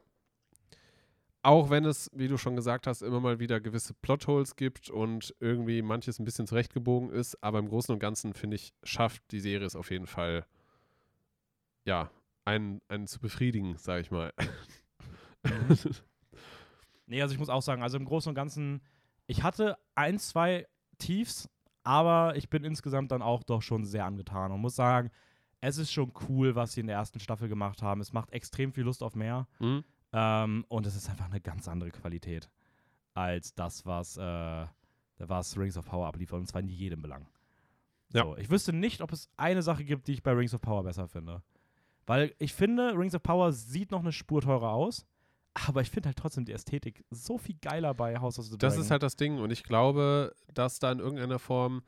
auch 1.43 1.69
wenn 1.69 1.85
es, 1.85 2.11
wie 2.13 2.27
du 2.27 2.37
schon 2.37 2.55
gesagt 2.55 2.87
hast, 2.87 3.01
immer 3.01 3.19
mal 3.19 3.39
wieder 3.39 3.61
gewisse 3.61 3.93
Plotholes 3.93 4.55
gibt 4.55 4.89
und 4.89 5.33
irgendwie 5.39 5.81
manches 5.81 6.19
ein 6.19 6.25
bisschen 6.25 6.47
zurechtgebogen 6.47 7.09
ist, 7.09 7.41
aber 7.41 7.59
im 7.59 7.69
Großen 7.69 7.93
und 7.93 7.99
Ganzen, 7.99 8.33
finde 8.33 8.55
ich, 8.55 8.73
schafft 8.83 9.23
die 9.31 9.39
Serie 9.39 9.65
es 9.65 9.75
auf 9.75 9.91
jeden 9.91 10.07
Fall, 10.07 10.45
ja, 11.85 12.11
einen, 12.43 12.81
einen 12.89 13.07
zu 13.07 13.19
befriedigen, 13.19 13.77
sage 13.77 14.01
ich 14.01 14.11
mal. 14.11 14.33
Nee, 17.07 17.21
also 17.21 17.33
ich 17.33 17.39
muss 17.39 17.49
auch 17.49 17.61
sagen, 17.61 17.81
also 17.81 17.97
im 17.97 18.05
Großen 18.05 18.29
und 18.29 18.35
Ganzen, 18.35 18.81
ich 19.27 19.41
hatte 19.41 19.77
ein, 19.95 20.19
zwei 20.19 20.67
Tiefs, 20.97 21.49
aber 21.83 22.35
ich 22.35 22.49
bin 22.49 22.65
insgesamt 22.65 23.11
dann 23.11 23.21
auch 23.21 23.43
doch 23.43 23.61
schon 23.61 23.85
sehr 23.85 24.05
angetan 24.05 24.51
und 24.51 24.59
muss 24.59 24.75
sagen, 24.75 25.09
es 25.61 25.77
ist 25.77 25.91
schon 25.91 26.11
cool, 26.27 26.55
was 26.55 26.73
sie 26.73 26.81
in 26.81 26.87
der 26.87 26.97
ersten 26.97 27.19
Staffel 27.19 27.49
gemacht 27.49 27.81
haben. 27.81 28.01
Es 28.01 28.13
macht 28.13 28.31
extrem 28.31 28.71
viel 28.71 28.83
Lust 28.83 29.03
auf 29.03 29.15
mehr. 29.15 29.47
Mhm. 29.59 29.83
Ähm, 30.13 30.65
und 30.69 30.85
es 30.85 30.95
ist 30.95 31.09
einfach 31.09 31.29
eine 31.29 31.41
ganz 31.41 31.67
andere 31.67 31.91
Qualität 31.91 32.49
als 33.13 33.55
das, 33.55 33.85
was, 33.85 34.17
äh, 34.17 34.65
was 35.17 35.57
Rings 35.57 35.77
of 35.77 35.85
Power 35.85 36.07
abliefert. 36.07 36.39
Und 36.39 36.47
zwar 36.47 36.61
in 36.61 36.69
jedem 36.69 37.01
Belang. 37.01 37.27
Ja. 38.13 38.23
So, 38.23 38.37
ich 38.37 38.49
wüsste 38.49 38.73
nicht, 38.73 39.01
ob 39.01 39.11
es 39.11 39.29
eine 39.37 39.61
Sache 39.61 39.83
gibt, 39.83 40.07
die 40.07 40.13
ich 40.13 40.23
bei 40.23 40.31
Rings 40.31 40.53
of 40.53 40.61
Power 40.61 40.83
besser 40.83 41.07
finde. 41.07 41.41
Weil 42.05 42.33
ich 42.37 42.53
finde, 42.53 42.97
Rings 42.97 43.15
of 43.15 43.23
Power 43.23 43.51
sieht 43.51 43.91
noch 43.91 43.99
eine 43.99 44.11
Spur 44.11 44.41
teurer 44.41 44.71
aus. 44.71 45.05
Aber 45.65 45.81
ich 45.81 45.89
finde 45.89 46.07
halt 46.07 46.17
trotzdem 46.17 46.45
die 46.45 46.51
Ästhetik 46.51 47.03
so 47.09 47.37
viel 47.39 47.55
geiler 47.59 47.95
bei 47.95 48.19
House 48.19 48.37
of 48.37 48.45
the 48.45 48.51
Dragon. 48.51 48.59
Das 48.59 48.77
ist 48.77 48.91
halt 48.91 49.01
das 49.01 49.15
Ding. 49.15 49.39
Und 49.39 49.51
ich 49.51 49.63
glaube, 49.63 50.35
dass 50.53 50.77
da 50.77 50.91
in 50.91 50.99
irgendeiner 50.99 51.39
Form. 51.39 51.81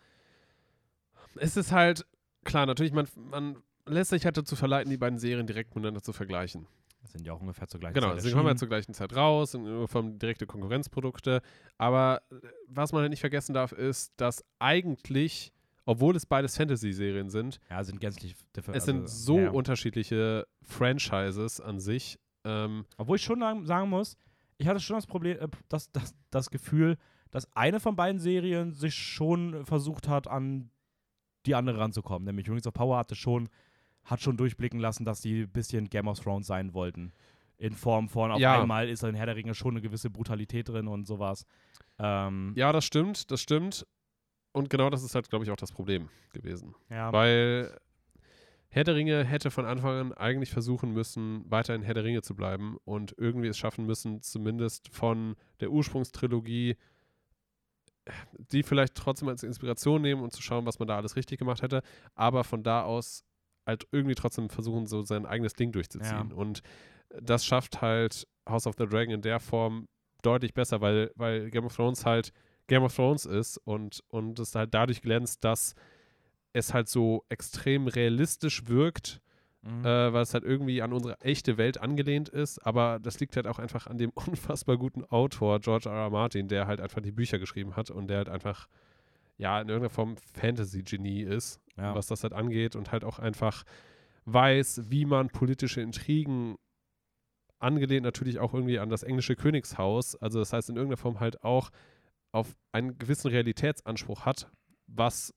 Es 1.36 1.56
ist 1.56 1.72
halt, 1.72 2.06
klar, 2.44 2.66
natürlich, 2.66 2.94
man, 2.94 3.08
man 3.16 3.58
lässt 3.86 4.12
sich 4.12 4.26
halt 4.26 4.38
dazu 4.38 4.56
verleiten, 4.56 4.90
die 4.90 4.98
beiden 4.98 5.20
Serien 5.20 5.48
direkt 5.48 5.76
miteinander 5.76 6.02
zu 6.02 6.14
vergleichen. 6.14 6.68
Das 7.02 7.14
sind 7.14 7.26
ja 7.26 7.34
auch 7.34 7.40
ungefähr 7.40 7.68
zur 7.68 7.80
gleichen 7.80 7.94
genau, 7.96 8.08
Zeit. 8.08 8.18
Genau, 8.18 8.28
sie 8.28 8.36
kommen 8.36 8.48
ja 8.48 8.56
zur 8.56 8.68
gleichen 8.68 8.94
Zeit 8.94 9.16
raus, 9.16 9.54
in 9.54 9.66
irgendeiner 9.66 10.18
direkte 10.18 10.46
Konkurrenzprodukte. 10.46 11.42
Aber 11.78 12.22
äh, 12.30 12.36
was 12.68 12.92
man 12.92 13.02
halt 13.02 13.12
nicht 13.12 13.22
vergessen 13.22 13.54
darf, 13.54 13.72
ist, 13.72 14.14
dass 14.18 14.44
eigentlich, 14.60 15.54
obwohl 15.86 16.16
es 16.16 16.26
beides 16.26 16.58
Fantasy-Serien 16.58 17.30
sind, 17.30 17.60
ja, 17.70 17.84
sind 17.84 18.02
gänzlich 18.02 18.36
Es 18.58 18.68
also, 18.68 18.86
sind 18.86 19.10
so 19.10 19.40
ja. 19.40 19.50
unterschiedliche 19.52 20.46
Franchises 20.62 21.62
an 21.62 21.80
sich, 21.80 22.20
ähm, 22.46 22.86
Obwohl 22.98 23.18
ich 23.18 23.24
schon 23.24 23.66
sagen 23.66 23.90
muss, 23.90 24.16
ich 24.58 24.68
hatte 24.68 24.80
schon 24.80 24.96
das 24.96 25.08
Problem, 25.08 25.40
äh, 25.40 25.48
das, 25.68 25.92
das, 25.92 26.16
das 26.32 26.50
Gefühl, 26.50 26.98
dass 27.32 27.48
eine 27.56 27.80
von 27.80 27.96
beiden 27.96 28.20
Serien 28.20 28.74
sich 28.74 28.96
schon 28.96 29.66
versucht 29.66 30.08
hat, 30.08 30.28
an 30.28 30.72
die 31.46 31.56
andere 31.56 31.80
ranzukommen. 31.80 32.26
Nämlich 32.26 32.50
Rings 32.50 32.68
of 32.68 32.74
Power 32.74 32.98
hatte 32.98 33.16
schon, 33.16 33.50
hat 34.04 34.22
schon 34.22 34.38
durchblicken 34.38 34.80
lassen, 34.80 35.06
dass 35.06 35.22
sie 35.22 35.44
ein 35.44 35.52
bisschen 35.52 35.90
Game 35.90 36.08
of 36.08 36.20
Thrones 36.20 36.48
sein 36.48 36.74
wollten. 36.74 37.12
In 37.58 37.74
Form 37.74 38.08
von 38.08 38.32
auf 38.32 38.40
ja. 38.40 38.62
einmal 38.62 38.88
ist 38.88 39.04
in 39.04 39.16
Herr 39.16 39.26
der 39.26 39.36
Ringe 39.36 39.54
schon 39.54 39.72
eine 39.72 39.82
gewisse 39.82 40.10
Brutalität 40.10 40.70
drin 40.70 40.88
und 40.88 41.06
sowas. 41.06 41.46
Ähm, 41.98 42.54
ja, 42.56 42.72
das 42.72 42.86
stimmt, 42.86 43.32
das 43.32 43.42
stimmt. 43.42 43.86
Und 44.52 44.70
genau 44.70 44.90
das 44.90 45.04
ist 45.04 45.14
halt, 45.14 45.30
glaube 45.30 45.46
ich, 45.46 45.52
auch 45.52 45.58
das 45.58 45.72
Problem 45.72 46.10
gewesen. 46.32 46.74
Ja. 46.90 47.12
Weil 47.12 47.78
Herr 48.70 48.84
der 48.84 48.96
Ringe 48.96 49.24
hätte 49.24 49.52
von 49.52 49.66
Anfang 49.66 49.98
an 49.98 50.14
eigentlich 50.14 50.52
versuchen 50.52 50.94
müssen, 50.94 51.44
weiter 51.50 51.74
in 51.74 51.82
Herr 51.82 51.96
der 51.96 52.04
Ringe 52.04 52.22
zu 52.22 52.36
bleiben 52.36 52.78
und 52.86 53.16
irgendwie 53.18 53.48
es 53.48 53.58
schaffen 53.58 53.86
müssen, 53.86 54.22
zumindest 54.22 54.90
von 54.94 55.36
der 55.60 55.72
Ursprungstrilogie, 55.72 56.78
die 58.38 58.64
vielleicht 58.64 58.96
trotzdem 58.96 59.28
als 59.28 59.44
Inspiration 59.44 60.02
nehmen 60.02 60.22
und 60.22 60.34
zu 60.34 60.42
schauen, 60.42 60.66
was 60.66 60.80
man 60.80 60.88
da 60.88 60.98
alles 60.98 61.16
richtig 61.16 61.40
gemacht 61.40 61.62
hätte, 61.62 61.82
aber 62.16 62.44
von 62.44 62.64
da 62.64 62.84
aus 62.84 63.24
halt 63.66 63.88
irgendwie 63.92 64.16
trotzdem 64.16 64.50
versuchen, 64.50 64.88
so 64.88 65.02
sein 65.02 65.26
eigenes 65.26 65.54
Ding 65.54 65.72
durchzuziehen. 65.72 66.30
Ja. 66.30 66.36
Und 66.36 66.62
das 67.22 67.46
schafft 67.46 67.82
halt 67.82 68.28
House 68.48 68.68
of 68.68 68.76
the 68.78 68.86
Dragon 68.86 69.14
in 69.14 69.22
der 69.22 69.40
Form 69.40 69.88
deutlich 70.22 70.54
besser, 70.54 70.82
weil, 70.82 71.12
weil 71.16 71.50
Game 71.50 71.66
of 71.66 71.76
Thrones 71.76 72.06
halt 72.06 72.34
Game 72.68 72.84
of 72.84 72.96
Thrones 72.96 73.26
ist 73.26 73.58
und, 73.58 74.04
und 74.10 74.40
es 74.40 74.56
halt 74.56 74.74
dadurch 74.74 75.02
glänzt, 75.02 75.44
dass 75.44 75.76
es 76.54 76.74
halt 76.74 76.88
so 76.88 77.26
extrem 77.30 77.88
realistisch 77.88 78.68
wirkt, 78.68 79.22
mhm. 79.62 79.86
äh, 79.86 80.14
weil 80.14 80.22
es 80.22 80.34
halt 80.34 80.44
irgendwie 80.44 80.82
an 80.82 80.94
unsere 80.94 81.20
echte 81.22 81.58
Welt 81.58 81.80
angelehnt 81.80 82.30
ist. 82.30 82.66
Aber 82.66 83.00
das 83.00 83.20
liegt 83.20 83.36
halt 83.36 83.48
auch 83.48 83.60
einfach 83.60 83.88
an 83.88 83.98
dem 83.98 84.12
unfassbar 84.16 84.78
guten 84.78 85.04
Autor 85.06 85.60
George 85.60 85.90
R. 85.90 85.96
R. 85.96 86.10
Martin, 86.10 86.48
der 86.48 86.68
halt 86.68 86.82
einfach 86.82 87.02
die 87.02 87.12
Bücher 87.12 87.40
geschrieben 87.40 87.76
hat 87.76 87.92
und 87.92 88.08
der 88.08 88.18
halt 88.18 88.30
einfach 88.30 88.68
ja 89.38 89.62
in 89.62 89.70
irgendeiner 89.70 89.90
Form 89.90 90.18
Fantasy-Genie 90.18 91.22
ist, 91.22 91.62
ja. 91.78 91.96
was 91.96 92.08
das 92.08 92.24
halt 92.24 92.34
angeht 92.34 92.76
und 92.76 92.92
halt 92.92 93.04
auch 93.04 93.20
einfach 93.20 93.64
weiß, 94.26 94.90
wie 94.90 95.06
man 95.06 95.30
politische 95.30 95.82
Intrigen 95.82 96.56
angelehnt 97.60 98.04
natürlich 98.04 98.40
auch 98.40 98.54
irgendwie 98.54 98.80
an 98.80 98.90
das 98.90 99.04
englische 99.04 99.36
Königshaus, 99.36 100.16
also 100.16 100.40
das 100.40 100.54
heißt 100.54 100.70
in 100.70 100.76
irgendeiner 100.76 100.98
Form 100.98 101.20
halt 101.20 101.44
auch 101.44 101.72
auf 102.32 102.56
einen 102.72 102.98
gewissen 102.98 103.30
Realitätsanspruch 103.30 104.26
hat, 104.26 104.50
was 104.88 105.34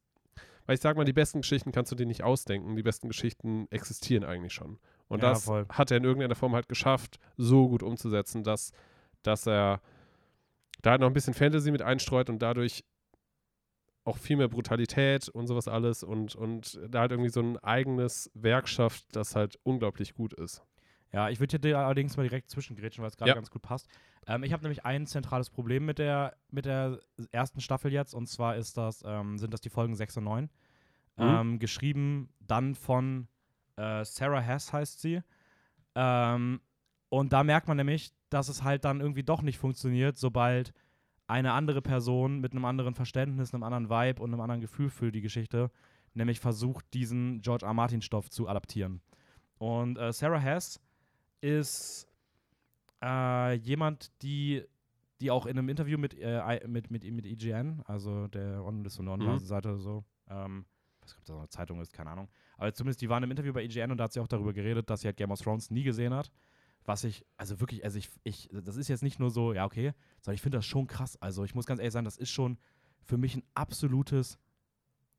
weil 0.66 0.74
ich 0.74 0.80
sage 0.80 0.96
mal, 0.96 1.04
die 1.04 1.12
besten 1.12 1.40
Geschichten 1.40 1.72
kannst 1.72 1.90
du 1.92 1.96
dir 1.96 2.06
nicht 2.06 2.22
ausdenken. 2.22 2.76
Die 2.76 2.82
besten 2.82 3.08
Geschichten 3.08 3.66
existieren 3.70 4.24
eigentlich 4.24 4.52
schon. 4.52 4.78
Und 5.08 5.22
ja, 5.22 5.30
das 5.30 5.44
voll. 5.44 5.66
hat 5.68 5.90
er 5.90 5.98
in 5.98 6.04
irgendeiner 6.04 6.34
Form 6.34 6.54
halt 6.54 6.68
geschafft, 6.68 7.18
so 7.36 7.68
gut 7.68 7.82
umzusetzen, 7.82 8.42
dass, 8.44 8.72
dass 9.22 9.46
er 9.46 9.80
da 10.82 10.92
halt 10.92 11.00
noch 11.00 11.08
ein 11.08 11.12
bisschen 11.12 11.34
Fantasy 11.34 11.70
mit 11.70 11.82
einstreut 11.82 12.28
und 12.30 12.40
dadurch 12.40 12.84
auch 14.04 14.18
viel 14.18 14.36
mehr 14.36 14.48
Brutalität 14.48 15.28
und 15.28 15.46
sowas 15.46 15.68
alles 15.68 16.02
und, 16.02 16.34
und 16.34 16.80
da 16.88 17.00
halt 17.00 17.12
irgendwie 17.12 17.30
so 17.30 17.40
ein 17.40 17.58
eigenes 17.58 18.30
Werk 18.34 18.68
schafft, 18.68 19.04
das 19.14 19.36
halt 19.36 19.58
unglaublich 19.62 20.14
gut 20.14 20.32
ist. 20.34 20.64
Ja, 21.12 21.28
ich 21.28 21.40
würde 21.40 21.60
dir 21.60 21.78
allerdings 21.78 22.16
mal 22.16 22.24
direkt 22.24 22.50
zwischengrätschen, 22.50 23.02
weil 23.02 23.10
es 23.10 23.16
gerade 23.16 23.30
ja. 23.30 23.34
ganz 23.34 23.50
gut 23.50 23.62
passt. 23.62 23.86
Ähm, 24.26 24.42
ich 24.42 24.52
habe 24.52 24.62
nämlich 24.62 24.84
ein 24.84 25.06
zentrales 25.06 25.50
Problem 25.50 25.84
mit 25.84 25.98
der, 25.98 26.36
mit 26.50 26.64
der 26.64 27.00
ersten 27.30 27.60
Staffel 27.60 27.92
jetzt 27.92 28.14
und 28.14 28.26
zwar 28.28 28.56
ist 28.56 28.76
das, 28.76 29.02
ähm, 29.06 29.38
sind 29.38 29.52
das 29.52 29.60
die 29.60 29.70
Folgen 29.70 29.94
6 29.94 30.18
und 30.18 30.24
9. 30.24 30.44
Mhm. 30.44 30.50
Ähm, 31.18 31.58
geschrieben 31.58 32.28
dann 32.40 32.74
von 32.74 33.28
äh, 33.76 34.04
Sarah 34.04 34.40
Hess 34.40 34.72
heißt 34.72 35.00
sie. 35.00 35.22
Ähm, 35.94 36.60
und 37.08 37.32
da 37.32 37.44
merkt 37.44 37.68
man 37.68 37.76
nämlich, 37.76 38.12
dass 38.30 38.48
es 38.48 38.62
halt 38.62 38.84
dann 38.84 39.00
irgendwie 39.00 39.22
doch 39.22 39.42
nicht 39.42 39.58
funktioniert, 39.58 40.16
sobald 40.16 40.72
eine 41.26 41.52
andere 41.52 41.82
Person 41.82 42.40
mit 42.40 42.52
einem 42.52 42.64
anderen 42.64 42.94
Verständnis, 42.94 43.52
einem 43.52 43.62
anderen 43.62 43.90
Vibe 43.90 44.22
und 44.22 44.32
einem 44.32 44.40
anderen 44.40 44.60
Gefühl 44.60 44.90
für 44.90 45.12
die 45.12 45.20
Geschichte 45.20 45.70
nämlich 46.14 46.40
versucht, 46.40 46.84
diesen 46.94 47.40
George 47.40 47.66
R. 47.66 47.74
Martin 47.74 48.02
Stoff 48.02 48.30
zu 48.30 48.48
adaptieren. 48.48 49.00
Und 49.58 49.98
äh, 49.98 50.12
Sarah 50.12 50.38
Hess 50.38 50.80
ist 51.40 52.08
äh, 53.02 53.54
jemand, 53.54 54.10
die, 54.22 54.64
die 55.20 55.30
auch 55.30 55.46
in 55.46 55.58
einem 55.58 55.68
Interview 55.68 55.98
mit, 55.98 56.14
äh, 56.18 56.60
mit, 56.66 56.90
mit, 56.90 57.04
mit 57.04 57.26
IGN, 57.26 57.82
also 57.84 58.28
der 58.28 58.64
On-List 58.64 59.00
und 59.00 59.08
On-Seite 59.08 59.72
mhm. 59.72 59.78
so, 59.78 60.04
ähm, 60.28 60.64
weiß 61.00 61.10
nicht, 61.10 61.18
ob 61.18 61.24
das 61.24 61.36
eine 61.36 61.48
Zeitung 61.48 61.80
ist, 61.80 61.92
keine 61.92 62.10
Ahnung, 62.10 62.28
aber 62.56 62.72
zumindest 62.72 63.00
die 63.02 63.08
waren 63.08 63.22
im 63.22 63.30
Interview 63.30 63.52
bei 63.52 63.64
IGN 63.64 63.90
und 63.90 63.98
da 63.98 64.04
hat 64.04 64.12
sie 64.12 64.20
auch 64.20 64.28
darüber 64.28 64.52
geredet, 64.52 64.88
dass 64.88 65.00
sie 65.00 65.08
halt 65.08 65.16
Game 65.16 65.30
of 65.30 65.40
Thrones 65.40 65.70
nie 65.70 65.82
gesehen 65.82 66.14
hat. 66.14 66.30
Was 66.84 67.04
ich, 67.04 67.24
also 67.36 67.60
wirklich, 67.60 67.84
also 67.84 67.96
ich, 67.96 68.08
ich, 68.24 68.48
das 68.52 68.76
ist 68.76 68.88
jetzt 68.88 69.04
nicht 69.04 69.20
nur 69.20 69.30
so, 69.30 69.52
ja, 69.52 69.64
okay, 69.64 69.92
sondern 70.20 70.34
ich 70.34 70.42
finde 70.42 70.58
das 70.58 70.66
schon 70.66 70.88
krass. 70.88 71.16
Also 71.22 71.44
ich 71.44 71.54
muss 71.54 71.64
ganz 71.64 71.78
ehrlich 71.78 71.92
sagen, 71.92 72.04
das 72.04 72.16
ist 72.16 72.30
schon 72.30 72.58
für 73.02 73.16
mich 73.16 73.36
ein 73.36 73.44
absolutes 73.54 74.38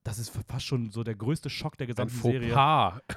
das 0.04 0.20
ist 0.20 0.38
fast 0.48 0.66
schon 0.66 0.90
so 0.90 1.04
der 1.04 1.16
größte 1.16 1.50
Schock 1.50 1.78
der 1.78 1.88
gesamten 1.88 2.16
Serie, 2.16 2.54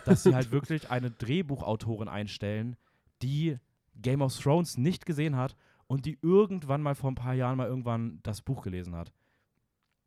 dass 0.04 0.22
sie 0.22 0.34
halt 0.34 0.52
wirklich 0.52 0.90
eine 0.90 1.10
Drehbuchautorin 1.10 2.08
einstellen, 2.08 2.76
die 3.22 3.58
Game 3.96 4.22
of 4.22 4.36
Thrones 4.36 4.76
nicht 4.76 5.06
gesehen 5.06 5.36
hat 5.36 5.56
und 5.86 6.06
die 6.06 6.18
irgendwann 6.22 6.82
mal 6.82 6.94
vor 6.94 7.10
ein 7.10 7.14
paar 7.14 7.34
Jahren 7.34 7.56
mal 7.56 7.68
irgendwann 7.68 8.20
das 8.22 8.42
Buch 8.42 8.62
gelesen 8.62 8.94
hat. 8.94 9.12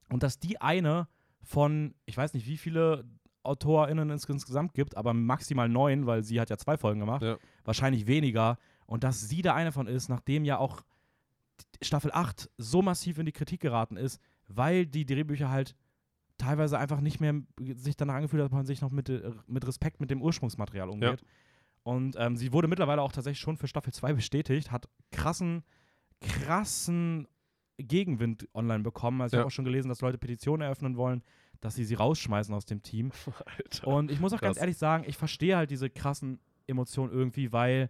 Und 0.09 0.23
dass 0.23 0.39
die 0.39 0.59
eine 0.59 1.07
von, 1.41 1.93
ich 2.05 2.17
weiß 2.17 2.33
nicht, 2.33 2.47
wie 2.47 2.57
viele 2.57 3.05
AutorInnen 3.43 4.09
es 4.09 4.25
insgesamt 4.25 4.73
gibt, 4.73 4.97
aber 4.97 5.13
maximal 5.13 5.69
neun, 5.69 6.05
weil 6.05 6.23
sie 6.23 6.39
hat 6.39 6.49
ja 6.49 6.57
zwei 6.57 6.77
Folgen 6.77 6.99
gemacht, 6.99 7.21
ja. 7.21 7.37
wahrscheinlich 7.63 8.07
weniger. 8.07 8.57
Und 8.85 9.03
dass 9.03 9.27
sie 9.27 9.41
da 9.41 9.55
eine 9.55 9.71
von 9.71 9.87
ist, 9.87 10.09
nachdem 10.09 10.45
ja 10.45 10.57
auch 10.57 10.81
Staffel 11.81 12.11
8 12.11 12.49
so 12.57 12.81
massiv 12.81 13.17
in 13.17 13.25
die 13.25 13.31
Kritik 13.31 13.61
geraten 13.61 13.97
ist, 13.97 14.21
weil 14.47 14.85
die 14.85 15.05
Drehbücher 15.05 15.49
halt 15.49 15.75
teilweise 16.37 16.77
einfach 16.79 17.01
nicht 17.01 17.19
mehr 17.19 17.35
sich 17.75 17.95
danach 17.95 18.15
angefühlt 18.15 18.41
hat, 18.41 18.51
dass 18.51 18.55
man 18.55 18.65
sich 18.65 18.81
noch 18.81 18.91
mit, 18.91 19.11
mit 19.47 19.67
Respekt 19.67 19.99
mit 19.99 20.09
dem 20.09 20.21
Ursprungsmaterial 20.21 20.89
umgeht. 20.89 21.21
Ja. 21.21 21.27
Und 21.89 22.15
ähm, 22.19 22.35
sie 22.37 22.53
wurde 22.53 22.67
mittlerweile 22.67 23.01
auch 23.01 23.11
tatsächlich 23.11 23.39
schon 23.39 23.57
für 23.57 23.67
Staffel 23.67 23.91
2 23.91 24.13
bestätigt, 24.13 24.71
hat 24.71 24.87
krassen, 25.11 25.63
krassen 26.21 27.27
Gegenwind 27.77 28.47
online 28.53 28.83
bekommen. 28.83 29.21
Also 29.21 29.33
ich 29.33 29.37
Ja. 29.37 29.39
habe 29.39 29.47
auch 29.47 29.51
schon 29.51 29.65
gelesen, 29.65 29.89
dass 29.89 30.01
Leute 30.01 30.17
Petitionen 30.17 30.61
eröffnen 30.61 30.97
wollen, 30.97 31.23
dass 31.61 31.75
sie 31.75 31.85
sie 31.85 31.95
rausschmeißen 31.95 32.53
aus 32.53 32.65
dem 32.65 32.81
Team. 32.83 33.11
Alter. 33.45 33.87
Und 33.87 34.11
ich 34.11 34.19
muss 34.19 34.33
auch 34.33 34.41
ganz 34.41 34.55
Krass. 34.57 34.61
ehrlich 34.61 34.77
sagen, 34.77 35.03
ich 35.07 35.17
verstehe 35.17 35.55
halt 35.57 35.71
diese 35.71 35.89
krassen 35.89 36.39
Emotionen 36.67 37.11
irgendwie, 37.11 37.51
weil 37.51 37.89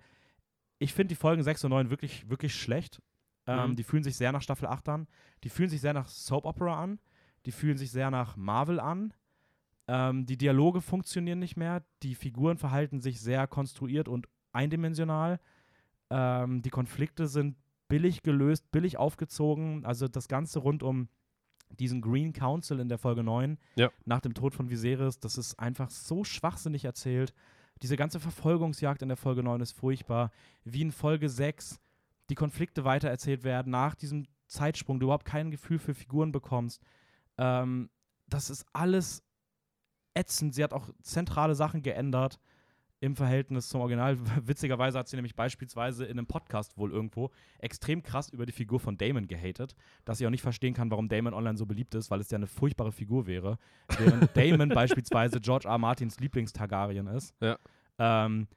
ich 0.77 0.93
finde 0.93 1.09
die 1.09 1.15
Folgen 1.15 1.43
6 1.43 1.63
und 1.65 1.71
9 1.71 1.89
wirklich, 1.89 2.29
wirklich 2.29 2.55
schlecht. 2.55 3.01
Ähm, 3.47 3.71
Mhm. 3.71 3.75
Die 3.75 3.83
fühlen 3.83 4.03
sich 4.03 4.15
sehr 4.15 4.31
nach 4.31 4.41
Staffel 4.41 4.67
8 4.67 4.87
an. 4.89 5.07
Die 5.43 5.49
fühlen 5.49 5.69
sich 5.69 5.81
sehr 5.81 5.93
nach 5.93 6.07
Soap 6.07 6.45
Opera 6.45 6.81
an. 6.81 6.99
Die 7.45 7.51
fühlen 7.51 7.77
sich 7.77 7.91
sehr 7.91 8.11
nach 8.11 8.37
Marvel 8.37 8.79
an. 8.79 9.13
Ähm, 9.91 10.27
die 10.27 10.37
Dialoge 10.37 10.81
funktionieren 10.81 11.39
nicht 11.39 11.57
mehr. 11.57 11.83
Die 12.03 12.13
Figuren 12.13 12.57
verhalten 12.57 13.01
sich 13.01 13.19
sehr 13.21 13.47
konstruiert 13.47 14.07
und 14.07 14.27
eindimensional. 14.51 15.39
Ähm, 16.11 16.61
die 16.61 16.69
Konflikte 16.69 17.27
sind 17.27 17.55
billig 17.87 18.21
gelöst, 18.21 18.69
billig 18.71 18.97
aufgezogen. 18.97 19.83
Also 19.85 20.07
das 20.07 20.27
Ganze 20.27 20.59
rund 20.59 20.83
um 20.83 21.09
diesen 21.79 22.01
Green 22.01 22.33
Council 22.33 22.79
in 22.79 22.87
der 22.87 22.99
Folge 22.99 23.23
9 23.23 23.57
Ja. 23.77 23.89
nach 24.05 24.21
dem 24.21 24.35
Tod 24.35 24.53
von 24.53 24.69
Viserys, 24.69 25.19
das 25.19 25.37
ist 25.37 25.59
einfach 25.59 25.89
so 25.89 26.23
schwachsinnig 26.23 26.85
erzählt. 26.85 27.33
Diese 27.81 27.95
ganze 27.95 28.19
Verfolgungsjagd 28.19 29.01
in 29.01 29.07
der 29.07 29.17
Folge 29.17 29.41
9 29.41 29.59
ist 29.61 29.71
furchtbar. 29.71 30.31
Wie 30.63 30.81
in 30.81 30.91
Folge 30.91 31.29
6 31.29 31.79
die 32.29 32.35
Konflikte 32.35 32.85
weitererzählt 32.85 33.43
werden, 33.43 33.71
nach 33.71 33.95
diesem 33.95 34.27
Zeitsprung, 34.47 34.99
du 34.99 35.05
überhaupt 35.07 35.25
kein 35.25 35.49
Gefühl 35.49 35.79
für 35.79 35.95
Figuren 35.95 36.31
bekommst. 36.31 36.81
Ähm, 37.37 37.89
das 38.27 38.49
ist 38.51 38.65
alles 38.73 39.23
ätzend. 40.19 40.53
Sie 40.53 40.63
hat 40.63 40.73
auch 40.73 40.89
zentrale 41.01 41.55
Sachen 41.55 41.81
geändert 41.81 42.39
im 43.01 43.15
Verhältnis 43.15 43.69
zum 43.69 43.81
Original. 43.81 44.17
Witzigerweise 44.45 44.99
hat 44.99 45.07
sie 45.07 45.15
nämlich 45.15 45.35
beispielsweise 45.35 46.05
in 46.05 46.17
einem 46.17 46.27
Podcast 46.27 46.77
wohl 46.77 46.91
irgendwo 46.91 47.31
extrem 47.59 48.03
krass 48.03 48.29
über 48.29 48.45
die 48.45 48.51
Figur 48.51 48.79
von 48.79 48.97
Damon 48.97 49.27
gehatet, 49.27 49.75
dass 50.05 50.17
sie 50.17 50.27
auch 50.27 50.31
nicht 50.31 50.41
verstehen 50.41 50.73
kann, 50.73 50.91
warum 50.91 51.07
Damon 51.07 51.33
online 51.33 51.57
so 51.57 51.65
beliebt 51.65 51.95
ist, 51.95 52.11
weil 52.11 52.19
es 52.19 52.29
ja 52.29 52.37
eine 52.37 52.47
furchtbare 52.47 52.91
Figur 52.91 53.25
wäre. 53.25 53.57
Während 53.97 54.29
Damon 54.35 54.69
beispielsweise 54.69 55.39
George 55.39 55.67
R. 55.67 55.77
Martins 55.77 56.19
Lieblings-Targaryen 56.19 57.07
ist. 57.07 57.33
Ja. 57.39 57.57
Ähm, 57.97 58.47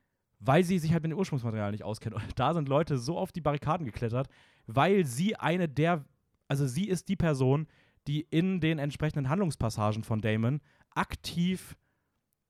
weil 0.41 0.65
sie 0.65 0.79
sich 0.79 0.93
halt 0.93 1.05
mit 1.05 1.13
dem 1.13 1.19
Ursprungsmaterial 1.19 1.71
nicht 1.71 1.85
auskennt. 1.85 2.17
Und 2.17 2.25
da 2.35 2.53
sind 2.53 2.69
Leute 2.69 2.99
so 2.99 3.17
auf 3.17 3.31
die 3.31 3.41
Barrikaden 3.41 3.87
geklettert, 3.87 4.29
weil 4.67 5.05
sie 5.07 5.37
eine 5.37 5.69
der, 5.69 6.05
also 6.49 6.67
sie 6.67 6.89
ist 6.89 7.09
die 7.09 7.17
Person, 7.17 7.69
die 8.09 8.23
in 8.23 8.61
den 8.61 8.81
entsprechenden 8.81 9.29
Handlungspassagen 9.29 10.03
von 10.03 10.21
Damon 10.21 10.61
aktiv 10.95 11.77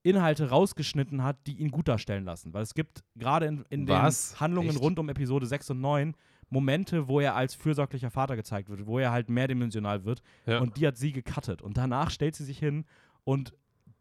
Inhalte 0.02 0.48
rausgeschnitten 0.50 1.22
hat, 1.22 1.46
die 1.46 1.58
ihn 1.58 1.70
gut 1.70 1.88
darstellen 1.88 2.24
lassen. 2.24 2.52
Weil 2.52 2.62
es 2.62 2.74
gibt 2.74 3.04
gerade 3.14 3.46
in, 3.46 3.64
in 3.70 3.86
den 3.86 3.96
Was? 3.96 4.40
Handlungen 4.40 4.70
Echt? 4.70 4.80
rund 4.80 4.98
um 4.98 5.08
Episode 5.08 5.46
6 5.46 5.70
und 5.70 5.80
9 5.80 6.14
Momente, 6.50 7.08
wo 7.08 7.20
er 7.20 7.34
als 7.34 7.54
fürsorglicher 7.54 8.10
Vater 8.10 8.36
gezeigt 8.36 8.68
wird, 8.68 8.86
wo 8.86 8.98
er 8.98 9.10
halt 9.10 9.30
mehrdimensional 9.30 10.04
wird. 10.04 10.22
Ja. 10.44 10.58
Und 10.58 10.76
die 10.76 10.86
hat 10.86 10.96
sie 10.96 11.12
gecuttet. 11.12 11.62
Und 11.62 11.76
danach 11.76 12.10
stellt 12.10 12.34
sie 12.34 12.44
sich 12.44 12.58
hin 12.58 12.84
und 13.24 13.54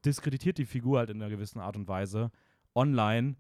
diskreditiert 0.04 0.58
die 0.58 0.66
Figur 0.66 1.00
halt 1.00 1.12
in 1.12 1.22
einer 1.22 1.30
gewissen 1.30 1.60
Art 1.60 1.78
und 1.78 1.88
Weise 1.88 2.32
online, 2.76 3.36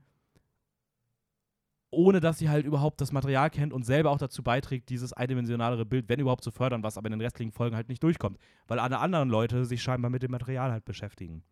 ohne 1.92 2.22
dass 2.22 2.39
sie 2.39 2.50
halt 2.50 2.66
überhaupt 2.66 3.02
das 3.02 3.12
Material 3.12 3.50
kennt 3.50 3.74
und 3.74 3.84
selber 3.86 4.12
auch 4.12 4.18
dazu 4.18 4.42
beiträgt, 4.42 4.89
dieses 4.89 5.12
eindimensionalere 5.12 5.86
Bild, 5.86 6.08
wenn 6.08 6.20
überhaupt, 6.20 6.44
zu 6.44 6.52
fördern, 6.52 6.84
was 6.84 6.98
aber 6.98 7.08
in 7.08 7.12
den 7.12 7.22
restlichen 7.22 7.52
Folgen 7.52 7.76
halt 7.76 7.89
nicht 7.89 8.02
durchkommt. 8.02 8.39
Weil 8.68 8.80
alle 8.80 9.00
anderen 9.00 9.30
Leute 9.30 9.66
sich 9.66 9.84
scheinbar 9.84 10.10
mit 10.10 10.24
dem 10.24 10.32
Material 10.32 10.72
halt 10.72 10.86
beschäftigen. 10.86 11.44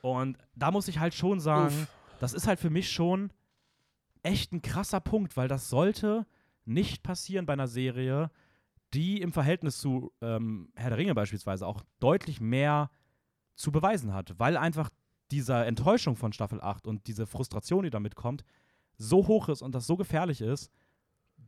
Und 0.00 0.38
da 0.54 0.70
muss 0.70 0.88
ich 0.88 0.98
halt 0.98 1.14
schon 1.14 1.40
sagen, 1.40 1.74
Uff. 1.74 1.88
das 2.20 2.32
ist 2.32 2.46
halt 2.46 2.60
für 2.60 2.70
mich 2.70 2.90
schon 2.90 3.32
echt 4.22 4.52
ein 4.52 4.62
krasser 4.62 5.00
Punkt, 5.00 5.36
weil 5.36 5.48
das 5.48 5.68
sollte 5.68 6.26
nicht 6.64 7.02
passieren 7.02 7.46
bei 7.46 7.52
einer 7.52 7.68
Serie, 7.68 8.30
die 8.94 9.20
im 9.20 9.32
Verhältnis 9.32 9.78
zu 9.78 10.12
ähm, 10.20 10.70
Herr 10.76 10.90
der 10.90 10.98
Ringe 10.98 11.14
beispielsweise 11.14 11.66
auch 11.66 11.82
deutlich 11.98 12.40
mehr 12.40 12.90
zu 13.54 13.72
beweisen 13.72 14.14
hat, 14.14 14.38
weil 14.38 14.56
einfach 14.56 14.90
diese 15.32 15.54
Enttäuschung 15.54 16.16
von 16.16 16.32
Staffel 16.32 16.60
8 16.60 16.86
und 16.86 17.06
diese 17.06 17.26
Frustration, 17.26 17.84
die 17.84 17.90
damit 17.90 18.14
kommt, 18.14 18.44
so 18.98 19.26
hoch 19.26 19.48
ist 19.48 19.62
und 19.62 19.74
das 19.74 19.86
so 19.86 19.96
gefährlich 19.96 20.40
ist, 20.40 20.70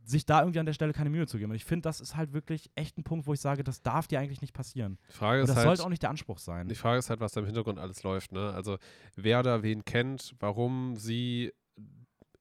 sich 0.03 0.25
da 0.25 0.41
irgendwie 0.41 0.59
an 0.59 0.65
der 0.65 0.73
Stelle 0.73 0.93
keine 0.93 1.09
Mühe 1.09 1.25
zu 1.25 1.37
geben. 1.37 1.51
Und 1.51 1.55
ich 1.55 1.65
finde, 1.65 1.83
das 1.83 1.99
ist 1.99 2.15
halt 2.15 2.33
wirklich 2.33 2.69
echt 2.75 2.97
ein 2.97 3.03
Punkt, 3.03 3.27
wo 3.27 3.33
ich 3.33 3.39
sage, 3.39 3.63
das 3.63 3.81
darf 3.81 4.07
dir 4.07 4.19
eigentlich 4.19 4.41
nicht 4.41 4.53
passieren. 4.53 4.97
Die 5.09 5.13
Frage 5.13 5.39
Und 5.39 5.45
ist 5.45 5.49
das 5.49 5.57
halt, 5.57 5.67
sollte 5.67 5.83
auch 5.83 5.89
nicht 5.89 6.03
der 6.03 6.09
Anspruch 6.09 6.37
sein. 6.37 6.67
Die 6.67 6.75
Frage 6.75 6.99
ist 6.99 7.09
halt, 7.09 7.19
was 7.19 7.31
da 7.31 7.39
im 7.39 7.45
Hintergrund 7.45 7.79
alles 7.79 8.03
läuft, 8.03 8.31
ne? 8.31 8.51
Also 8.53 8.77
wer 9.15 9.41
da 9.41 9.63
wen 9.63 9.83
kennt, 9.85 10.35
warum 10.39 10.95
sie 10.95 11.53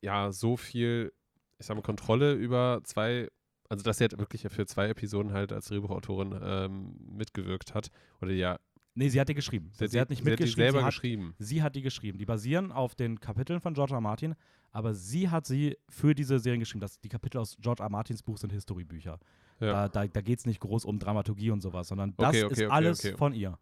ja 0.03 0.33
so 0.33 0.57
viel, 0.57 1.13
ich 1.59 1.67
sag 1.67 1.77
mal, 1.77 1.83
Kontrolle 1.83 2.35
über 2.35 2.81
zwei, 2.85 3.29
also 3.69 3.83
dass 3.83 3.99
sie 3.99 4.05
halt 4.05 4.19
wirklich 4.19 4.43
für 4.43 4.67
zwei 4.67 4.89
Episoden 4.89 5.33
halt 5.33 5.53
als 5.53 5.67
Drehbuchautorin 5.69 6.39
ähm, 6.43 6.97
mitgewirkt 7.17 7.75
hat. 7.75 7.89
Oder 8.21 8.33
ja, 8.33 8.59
Nee, 8.97 9.09
sie 9.09 9.21
hat 9.21 9.29
die 9.29 9.35
geschrieben. 9.35 9.71
Sie, 9.73 9.89
die- 9.89 10.01
hat 10.01 10.09
nicht 10.11 10.19
sie 10.19 10.31
hat 10.31 10.39
die 10.39 10.43
mitgeschrieben. 10.45 10.63
selber 10.65 10.79
sie, 10.79 10.85
hat, 10.85 10.93
geschrieben. 10.95 11.35
sie 11.39 11.63
hat 11.63 11.75
die 11.77 11.83
geschrieben. 11.83 12.19
Die 12.19 12.27
basieren 12.27 12.71
auf 12.73 12.95
den 12.95 13.19
Kapiteln 13.21 13.61
von 13.61 13.75
George 13.75 13.93
R. 13.95 14.01
Martin, 14.01 14.35
aber 14.71 14.95
sie 14.95 15.29
hat 15.31 15.47
sie 15.47 15.77
für 15.89 16.15
diese 16.15 16.39
Serien 16.39 16.61
geschrieben. 16.61 16.81
Das, 16.81 17.01
die 17.01 17.09
Kapitel 17.09 17.39
aus 17.39 17.57
George 17.61 17.83
R. 17.83 17.91
Martins 17.91 18.23
Buch 18.23 18.39
sind 18.39 18.53
Historiebücher. 18.53 19.19
Ja. 19.61 19.89
Da, 19.89 19.89
da, 19.89 20.07
da 20.07 20.21
geht 20.21 20.39
es 20.39 20.47
nicht 20.47 20.61
groß 20.61 20.85
um 20.85 20.99
Dramaturgie 20.99 21.51
und 21.51 21.61
sowas, 21.61 21.89
sondern 21.89 22.15
das 22.17 22.29
Okay, 22.29 22.45
okay, 22.45 22.53
ist 22.53 22.59
okay, 22.63 22.71
alles 22.71 23.09
von 23.17 23.33
ihr. 23.35 23.59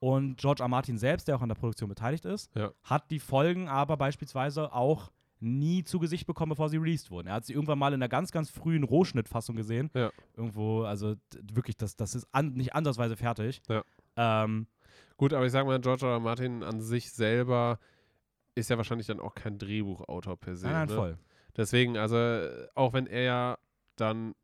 Und 0.00 0.36
George 0.38 0.62
R. 0.62 0.68
Martin 0.68 0.98
selbst, 0.98 1.28
der 1.28 1.36
auch 1.36 1.42
an 1.42 1.48
der 1.48 1.56
Produktion 1.56 1.88
beteiligt 1.88 2.24
ist, 2.24 2.50
Ja. 2.56 2.72
hat 2.82 3.10
die 3.10 3.20
Folgen 3.20 3.68
aber 3.68 3.96
beispielsweise 3.96 4.72
auch 4.72 5.10
nie 5.40 5.84
zu 5.84 5.98
Gesicht 5.98 6.26
bekommen, 6.26 6.50
bevor 6.50 6.68
sie 6.68 6.76
released 6.78 7.10
wurden. 7.10 7.28
Er 7.28 7.34
hat 7.34 7.44
sie 7.44 7.52
irgendwann 7.52 7.78
mal 7.78 7.88
in 7.92 7.94
einer 8.02 8.08
ganz, 8.08 8.30
ganz 8.32 8.50
frühen 8.50 8.82
Rohschnittfassung 8.82 9.56
gesehen. 9.56 9.90
Ja. 9.94 10.10
Irgendwo, 10.36 10.82
also 10.82 11.16
wirklich, 11.52 11.76
das, 11.76 11.96
das 11.96 12.14
ist 12.14 12.26
an, 12.32 12.54
nicht 12.54 12.74
ansatzweise 12.74 13.16
fertig. 13.16 13.60
Ja. 13.68 13.84
Ähm, 14.16 14.66
Gut, 15.16 15.32
aber 15.32 15.46
ich 15.46 15.52
sag 15.52 15.64
mal, 15.66 15.80
George 15.80 16.04
R. 16.06 16.12
R. 16.14 16.20
Martin 16.20 16.62
an 16.64 16.80
sich 16.80 17.12
selber 17.12 17.78
ist 18.56 18.68
ja 18.70 18.76
wahrscheinlich 18.76 19.06
dann 19.06 19.20
auch 19.20 19.34
kein 19.34 19.58
Drehbuchautor 19.58 20.36
per 20.36 20.56
se. 20.56 20.66
nein, 20.66 20.74
nein, 20.74 20.88
ne? 20.88 20.94
voll. 20.94 21.18
Deswegen, 21.56 21.96
also 21.96 22.16
auch 22.74 22.92
wenn 22.92 23.06
er 23.06 23.22
ja 23.22 23.58
dann 23.96 24.34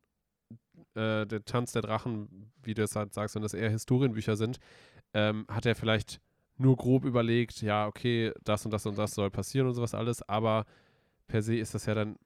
äh, 0.95 1.27
der 1.27 1.45
Tanz 1.45 1.73
der 1.73 1.83
Drachen, 1.83 2.53
wie 2.63 2.75
du 2.75 2.83
es 2.83 2.95
halt 2.95 3.15
sagst, 3.15 3.35
wenn 3.35 3.43
das 3.43 3.55
eher 3.55 3.71
Historienbücher 3.71 4.37
sind, 4.37 4.59
ähm, 5.13 5.45
hat 5.49 5.67
er 5.67 5.75
vielleicht 5.75 6.21
nur 6.57 6.77
grob 6.77 7.05
überlegt, 7.05 7.63
ja, 7.63 7.87
okay, 7.87 8.33
das 8.45 8.65
und 8.65 8.71
das 8.71 8.87
und 8.87 8.97
das 8.99 9.13
soll 9.13 9.31
passieren 9.31 9.67
und 9.67 9.75
sowas 9.75 9.95
alles, 9.95 10.23
aber 10.29 10.67
per 11.27 11.43
se 11.43 11.57
ist 11.57 11.75
das 11.75 11.87
ja 11.87 11.95
dann 11.95 12.17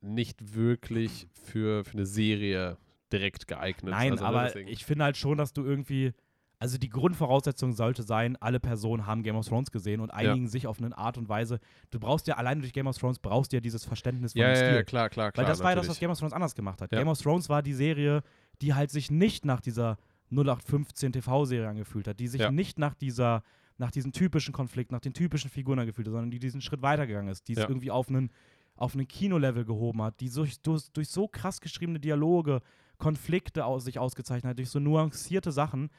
nicht 0.00 0.54
wirklich 0.54 1.28
für, 1.32 1.84
für 1.84 1.92
eine 1.92 2.06
Serie 2.06 2.76
direkt 3.12 3.46
geeignet. 3.46 3.92
Nein, 3.92 4.12
also, 4.12 4.24
ne, 4.24 4.28
aber 4.28 4.44
deswegen- 4.44 4.68
ich 4.68 4.84
finde 4.84 5.04
halt 5.04 5.16
schon, 5.16 5.38
dass 5.38 5.52
du 5.52 5.64
irgendwie, 5.64 6.12
also 6.58 6.78
die 6.78 6.88
Grundvoraussetzung 6.88 7.72
sollte 7.72 8.02
sein, 8.02 8.36
alle 8.36 8.60
Personen 8.60 9.06
haben 9.06 9.22
Game 9.22 9.36
of 9.36 9.46
Thrones 9.46 9.70
gesehen 9.70 10.00
und 10.00 10.10
einigen 10.10 10.48
sich 10.48 10.66
auf 10.66 10.78
eine 10.80 10.96
Art 10.96 11.18
und 11.18 11.28
Weise. 11.28 11.58
Du 11.90 11.98
brauchst 12.00 12.26
ja 12.26 12.36
alleine 12.36 12.60
durch 12.60 12.72
Game 12.72 12.86
of 12.86 12.96
Thrones 12.96 13.18
brauchst 13.18 13.52
du 13.52 13.56
ja 13.56 13.60
dieses 13.60 13.84
Verständnis 13.84 14.32
von 14.32 14.40
ja, 14.40 14.48
dem 14.48 14.52
ja, 14.52 14.56
Stil. 14.56 14.74
ja, 14.76 14.82
klar, 14.82 15.10
klar, 15.10 15.32
klar. 15.32 15.44
Weil 15.44 15.50
das 15.50 15.60
war 15.62 15.70
ja 15.70 15.76
das, 15.76 15.82
was 15.82 15.88
natürlich. 15.88 16.00
Game 16.00 16.10
of 16.10 16.18
Thrones 16.18 16.32
anders 16.32 16.54
gemacht 16.54 16.80
hat. 16.80 16.92
Ja. 16.92 16.98
Game 16.98 17.08
of 17.08 17.20
Thrones 17.20 17.48
war 17.48 17.62
die 17.62 17.74
Serie, 17.74 18.22
die 18.62 18.72
halt 18.74 18.90
sich 18.90 19.10
nicht 19.10 19.44
nach 19.44 19.60
dieser 19.60 19.98
0815 20.30 21.12
TV-Serie 21.12 21.68
angefühlt 21.68 22.08
hat, 22.08 22.18
die 22.18 22.28
sich 22.28 22.40
Ja. 22.40 22.50
nicht 22.50 22.78
nach 22.78 22.94
dieser, 22.94 23.42
nach 23.78 23.90
diesem 23.90 24.12
typischen 24.12 24.52
Konflikt, 24.52 24.92
nach 24.92 25.00
den 25.00 25.12
typischen 25.12 25.50
Figuren 25.50 25.78
angefühlt 25.78 26.06
hat, 26.06 26.12
sondern 26.12 26.30
die 26.30 26.38
diesen 26.38 26.60
Schritt 26.60 26.82
weitergegangen 26.82 27.30
ist, 27.30 27.48
die 27.48 27.52
es 27.52 27.58
Ja. 27.60 27.68
irgendwie 27.68 27.90
auf 27.90 28.08
einen 28.08 28.30
auf 28.76 28.94
einen 28.94 29.06
Kinolevel 29.06 29.64
gehoben 29.64 30.02
hat, 30.02 30.18
die 30.18 30.28
durch, 30.28 30.60
durch, 30.60 30.90
durch 30.90 31.08
so 31.08 31.28
krass 31.28 31.60
geschriebene 31.60 32.00
Dialoge, 32.00 32.60
Konflikte 32.98 33.64
aus, 33.64 33.84
sich 33.84 34.00
ausgezeichnet 34.00 34.50
hat, 34.50 34.58
durch 34.58 34.70
so 34.70 34.80
nuancierte 34.80 35.52
Sachen. 35.52 35.90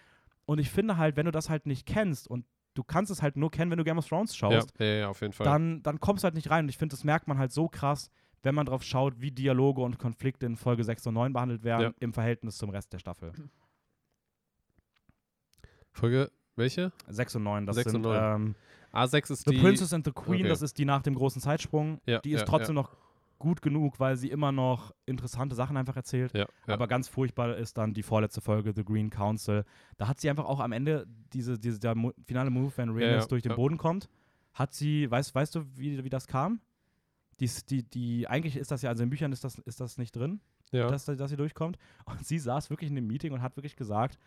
Und 0.46 0.60
ich 0.60 0.70
finde 0.70 0.98
halt, 0.98 1.16
wenn 1.18 1.26
du 1.26 1.32
das 1.32 1.50
halt 1.50 1.66
nicht 1.66 1.86
kennst 1.86 2.28
und 2.28 2.46
du 2.76 2.84
kannst 2.84 3.12
es 3.12 3.22
halt 3.22 3.36
nur 3.38 3.50
kennen, 3.52 3.72
wenn 3.72 3.78
du 3.78 3.84
Game 3.84 3.98
of 3.98 4.08
Thrones 4.08 4.32
ja, 4.34 4.38
schaust, 4.52 4.72
ja, 4.80 4.86
ja, 4.86 5.08
auf 5.10 5.22
jeden 5.22 5.34
Fall. 5.34 5.46
dann, 5.46 5.82
dann 5.84 6.00
kommst 6.00 6.24
du 6.24 6.26
halt 6.26 6.36
nicht 6.36 6.50
rein. 6.50 6.66
Und 6.66 6.70
ich 6.70 6.78
finde, 6.78 6.94
das 6.96 7.04
merkt 7.04 7.28
man 7.28 7.38
halt 7.38 7.52
so 7.52 7.68
krass, 7.68 8.10
wenn 8.44 8.54
man 8.54 8.66
drauf 8.68 8.84
schaut, 8.84 9.20
wie 9.22 9.32
Dialoge 9.32 9.82
und 9.82 9.98
Konflikte 9.98 10.46
in 10.46 10.56
Folge 10.56 10.84
6 10.84 11.08
und 11.08 11.16
9 11.16 11.34
behandelt 11.34 11.64
werden 11.64 11.82
Ja. 11.84 11.92
im 12.00 12.14
Verhältnis 12.14 12.58
zum 12.58 12.70
Rest 12.70 12.94
der 12.94 13.00
Staffel. 13.00 13.32
Folge, 15.92 16.32
welche? 16.56 16.92
6 17.08 17.36
und 17.38 17.44
9, 17.44 17.66
das 17.66 17.76
Sechs 17.78 17.92
sind 17.92 18.06
und 18.06 18.12
neun. 18.14 18.36
ähm, 18.36 18.56
A6 18.94 19.32
ist 19.32 19.46
The 19.46 19.52
die. 19.52 19.62
Princess 19.62 19.94
and 19.94 20.06
the 20.06 20.12
Queen, 20.12 20.42
Okay. 20.42 20.50
das 20.50 20.62
ist 20.62 20.78
die 20.78 20.86
nach 20.86 21.02
dem 21.02 21.16
großen 21.16 21.42
Zeitsprung. 21.42 22.00
Ja, 22.06 22.20
die 22.20 22.32
ist 22.34 22.42
ja, 22.42 22.46
trotzdem 22.46 22.76
noch 22.76 22.96
gut 23.40 23.62
genug, 23.62 24.00
weil 24.00 24.16
sie 24.18 24.30
immer 24.30 24.52
noch 24.52 24.94
interessante 25.06 25.56
Sachen 25.56 25.78
einfach 25.78 25.96
erzählt. 25.96 26.34
Ja, 26.34 26.48
ja. 26.68 26.74
Aber 26.74 26.88
ganz 26.88 27.08
furchtbar 27.08 27.58
ist 27.58 27.78
dann 27.78 27.94
die 27.94 28.04
vorletzte 28.04 28.42
Folge, 28.42 28.74
The 28.74 28.84
Green 28.84 29.10
Council. 29.10 29.66
Da 29.98 30.08
hat 30.08 30.20
sie 30.20 30.30
einfach 30.30 30.46
auch 30.46 30.60
am 30.60 30.72
Ende 30.72 31.06
diese, 31.34 31.60
diese 31.60 31.80
der 31.80 31.96
Mo 31.96 32.12
finale 32.26 32.50
Move, 32.50 32.72
wenn 32.76 32.90
Rhaenys 32.90 33.24
ja, 33.24 33.28
durch 33.28 33.44
den. 33.44 33.56
Boden 33.56 33.78
kommt, 33.78 34.10
hat 34.54 34.74
sie, 34.74 35.10
weißt, 35.10 35.34
weißt 35.34 35.56
du, 35.56 35.66
wie, 35.76 36.04
wie 36.04 36.10
das 36.10 36.28
kam? 36.28 36.60
Die, 37.40 37.50
die, 37.70 37.84
die, 37.84 38.28
eigentlich 38.28 38.56
ist 38.56 38.72
das 38.72 38.82
ja, 38.82 38.90
also 38.90 39.04
in 39.04 39.10
Büchern 39.10 39.32
ist 39.32 39.44
das, 39.44 39.60
ist 39.60 39.82
das 39.82 39.98
nicht 39.98 40.16
drin, 40.16 40.40
dass, 40.72 41.06
dass 41.06 41.30
sie 41.30 41.38
durchkommt. 41.38 41.78
Und 42.06 42.26
sie 42.26 42.40
saß 42.40 42.70
wirklich 42.70 42.90
in 42.90 42.96
dem 42.96 43.08
Meeting 43.08 43.34
und 43.34 43.42
hat 43.42 43.58
wirklich 43.58 43.76
gesagt, 43.76 44.18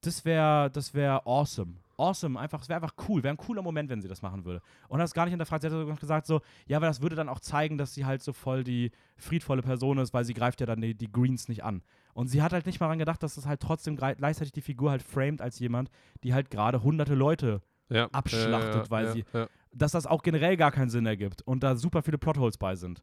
das 0.00 0.24
wäre 0.24 0.70
das 0.70 0.94
wär 0.94 1.26
awesome, 1.26 1.74
awesome, 1.98 2.38
einfach, 2.38 2.62
es 2.62 2.68
wäre 2.68 2.80
einfach 2.80 2.94
cool, 3.08 3.22
wäre 3.22 3.34
ein 3.34 3.38
cooler 3.38 3.62
Moment, 3.62 3.90
wenn 3.90 4.00
sie 4.00 4.08
das 4.08 4.22
machen 4.22 4.44
würde. 4.44 4.62
Und 4.88 4.98
das 4.98 5.12
gar 5.14 5.24
nicht 5.24 5.32
hinterfragt. 5.32 5.62
Sie 5.62 5.68
hat 5.68 5.72
sogar 5.72 5.96
gesagt 5.96 6.26
so, 6.26 6.40
ja, 6.66 6.76
aber 6.76 6.86
das 6.86 7.02
würde 7.02 7.16
dann 7.16 7.28
auch 7.28 7.40
zeigen, 7.40 7.76
dass 7.76 7.94
sie 7.94 8.06
halt 8.06 8.22
so 8.22 8.32
voll 8.32 8.64
die 8.64 8.90
friedvolle 9.16 9.62
Person 9.62 9.98
ist, 9.98 10.14
weil 10.14 10.24
sie 10.24 10.34
greift 10.34 10.60
ja 10.60 10.66
dann 10.66 10.80
die, 10.80 10.94
die 10.94 11.10
Greens 11.10 11.48
nicht 11.48 11.64
an. 11.64 11.82
Und 12.14 12.28
sie 12.28 12.42
hat 12.42 12.52
halt 12.52 12.66
nicht 12.66 12.80
mal 12.80 12.86
daran 12.86 12.98
gedacht, 12.98 13.22
dass 13.22 13.34
das 13.34 13.46
halt 13.46 13.60
trotzdem 13.60 13.96
gleichzeitig 13.96 14.52
die 14.52 14.60
Figur 14.60 14.90
halt 14.90 15.02
framed 15.02 15.40
als 15.40 15.58
jemand, 15.58 15.90
die 16.24 16.34
halt 16.34 16.50
gerade 16.50 16.82
hunderte 16.82 17.14
Leute 17.14 17.62
ja. 17.90 18.08
abschlachtet, 18.12 18.84
ja, 18.84 18.90
weil 18.90 19.04
ja, 19.06 19.12
sie, 19.12 19.24
Ja. 19.32 19.48
dass 19.72 19.92
das 19.92 20.06
auch 20.06 20.22
generell 20.22 20.56
gar 20.56 20.72
keinen 20.72 20.90
Sinn 20.90 21.06
ergibt 21.06 21.42
und 21.42 21.62
da 21.62 21.76
super 21.76 22.02
viele 22.02 22.18
Plotholes 22.18 22.58
bei 22.58 22.76
sind. 22.76 23.02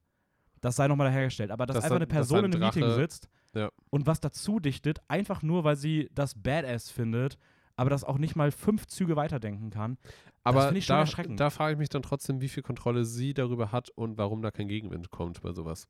Das 0.61 0.75
sei 0.75 0.87
nochmal 0.87 1.07
dahergestellt. 1.07 1.51
Aber 1.51 1.65
dass 1.65 1.75
Dass 1.75 1.83
einfach 1.85 1.97
eine 1.97 2.07
Person 2.07 2.37
dass 2.37 2.45
in 2.45 2.53
einem 2.55 2.63
ein 2.63 2.75
Meeting 2.75 2.95
sitzt 2.95 3.29
und 3.89 4.05
was 4.05 4.19
dazu 4.19 4.59
dichtet, 4.59 4.99
einfach 5.07 5.41
nur, 5.41 5.63
weil 5.63 5.75
sie 5.75 6.09
das 6.13 6.35
Badass 6.35 6.91
findet, 6.91 7.37
aber 7.75 7.89
das 7.89 8.03
auch 8.03 8.17
nicht 8.17 8.35
mal 8.35 8.51
fünf 8.51 8.87
Züge 8.87 9.15
weiterdenken 9.15 9.69
kann. 9.69 9.97
Aber 10.43 10.61
finde 10.63 10.79
ich 10.79 10.85
schon 10.85 10.95
da, 10.95 10.99
erschreckend. 11.01 11.39
da 11.39 11.49
frage 11.49 11.73
ich 11.73 11.79
mich 11.79 11.89
dann 11.89 12.01
trotzdem, 12.03 12.39
wie 12.41 12.49
viel 12.49 12.63
Kontrolle 12.63 13.03
sie 13.05 13.33
darüber 13.33 13.71
hat 13.71 13.89
und 13.89 14.17
warum 14.17 14.41
da 14.41 14.51
kein 14.51 14.67
Gegenwind 14.67 15.09
kommt 15.11 15.41
bei 15.41 15.51
sowas. 15.53 15.87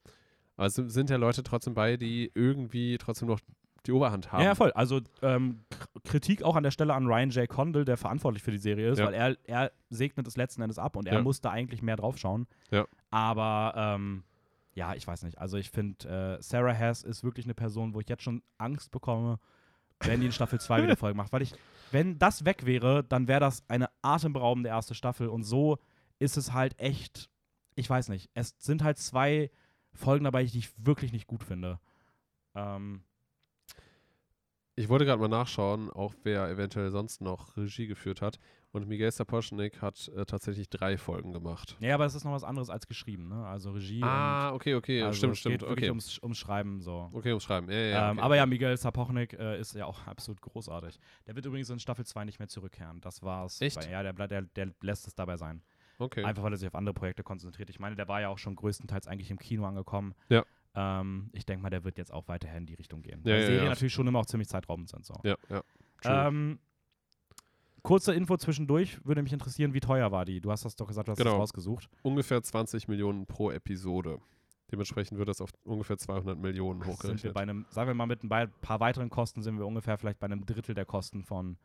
Aber 0.57 0.67
es 0.67 0.75
sind- 0.75 1.09
ja 1.09 1.17
Leute 1.17 1.43
trotzdem 1.43 1.73
bei, 1.73 1.97
die 1.97 2.31
irgendwie 2.33 2.97
trotzdem 2.97 3.27
noch 3.27 3.39
die 3.85 3.91
Oberhand 3.91 4.31
haben. 4.31 4.39
Ja, 4.41 4.47
ja, 4.47 4.55
voll. 4.55 4.71
Also 4.71 5.01
ähm, 5.21 5.59
Kritik 6.05 6.41
auch 6.41 6.55
an 6.55 6.63
der 6.63 6.71
Stelle 6.71 6.93
an 6.95 7.05
Ryan 7.05 7.29
J. 7.29 7.47
Condal, 7.47 7.85
der 7.85 7.97
verantwortlich 7.97 8.41
für 8.41 8.49
die 8.51 8.57
Serie 8.57 8.89
ist, 8.89 8.97
Ja. 8.97 9.05
weil 9.07 9.13
er, 9.13 9.37
er 9.43 9.71
segnet 9.89 10.25
es 10.27 10.37
letzten 10.37 10.61
Endes 10.63 10.79
ab 10.79 10.95
und 10.95 11.07
er 11.07 11.15
Ja. 11.15 11.21
muss 11.21 11.41
da 11.41 11.51
eigentlich 11.51 11.81
mehr 11.83 11.95
drauf 11.97 12.17
schauen. 12.17 12.47
Ja. 12.71 12.85
Aber 13.11 13.73
ähm, 13.75 14.23
ja, 14.73 14.93
ich 14.95 15.05
weiß 15.05 15.23
nicht. 15.23 15.37
Also 15.37 15.57
ich 15.57 15.69
finde, 15.69 16.37
äh, 16.39 16.41
Sarah 16.41 16.71
Hess 16.71 17.03
ist 17.03 17.23
wirklich 17.23 17.45
eine 17.45 17.53
Person, 17.53 17.93
wo 17.93 17.99
ich 17.99 18.09
jetzt 18.09 18.23
schon 18.23 18.41
Angst 18.57 18.89
bekomme, 18.91 19.37
wenn 20.05 20.19
die 20.19 20.27
in 20.27 20.31
Staffel 20.31 20.59
2 20.59 20.83
wieder 20.83 20.97
Folgen 20.97 21.17
macht. 21.17 21.31
Weil 21.33 21.41
ich, 21.41 21.53
wenn 21.91 22.17
das 22.19 22.45
weg 22.45 22.65
wäre, 22.65 23.03
dann 23.03 23.27
wäre 23.27 23.39
das 23.39 23.63
eine 23.67 23.89
atemberaubende 24.01 24.69
erste 24.69 24.95
Staffel 24.95 25.27
und 25.27 25.43
so 25.43 25.77
ist 26.19 26.37
es 26.37 26.53
halt 26.53 26.79
echt, 26.79 27.29
ich 27.75 27.89
weiß 27.89 28.09
nicht. 28.09 28.29
Es 28.33 28.55
sind 28.59 28.83
halt 28.83 28.97
zwei 28.97 29.49
Folgen 29.93 30.23
dabei, 30.25 30.43
die 30.43 30.57
ich 30.59 30.71
wirklich 30.77 31.11
nicht 31.11 31.27
gut 31.27 31.43
finde. 31.43 31.79
Ähm, 32.53 33.03
Ich 34.75 34.89
wollte 34.89 35.05
gerade 35.05 35.21
mal 35.21 35.27
nachschauen, 35.29 35.89
auch 35.89 36.13
wer 36.23 36.49
eventuell 36.49 36.91
sonst 36.91 37.21
noch 37.21 37.55
Regie 37.55 37.87
geführt 37.87 38.21
hat. 38.21 38.39
Und 38.75 38.89
Miguel 38.89 39.09
Sapochnik 39.09 39.81
hat 39.81 40.11
äh, 40.17 40.25
tatsächlich 40.25 40.69
drei 40.69 40.97
Folgen 40.97 41.31
gemacht. 41.31 41.77
Ja, 41.79 41.95
aber 41.95 42.05
es 42.05 42.13
ist 42.13 42.25
noch 42.25 42.33
was 42.33 42.43
anderes 42.43 42.69
als 42.69 42.87
geschrieben, 42.87 43.29
ne? 43.29 43.45
Also 43.47 43.71
Regie 43.71 44.01
Ah, 44.03 44.51
okay, 44.53 44.75
okay, 44.75 45.01
also 45.01 45.15
stimmt, 45.17 45.33
es 45.33 45.39
stimmt. 45.39 45.53
geht 45.53 45.61
wirklich 45.61 45.77
Okay. 45.85 45.89
ums, 45.91 46.19
ums 46.21 46.37
Schreiben 46.37 46.81
so. 46.81 47.09
okay, 47.13 47.29
ums 47.29 47.45
Schreiben. 47.45 47.71
Ja, 47.71 47.77
ja, 47.77 48.11
ähm, 48.11 48.17
okay. 48.17 48.25
aber 48.25 48.35
ja, 48.35 48.45
Miguel 48.45 48.75
Sapochnik 48.75 49.31
äh, 49.33 49.57
ist 49.59 49.75
ja 49.75 49.85
auch 49.85 50.05
absolut 50.07 50.41
großartig. 50.41 50.99
Der 51.25 51.35
wird 51.37 51.45
übrigens 51.45 51.69
in 51.69 51.79
Staffel 51.79 52.05
2 52.05 52.25
nicht 52.25 52.39
mehr 52.39 52.49
zurückkehren. 52.49 52.99
Das 52.99 53.23
war's. 53.23 53.61
Echt? 53.61 53.79
Bei, 53.79 53.89
ja, 53.89 54.03
der, 54.03 54.11
bleibt- 54.11 54.31
der, 54.31 54.41
der 54.41 54.71
lässt 54.81 55.07
es 55.07 55.15
dabei 55.15 55.37
sein. 55.37 55.61
Okay. 55.97 56.25
Einfach 56.25 56.43
weil 56.43 56.51
er 56.51 56.57
sich 56.57 56.67
auf 56.67 56.75
andere 56.75 56.93
Projekte 56.93 57.23
konzentriert. 57.23 57.69
Ich 57.69 57.79
meine, 57.79 57.95
der 57.95 58.09
war 58.09 58.19
ja 58.19 58.27
auch 58.27 58.39
schon 58.39 58.57
größtenteils 58.57 59.07
eigentlich 59.07 59.31
im 59.31 59.39
Kino 59.39 59.65
angekommen. 59.65 60.13
Ja. 60.27 60.43
Ähm, 60.75 61.29
ich 61.31 61.45
denke 61.45 61.63
mal, 61.63 61.69
der 61.69 61.85
wird 61.85 61.97
jetzt 61.97 62.11
auch 62.11 62.27
weiterhin 62.27 62.57
in 62.57 62.65
die 62.65 62.73
Richtung 62.73 63.01
gehen. 63.03 63.21
Ja, 63.23 63.31
Weil 63.35 63.39
ja, 63.39 63.45
Serien 63.45 63.63
ja. 63.63 63.69
natürlich 63.69 63.93
schon 63.93 64.05
immer 64.05 64.19
auch 64.19 64.25
ziemlich 64.25 64.49
zeitraubend 64.49 64.89
sind. 64.89 65.05
So. 65.05 65.13
Ja, 65.23 65.37
ja. 65.49 65.63
True. 66.01 66.27
Ähm, 66.27 66.59
kurze 67.85 68.13
Info 68.13 68.35
zwischendurch, 68.37 68.99
würde 69.05 69.21
mich 69.23 69.31
interessieren, 69.33 69.73
wie 69.73 69.79
teuer 69.79 70.11
war 70.11 70.25
die? 70.25 70.41
Du 70.41 70.51
hast 70.51 70.65
das 70.65 70.75
doch 70.75 70.87
gesagt, 70.87 71.07
du 71.07 71.11
hast 71.11 71.17
Genau. 71.19 71.31
das 71.31 71.39
rausgesucht. 71.39 71.89
ungefähr 72.03 72.41
20 72.43 72.87
Millionen 72.87 73.25
pro 73.25 73.51
Episode. 73.51 74.19
Dementsprechend 74.71 75.17
wird 75.19 75.29
das 75.29 75.41
auf 75.41 75.51
ungefähr 75.63 75.97
200 75.97 76.37
Millionen 76.39 76.81
Sind 76.81 76.87
wir 76.87 76.93
hochgerechnet. 76.93 77.33
bei 77.33 77.41
einem, 77.41 77.65
sagen 77.69 77.87
wir 77.87 77.93
mal, 77.93 78.07
mit 78.07 78.23
ein 78.23 78.29
paar 78.61 78.79
weiteren 78.79 79.09
Kosten 79.09 79.41
sind 79.43 79.57
wir 79.59 79.65
ungefähr 79.67 79.97
vielleicht 79.97 80.19
bei 80.19 80.25
einem 80.25 80.45
Drittel 80.45 80.73
der 80.73 80.85
Kosten 80.85 81.23
von, 81.23 81.57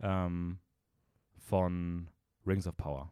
ähm, 0.00 0.58
von 1.38 2.08
Rings 2.46 2.66
of 2.66 2.76
Power. 2.76 3.10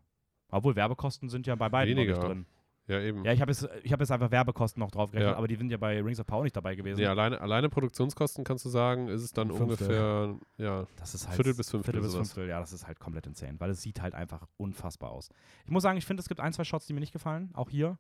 Obwohl 0.51 0.75
Werbekosten 0.75 1.29
sind 1.29 1.47
ja 1.47 1.55
bei 1.55 1.69
beiden 1.69 1.97
Weniger. 1.97 2.19
drin. 2.19 2.47
Ja, 2.91 3.01
eben. 3.01 3.25
Ja, 3.25 3.33
ich 3.33 3.41
habe 3.41 3.51
jetzt, 3.53 3.69
ich 3.83 3.93
hab 3.93 4.01
jetzt 4.01 4.11
einfach 4.11 4.31
Werbekosten 4.31 4.81
noch 4.81 4.91
drauf 4.91 5.11
gerechnet, 5.11 5.33
Ja. 5.33 5.39
aber 5.39 5.49
die 5.49 5.57
sind 5.57 5.71
ja 5.71 5.77
bei 5.77 6.01
Rings 6.03 6.19
of 6.21 6.27
Power 6.27 6.43
nicht 6.43 6.57
dabei 6.57 6.75
gewesen. 6.75 6.99
Nee, 7.01 7.07
alleine, 7.07 7.41
alleine 7.41 7.69
Produktionskosten 7.69 8.45
kannst 8.45 8.65
du 8.65 8.69
sagen, 8.69 9.09
ist 9.09 9.23
es 9.23 9.33
dann 9.33 9.51
ungefähr, 9.51 10.37
ja, 10.59 10.87
Das 10.97 11.15
ist 11.15 11.27
halt 11.27 11.37
Viertel 11.37 11.55
bis 11.55 11.71
Fünftel, 11.71 11.93
Viertel 11.95 12.07
bis. 12.07 12.15
Fünftel, 12.17 12.49
ja, 12.49 12.59
das 12.61 12.73
ist 12.73 12.87
halt 12.87 12.99
komplett 13.01 13.27
insane, 13.27 13.55
weil 13.59 13.71
es 13.71 13.81
sieht 13.83 14.03
halt 14.03 14.15
einfach 14.15 14.47
unfassbar 14.57 15.11
aus. 15.11 15.31
Ich 15.65 15.71
muss 15.71 15.83
sagen, 15.83 15.97
ich 15.99 16.05
finde, 16.07 16.21
es 16.21 16.29
gibt 16.29 16.41
ein, 16.41 16.53
zwei 16.53 16.65
Shots, 16.65 16.87
die 16.87 16.93
mir 16.93 17.01
nicht 17.01 17.13
gefallen, 17.13 17.51
auch 17.55 17.71
hier, 17.71 17.99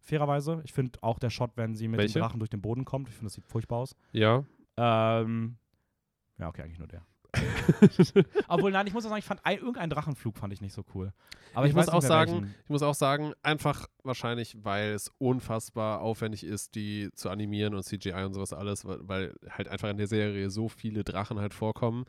fairerweise. 0.00 0.60
Ich 0.64 0.72
finde 0.72 0.98
auch 1.02 1.18
der 1.18 1.30
Shot, 1.30 1.52
wenn 1.56 1.74
sie 1.74 1.86
mit 1.88 1.98
Welche? 2.00 2.18
dem 2.18 2.22
Drachen 2.22 2.40
durch 2.40 2.50
den 2.50 2.60
Boden 2.60 2.84
kommt, 2.84 3.08
ich 3.08 3.14
finde, 3.14 3.26
das 3.26 3.34
sieht 3.34 3.44
furchtbar 3.46 3.78
aus. 3.78 3.94
ja. 4.12 4.44
Ähm, 4.76 5.56
ja, 6.38 6.48
okay, 6.48 6.62
eigentlich 6.62 6.78
nur 6.78 6.88
der. 6.88 7.02
Obwohl, 8.48 8.72
nein, 8.72 8.86
ich 8.86 8.92
muss 8.92 9.04
auch 9.04 9.08
sagen, 9.08 9.18
ich 9.18 9.24
fand 9.24 9.44
ein, 9.44 9.58
irgendeinen 9.58 9.90
Drachenflug 9.90 10.36
fand 10.36 10.52
ich 10.52 10.60
nicht 10.60 10.74
so 10.74 10.84
cool. 10.94 11.12
Aber 11.54 11.66
Ich 11.66 11.70
ich, 11.70 11.76
muss 11.76 11.88
auch 11.88 12.02
sagen, 12.02 12.32
welchen. 12.32 12.54
Ich 12.64 12.70
muss 12.70 12.82
auch 12.82 12.94
sagen, 12.94 13.32
einfach 13.42 13.86
wahrscheinlich, 14.02 14.56
weil 14.62 14.92
es 14.92 15.10
unfassbar 15.18 16.00
aufwendig 16.00 16.44
ist, 16.44 16.74
die 16.74 17.10
zu 17.14 17.30
animieren 17.30 17.74
und 17.74 17.82
CGI 17.82 18.24
und 18.24 18.34
sowas 18.34 18.52
alles, 18.52 18.84
weil, 18.84 18.98
weil 19.02 19.34
halt 19.50 19.68
einfach 19.68 19.88
in 19.88 19.96
der 19.96 20.06
Serie 20.06 20.50
so 20.50 20.68
viele 20.68 21.04
Drachen 21.04 21.38
halt 21.38 21.54
vorkommen. 21.54 22.04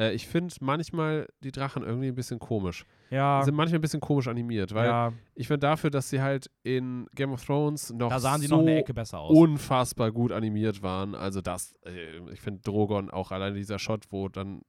Äh, 0.00 0.14
ich 0.14 0.26
finde 0.26 0.54
manchmal 0.60 1.28
die 1.44 1.52
Drachen 1.52 1.82
irgendwie 1.82 2.08
ein 2.08 2.14
bisschen 2.14 2.38
komisch. 2.38 2.86
ja, 3.10 3.42
Sind 3.42 3.54
manchmal 3.54 3.78
ein 3.78 3.82
bisschen 3.82 4.00
komisch 4.00 4.28
animiert, 4.28 4.72
weil 4.74 4.86
ja, 4.86 5.12
ich 5.34 5.46
finde 5.46 5.60
dafür, 5.60 5.90
dass 5.90 6.08
sie 6.08 6.22
halt 6.22 6.50
in 6.62 7.06
Game 7.14 7.32
of 7.32 7.44
Thrones 7.44 7.92
noch 7.92 8.08
da 8.08 8.18
sahen 8.18 8.40
sie 8.40 8.46
so 8.46 8.56
noch 8.56 8.62
eine 8.62 8.78
Ecke 8.78 8.94
besser 8.94 9.20
aus. 9.20 9.36
unfassbar 9.36 10.10
gut 10.10 10.32
animiert 10.32 10.82
waren. 10.82 11.14
Also 11.14 11.42
das, 11.42 11.74
äh, 11.84 12.18
ich 12.32 12.40
finde 12.40 12.62
Drogon 12.62 13.10
auch 13.10 13.30
alleine 13.30 13.56
dieser 13.56 13.78
Shot, 13.78 14.04
wo 14.10 14.28
dann, 14.30 14.62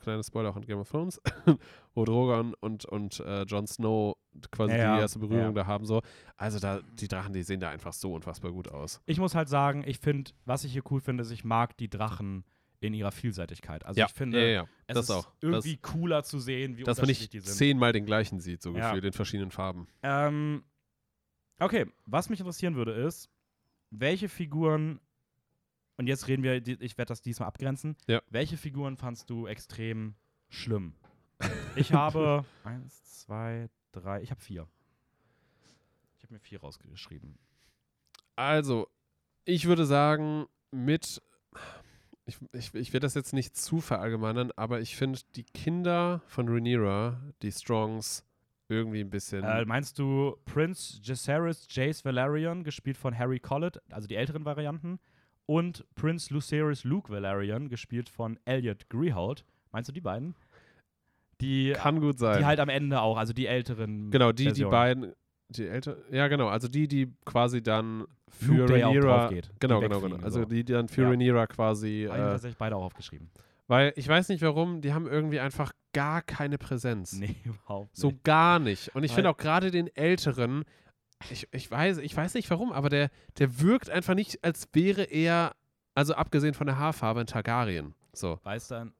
kleiner 0.00 0.22
Spoiler 0.22 0.50
auch 0.50 0.56
in 0.56 0.66
Game 0.66 0.78
of 0.78 0.88
Thrones, 0.88 1.20
wo 1.94 2.04
Drogon 2.04 2.54
und, 2.60 2.84
und 2.84 3.18
äh, 3.20 3.42
Jon 3.42 3.66
Snow 3.66 4.16
quasi 4.52 4.76
ja, 4.76 4.96
die 4.96 5.02
erste 5.02 5.18
Berührung 5.18 5.56
ja. 5.56 5.62
da 5.62 5.66
haben, 5.66 5.84
so. 5.84 6.00
Also 6.36 6.60
da, 6.60 6.80
die 7.00 7.08
Drachen, 7.08 7.32
die 7.32 7.42
sehen 7.42 7.60
da 7.60 7.70
einfach 7.70 7.92
so 7.92 8.12
unfassbar 8.12 8.52
gut 8.52 8.68
aus. 8.68 9.00
Ich 9.06 9.18
muss 9.18 9.34
halt 9.34 9.48
sagen, 9.48 9.82
ich 9.86 9.98
finde, 9.98 10.30
was 10.44 10.62
ich 10.62 10.72
hier 10.72 10.82
cool 10.90 11.00
finde, 11.00 11.22
ist, 11.22 11.30
ich 11.32 11.44
mag 11.44 11.76
die 11.76 11.88
Drachen 11.88 12.44
in 12.86 12.94
ihrer 12.94 13.12
Vielseitigkeit. 13.12 13.84
Also 13.84 14.02
ich 14.02 14.12
finde, 14.12 14.38
ja, 14.40 14.46
ja, 14.46 14.52
ja. 14.62 14.68
es 14.86 14.94
das 14.94 15.04
ist 15.06 15.10
auch. 15.10 15.32
irgendwie 15.40 15.76
cooler 15.78 16.22
zu 16.24 16.38
sehen, 16.38 16.76
wie 16.76 16.82
Das, 16.84 16.96
dass 16.96 17.02
man 17.02 17.08
nicht 17.08 17.42
zehnmal 17.46 17.92
den 17.92 18.04
gleichen 18.06 18.40
sieht, 18.40 18.62
so 18.62 18.74
Ja. 18.74 18.88
gefühlt, 18.88 19.04
in 19.04 19.12
verschiedenen 19.12 19.50
Farben. 19.50 19.86
Ähm, 20.02 20.64
okay, 21.58 21.86
was 22.06 22.28
mich 22.28 22.40
interessieren 22.40 22.76
würde 22.76 22.92
ist, 22.92 23.30
welche 23.90 24.28
Figuren, 24.28 25.00
und 25.96 26.06
jetzt 26.06 26.28
reden 26.28 26.42
wir, 26.42 26.54
ich 26.66 26.98
werde 26.98 27.08
das 27.08 27.22
diesmal 27.22 27.48
abgrenzen, 27.48 27.96
Ja. 28.06 28.20
welche 28.28 28.56
Figuren 28.56 28.96
fandst 28.96 29.30
du 29.30 29.46
extrem 29.46 30.14
schlimm? 30.48 30.94
Ich 31.76 31.92
habe 31.92 32.44
eins, 32.62 33.20
zwei, 33.22 33.68
drei, 33.92 34.22
ich 34.22 34.30
habe 34.30 34.40
vier. 34.40 34.68
Ich 36.18 36.22
habe 36.24 36.34
mir 36.34 36.40
vier 36.40 36.60
rausgeschrieben. 36.60 37.36
Also, 38.36 38.88
ich 39.44 39.66
würde 39.66 39.84
sagen, 39.86 40.46
mit. 40.70 41.20
Ich, 42.26 42.38
ich, 42.52 42.74
ich 42.74 42.92
werde 42.92 43.04
das 43.04 43.14
jetzt 43.14 43.34
nicht 43.34 43.56
zu 43.56 43.80
verallgemeinern, 43.80 44.50
aber 44.56 44.80
ich 44.80 44.96
finde 44.96 45.18
die 45.36 45.44
Kinder 45.44 46.22
von 46.26 46.48
Rhaenyra, 46.48 47.20
die 47.42 47.52
Strongs, 47.52 48.24
irgendwie 48.68 49.00
ein 49.00 49.10
bisschen. 49.10 49.44
Äh, 49.44 49.64
meinst 49.66 49.98
du 49.98 50.36
Prince 50.46 51.00
Jacaerys 51.02 51.66
Jace 51.70 52.04
Valerian, 52.04 52.64
gespielt 52.64 52.96
von 52.96 53.16
Harry 53.16 53.40
Collett, 53.40 53.80
also 53.90 54.08
die 54.08 54.16
älteren 54.16 54.44
Varianten, 54.44 54.98
und 55.46 55.84
Prince 55.94 56.32
Lucerys 56.32 56.84
Luke 56.84 57.12
Valerian, 57.12 57.68
gespielt 57.68 58.08
von 58.08 58.38
Elliot 58.44 58.88
Greeholt? 58.88 59.44
Meinst 59.72 59.88
du 59.88 59.92
die 59.92 60.00
beiden? 60.00 60.34
Die, 61.40 61.72
kann 61.72 62.00
gut 62.00 62.18
sein. 62.18 62.38
die 62.38 62.46
halt 62.46 62.60
am 62.60 62.68
Ende 62.68 63.00
auch, 63.00 63.18
also 63.18 63.32
die 63.32 63.46
älteren. 63.46 64.10
genau, 64.10 64.32
die, 64.32 64.44
die 64.44 64.44
Versionen. 64.44 64.70
beiden. 64.70 65.12
Die 65.50 65.66
älter, 65.66 65.98
ja, 66.10 66.28
genau, 66.28 66.48
also 66.48 66.68
die, 66.68 66.88
die 66.88 67.12
quasi 67.26 67.62
dann 67.62 68.06
für 68.34 68.52
Luke, 68.66 68.72
Rhaenyra. 68.74 69.18
drauf 69.20 69.30
geht, 69.30 69.50
Genau, 69.60 69.80
die 69.80 69.88
genau, 69.88 70.00
genau. 70.00 70.16
Also 70.22 70.40
so. 70.40 70.44
die 70.46 70.64
dann 70.64 70.88
für 70.88 71.02
Ja. 71.02 71.08
Rhaenyra 71.10 71.46
quasi. 71.46 72.04
Äh, 72.04 72.08
tatsächlich 72.08 72.58
beide 72.58 72.76
auch 72.76 72.84
aufgeschrieben. 72.84 73.30
weil 73.66 73.92
ich 73.96 74.06
weiß 74.08 74.28
nicht 74.28 74.42
warum, 74.42 74.80
die 74.82 74.92
haben 74.92 75.06
irgendwie 75.06 75.40
einfach 75.40 75.72
gar 75.92 76.20
keine 76.22 76.58
Präsenz. 76.58 77.12
Nee, 77.14 77.36
überhaupt 77.44 77.90
nicht. 77.92 77.96
So 78.00 78.12
gar 78.24 78.58
nicht. 78.58 78.94
Und 78.94 79.04
ich 79.04 79.12
finde 79.12 79.30
auch 79.30 79.36
gerade 79.36 79.70
den 79.70 79.86
Älteren, 79.96 80.64
ich, 81.30 81.48
ich, 81.52 81.70
weiß, 81.70 81.98
ich 81.98 82.14
weiß 82.16 82.34
nicht 82.34 82.50
warum, 82.50 82.72
aber 82.72 82.88
der, 82.90 83.10
der 83.38 83.60
wirkt 83.60 83.88
einfach 83.88 84.14
nicht, 84.14 84.44
als 84.44 84.68
wäre 84.74 85.04
er, 85.04 85.54
also 85.94 86.14
abgesehen 86.14 86.52
von 86.54 86.66
der 86.66 86.78
Haarfarbe, 86.78 87.20
ein 87.20 87.26
Targaryen. 87.26 87.94
So. 88.12 88.38
Weißt 88.42 88.72
du, 88.72 88.92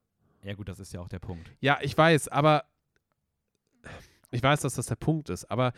ja 0.44 0.54
gut, 0.54 0.68
das 0.68 0.78
ist 0.80 0.92
ja 0.94 1.00
auch 1.00 1.08
der 1.08 1.18
Punkt. 1.18 1.50
Ja, 1.60 1.78
ich 1.82 1.96
weiß, 1.98 2.28
aber 2.28 2.64
ich 4.30 4.42
weiß, 4.42 4.60
dass 4.62 4.74
das 4.74 4.86
der 4.86 4.96
Punkt 4.96 5.28
ist, 5.30 5.44
aber 5.50 5.72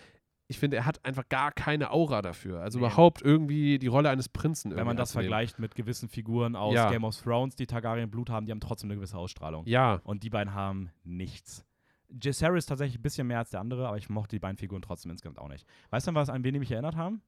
ich 0.48 0.58
finde, 0.58 0.76
er 0.76 0.86
hat 0.86 1.04
einfach 1.04 1.28
gar 1.28 1.50
keine 1.52 1.90
Aura 1.90 2.22
dafür. 2.22 2.60
Also 2.60 2.78
Nee. 2.78 2.86
überhaupt 2.86 3.22
irgendwie 3.22 3.78
die 3.78 3.86
Rolle 3.88 4.10
eines 4.10 4.28
Prinzen 4.28 4.74
Wenn 4.76 4.86
man 4.86 4.96
das 4.96 5.12
vergleicht 5.12 5.58
mit 5.58 5.74
gewissen 5.74 6.08
Figuren 6.08 6.54
aus 6.56 6.74
Ja. 6.74 6.90
Game 6.90 7.04
of 7.04 7.20
Thrones, 7.20 7.56
die 7.56 7.66
Targaryen 7.66 8.10
Blut 8.10 8.30
haben, 8.30 8.46
die 8.46 8.52
haben 8.52 8.60
trotzdem 8.60 8.88
eine 8.90 8.96
gewisse 8.96 9.18
Ausstrahlung. 9.18 9.64
Ja, 9.66 10.00
Und 10.04 10.22
die 10.22 10.30
beiden 10.30 10.54
haben 10.54 10.90
nichts. 11.04 11.64
Jacaerys 12.08 12.66
tatsächlich 12.66 12.98
ein 13.00 13.02
bisschen 13.02 13.26
mehr 13.26 13.38
als 13.38 13.50
der 13.50 13.58
andere, 13.60 13.88
aber 13.88 13.96
ich 13.98 14.08
mochte 14.08 14.36
die 14.36 14.40
beiden 14.40 14.56
Figuren 14.56 14.82
trotzdem 14.82 15.10
insgesamt 15.10 15.38
auch 15.40 15.48
nicht. 15.48 15.66
Weißt 15.90 16.06
du, 16.06 16.10
an 16.10 16.14
was 16.14 16.30
an 16.30 16.44
wen 16.44 16.52
die 16.54 16.60
mich 16.60 16.70
erinnert 16.70 16.94
haben? 16.96 17.22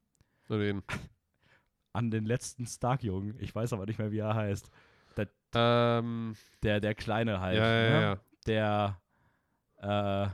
nur 0.47 0.59
den. 0.59 0.81
An 1.91 2.11
den 2.11 2.23
letzten 2.25 2.67
Stark-Jungen. 2.67 3.35
Ich 3.39 3.53
weiß 3.53 3.73
aber 3.73 3.85
nicht 3.87 3.97
mehr, 3.97 4.11
wie 4.11 4.19
er 4.19 4.35
heißt. 4.35 4.69
Ähm, 5.55 6.35
Der, 6.61 6.79
der 6.79 6.93
Kleine 6.93 7.39
halt. 7.41 7.57
ja, 7.57 7.65
ja, 7.83 7.89
ne? 7.89 8.01
ja. 8.01 8.17
der, 9.81 10.27
äh, 10.27 10.29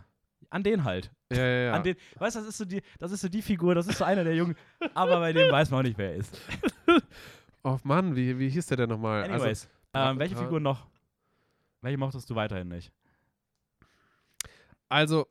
an 0.49 0.63
den 0.63 0.83
halt. 0.83 1.11
Ja, 1.31 1.37
ja, 1.37 1.59
ja. 1.65 1.73
An 1.73 1.83
den, 1.83 1.95
weißt 2.17 2.35
du, 2.35 2.39
das 2.39 2.49
ist 2.49 2.57
so 2.57 2.65
die, 2.65 2.81
das 2.99 3.11
ist 3.11 3.21
so 3.21 3.29
die 3.29 3.41
Figur, 3.41 3.73
das 3.73 3.87
ist 3.87 3.97
so 3.97 4.03
einer 4.03 4.23
der 4.23 4.35
Jungen, 4.35 4.55
aber 4.93 5.19
bei 5.19 5.33
dem 5.33 5.51
weiß 5.51 5.71
man 5.71 5.79
auch 5.79 5.83
nicht, 5.83 5.97
wer 5.97 6.11
er 6.11 6.15
ist. 6.17 6.39
oh 7.63 7.79
Mann, 7.83 8.15
wie, 8.15 8.37
wie 8.37 8.49
hieß 8.49 8.67
der 8.67 8.77
denn 8.77 8.89
nochmal? 8.89 9.23
Also, 9.23 9.33
Anyways, 9.33 9.69
ähm, 9.93 10.19
welche. 10.19 10.35
Figur 10.35 10.59
noch? 10.59 10.85
Welche 11.81 11.97
mochtest 11.97 12.29
du 12.29 12.35
weiterhin 12.35 12.67
nicht? 12.67 12.91
also, 14.89 15.27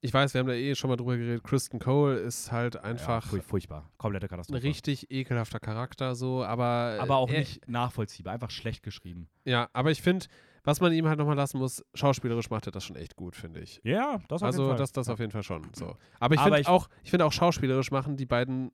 ich 0.00 0.12
weiß, 0.12 0.34
wir 0.34 0.40
haben 0.40 0.48
da 0.48 0.54
eh 0.54 0.74
schon 0.74 0.90
mal 0.90 0.96
drüber 0.96 1.16
geredet. 1.16 1.42
Kristen 1.42 1.78
Cole 1.78 2.16
ist 2.18 2.52
halt 2.52 2.76
einfach 2.76 3.24
ja, 3.24 3.38
furch- 3.38 3.42
furchtbar. 3.42 3.90
Komplette 3.96 4.26
ein 4.26 4.30
Katastrophe. 4.30 4.62
richtig 4.62 5.10
ekelhafter 5.10 5.58
Charakter, 5.58 6.14
so, 6.14 6.44
aber. 6.44 6.98
aber 7.00 7.16
auch 7.16 7.30
er, 7.30 7.40
nicht 7.40 7.68
nachvollziehbar, 7.68 8.34
einfach 8.34 8.50
schlecht 8.50 8.82
geschrieben. 8.82 9.28
Ja, 9.44 9.68
aber 9.72 9.90
ich 9.90 10.02
finde, 10.02 10.26
was 10.66 10.80
man 10.82 10.92
ihm 10.92 11.06
halt 11.08 11.18
nochmal 11.18 11.36
lassen 11.36 11.58
muss, 11.58 11.82
schauspielerisch 11.94 12.50
macht 12.50 12.66
er 12.66 12.72
das 12.72 12.84
schon 12.84 12.96
echt 12.96 13.16
gut, 13.16 13.34
finde 13.36 13.60
ich. 13.60 13.80
Ja, 13.84 14.18
das 14.28 14.42
auf 14.42 14.48
jeden 14.48 14.60
Also 14.60 14.68
Fall. 14.68 14.76
das, 14.76 14.92
das 14.92 15.06
Ja. 15.06 15.12
auf 15.14 15.20
jeden 15.20 15.32
Fall 15.32 15.42
schon. 15.42 15.62
So. 15.74 15.96
Aber 16.20 16.34
ich 16.34 16.40
finde 16.42 16.68
auch, 16.68 16.88
ich 17.02 17.10
finde 17.10 17.24
auch 17.24 17.32
schauspielerisch 17.32 17.90
machen 17.90 18.16
die 18.18 18.26
beiden 18.26 18.72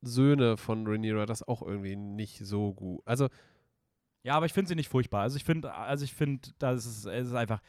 Söhne 0.00 0.56
von 0.56 0.86
Rhaenyra 0.86 1.26
das 1.26 1.46
auch 1.46 1.62
irgendwie 1.62 1.96
nicht 1.96 2.38
so 2.44 2.72
gut. 2.74 3.00
Also 3.04 3.28
Ja, 4.24 4.34
aber 4.34 4.46
ich 4.46 4.52
finde 4.52 4.68
sie 4.68 4.74
nicht 4.74 4.88
furchtbar. 4.88 5.22
Also 5.22 5.36
ich 5.36 5.44
finde, 5.44 5.72
also 5.72 6.04
ich 6.04 6.12
finde, 6.14 6.50
das 6.58 6.84
ist, 6.86 7.04
es 7.06 7.28
ist 7.28 7.34
einfach, 7.34 7.60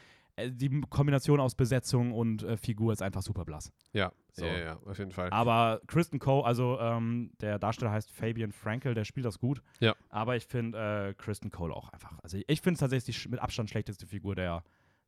die 0.49 0.81
Kombination 0.89 1.39
aus 1.39 1.55
Besetzung 1.55 2.11
und 2.13 2.43
äh, 2.43 2.57
Figur 2.57 2.93
ist 2.93 3.01
einfach 3.01 3.21
super 3.21 3.45
blass. 3.45 3.71
ja, 3.93 4.11
So. 4.33 4.45
ja, 4.45 4.57
ja, 4.59 4.79
auf 4.85 4.97
jeden 4.97 5.11
Fall. 5.11 5.29
Aber 5.31 5.81
Kristen 5.87 6.19
Cole, 6.19 6.45
also 6.45 6.79
ähm, 6.79 7.31
der 7.41 7.59
Darsteller 7.59 7.91
heißt 7.91 8.11
Fabian 8.11 8.51
Frankel, 8.51 8.93
der 8.93 9.05
spielt 9.05 9.25
das 9.25 9.39
gut. 9.39 9.61
Ja. 9.79 9.95
Aber 10.09 10.35
ich 10.35 10.45
finde 10.45 11.09
äh, 11.09 11.13
Kristen 11.15 11.51
Cole 11.51 11.73
auch 11.73 11.89
einfach. 11.89 12.17
Also 12.23 12.37
ich, 12.47 12.61
finde 12.61 12.75
es 12.75 12.79
tatsächlich 12.79 13.21
die 13.23 13.29
mit 13.29 13.39
Abstand 13.39 13.69
schlechteste 13.69 14.05
Figur 14.07 14.35
der, 14.35 14.63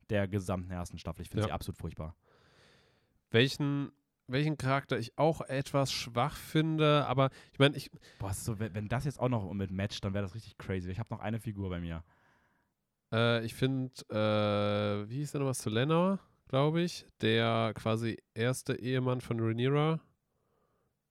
der 0.10 0.28
gesamten 0.28 0.72
ersten 0.72 0.98
Staffel. 0.98 1.22
Ich 1.22 1.30
finde 1.30 1.44
Ja. 1.44 1.48
sie 1.48 1.54
absolut 1.54 1.78
furchtbar. 1.78 2.16
Welchen, 3.30 3.92
welchen 4.28 4.58
Charakter 4.58 4.98
ich 5.00 5.18
auch 5.18 5.42
etwas 5.42 5.92
schwach 5.92 6.36
finde, 6.36 7.06
aber 7.08 7.30
ich 7.54 7.60
meine, 7.60 7.78
ich, 7.78 7.90
Boah, 8.20 8.34
so, 8.34 8.60
wenn, 8.60 8.74
wenn 8.76 8.88
das 8.90 9.06
jetzt 9.06 9.20
auch 9.20 9.30
noch 9.30 9.52
mit 9.54 9.72
matcht, 9.72 10.04
dann 10.04 10.14
wäre 10.14 10.24
das 10.24 10.36
richtig 10.36 10.58
crazy. 10.58 10.90
Ich 10.92 11.00
habe 11.00 11.14
noch 11.14 11.20
eine 11.22 11.40
Figur 11.40 11.70
bei 11.70 11.80
mir. 11.80 12.04
Äh, 13.12 13.44
ich 13.46 13.54
finde, 13.54 13.92
äh, 14.10 15.10
wie 15.10 15.18
hieß 15.18 15.32
der 15.34 15.40
nochmal, 15.40 15.54
Selena, 15.54 16.20
glaube 16.48 16.82
ich, 16.82 17.06
der 17.22 17.74
quasi 17.76 18.18
erste 18.34 18.74
Ehemann 18.76 19.22
von 19.22 19.40
Rhaenyra. 19.40 20.00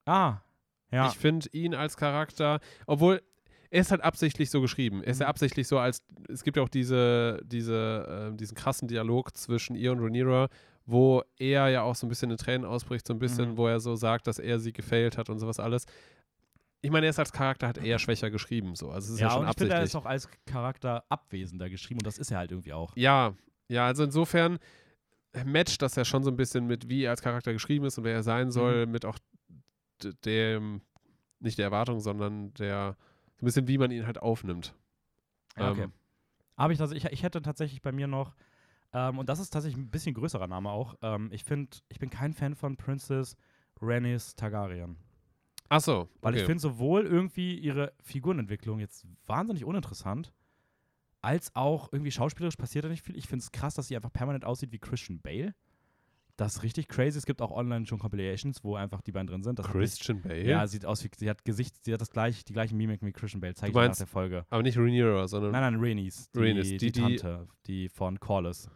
Ah, 0.06 0.38
ja. 0.90 1.08
Ich 1.08 1.18
finde 1.18 1.48
ihn 1.52 1.74
als 1.74 1.96
Charakter, 1.96 2.60
obwohl 2.86 3.22
er 3.70 3.80
ist 3.82 3.92
halt 3.92 4.00
absichtlich 4.02 4.50
so 4.50 4.60
geschrieben. 4.60 5.02
Er 5.04 5.12
ist 5.12 5.20
ja 5.20 5.26
Mhm. 5.26 5.30
absichtlich 5.30 5.68
so 5.68 5.78
als, 5.78 6.02
es 6.28 6.42
gibt 6.42 6.56
ja 6.56 6.62
auch 6.62 6.68
diese, 6.68 7.40
diese, 7.44 8.30
äh, 8.32 8.36
diesen 8.36 8.56
krassen 8.56 8.88
Dialog 8.88 9.36
zwischen 9.36 9.76
ihr 9.76 9.92
und 9.92 10.00
Rhaenyra, 10.00 10.48
wo 10.86 11.22
er 11.38 11.68
ja 11.68 11.82
auch 11.82 11.94
so 11.94 12.06
ein 12.06 12.08
bisschen 12.08 12.32
in 12.32 12.36
Tränen 12.36 12.64
ausbricht, 12.66 13.06
so 13.06 13.14
ein 13.14 13.20
bisschen, 13.20 13.50
Mhm. 13.52 13.56
wo 13.56 13.68
er 13.68 13.78
so 13.78 13.94
sagt, 13.94 14.26
dass 14.26 14.40
er 14.40 14.58
sie 14.58 14.72
gefailt 14.72 15.16
hat 15.16 15.30
und 15.30 15.38
sowas 15.38 15.60
alles. 15.60 15.86
Ich 16.82 16.90
meine, 16.90 17.06
er 17.06 17.10
ist 17.10 17.18
als 17.18 17.32
Charakter 17.32 17.66
halt 17.66 17.78
eher 17.78 17.98
schwächer 17.98 18.30
geschrieben, 18.30 18.74
so. 18.74 18.90
Also 18.90 19.08
es 19.08 19.14
ist 19.14 19.20
ja, 19.20 19.26
ja, 19.28 19.32
schon 19.34 19.42
und 19.44 19.50
ich 19.50 19.56
finde, 19.58 19.74
er 19.74 19.82
ist 19.82 19.94
auch 19.96 20.06
als 20.06 20.28
Charakter 20.46 21.04
abwesender 21.10 21.68
geschrieben 21.68 22.00
und 22.00 22.06
das 22.06 22.16
ist 22.18 22.30
er 22.30 22.38
halt 22.38 22.50
irgendwie 22.52 22.72
auch. 22.72 22.96
Ja, 22.96 23.34
ja, 23.68 23.86
also 23.86 24.02
insofern 24.04 24.58
matcht 25.44 25.82
das 25.82 25.94
ja 25.96 26.04
schon 26.04 26.22
so 26.24 26.30
ein 26.30 26.36
bisschen 26.36 26.66
mit, 26.66 26.88
wie 26.88 27.02
er 27.04 27.10
als 27.10 27.22
Charakter 27.22 27.52
geschrieben 27.52 27.84
ist 27.84 27.98
und 27.98 28.04
wer 28.04 28.14
er 28.14 28.22
sein 28.22 28.50
soll, 28.50 28.86
Mhm. 28.86 28.92
mit 28.92 29.04
auch 29.04 29.18
dem, 30.24 30.80
nicht 31.38 31.58
der 31.58 31.66
Erwartung, 31.66 32.00
sondern 32.00 32.52
der, 32.54 32.96
so 33.36 33.44
ein 33.44 33.46
bisschen, 33.46 33.68
wie 33.68 33.78
man 33.78 33.90
ihn 33.90 34.06
halt 34.06 34.20
aufnimmt. 34.20 34.74
Ja, 35.58 35.70
okay. 35.70 35.82
Ähm, 35.84 35.92
Aber 36.56 36.72
ich, 36.72 36.80
also 36.80 36.94
ich, 36.94 37.04
ich 37.04 37.22
hätte 37.22 37.42
tatsächlich 37.42 37.82
bei 37.82 37.92
mir 37.92 38.06
noch, 38.06 38.34
ähm, 38.92 39.18
und 39.18 39.28
das 39.28 39.38
ist 39.38 39.50
tatsächlich 39.50 39.80
ein 39.80 39.90
bisschen 39.90 40.14
größerer 40.14 40.46
Name 40.46 40.70
auch, 40.70 40.96
ähm, 41.02 41.28
ich 41.32 41.44
finde, 41.44 41.76
ich 41.90 41.98
bin 41.98 42.10
kein 42.10 42.32
Fan 42.32 42.54
von 42.54 42.76
Princess 42.76 43.36
Rhaenys 43.80 44.34
Targaryen. 44.34 44.96
Ach 45.70 45.80
so, 45.80 46.08
Weil 46.20 46.32
okay. 46.34 46.40
ich 46.40 46.46
finde 46.46 46.60
sowohl 46.60 47.06
irgendwie 47.06 47.58
ihre 47.58 47.92
Figurenentwicklung 48.02 48.80
jetzt 48.80 49.06
wahnsinnig 49.26 49.64
uninteressant, 49.64 50.32
als 51.22 51.54
auch 51.54 51.88
irgendwie 51.92 52.10
schauspielerisch 52.10 52.56
passiert 52.56 52.84
da 52.84 52.88
nicht 52.88 53.04
viel. 53.04 53.16
Ich 53.16 53.26
finde 53.28 53.42
es 53.44 53.52
krass, 53.52 53.74
dass 53.74 53.88
sie 53.88 53.96
einfach 53.96 54.12
permanent 54.12 54.44
aussieht 54.44 54.72
wie 54.72 54.78
Christian 54.78 55.20
Bale. 55.20 55.54
Das 56.36 56.56
ist 56.56 56.62
richtig 56.62 56.88
crazy. 56.88 57.18
Es 57.18 57.26
gibt 57.26 57.42
auch 57.42 57.50
online 57.50 57.84
schon 57.86 57.98
Compilations, 57.98 58.64
wo 58.64 58.74
einfach 58.74 59.02
die 59.02 59.12
beiden 59.12 59.26
drin 59.26 59.42
sind. 59.42 59.58
Das 59.58 59.66
Christian 59.68 60.22
Bale? 60.22 60.42
Ja, 60.44 60.66
sieht 60.66 60.86
aus 60.86 61.04
wie, 61.04 61.10
sie 61.14 61.28
hat 61.28 61.44
Gesicht, 61.44 61.84
sie 61.84 61.92
hat 61.92 62.00
das 62.00 62.10
gleich, 62.10 62.44
die 62.46 62.54
gleiche 62.54 62.74
Mimik 62.74 63.02
wie 63.02 63.12
Christian 63.12 63.40
Bale. 63.42 63.54
Zeig 63.54 63.66
Du 63.66 63.70
ich 63.70 63.72
dir 63.74 63.80
nach 63.80 63.86
meinst- 63.88 64.00
der 64.00 64.06
Folge. 64.06 64.46
aber 64.48 64.62
nicht 64.62 64.78
Rhaenyra, 64.78 65.28
sondern 65.28 65.52
Nein, 65.52 65.74
nein, 65.74 65.80
Rhaenys. 65.80 66.30
Die, 66.34 66.38
Rhaenys, 66.38 66.68
die, 66.68 66.76
die- 66.78 66.92
die- 66.92 67.00
Tante, 67.00 67.46
die 67.66 67.88
von 67.90 68.18
Corlys. 68.18 68.68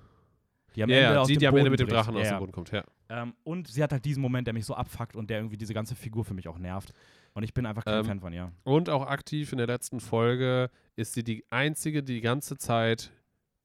Die 0.74 0.82
am 0.82 0.90
ja, 0.90 0.96
Ende 0.96 1.14
ja, 1.14 1.20
aus 1.20 1.26
die, 1.28 1.34
dem 1.34 1.40
die 1.40 1.46
am 1.46 1.54
Ende 1.56 1.62
Boden 1.62 1.70
mit 1.72 1.80
dem 1.80 1.86
bricht. 1.86 1.96
Drachen 1.96 2.14
Ja, 2.16 2.20
aus 2.22 2.28
dem 2.28 2.38
Boden 2.38 2.52
kommt, 2.52 2.70
ja. 2.72 2.84
Ähm, 3.08 3.34
und 3.44 3.68
sie 3.68 3.82
hat 3.82 3.92
halt 3.92 4.04
diesen 4.04 4.20
Moment, 4.22 4.46
der 4.46 4.54
mich 4.54 4.64
so 4.64 4.74
abfuckt 4.74 5.14
und 5.16 5.30
der 5.30 5.38
irgendwie 5.38 5.56
diese 5.56 5.74
ganze 5.74 5.94
Figur 5.94 6.24
für 6.24 6.34
mich 6.34 6.48
auch 6.48 6.58
nervt. 6.58 6.92
Und 7.34 7.42
ich 7.42 7.54
bin 7.54 7.66
einfach 7.66 7.84
kein 7.84 8.00
Ähm, 8.00 8.04
Fan 8.04 8.20
von 8.20 8.32
ihr. 8.32 8.52
Und 8.64 8.88
auch 8.88 9.06
aktiv 9.06 9.52
in 9.52 9.58
der 9.58 9.66
letzten 9.66 10.00
Folge 10.00 10.70
ist 10.96 11.14
sie 11.14 11.24
die 11.24 11.44
einzige, 11.50 12.02
die 12.02 12.14
die 12.14 12.20
ganze 12.20 12.56
Zeit, 12.56 13.10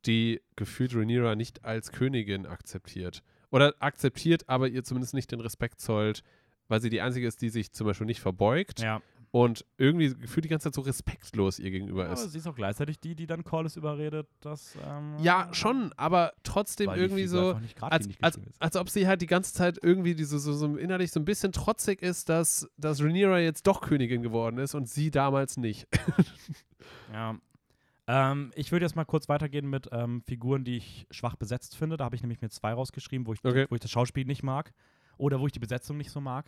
die 0.06 0.42
gefühlt 0.56 0.96
Rhaenyra 0.96 1.36
nicht 1.36 1.64
als 1.66 1.92
Königin 1.92 2.46
akzeptiert. 2.46 3.24
Oder 3.52 3.74
akzeptiert, 3.80 4.48
aber 4.48 4.68
ihr 4.68 4.84
zumindest 4.84 5.14
nicht 5.14 5.32
den 5.32 5.40
Respekt 5.40 5.82
zollt, 5.82 6.24
weil 6.68 6.82
sie 6.82 6.90
die 6.90 7.02
einzige 7.02 7.28
ist, 7.28 7.42
die 7.42 7.50
sich 7.50 7.72
zum 7.72 7.88
Beispiel 7.88 8.06
nicht 8.06 8.22
verbeugt 8.22 8.82
Ja. 8.82 9.02
Und 9.32 9.64
irgendwie 9.78 10.14
gefühlt 10.16 10.46
die 10.46 10.50
ganze 10.50 10.66
Zeit 10.66 10.74
so 10.76 10.82
respektlos 10.82 11.60
ihr 11.60 11.70
gegenüber 11.70 12.06
Aber 12.06 12.14
ist. 12.14 12.32
sie 12.32 12.38
ist 12.40 12.48
auch 12.48 12.56
gleichzeitig 12.56 13.00
die, 13.00 13.14
die 13.16 13.28
dann 13.28 13.44
Corlys 13.44 13.76
überredet, 13.76 14.28
dass. 14.42 14.76
Ähm, 14.84 15.18
Ja, 15.22 15.50
schon, 15.54 15.94
aber 15.98 16.34
trotzdem 16.44 16.90
irgendwie 16.90 17.28
so, 17.28 17.60
als, 17.82 18.08
als, 18.22 18.40
als 18.60 18.76
ob 18.76 18.90
sie 18.90 19.08
halt 19.08 19.22
die 19.22 19.28
ganze 19.28 19.54
Zeit 19.54 19.78
irgendwie 19.84 20.16
diese, 20.16 20.40
so, 20.40 20.54
so 20.54 20.76
innerlich 20.78 21.12
so 21.12 21.20
ein 21.20 21.26
bisschen 21.26 21.52
trotzig 21.52 22.02
ist, 22.02 22.30
dass, 22.30 22.68
dass 22.78 23.02
Rhaenyra 23.02 23.40
jetzt 23.40 23.68
doch 23.68 23.82
Königin 23.82 24.24
geworden 24.24 24.58
ist 24.58 24.74
und 24.74 24.90
sie 24.90 25.12
damals 25.12 25.58
nicht. 25.58 25.88
Ja. 27.14 27.36
Ähm, 28.08 28.52
ich 28.56 28.72
würde 28.72 28.86
jetzt 28.86 28.96
mal 28.96 29.06
kurz 29.06 29.30
weitergehen 29.30 29.70
mit 29.70 29.90
ähm, 29.92 30.22
Figuren, 30.22 30.64
die 30.64 30.78
ich 30.78 31.06
schwach 31.12 31.36
besetzt 31.36 31.76
finde. 31.76 31.98
Da 31.98 32.06
habe 32.06 32.16
ich 32.16 32.22
nämlich 32.22 32.42
mir 32.42 32.50
zwei 32.50 32.74
rausgeschrieben, 32.74 33.28
wo 33.28 33.34
ich, 33.34 33.44
Okay. 33.44 33.68
wo 33.70 33.76
ich 33.76 33.82
das 33.82 33.92
Schauspiel 33.92 34.26
nicht 34.26 34.42
mag 34.44 34.74
oder 35.18 35.40
wo 35.40 35.46
ich 35.46 35.52
die 35.52 35.60
Besetzung 35.60 35.98
nicht 35.98 36.10
so 36.12 36.22
mag. 36.22 36.46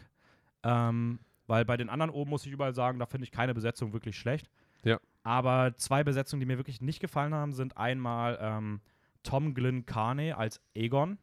Ähm, 0.63 1.19
weil 1.47 1.65
bei 1.65 1.77
den 1.77 1.89
anderen 1.89 2.11
oben 2.11 2.29
muss 2.29 2.45
ich 2.45 2.51
überall 2.51 2.73
sagen, 2.73 2.99
da 2.99 3.05
finde 3.05 3.23
ich 3.25 3.31
keine 3.31 3.53
Besetzung 3.53 3.93
wirklich 3.93 4.17
schlecht. 4.17 4.49
Ja. 4.83 4.99
Aber 5.23 5.75
zwei 5.77 6.03
Besetzungen, 6.03 6.39
die 6.39 6.45
mir 6.45 6.57
wirklich 6.57 6.81
nicht 6.81 6.99
gefallen 6.99 7.33
haben, 7.33 7.53
sind 7.53 7.77
einmal 7.77 8.37
ähm, 8.41 8.81
Tom 9.23 9.53
Glynn 9.53 9.85
Carney 9.85 10.31
als 10.31 10.59
Aegon. 10.75 11.17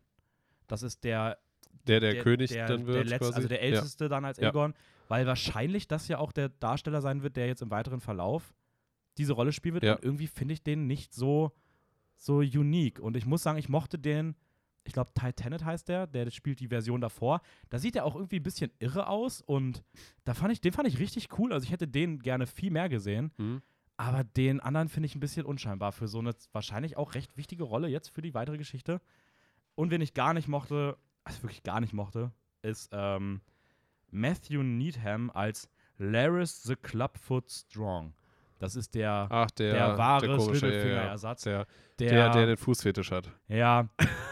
Das 0.68 0.82
ist 0.82 1.02
der 1.04 1.38
Der, 1.86 2.00
der, 2.00 2.18
König 2.22 2.50
der, 2.50 2.66
dann 2.66 2.86
wird. 2.86 2.96
der 2.98 3.04
letzte, 3.04 3.34
also 3.34 3.48
der 3.48 3.58
Ja. 3.58 3.64
älteste 3.64 4.08
dann 4.08 4.24
als 4.24 4.38
Ja. 4.38 4.48
Aegon, 4.48 4.74
weil 5.08 5.26
wahrscheinlich 5.26 5.88
das 5.88 6.06
ja 6.08 6.18
auch 6.18 6.32
der 6.32 6.50
Darsteller 6.50 7.00
sein 7.00 7.22
wird, 7.22 7.36
der 7.36 7.46
jetzt 7.46 7.62
im 7.62 7.70
weiteren 7.70 8.00
Verlauf 8.00 8.54
diese 9.16 9.32
Rolle 9.32 9.52
spielen 9.52 9.74
wird. 9.74 9.84
Ja. 9.84 9.94
Und 9.94 10.04
irgendwie 10.04 10.26
finde 10.28 10.54
ich 10.54 10.62
den 10.62 10.86
nicht 10.86 11.12
so, 11.14 11.50
so 12.16 12.36
unique. 12.38 13.00
Und 13.00 13.16
ich 13.16 13.26
muss 13.26 13.42
sagen, 13.42 13.58
ich 13.58 13.68
mochte 13.68 13.98
den, 13.98 14.36
ich 14.88 14.94
glaube, 14.94 15.12
Ty 15.12 15.34
Tenet 15.34 15.66
heißt 15.66 15.88
der, 15.88 16.06
der 16.06 16.30
spielt 16.30 16.60
die 16.60 16.68
Version 16.68 17.02
davor. 17.02 17.42
Da 17.68 17.78
sieht 17.78 17.94
er 17.94 18.06
auch 18.06 18.14
irgendwie 18.16 18.40
ein 18.40 18.42
bisschen 18.42 18.70
irre 18.78 19.06
aus 19.06 19.42
und 19.42 19.84
da 20.24 20.32
fand 20.32 20.50
ich, 20.50 20.62
den 20.62 20.72
fand 20.72 20.88
ich 20.88 20.98
richtig 20.98 21.38
cool. 21.38 21.52
Also 21.52 21.64
ich 21.64 21.70
hätte 21.70 21.86
den 21.86 22.20
gerne 22.20 22.46
viel 22.46 22.70
mehr 22.70 22.88
gesehen. 22.88 23.30
Hm. 23.36 23.60
Aber 23.98 24.24
den 24.24 24.60
anderen 24.60 24.88
finde 24.88 25.06
ich 25.06 25.14
ein 25.14 25.20
bisschen 25.20 25.44
unscheinbar 25.44 25.92
für 25.92 26.08
so 26.08 26.20
eine 26.20 26.34
wahrscheinlich 26.52 26.96
auch 26.96 27.14
recht 27.14 27.36
wichtige 27.36 27.64
Rolle 27.64 27.88
jetzt 27.88 28.08
für 28.08 28.22
die 28.22 28.32
weitere 28.32 28.56
Geschichte. 28.56 29.02
Und 29.74 29.90
wen 29.90 30.00
ich 30.00 30.14
gar 30.14 30.32
nicht 30.32 30.48
mochte, 30.48 30.96
also 31.24 31.42
wirklich 31.42 31.62
gar 31.62 31.80
nicht 31.80 31.92
mochte, 31.92 32.32
ist 32.62 32.88
ähm, 32.92 33.42
Matthew 34.10 34.62
Needham 34.62 35.30
als 35.30 35.68
Laris 35.98 36.62
the 36.62 36.76
Clubfoot 36.76 37.50
Strong. 37.50 38.14
Das 38.58 38.74
ist 38.74 38.94
der, 38.94 39.28
Ach, 39.30 39.50
der, 39.52 39.72
der 39.72 39.98
wahre 39.98 40.36
komische, 40.36 40.66
ja, 40.66 41.14
ja. 41.14 41.16
Der, 41.16 41.66
der, 41.98 42.10
der, 42.10 42.30
der 42.30 42.46
den 42.46 42.56
Fußfetisch 42.56 43.12
hat. 43.12 43.30
ja, 43.48 43.88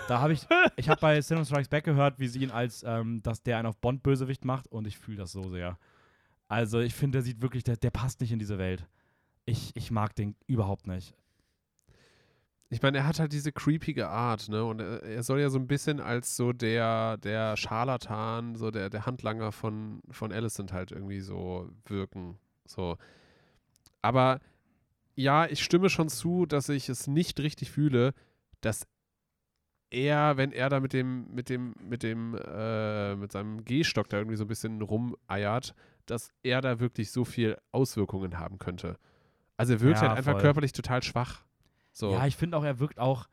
da 0.09 0.21
habe 0.21 0.33
ich, 0.33 0.47
ich 0.77 0.89
habe 0.89 1.01
bei 1.01 1.21
Cinema 1.21 1.45
Strikes 1.45 1.69
Back 1.69 1.85
gehört, 1.85 2.19
wie 2.19 2.27
sie 2.27 2.43
ihn 2.43 2.51
als, 2.51 2.83
ähm, 2.85 3.23
dass 3.23 3.43
der 3.43 3.59
einen 3.59 3.67
auf 3.67 3.77
Bond-Bösewicht 3.79 4.45
macht 4.45 4.67
und 4.69 4.87
ich 4.87 4.99
fühle 4.99 5.19
das 5.19 5.33
so 5.33 5.49
sehr. 5.49 5.79
Also 6.49 6.81
ich 6.81 6.95
finde, 6.95 7.19
der 7.19 7.23
sieht 7.23 7.41
wirklich, 7.41 7.63
der, 7.65 7.77
der 7.77 7.91
passt 7.91 8.21
nicht 8.21 8.33
in 8.33 8.39
diese 8.39 8.59
Welt. 8.59 8.87
Ich, 9.45 9.71
ich 9.75 9.91
mag 9.93 10.15
den 10.17 10.35
überhaupt 10.47 10.87
nicht. 10.89 11.15
Ich 12.69 12.83
meine, 12.83 12.99
er 12.99 13.07
hat 13.07 13.21
halt 13.21 13.33
diese 13.33 13.53
creepige 13.53 14.09
Art, 14.09 14.49
ne? 14.49 14.65
Und 14.65 14.81
er, 14.81 15.03
er 15.05 15.23
soll 15.23 15.39
ja 15.41 15.51
so 15.51 15.59
ein 15.59 15.69
bisschen 15.69 16.01
als 16.01 16.37
so 16.37 16.53
der, 16.53 17.17
der 17.19 17.57
Scharlatan, 17.57 18.57
so 18.57 18.73
der, 18.73 18.91
der 18.91 19.07
Handlanger 19.07 19.53
von, 19.53 20.03
von 20.11 20.33
Alicent 20.33 20.73
halt 20.73 20.91
irgendwie 20.91 21.21
so 21.21 21.71
wirken. 21.85 22.39
So. 22.67 22.97
Aber 24.07 24.41
ja, 25.17 25.47
ich 25.47 25.65
stimme 25.65 25.89
schon 25.91 26.09
zu, 26.09 26.47
dass 26.47 26.69
ich 26.69 26.89
es 26.89 27.07
nicht 27.09 27.41
richtig 27.41 27.71
fühle, 27.73 28.13
dass 28.61 28.87
er, 29.91 30.37
wenn 30.37 30.53
er 30.53 30.69
da 30.69 30.81
mit 30.81 30.93
dem, 30.93 31.27
mit 31.35 31.49
dem, 31.49 31.75
mit 31.83 32.03
dem, 32.03 32.35
äh, 32.35 33.17
mit 33.17 33.33
seinem 33.33 33.65
Gehstock 33.65 34.09
da 34.09 34.19
irgendwie 34.19 34.37
so 34.37 34.45
ein 34.45 34.49
bisschen 34.49 34.81
rumeiert, 34.83 35.75
dass 36.07 36.31
er 36.43 36.61
da 36.61 36.79
wirklich 36.81 37.11
so 37.11 37.25
viel 37.25 37.57
Auswirkungen 37.73 38.39
haben 38.39 38.59
könnte. 38.59 38.99
Also 39.57 39.75
er 39.75 39.81
wirkt 39.81 39.97
Ja, 39.97 40.09
halt 40.09 40.19
einfach 40.19 40.33
voll. 40.33 40.41
körperlich 40.43 40.73
total 40.73 41.03
schwach. 41.03 41.45
So. 41.93 42.13
Ja, 42.13 42.27
ich 42.27 42.37
finde 42.37 42.57
auch, 42.59 42.65
er 42.65 42.79
wirkt 42.79 42.99
auch, 42.99 43.29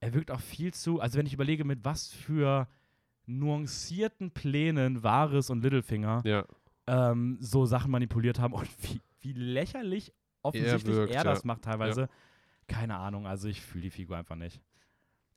er 0.00 0.12
wirkt 0.14 0.30
auch 0.30 0.40
viel 0.40 0.74
zu, 0.74 1.00
also 1.00 1.18
wenn 1.18 1.26
ich 1.26 1.34
überlege, 1.34 1.64
mit 1.64 1.84
was 1.84 2.08
für 2.08 2.68
nuancierten 3.26 4.30
Plänen 4.30 5.02
Varys 5.02 5.50
und 5.50 5.62
Littlefinger 5.62 6.22
Ja. 6.24 6.44
ähm, 6.86 7.36
so 7.40 7.66
Sachen 7.66 7.90
manipuliert 7.90 8.40
haben 8.40 8.54
und 8.54 8.66
wie, 8.82 9.00
wie 9.20 9.32
lächerlich 9.34 10.12
offensichtlich 10.42 10.96
er, 10.96 11.08
wirkt, 11.08 11.14
das 11.24 11.42
ja. 11.42 11.46
macht 11.46 11.62
teilweise. 11.62 12.08
Keine 12.66 12.96
Ahnung, 12.96 13.26
also 13.26 13.48
ich 13.48 13.62
fühle 13.62 13.82
die 13.82 13.90
Figur 13.90 14.16
einfach 14.16 14.36
nicht. 14.36 14.60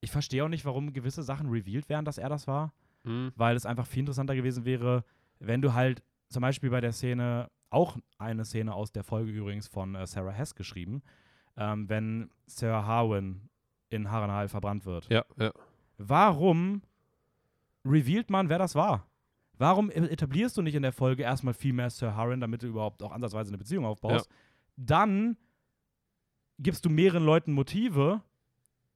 Ich 0.02 0.11
verstehe 0.11 0.44
auch 0.44 0.49
nicht, 0.49 0.65
warum 0.65 0.94
gewisse 0.94 1.23
Sachen 1.23 1.49
revealed 1.49 1.88
werden, 1.90 2.06
dass 2.06 2.18
er 2.18 2.30
das 2.30 2.48
war, 2.48 2.73
Hm. 3.03 3.32
weil 3.36 3.56
es 3.56 3.65
einfach 3.65 3.88
viel 3.88 4.02
interessanter 4.02 4.36
gewesen 4.36 4.65
wäre, 4.65 5.03
wenn 5.40 5.61
du 5.61 5.73
halt 5.73 6.03
zum 6.30 6.41
Beispiel 6.41 6.69
bei 6.69 6.82
der 6.82 6.91
Szene, 6.91 7.49
auch 7.69 7.98
eine 8.18 8.45
Szene 8.45 8.73
aus 8.73 8.91
der 8.91 9.03
Folge 9.03 9.32
übrigens 9.32 9.68
von 9.68 9.95
äh, 9.95 10.06
Sarah 10.06 10.32
Hess 10.32 10.56
geschrieben, 10.56 11.02
ähm, 11.57 11.90
wenn 11.90 12.30
Sarah 12.45 12.86
Harwin 12.86 13.49
in 13.90 14.11
Harrenhal 14.11 14.48
verbrannt 14.49 14.86
wird. 14.86 15.10
Ja, 15.10 15.23
ja. 15.38 15.52
Warum 15.98 16.82
revealed 17.86 18.30
man, 18.30 18.49
wer 18.49 18.60
das 18.60 18.76
war? 18.76 19.07
Warum 19.57 19.90
e- 19.90 19.94
etablierst 19.94 20.57
du 20.57 20.61
nicht 20.61 20.76
in 20.76 20.82
der 20.82 20.91
Folge 20.91 21.23
erstmal 21.23 21.53
viel 21.53 21.73
mehr 21.73 21.90
Sir 21.90 22.15
Harren, 22.15 22.40
damit 22.40 22.64
du 22.64 22.68
überhaupt 22.68 23.03
auch 23.03 23.11
ansatzweise 23.11 23.49
eine 23.49 23.57
Beziehung 23.57 23.86
aufbaust? 23.86 24.30
Dann 24.86 25.38
gibst 26.60 26.86
du 26.86 26.90
mehreren 26.90 27.24
Leuten 27.24 27.53
Motive 27.53 28.22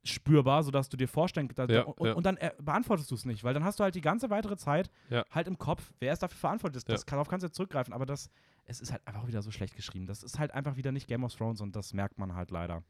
spürbar, 0.04 0.62
sodass 0.64 0.88
du 0.90 0.98
dir 0.98 1.08
vorstellen 1.08 1.48
kannst, 1.48 1.74
Ja, 1.74 1.82
und, 1.84 2.06
ja. 2.08 2.14
und 2.14 2.26
dann 2.26 2.38
äh, 2.38 2.52
beantwortest 2.60 3.10
du 3.10 3.16
es 3.16 3.26
nicht, 3.26 3.44
weil 3.44 3.54
dann 3.56 3.64
hast 3.64 3.80
du 3.80 3.84
halt 3.84 3.96
die 3.96 4.02
ganze 4.02 4.30
weitere 4.30 4.56
Zeit 4.56 4.92
Ja. 5.10 5.26
halt 5.32 5.48
im 5.48 5.58
Kopf, 5.58 5.92
wer 6.00 6.14
ist 6.14 6.22
dafür 6.22 6.38
verantwortlich. 6.38 6.84
Das, 6.84 7.06
darauf 7.06 7.28
kannst 7.28 7.44
du 7.44 7.48
jetzt 7.48 7.56
zurückgreifen, 7.56 7.92
aber 7.94 8.06
das, 8.06 8.30
es 8.66 8.82
ist 8.82 8.92
halt 8.92 9.06
einfach 9.08 9.26
wieder 9.28 9.42
so 9.42 9.50
schlecht 9.52 9.76
geschrieben. 9.76 10.06
Das 10.06 10.22
ist 10.22 10.38
halt 10.38 10.52
einfach 10.52 10.76
wieder 10.76 10.92
nicht 10.92 11.08
Game 11.08 11.24
of 11.24 11.34
Thrones 11.36 11.60
und 11.62 11.76
das 11.76 11.94
merkt 11.94 12.20
man 12.20 12.36
halt 12.36 12.52
leider 12.52 12.84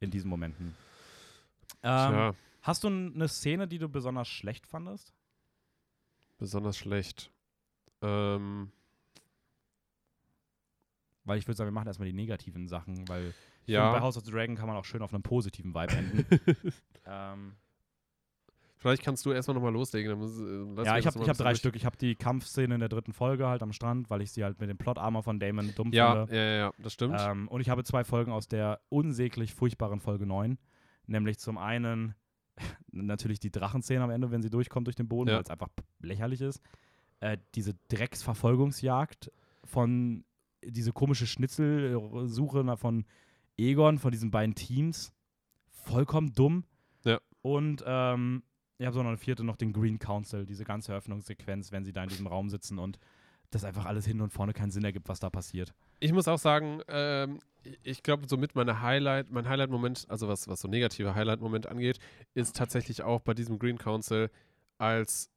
in 0.00 0.10
diesen 0.10 0.28
Momenten. 0.28 0.74
Ähm, 1.82 2.34
Hast 2.60 2.84
du 2.84 2.88
eine 2.88 3.28
Szene, 3.28 3.66
die 3.68 3.78
du 3.78 3.88
besonders 3.88 4.28
schlecht 4.28 4.66
fandest? 4.66 5.14
besonders 6.36 6.76
schlecht. 6.76 7.30
Ähm, 8.02 8.70
Weil 11.24 11.38
ich 11.38 11.46
würde 11.46 11.56
sagen, 11.56 11.68
wir 11.68 11.72
machen 11.72 11.86
erstmal 11.86 12.06
die 12.06 12.12
negativen 12.14 12.68
Sachen, 12.68 13.08
weil 13.08 13.32
Ja. 13.66 13.92
bei 13.92 14.00
House 14.00 14.16
of 14.16 14.24
the 14.24 14.30
Dragon 14.30 14.56
kann 14.56 14.66
man 14.66 14.76
auch 14.76 14.84
schön 14.84 15.00
auf 15.02 15.12
einem 15.14 15.22
positiven 15.22 15.74
Vibe 15.74 15.92
enden. 15.96 16.26
ähm, 17.06 17.54
vielleicht 18.76 19.02
kannst 19.02 19.24
du 19.24 19.32
erstmal 19.32 19.54
nochmal 19.54 19.72
loslegen. 19.72 20.10
Dann 20.10 20.18
muss, 20.18 20.38
äh, 20.38 20.84
ja, 20.84 20.98
ich 20.98 21.06
habe 21.06 21.18
hab 21.26 21.36
drei 21.38 21.50
durch- 21.50 21.58
Stück. 21.58 21.76
Ich 21.76 21.86
habe 21.86 21.96
die 21.96 22.14
Kampfszene 22.14 22.74
in 22.74 22.80
der 22.80 22.88
dritten 22.90 23.12
Folge 23.14 23.46
halt 23.48 23.62
am 23.62 23.72
Strand, 23.72 24.10
weil 24.10 24.20
ich 24.20 24.32
sie 24.32 24.44
halt 24.44 24.60
mit 24.60 24.68
dem 24.68 24.76
Plot-Armor 24.76 25.22
von 25.22 25.40
Damon 25.40 25.74
dumm 25.74 25.92
Ja, 25.92 26.26
finde. 26.26 26.36
ja, 26.36 26.42
ja, 26.44 26.56
ja, 26.66 26.72
das 26.78 26.92
stimmt. 26.92 27.16
Ähm, 27.18 27.48
und 27.48 27.60
ich 27.62 27.70
habe 27.70 27.84
zwei 27.84 28.04
Folgen 28.04 28.30
aus 28.32 28.46
der 28.48 28.80
unsäglich 28.90 29.54
furchtbaren 29.54 30.00
Folge 30.00 30.26
9. 30.26 30.58
Nämlich 31.06 31.38
zum 31.38 31.56
einen 31.56 32.14
natürlich 32.92 33.40
die 33.40 33.50
Drachenszene 33.50 34.02
am 34.04 34.10
Ende, 34.10 34.30
wenn 34.30 34.42
sie 34.42 34.50
durchkommt 34.50 34.86
durch 34.86 34.96
den 34.96 35.08
Boden, 35.08 35.30
Ja. 35.30 35.36
weil 35.36 35.42
es 35.42 35.50
einfach 35.50 35.68
lächerlich 36.00 36.40
ist. 36.42 36.60
Äh, 37.20 37.38
diese 37.54 37.74
Drecksverfolgungsjagd 37.88 39.30
von 39.64 40.24
diese 40.66 40.92
komische 40.92 41.26
Schnitzelsuche 41.26 42.76
von 42.76 43.04
Egon, 43.56 43.98
von 43.98 44.10
diesen 44.10 44.30
beiden 44.30 44.54
Teams. 44.54 45.12
Vollkommen 45.68 46.32
dumm. 46.32 46.64
Ja. 47.04 47.20
Und 47.42 47.84
ähm, 47.86 48.42
ich 48.78 48.86
habe 48.86 48.94
so 48.94 49.02
noch 49.02 49.10
eine 49.10 49.18
vierte, 49.18 49.44
noch 49.44 49.56
den 49.56 49.72
Green 49.72 49.98
Council, 49.98 50.46
diese 50.46 50.64
ganze 50.64 50.92
Eröffnungssequenz, 50.92 51.72
wenn 51.72 51.84
sie 51.84 51.92
da 51.92 52.02
in 52.02 52.08
diesem 52.08 52.26
Raum 52.26 52.48
sitzen 52.50 52.78
und 52.78 52.98
das 53.50 53.64
einfach 53.64 53.84
alles 53.86 54.04
hin 54.04 54.20
und 54.20 54.32
vorne 54.32 54.52
keinen 54.52 54.70
Sinn 54.70 54.84
ergibt, 54.84 55.08
was 55.08 55.20
da 55.20 55.30
passiert. 55.30 55.74
Ich 56.00 56.12
muss 56.12 56.26
auch 56.26 56.38
sagen, 56.38 56.80
ähm, 56.88 57.38
ich 57.82 58.02
glaube, 58.02 58.26
somit 58.28 58.54
meine 58.54 58.82
Highlight, 58.82 59.30
mein 59.30 59.48
Highlight-Moment, 59.48 60.06
also 60.08 60.28
was, 60.28 60.48
was 60.48 60.60
so 60.60 60.68
negative 60.68 61.14
Highlight-Moment 61.14 61.66
angeht, 61.66 61.98
ist 62.34 62.56
tatsächlich 62.56 63.02
auch 63.02 63.20
bei 63.20 63.32
diesem 63.32 63.58
Green 63.58 63.78
Council, 63.78 64.30
als, 64.78 65.30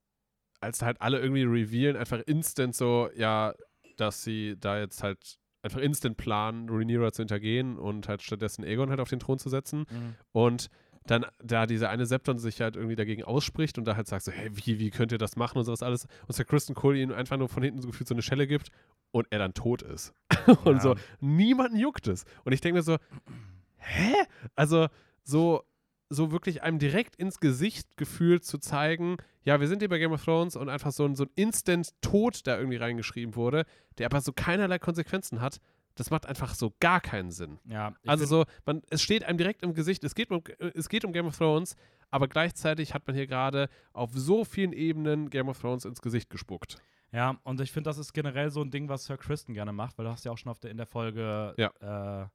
als 0.59 0.81
halt 0.81 0.99
alle 0.99 1.19
irgendwie 1.19 1.43
revealen, 1.43 1.95
einfach 1.95 2.19
instant 2.25 2.75
so, 2.75 3.09
ja, 3.15 3.53
dass 3.97 4.23
sie 4.23 4.55
da 4.59 4.79
jetzt 4.79 5.03
halt 5.03 5.37
einfach 5.61 5.79
instant 5.79 6.17
planen, 6.17 6.69
Rhaenyra 6.69 7.11
zu 7.11 7.21
hintergehen 7.23 7.77
und 7.77 8.07
halt 8.07 8.21
stattdessen 8.21 8.63
Aegon 8.63 8.89
halt 8.89 8.99
auf 8.99 9.09
den 9.09 9.19
Thron 9.19 9.37
zu 9.39 9.49
setzen. 9.49 9.85
Und 10.31 10.69
dann 11.05 11.25
da 11.41 11.65
dieser 11.65 11.89
eine 11.89 12.05
Septon 12.05 12.37
sich 12.37 12.59
halt 12.61 12.75
irgendwie 12.75 12.95
dagegen 12.95 13.23
ausspricht 13.23 13.77
und 13.77 13.85
da 13.85 13.95
halt 13.95 14.07
sagt 14.07 14.23
so, 14.25 14.31
hey, 14.31 14.49
wie, 14.53 14.77
wie 14.79 14.89
könnt 14.89 15.11
ihr 15.11 15.17
das 15.17 15.35
machen 15.35 15.57
und 15.57 15.63
sowas 15.65 15.81
alles. 15.83 16.05
Und 16.27 16.37
der 16.37 16.45
Kristen 16.45 16.73
Cole 16.73 16.99
ihm 16.99 17.11
einfach 17.11 17.37
nur 17.37 17.47
von 17.49 17.63
hinten 17.63 17.81
so 17.81 17.87
gefühlt 17.87 18.07
so 18.07 18.13
eine 18.13 18.21
Schelle 18.21 18.45
gibt 18.45 18.69
und 19.11 19.25
er 19.29 19.39
dann 19.39 19.53
tot 19.53 19.81
ist. 19.81 20.13
und 20.65 20.75
Ja. 20.75 20.79
so, 20.81 20.95
niemanden 21.21 21.77
juckt 21.77 22.07
es. 22.07 22.25
Und 22.43 22.51
ich 22.53 22.61
denke 22.61 22.77
mir 22.79 22.83
so, 22.83 22.97
hä? 23.77 24.13
Also 24.55 24.87
so, 25.23 25.63
so 26.09 26.31
wirklich 26.31 26.63
einem 26.63 26.79
direkt 26.79 27.15
ins 27.17 27.39
Gesicht 27.39 27.97
gefühlt 27.97 28.45
zu 28.45 28.57
zeigen, 28.59 29.17
ja, 29.43 29.59
wir 29.59 29.67
sind 29.67 29.79
hier 29.79 29.89
bei 29.89 29.97
Game 29.97 30.11
of 30.11 30.23
Thrones 30.23 30.55
und 30.55 30.69
einfach 30.69 30.91
so 30.91 31.05
ein, 31.05 31.15
so 31.15 31.23
ein 31.25 31.29
Instant-Tod 31.35 32.45
da 32.47 32.57
irgendwie 32.57 32.77
reingeschrieben 32.77 33.35
wurde, 33.35 33.65
der 33.97 34.05
aber 34.07 34.21
so 34.21 34.31
keinerlei 34.33 34.79
Konsequenzen 34.79 35.41
hat. 35.41 35.59
Das 35.95 36.11
macht 36.11 36.25
einfach 36.27 36.53
so 36.53 36.73
gar 36.79 37.01
keinen 37.01 37.31
Sinn. 37.31 37.59
Ja, 37.65 37.93
Also 38.05 38.25
so, 38.25 38.45
man, 38.65 38.83
es 38.89 39.01
steht 39.01 39.23
einem 39.23 39.37
direkt 39.37 39.63
im 39.63 39.73
Gesicht, 39.73 40.03
es 40.03 40.13
geht, 40.15 40.29
um, 40.31 40.43
es 40.75 40.89
geht 40.89 41.03
um 41.05 41.11
Game 41.11 41.25
of 41.25 41.37
Thrones, 41.37 41.75
aber 42.11 42.27
gleichzeitig 42.27 42.93
hat 42.93 43.07
man 43.07 43.15
hier 43.15 43.25
gerade 43.27 43.67
auf 43.93 44.11
so 44.13 44.45
vielen 44.45 44.73
Ebenen 44.73 45.29
Game 45.29 45.49
of 45.49 45.59
Thrones 45.59 45.85
ins 45.85 46.01
Gesicht 46.01 46.29
gespuckt. 46.29 46.77
Ja, 47.11 47.37
und 47.43 47.59
ich 47.61 47.71
finde, 47.71 47.89
das 47.89 47.97
ist 47.97 48.13
generell 48.13 48.51
so 48.51 48.61
ein 48.61 48.69
Ding, 48.69 48.89
was 48.89 49.05
Sir 49.05 49.17
Kristen 49.17 49.53
gerne 49.53 49.71
macht, 49.73 49.97
weil 49.97 50.05
du 50.05 50.11
hast 50.11 50.23
ja 50.25 50.31
auch 50.31 50.37
schon 50.37 50.51
auf 50.51 50.59
der, 50.59 50.71
in 50.71 50.77
der 50.77 50.85
Folge, 50.85 51.55
Ja. 51.57 52.23
äh, 52.23 52.27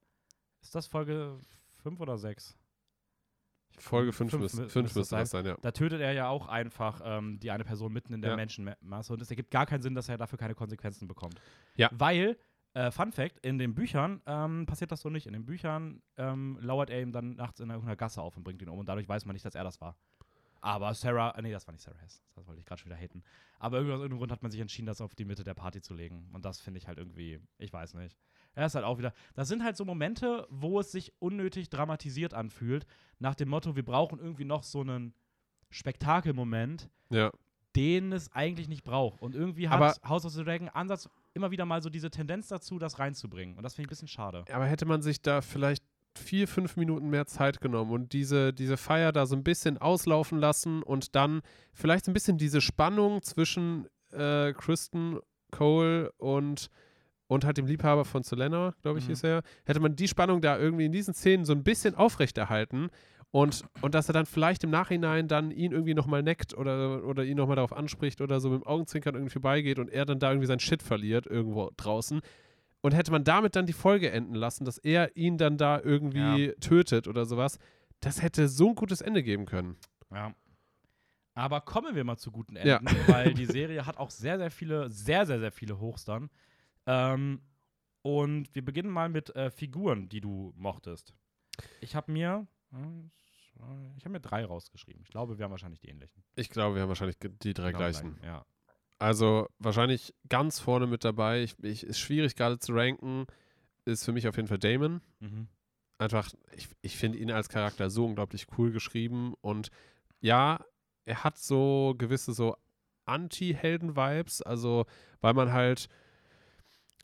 ist 0.60 0.74
das 0.74 0.86
Folge 0.86 1.38
5 1.82 2.00
oder 2.00 2.18
6? 2.18 2.56
Folge 3.78 4.12
5 4.12 4.30
Fünf 4.30 4.74
müsste 4.74 5.16
das 5.16 5.30
sein, 5.30 5.46
ja. 5.46 5.56
Da 5.60 5.70
tötet 5.72 6.00
er 6.00 6.12
ja 6.12 6.28
auch 6.28 6.48
einfach 6.48 7.00
ähm, 7.04 7.38
die 7.40 7.50
eine 7.50 7.64
Person 7.64 7.92
mitten 7.92 8.12
in 8.14 8.22
der 8.22 8.32
Ja. 8.32 8.36
Menschenmasse 8.36 9.12
und 9.12 9.22
es 9.22 9.30
ergibt 9.30 9.50
gar 9.50 9.66
keinen 9.66 9.82
Sinn, 9.82 9.94
dass 9.94 10.08
er 10.08 10.18
dafür 10.18 10.38
keine 10.38 10.54
Konsequenzen 10.54 11.08
bekommt. 11.08 11.40
Ja. 11.76 11.88
Weil, 11.92 12.36
äh, 12.74 12.90
Fun 12.90 13.12
Fact, 13.12 13.38
in 13.44 13.58
den 13.58 13.74
Büchern 13.74 14.20
ähm, 14.26 14.66
passiert 14.66 14.92
das 14.92 15.00
so 15.00 15.10
nicht. 15.10 15.26
In 15.26 15.32
den 15.32 15.44
Büchern 15.44 16.02
ähm, 16.16 16.58
lauert 16.60 16.90
er 16.90 17.00
ihm 17.02 17.12
dann 17.12 17.34
nachts 17.36 17.60
in 17.60 17.68
irgendeiner 17.70 17.96
Gasse 17.96 18.22
auf 18.22 18.36
und 18.36 18.44
bringt 18.44 18.62
ihn 18.62 18.68
um 18.68 18.78
und 18.78 18.88
dadurch 18.88 19.08
weiß 19.08 19.24
man 19.26 19.34
nicht, 19.34 19.44
dass 19.44 19.54
er 19.54 19.64
das 19.64 19.80
war. 19.80 19.96
Aber 20.60 20.94
Sarah, 20.94 21.30
äh, 21.36 21.42
nee, 21.42 21.50
das 21.50 21.66
war 21.66 21.72
nicht 21.72 21.82
Sarah 21.82 21.98
Hess. 21.98 22.22
Das 22.36 22.46
wollte 22.46 22.60
ich 22.60 22.66
gerade 22.66 22.80
schon 22.80 22.90
wieder 22.90 23.00
haten. 23.00 23.22
Aber 23.58 23.78
irgendwie 23.78 23.94
aus 23.94 23.98
irgendeinem 24.00 24.18
Grund 24.18 24.32
hat 24.32 24.42
man 24.42 24.50
sich 24.52 24.60
entschieden, 24.60 24.86
das 24.86 25.00
auf 25.00 25.14
die 25.16 25.24
Mitte 25.24 25.42
der 25.42 25.54
Party 25.54 25.80
zu 25.80 25.92
legen. 25.92 26.28
Und 26.32 26.44
das 26.44 26.60
finde 26.60 26.78
ich 26.78 26.86
halt 26.86 26.98
irgendwie, 26.98 27.40
ich 27.58 27.72
weiß 27.72 27.94
nicht. 27.94 28.16
Er 28.54 28.66
ist 28.66 28.74
halt 28.74 28.84
auch 28.84 28.98
wieder. 28.98 29.12
Das 29.34 29.48
sind 29.48 29.64
halt 29.64 29.76
so 29.76 29.84
Momente, 29.84 30.46
wo 30.50 30.78
es 30.80 30.92
sich 30.92 31.12
unnötig 31.20 31.70
dramatisiert 31.70 32.34
anfühlt, 32.34 32.86
nach 33.18 33.34
dem 33.34 33.48
Motto, 33.48 33.76
wir 33.76 33.84
brauchen 33.84 34.18
irgendwie 34.18 34.44
noch 34.44 34.62
so 34.62 34.80
einen 34.80 35.14
Spektakelmoment, 35.70 36.88
Ja, 37.10 37.30
den 37.76 38.12
es 38.12 38.30
eigentlich 38.32 38.68
nicht 38.68 38.84
braucht. 38.84 39.20
Und 39.22 39.34
irgendwie 39.34 39.68
hat 39.68 39.76
Aber- 39.80 40.08
House 40.08 40.24
of 40.26 40.32
the 40.32 40.44
Dragon 40.44 40.68
Ansatz 40.68 41.08
immer 41.34 41.50
wieder 41.50 41.64
mal 41.64 41.82
so 41.82 41.88
diese 41.90 42.10
Tendenz 42.10 42.48
dazu, 42.48 42.78
das 42.78 42.98
reinzubringen. 42.98 43.56
Und 43.56 43.62
das 43.62 43.74
finde 43.74 43.86
ich 43.86 43.88
ein 43.88 43.90
bisschen 43.90 44.08
schade. 44.08 44.44
aber 44.52 44.66
hätte 44.66 44.84
man 44.84 45.00
sich 45.02 45.22
da 45.22 45.40
vielleicht 45.40 45.82
vier, 46.14 46.46
fünf 46.46 46.76
Minuten 46.76 47.08
mehr 47.08 47.24
Zeit 47.26 47.62
genommen 47.62 47.90
und 47.90 48.12
diese, 48.12 48.52
diese 48.52 48.76
Feier 48.76 49.12
da 49.12 49.24
so 49.24 49.34
ein 49.34 49.42
bisschen 49.42 49.78
auslaufen 49.78 50.38
lassen 50.38 50.82
und 50.82 51.14
dann 51.14 51.40
vielleicht 51.72 52.04
so 52.04 52.10
ein 52.10 52.14
bisschen 52.14 52.36
diese 52.36 52.60
Spannung 52.60 53.22
zwischen 53.22 53.88
äh, 54.10 54.52
Kristen 54.52 55.18
Cole 55.50 56.12
und, 56.18 56.68
und 57.32 57.44
halt 57.44 57.56
dem 57.56 57.66
Liebhaber 57.66 58.04
von 58.04 58.22
Selena, 58.22 58.74
glaube 58.82 58.98
ich, 58.98 59.04
Mhm. 59.06 59.08
hieß 59.10 59.24
er, 59.24 59.42
hätte 59.64 59.80
man 59.80 59.96
die 59.96 60.08
Spannung 60.08 60.40
da 60.40 60.58
irgendwie 60.58 60.84
in 60.86 60.92
diesen 60.92 61.14
Szenen 61.14 61.44
so 61.44 61.52
ein 61.52 61.62
bisschen 61.64 61.94
aufrechterhalten 61.94 62.88
und, 63.30 63.64
und 63.80 63.94
dass 63.94 64.08
er 64.08 64.12
dann 64.12 64.26
vielleicht 64.26 64.62
im 64.64 64.70
Nachhinein 64.70 65.26
dann 65.28 65.50
ihn 65.50 65.72
irgendwie 65.72 65.94
nochmal 65.94 66.22
neckt 66.22 66.54
oder, 66.56 67.04
oder 67.04 67.24
ihn 67.24 67.36
nochmal 67.38 67.56
darauf 67.56 67.72
anspricht 67.72 68.20
oder 68.20 68.40
so 68.40 68.50
mit 68.50 68.60
dem 68.62 68.66
Augenzwinkern 68.66 69.14
irgendwie 69.14 69.32
vorbeigeht 69.32 69.78
und 69.78 69.88
er 69.88 70.04
dann 70.04 70.18
da 70.18 70.30
irgendwie 70.30 70.46
sein 70.46 70.60
Shit 70.60 70.82
verliert 70.82 71.26
irgendwo 71.26 71.70
draußen. 71.76 72.20
Und 72.82 72.92
hätte 72.94 73.12
man 73.12 73.22
damit 73.24 73.54
dann 73.56 73.64
die 73.66 73.72
Folge 73.72 74.10
enden 74.10 74.34
lassen, 74.34 74.64
dass 74.64 74.76
er 74.76 75.16
ihn 75.16 75.38
dann 75.38 75.56
da 75.56 75.80
irgendwie 75.80 76.52
tötet 76.60 77.06
oder 77.08 77.24
sowas, 77.24 77.58
das 78.00 78.20
hätte 78.22 78.48
so 78.48 78.70
ein 78.70 78.74
gutes 78.74 79.00
Ende 79.00 79.22
geben 79.22 79.46
können. 79.46 79.76
Ja. 80.12 80.34
Aber 81.34 81.60
kommen 81.62 81.94
wir 81.94 82.04
mal 82.04 82.18
zu 82.18 82.30
guten 82.30 82.56
Ja. 82.56 82.78
Enden, 82.78 82.94
weil 83.06 83.32
die 83.34 83.46
Serie 83.58 83.86
hat 83.86 83.96
auch 83.96 84.10
sehr, 84.10 84.36
sehr 84.36 84.50
viele, 84.50 84.90
sehr, 84.90 85.24
sehr, 85.26 85.38
sehr 85.38 85.52
viele 85.52 85.78
Hochs 85.80 86.04
dann. 86.04 86.28
Ähm, 86.86 87.40
und 88.02 88.54
wir 88.54 88.64
beginnen 88.64 88.90
mal 88.90 89.08
mit 89.08 89.34
äh, 89.36 89.50
Figuren, 89.50 90.08
die 90.08 90.20
du 90.20 90.52
mochtest. 90.56 91.14
Ich 91.80 91.94
habe 91.94 92.10
mir, 92.10 92.46
ich 93.96 94.04
habe 94.04 94.10
mir 94.10 94.20
drei 94.20 94.44
rausgeschrieben. 94.44 95.02
Ich 95.02 95.10
glaube, 95.10 95.38
wir 95.38 95.44
haben 95.44 95.52
wahrscheinlich 95.52 95.80
die 95.80 95.88
ähnlichen. 95.88 96.24
Ich 96.34 96.50
glaube, 96.50 96.74
wir 96.74 96.82
haben 96.82 96.88
wahrscheinlich 96.88 97.18
die 97.20 97.54
drei 97.54 97.68
Genau 97.68 97.78
gleichen. 97.78 98.18
Ja. 98.24 98.44
Also 98.98 99.48
wahrscheinlich 99.58 100.14
ganz 100.28 100.58
vorne 100.58 100.86
mit 100.86 101.04
dabei. 101.04 101.42
Ich, 101.42 101.58
ich, 101.62 101.84
ist 101.84 101.98
schwierig 101.98 102.34
gerade 102.34 102.58
zu 102.58 102.72
ranken. 102.72 103.26
Ist 103.84 104.04
für 104.04 104.12
mich 104.12 104.26
auf 104.28 104.36
jeden 104.36 104.48
Fall 104.48 104.58
Damon. 104.58 105.00
Mhm. 105.20 105.48
Einfach, 105.98 106.32
ich, 106.56 106.68
ich 106.82 106.96
finde 106.96 107.18
ihn 107.18 107.30
als 107.30 107.48
Charakter 107.48 107.90
so 107.90 108.06
unglaublich 108.06 108.46
cool 108.58 108.72
geschrieben. 108.72 109.34
Und 109.40 109.70
ja, 110.20 110.64
er 111.04 111.24
hat 111.24 111.36
so 111.36 111.94
gewisse 111.98 112.32
so 112.32 112.56
Anti-Helden-Vibes. 113.04 114.42
Also, 114.42 114.86
weil 115.20 115.34
man 115.34 115.52
halt 115.52 115.88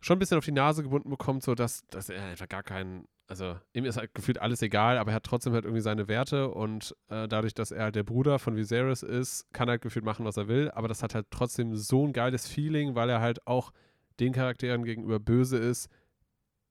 schon 0.00 0.16
ein 0.16 0.18
bisschen 0.18 0.38
auf 0.38 0.44
die 0.44 0.52
Nase 0.52 0.82
gebunden 0.82 1.10
bekommt, 1.10 1.42
so 1.42 1.54
dass, 1.54 1.86
dass 1.88 2.08
er 2.08 2.24
einfach 2.24 2.48
gar 2.48 2.62
kein, 2.62 3.06
also 3.26 3.56
ihm 3.72 3.84
ist 3.84 3.96
halt 3.96 4.14
gefühlt 4.14 4.40
alles 4.40 4.62
egal, 4.62 4.98
aber 4.98 5.10
er 5.10 5.16
hat 5.16 5.24
trotzdem 5.24 5.52
halt 5.52 5.64
irgendwie 5.64 5.82
seine 5.82 6.08
Werte 6.08 6.48
und 6.50 6.94
äh, 7.08 7.26
dadurch, 7.28 7.54
dass 7.54 7.70
er 7.72 7.84
halt 7.84 7.94
der 7.96 8.04
Bruder 8.04 8.38
von 8.38 8.56
Viserys 8.56 9.02
ist, 9.02 9.52
kann 9.52 9.68
er 9.68 9.72
halt 9.72 9.82
gefühlt 9.82 10.04
machen, 10.04 10.24
was 10.24 10.36
er 10.36 10.48
will, 10.48 10.70
aber 10.70 10.88
das 10.88 11.02
hat 11.02 11.14
halt 11.14 11.26
trotzdem 11.30 11.74
so 11.76 12.06
ein 12.06 12.12
geiles 12.12 12.46
Feeling, 12.48 12.94
weil 12.94 13.10
er 13.10 13.20
halt 13.20 13.46
auch 13.46 13.72
den 14.20 14.32
Charakteren 14.32 14.84
gegenüber 14.84 15.18
böse 15.20 15.58
ist, 15.58 15.88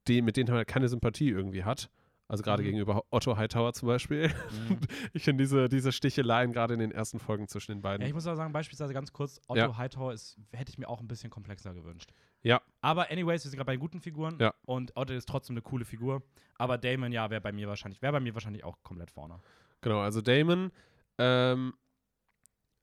die, 0.08 0.22
mit 0.22 0.38
denen 0.38 0.50
er 0.50 0.56
halt 0.56 0.68
keine 0.68 0.88
Sympathie 0.88 1.30
irgendwie 1.30 1.64
hat. 1.64 1.90
Also 2.30 2.44
gerade 2.44 2.62
Mhm. 2.62 2.66
gegenüber 2.68 3.04
Otto 3.10 3.38
Hightower 3.38 3.72
zum 3.74 3.88
Beispiel. 3.88 4.28
Mhm. 4.68 4.80
Ich 5.14 5.24
finde 5.24 5.44
diese, 5.46 5.70
diese 5.70 5.94
Sticheleien 5.94 6.52
gerade 6.52 6.74
in 6.74 6.80
den 6.82 6.92
ersten 6.92 7.20
Folgen 7.20 7.48
zwischen 7.48 7.72
den 7.72 7.82
beiden. 7.82 8.02
Ja, 8.02 8.08
ich 8.10 8.14
muss 8.14 8.28
aber 8.28 8.36
sagen, 8.36 8.52
beispielsweise 8.52 8.94
ganz 8.94 9.14
kurz, 9.14 9.40
Otto 9.48 9.60
Ja. 9.62 9.78
Hightower 9.78 10.12
ist, 10.14 10.38
hätte 10.52 10.70
ich 10.70 10.78
mir 10.78 10.90
auch 10.90 11.00
ein 11.00 11.08
bisschen 11.08 11.30
komplexer 11.30 11.74
gewünscht. 11.74 12.12
Ja. 12.48 12.62
Aber 12.82 13.12
anyways, 13.12 13.44
wir 13.44 13.52
sind 13.52 13.58
gerade 13.58 13.66
bei 13.68 13.76
guten 13.78 14.00
Figuren 14.00 14.38
Ja. 14.40 14.54
und 14.66 14.96
Otto 14.96 15.14
ist 15.14 15.28
trotzdem 15.28 15.56
eine 15.56 15.62
coole 15.62 15.86
Figur. 15.86 16.24
Aber 16.58 16.78
Damon, 16.78 17.12
ja, 17.12 17.30
wäre 17.30 17.42
bei 17.42 17.52
mir 17.52 17.68
wahrscheinlich, 17.68 18.02
wäre 18.02 18.14
bei 18.14 18.20
mir 18.20 18.34
wahrscheinlich 18.34 18.64
auch 18.64 18.82
komplett 18.84 19.12
vorne. 19.12 19.40
Genau, 19.82 20.00
also 20.00 20.22
Damon 20.22 20.72
ähm, 21.18 21.74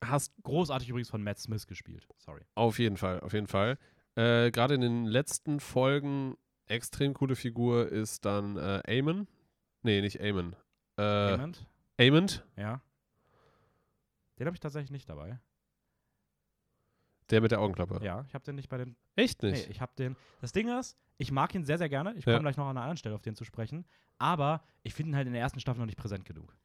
hast 0.03 0.33
Großartig 0.43 0.89
übrigens 0.89 1.09
von 1.09 1.23
Matt 1.23 1.39
Smith 1.39 1.65
gespielt. 1.67 2.07
Sorry. 2.17 2.41
Auf 2.55 2.77
jeden 2.79 2.97
Fall, 2.97 3.19
auf 3.21 3.33
jeden 3.33 3.47
Fall. 3.47 3.77
Äh, 4.15 4.51
Gerade 4.51 4.75
in 4.75 4.81
den 4.81 5.05
letzten 5.05 5.59
Folgen 5.59 6.37
extrem 6.67 7.13
coole 7.13 7.35
Figur 7.35 7.87
ist 7.89 8.23
dann 8.25 8.57
äh, 8.57 8.81
Aemon. 8.87 9.27
Nee, 9.81 10.01
nicht 10.01 10.21
Aemon. 10.21 10.55
Äh, 10.99 11.31
Jemand? 11.31 11.65
Aemond, 11.99 12.45
Ja. 12.55 12.81
Den 14.37 14.47
habe 14.47 14.55
ich 14.55 14.59
tatsächlich 14.61 14.91
nicht 14.91 15.09
dabei. 15.09 15.39
Der 17.29 17.41
mit 17.41 17.51
der 17.51 17.59
Augenklappe. 17.59 17.99
Ja, 18.03 18.23
ich 18.27 18.33
habe 18.33 18.43
den 18.45 18.55
nicht 18.55 18.69
bei 18.69 18.77
den. 18.77 18.95
Echt 19.15 19.41
Nee, 19.43 19.51
nicht? 19.51 19.69
ich 19.69 19.81
habe 19.81 19.91
den. 19.97 20.15
Das 20.41 20.51
Ding 20.51 20.67
ist, 20.67 20.97
ich 21.17 21.31
mag 21.31 21.53
ihn 21.55 21.63
sehr, 21.65 21.77
sehr 21.77 21.89
gerne. 21.89 22.13
Ich 22.15 22.25
Ja. 22.25 22.33
komme 22.33 22.43
gleich 22.43 22.57
noch 22.57 22.65
an 22.65 22.71
einer 22.71 22.81
anderen 22.81 22.97
Stelle 22.97 23.15
auf 23.15 23.21
den 23.21 23.35
zu 23.35 23.43
sprechen. 23.45 23.85
Aber 24.17 24.63
ich 24.83 24.93
finde 24.93 25.11
ihn 25.11 25.15
halt 25.15 25.27
in 25.27 25.33
der 25.33 25.41
ersten 25.41 25.59
Staffel 25.59 25.79
noch 25.79 25.85
nicht 25.87 25.97
präsent 25.97 26.25
genug. 26.25 26.55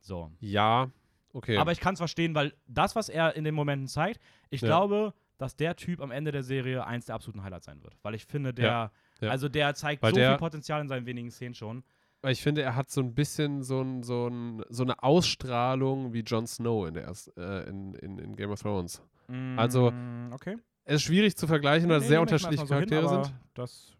So. 0.00 0.30
Ja, 0.40 0.90
okay. 1.32 1.56
Aber 1.58 1.72
ich 1.72 1.80
kann 1.80 1.94
es 1.94 2.00
verstehen, 2.00 2.34
weil 2.34 2.52
das, 2.66 2.96
was 2.96 3.08
er 3.08 3.36
in 3.36 3.44
den 3.44 3.54
Momenten 3.54 3.86
zeigt, 3.88 4.20
ich 4.50 4.60
Ja. 4.62 4.68
glaube, 4.68 5.14
dass 5.38 5.56
der 5.56 5.76
Typ 5.76 6.00
am 6.00 6.10
Ende 6.10 6.30
der 6.32 6.42
Serie 6.42 6.84
eins 6.86 7.06
der 7.06 7.14
absoluten 7.16 7.42
Highlights 7.42 7.66
sein 7.66 7.82
wird. 7.82 7.96
Weil 8.02 8.14
ich 8.14 8.24
finde, 8.26 8.54
der, 8.54 8.64
Ja, 8.66 8.90
ja. 9.20 9.30
also 9.30 9.48
der 9.48 9.74
zeigt 9.74 10.02
Weil 10.02 10.10
so 10.12 10.16
der- 10.16 10.30
viel 10.30 10.38
Potenzial 10.38 10.80
in 10.80 10.88
seinen 10.88 11.06
wenigen 11.06 11.30
Szenen 11.30 11.54
schon. 11.54 11.84
Weil 12.22 12.32
ich 12.32 12.40
finde, 12.42 12.62
er 12.62 12.76
hat 12.76 12.90
so 12.90 13.00
ein 13.00 13.14
bisschen 13.14 13.62
so, 13.62 13.82
ein, 13.82 14.02
so, 14.04 14.28
ein, 14.28 14.62
so 14.68 14.84
eine 14.84 15.02
Ausstrahlung 15.02 16.12
wie 16.12 16.20
Jon 16.20 16.46
Snow 16.46 16.86
in, 16.86 16.94
der 16.94 17.04
erst, 17.04 17.36
äh, 17.36 17.64
in, 17.68 17.94
in, 17.94 18.18
in 18.18 18.36
Game 18.36 18.50
of 18.50 18.60
Thrones. 18.62 19.02
Also, 19.56 19.90
Mm, 19.90 20.32
okay. 20.32 20.56
Es 20.84 20.96
ist 20.96 21.02
schwierig 21.02 21.36
zu 21.36 21.46
vergleichen, 21.46 21.88
weil 21.88 21.96
es 21.98 22.02
Nee, 22.04 22.08
sehr 22.08 22.16
ich 22.16 22.18
mal 22.18 22.22
unterschiedliche 22.22 22.66
so 22.66 22.74
hin, 22.76 22.88
Charaktere 22.88 23.08
aber 23.14 23.24
sind. 23.24 23.34
Das 23.54 23.96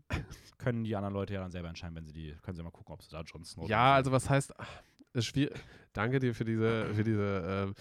können 0.59 0.85
die 0.85 0.95
anderen 0.97 1.15
Leute 1.15 1.35
ja 1.35 1.41
dann 1.41 1.51
selber 1.51 1.69
entscheiden, 1.69 1.95
wenn 1.97 2.05
sie 2.05 2.13
die, 2.13 2.37
können 2.43 2.57
sie 2.57 2.63
mal 2.63 2.71
gucken, 2.71 2.93
ob 2.95 3.03
sie 3.03 3.11
da 3.11 3.23
Jon 3.23 3.45
Snow 3.45 3.69
Ja, 3.69 3.95
also 3.95 4.11
was 4.13 4.29
heißt, 4.29 4.59
ach, 4.59 4.69
es 5.13 5.21
ist 5.21 5.27
schwierig. 5.27 5.55
Danke 5.93 6.19
dir 6.19 6.35
für 6.35 6.45
diese, 6.45 6.93
für 6.95 7.05
diese 7.05 7.73
äh, 7.77 7.81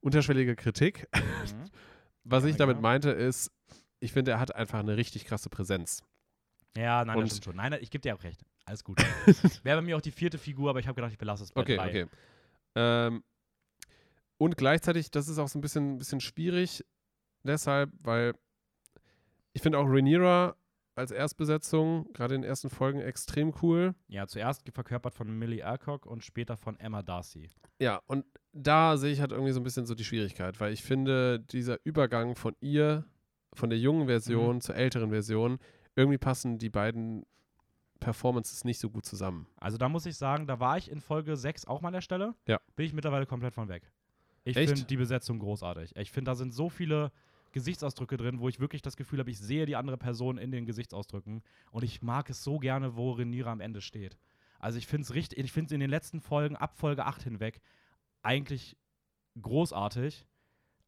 unterschwellige 0.00 0.56
Kritik. 0.56 1.08
Mhm. 1.40 1.70
Was 2.24 2.42
Gerne, 2.42 2.50
ich 2.50 2.56
damit 2.58 2.76
gerne. 2.76 2.82
meinte 2.82 3.10
ist, 3.10 3.50
ich 3.98 4.12
finde, 4.12 4.32
er 4.32 4.40
hat 4.40 4.54
einfach 4.54 4.78
eine 4.80 4.96
richtig 4.96 5.24
krasse 5.24 5.48
Präsenz. 5.48 6.02
Ja, 6.76 7.02
nein, 7.04 7.16
Und- 7.16 7.22
das 7.24 7.30
stimmt 7.30 7.44
schon. 7.46 7.56
Nein, 7.56 7.76
ich 7.80 7.90
gebe 7.90 8.02
dir 8.02 8.14
auch 8.14 8.22
recht. 8.22 8.44
Alles 8.64 8.84
gut. 8.84 8.98
Wäre 9.64 9.78
bei 9.78 9.82
mir 9.82 9.96
auch 9.96 10.00
die 10.00 10.10
vierte 10.12 10.38
Figur, 10.38 10.70
aber 10.70 10.80
ich 10.80 10.86
habe 10.86 10.94
gedacht, 10.96 11.12
ich 11.12 11.18
belasse 11.18 11.44
es 11.44 11.52
bei 11.52 11.60
Okay, 11.62 11.76
drei. 11.76 11.88
okay. 11.88 12.06
Ähm, 12.76 13.24
und 14.38 14.56
gleichzeitig, 14.56 15.10
das 15.10 15.28
ist 15.28 15.38
auch 15.38 15.48
so 15.48 15.58
ein 15.58 15.62
bisschen, 15.62 15.98
bisschen 15.98 16.20
schwierig, 16.20 16.84
deshalb, 17.42 17.90
weil 18.02 18.34
ich 19.52 19.62
finde 19.62 19.78
auch 19.78 19.86
Rhaenyra 19.86 20.54
als 20.94 21.10
Erstbesetzung, 21.10 22.12
gerade 22.12 22.34
in 22.34 22.42
den 22.42 22.48
ersten 22.48 22.68
Folgen, 22.70 23.00
extrem 23.00 23.54
cool. 23.62 23.94
Ja, 24.08 24.26
zuerst 24.26 24.62
verkörpert 24.72 25.14
von 25.14 25.30
Millie 25.38 25.64
Alcock 25.64 26.06
und 26.06 26.22
später 26.24 26.56
von 26.56 26.78
Emma 26.78 27.02
Darcy. 27.02 27.48
Ja, 27.80 28.00
und 28.06 28.24
da 28.52 28.96
sehe 28.96 29.12
ich 29.12 29.20
halt 29.20 29.32
irgendwie 29.32 29.52
so 29.52 29.60
ein 29.60 29.64
bisschen 29.64 29.86
so 29.86 29.94
die 29.94 30.04
Schwierigkeit, 30.04 30.60
weil 30.60 30.72
ich 30.72 30.82
finde, 30.82 31.40
dieser 31.40 31.78
Übergang 31.84 32.34
von 32.34 32.54
ihr, 32.60 33.04
von 33.54 33.70
der 33.70 33.78
jungen 33.78 34.06
Version 34.06 34.56
Mhm. 34.56 34.60
zur 34.60 34.74
älteren 34.76 35.10
Version, 35.10 35.58
irgendwie 35.96 36.18
passen 36.18 36.58
die 36.58 36.70
beiden 36.70 37.24
Performances 38.00 38.64
nicht 38.64 38.78
so 38.78 38.90
gut 38.90 39.04
zusammen. 39.04 39.46
Also 39.56 39.78
da 39.78 39.88
muss 39.88 40.06
ich 40.06 40.16
sagen, 40.16 40.46
da 40.46 40.58
war 40.58 40.78
ich 40.78 40.90
in 40.90 41.00
Folge 41.00 41.36
6 41.36 41.66
auch 41.66 41.80
mal 41.80 41.88
an 41.88 41.94
der 41.94 42.00
Stelle. 42.00 42.34
Ja. 42.46 42.60
Bin 42.74 42.86
ich 42.86 42.92
mittlerweile 42.92 43.26
komplett 43.26 43.54
von 43.54 43.68
weg. 43.68 43.90
Ich 44.44 44.56
finde 44.56 44.84
die 44.84 44.96
Besetzung 44.96 45.38
großartig. 45.38 45.94
Ich 45.96 46.10
finde, 46.10 46.30
da 46.30 46.34
sind 46.34 46.52
so 46.52 46.70
viele 46.70 47.12
Gesichtsausdrücke 47.52 48.16
drin, 48.16 48.40
wo 48.40 48.48
ich 48.48 48.60
wirklich 48.60 48.82
das 48.82 48.96
Gefühl 48.96 49.18
habe, 49.18 49.30
ich 49.30 49.38
sehe 49.38 49.66
die 49.66 49.76
andere 49.76 49.98
Person 49.98 50.38
in 50.38 50.50
den 50.50 50.66
Gesichtsausdrücken 50.66 51.42
und 51.72 51.84
ich 51.84 52.00
mag 52.00 52.30
es 52.30 52.42
so 52.42 52.58
gerne, 52.58 52.96
wo 52.96 53.12
Renira 53.12 53.52
am 53.52 53.60
Ende 53.60 53.80
steht. 53.80 54.16
Also 54.58 54.78
ich 54.78 54.86
finde 54.86 55.02
es 55.02 55.14
richtig, 55.14 55.38
ich 55.38 55.52
finde 55.52 55.66
es 55.66 55.72
in 55.72 55.80
den 55.80 55.90
letzten 55.90 56.20
Folgen, 56.20 56.56
ab 56.56 56.78
Folge 56.78 57.06
8 57.06 57.22
hinweg, 57.22 57.60
eigentlich 58.22 58.76
großartig. 59.40 60.26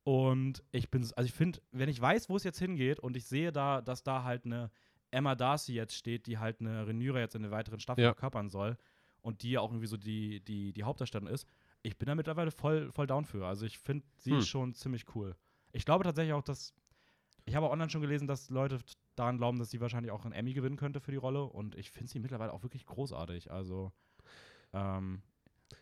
Und 0.04 0.62
ich 0.72 0.90
bin, 0.90 1.02
also 1.02 1.26
ich 1.26 1.32
finde, 1.32 1.60
wenn 1.70 1.88
ich 1.88 2.00
weiß, 2.00 2.28
wo 2.28 2.36
es 2.36 2.44
jetzt 2.44 2.58
hingeht 2.58 3.00
und 3.00 3.16
ich 3.16 3.24
sehe 3.24 3.52
da, 3.52 3.80
dass 3.80 4.02
da 4.02 4.24
halt 4.24 4.44
eine 4.44 4.70
Emma 5.12 5.34
Darcy 5.34 5.74
jetzt 5.74 5.94
steht, 5.94 6.26
die 6.26 6.38
halt 6.38 6.60
eine 6.60 6.86
Renüre 6.86 7.20
jetzt 7.20 7.34
in 7.34 7.42
der 7.42 7.50
weiteren 7.50 7.80
Staffel 7.80 8.02
Ja. 8.02 8.10
verkörpern 8.10 8.48
soll 8.48 8.76
und 9.20 9.42
die 9.42 9.52
ja 9.52 9.60
auch 9.60 9.70
irgendwie 9.70 9.86
so 9.86 9.96
die, 9.96 10.40
die, 10.40 10.72
die 10.72 10.82
Hauptdarstellerin 10.82 11.32
ist, 11.32 11.46
ich 11.82 11.96
bin 11.98 12.06
da 12.06 12.14
mittlerweile 12.14 12.50
voll, 12.50 12.90
voll 12.92 13.06
down 13.06 13.24
für. 13.24 13.46
Also 13.46 13.66
ich 13.66 13.78
finde, 13.78 14.04
sie 14.16 14.32
Hm. 14.32 14.38
ist 14.38 14.48
schon 14.48 14.74
ziemlich 14.74 15.04
cool. 15.14 15.36
Ich 15.72 15.84
glaube 15.84 16.04
tatsächlich 16.04 16.32
auch, 16.32 16.42
dass, 16.42 16.74
ich 17.44 17.54
habe 17.54 17.70
online 17.70 17.90
schon 17.90 18.00
gelesen, 18.00 18.26
dass 18.26 18.50
Leute 18.50 18.78
daran 19.16 19.36
glauben, 19.38 19.58
dass 19.58 19.70
sie 19.70 19.80
wahrscheinlich 19.80 20.10
auch 20.12 20.24
einen 20.24 20.32
Emmy 20.32 20.54
gewinnen 20.54 20.76
könnte 20.76 21.00
für 21.00 21.10
die 21.10 21.16
Rolle 21.18 21.44
und 21.44 21.74
ich 21.76 21.90
finde 21.90 22.10
sie 22.10 22.18
mittlerweile 22.20 22.52
auch 22.52 22.62
wirklich 22.62 22.86
großartig. 22.86 23.50
Also 23.50 23.92
ähm, 24.72 25.22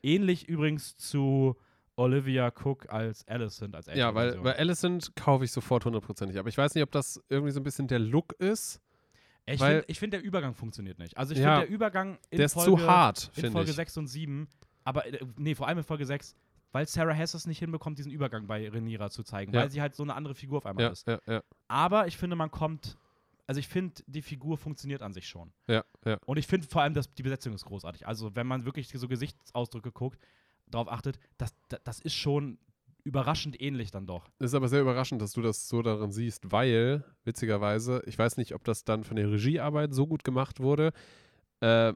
ähnlich 0.02 0.48
übrigens 0.48 0.97
zu 0.97 1.57
Olivia 1.97 2.48
Cook 2.48 2.90
als 2.93 3.27
Alicent, 3.28 3.77
als 3.77 3.86
Ja, 3.86 4.15
weil, 4.15 4.43
weil 4.43 4.55
Alicent 4.55 5.15
kaufe 5.16 5.44
ich 5.44 5.52
sofort 5.52 5.85
hundertprozentig. 5.85 6.39
Aber 6.39 6.48
ich 6.48 6.57
weiß 6.57 6.74
nicht, 6.74 6.82
ob 6.85 6.90
das 6.93 7.23
irgendwie 7.28 7.52
so 7.52 7.61
ein 7.61 7.65
bisschen 7.65 7.89
der 7.89 7.98
Look 7.98 8.32
ist. 8.35 8.81
Ich 9.55 9.60
finde, 9.60 9.94
find, 9.94 10.12
der 10.14 10.22
Übergang 10.22 10.55
funktioniert 10.55 10.98
nicht. 10.98 11.16
Also 11.16 11.32
ich 11.35 11.40
Ja, 11.40 11.56
finde, 11.56 11.66
der 11.66 11.74
Übergang 11.74 12.18
in 12.31 12.36
der 12.39 12.47
ist 12.47 12.55
Folge, 12.55 12.70
zu 12.70 12.86
hart, 12.86 13.31
in 13.36 13.52
Folge 13.52 13.70
ich. 13.70 13.77
6 13.77 13.97
und 13.98 14.06
7, 14.06 14.48
aber 14.85 15.06
äh, 15.06 15.18
nee, 15.36 15.55
vor 15.55 15.68
allem 15.68 15.78
in 15.78 15.85
Folge 15.85 16.06
6, 16.06 16.35
weil 16.72 16.86
Sarah 16.86 17.12
Hess 17.12 17.35
es 17.35 17.47
nicht 17.47 17.59
hinbekommt, 17.59 17.98
diesen 17.98 18.12
Übergang 18.12 18.47
bei 18.47 18.68
Renira 18.68 19.10
zu 19.10 19.22
zeigen, 19.22 19.52
Ja. 19.52 19.62
weil 19.62 19.70
sie 19.70 19.81
halt 19.81 19.94
so 19.97 20.02
eine 20.02 20.14
andere 20.14 20.35
Figur 20.35 20.59
auf 20.59 20.66
einmal 20.66 20.85
Ja, 20.85 20.90
ist. 20.90 21.06
Aber 21.68 22.06
ich 22.06 22.16
finde, 22.16 22.36
man 22.36 22.51
kommt, 22.51 22.97
also 23.47 23.59
ich 23.59 23.66
finde, 23.68 24.02
die 24.06 24.22
Figur 24.22 24.56
funktioniert 24.56 25.02
an 25.02 25.12
sich 25.12 25.28
schon. 25.28 25.52
ja, 25.66 25.85
ja. 26.05 26.18
Und 26.27 26.36
ich 26.36 26.47
finde 26.47 26.66
vor 26.68 26.82
allem, 26.82 26.94
dass 26.94 27.12
die 27.12 27.22
Besetzung 27.22 27.52
ist 27.55 27.64
großartig. 27.64 28.06
Also 28.06 28.35
wenn 28.36 28.47
man 28.47 28.64
wirklich 28.64 28.89
so 28.89 29.09
Gesichtsausdrücke 29.09 29.90
guckt, 29.93 30.20
darauf 30.68 30.89
achtet, 30.90 31.18
das, 31.39 31.52
das, 31.68 31.81
das 31.82 32.01
ist 32.01 32.14
schon 32.14 32.59
überraschend 33.11 33.61
ähnlich 33.61 33.91
dann 33.91 34.07
doch. 34.07 34.28
Es 34.39 34.47
ist 34.47 34.55
aber 34.55 34.69
sehr 34.69 34.81
überraschend, 34.82 35.20
dass 35.20 35.32
du 35.32 35.43
das 35.43 35.69
so 35.69 35.82
darin 35.82 36.12
siehst, 36.12 36.53
weil, 36.53 37.05
witzigerweise, 37.24 38.03
ich 38.07 38.16
weiß 38.16 38.37
nicht, 38.37 38.55
ob 38.55 38.62
das 38.65 38.85
dann 38.85 39.03
von 39.03 39.16
der 39.16 39.31
Regiearbeit 39.31 39.93
so 39.93 40.07
gut 40.07 40.23
gemacht 40.23 40.61
wurde, 40.61 40.93
äh, 41.61 41.93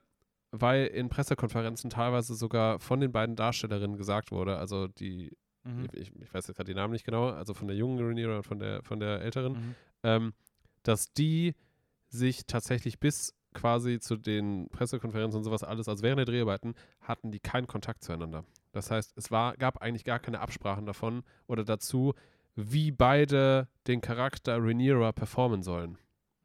weil 0.51 0.86
in 0.86 1.09
Pressekonferenzen 1.09 1.89
teilweise 1.91 2.35
sogar 2.35 2.81
von 2.81 2.99
den 3.01 3.12
beiden 3.12 3.36
Darstellerinnen 3.36 3.97
gesagt 3.97 4.31
wurde, 4.32 4.59
also 4.59 4.89
die, 4.89 5.31
Mhm. 5.66 5.89
ich, 5.93 6.12
ich 6.20 6.35
weiß 6.35 6.47
jetzt 6.49 6.57
gerade 6.57 6.70
die 6.70 6.74
Namen 6.74 6.93
nicht 6.93 7.07
genau, 7.07 7.31
also 7.31 7.55
von 7.55 7.69
der 7.69 7.77
jungen 7.77 7.99
Rhaenyra 7.99 8.36
und 8.36 8.43
von 8.43 8.59
der, 8.59 8.82
von 8.82 9.01
der 9.01 9.23
älteren, 9.23 9.53
Mhm. 9.53 9.74
ähm, 10.03 10.32
dass 10.82 11.12
die 11.15 11.55
sich 12.11 12.45
tatsächlich 12.47 12.99
bis 12.99 13.32
quasi 13.55 13.99
zu 13.99 14.16
den 14.16 14.69
Pressekonferenzen 14.70 15.39
und 15.39 15.45
sowas 15.45 15.62
alles, 15.65 15.89
also 15.89 16.03
während 16.03 16.19
der 16.19 16.27
Dreharbeiten, 16.27 16.74
hatten 17.01 17.31
die 17.31 17.41
keinen 17.41 17.66
Kontakt 17.66 18.03
zueinander. 18.05 18.45
Das 18.74 18.90
heißt, 18.90 19.16
es 19.16 19.30
war, 19.30 19.56
gab 19.56 19.80
eigentlich 19.80 20.05
gar 20.05 20.18
keine 20.18 20.40
Absprachen 20.40 20.84
davon 20.84 21.22
oder 21.46 21.64
dazu, 21.64 22.14
wie 22.56 22.90
beide 22.90 23.68
den 23.86 24.01
Charakter 24.01 24.59
Rhaenyra 24.59 25.12
performen 25.12 25.62
sollen. 25.62 25.98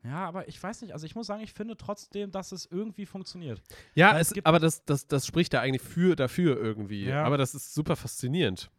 Ja, 0.04 0.26
aber 0.28 0.48
ich 0.48 0.62
weiß 0.62 0.82
nicht, 0.82 0.94
also 0.94 1.06
ich 1.06 1.16
muss 1.16 1.28
sagen, 1.28 1.42
ich 1.42 1.54
finde 1.54 1.76
trotzdem, 1.76 2.32
dass 2.32 2.52
es 2.52 2.66
irgendwie 2.66 3.06
funktioniert. 3.06 3.62
Ja, 3.96 4.18
es 4.18 4.32
es, 4.32 4.46
aber 4.46 4.60
das, 4.60 4.86
das, 4.86 5.08
das 5.08 5.26
spricht 5.26 5.54
ja 5.54 5.60
eigentlich 5.60 5.82
für, 5.82 6.16
dafür 6.16 6.58
irgendwie. 6.58 7.06
Ja. 7.06 7.24
Aber 7.26 7.38
das 7.38 7.54
ist 7.54 7.74
super 7.74 7.96
faszinierend. 7.96 8.72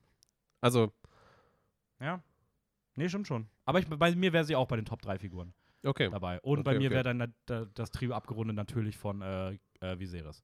Also, 0.61 0.93
Ja. 2.01 2.23
Nee, 2.95 3.09
stimmt 3.09 3.27
schon. 3.27 3.49
Aber 3.65 3.79
ich, 3.81 3.89
bei 3.89 4.15
mir 4.15 4.33
wäre 4.33 4.45
sie 4.45 4.57
auch 4.57 4.67
bei 4.67 4.77
den 4.77 4.85
Top 4.85 5.03
3 5.03 5.19
Figuren 5.19 5.53
okay. 5.85 6.09
dabei. 6.11 6.41
Und 6.41 6.63
bei 6.63 6.73
Okay, 6.73 6.79
mir 6.79 6.87
okay. 6.87 6.95
wäre 6.95 7.05
dann 7.05 7.19
da, 7.19 7.27
da, 7.47 7.67
das 7.75 7.91
Trio 7.91 8.13
abgerundet 8.15 8.57
natürlich 8.57 8.97
von 8.97 9.23
äh, 9.23 9.59
äh, 9.81 9.99
Viserys. 9.99 10.43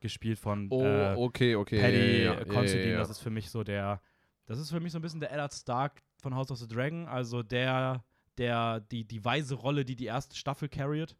Gespielt 0.00 0.38
von 0.38 0.68
Oh, 0.70 0.84
äh, 0.84 1.14
okay, 1.16 1.54
okay. 1.56 1.80
Paddy 1.80 1.96
ja, 2.24 2.34
ja, 2.34 2.38
ja, 2.40 2.44
Considine. 2.44 2.84
ja, 2.84 2.90
ja. 2.92 2.98
Das 2.98 3.10
ist 3.10 3.20
für 3.20 3.30
mich 3.30 3.50
so 3.50 3.64
der, 3.64 4.00
das 4.46 4.58
ist 4.58 4.70
für 4.70 4.80
mich 4.80 4.92
so 4.92 4.98
ein 4.98 5.02
bisschen 5.02 5.20
der 5.20 5.32
Eddard 5.32 5.54
Stark 5.54 6.02
von 6.20 6.34
House 6.34 6.50
of 6.50 6.58
the 6.58 6.68
Dragon. 6.68 7.06
Also 7.08 7.42
der, 7.42 8.04
der, 8.36 8.80
die, 8.80 9.04
die 9.04 9.24
weise 9.24 9.54
Rolle, 9.54 9.84
die 9.84 9.96
die 9.96 10.06
erste 10.06 10.36
Staffel 10.36 10.68
carried. 10.68 11.16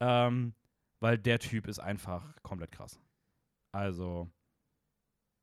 Ähm, 0.00 0.54
weil 1.00 1.18
der 1.18 1.38
Typ 1.38 1.68
ist 1.68 1.78
einfach 1.78 2.24
komplett 2.42 2.72
krass. 2.72 2.98
Also, 3.72 4.30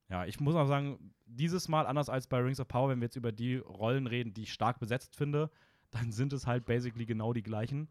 ja, 0.09 0.25
ich 0.25 0.39
muss 0.39 0.55
auch 0.55 0.65
sagen, 0.67 1.13
dieses 1.25 1.67
Mal, 1.67 1.85
anders 1.85 2.09
als 2.09 2.25
bei 2.27 2.39
Rings 2.39 2.59
of 2.59 2.67
Power, 2.67 2.89
wenn 2.89 2.99
wir 2.99 3.05
jetzt 3.05 3.15
über 3.15 3.31
die 3.31 3.57
Rollen 3.57 4.07
reden, 4.07 4.33
die 4.33 4.43
ich 4.43 4.53
stark 4.53 4.79
besetzt 4.79 5.15
finde, 5.15 5.51
dann 5.91 6.11
sind 6.11 6.33
es 6.33 6.47
halt 6.47 6.65
basically 6.65 7.05
genau 7.05 7.33
die 7.33 7.43
gleichen. 7.43 7.87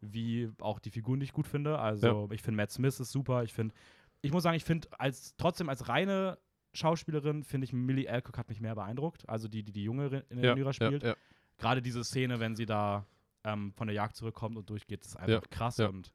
wie 0.00 0.50
auch 0.60 0.78
die 0.78 0.90
Figuren, 0.90 1.20
die 1.20 1.24
ich 1.24 1.32
gut 1.32 1.46
finde. 1.46 1.78
Also 1.78 2.28
ich 2.32 2.40
finde 2.42 2.56
Matt 2.56 2.70
Smith 2.70 2.98
ist 3.00 3.12
super. 3.12 3.42
Ich 3.44 3.52
finde, 3.52 3.74
ich 4.22 4.32
muss 4.32 4.42
sagen, 4.42 4.56
ich 4.56 4.64
finde 4.64 4.88
als 4.98 5.34
trotzdem 5.36 5.68
als 5.68 5.88
reine 5.88 6.38
Schauspielerin 6.72 7.42
finde 7.44 7.64
ich 7.64 7.72
Millie 7.72 8.08
Alcock 8.10 8.38
hat 8.38 8.48
mich 8.48 8.60
mehr 8.60 8.74
beeindruckt. 8.74 9.28
Also 9.28 9.48
die, 9.48 9.62
die 9.62 9.72
die 9.72 9.82
Junge 9.84 10.24
in 10.28 10.38
Ja, 10.42 10.50
Rhaenyra 10.50 10.72
spielt. 10.72 11.02
Ja, 11.02 11.10
ja. 11.10 11.16
Gerade 11.58 11.82
diese 11.82 12.04
Szene, 12.04 12.38
wenn 12.40 12.54
sie 12.54 12.66
da 12.66 13.06
ähm, 13.44 13.72
von 13.72 13.86
der 13.88 13.94
Jagd 13.94 14.16
zurückkommt 14.16 14.56
und 14.56 14.70
durchgeht, 14.70 15.04
ist 15.04 15.16
einfach 15.16 15.42
Ja, 15.42 15.48
krass. 15.50 15.78
ja. 15.78 15.88
Und 15.88 16.12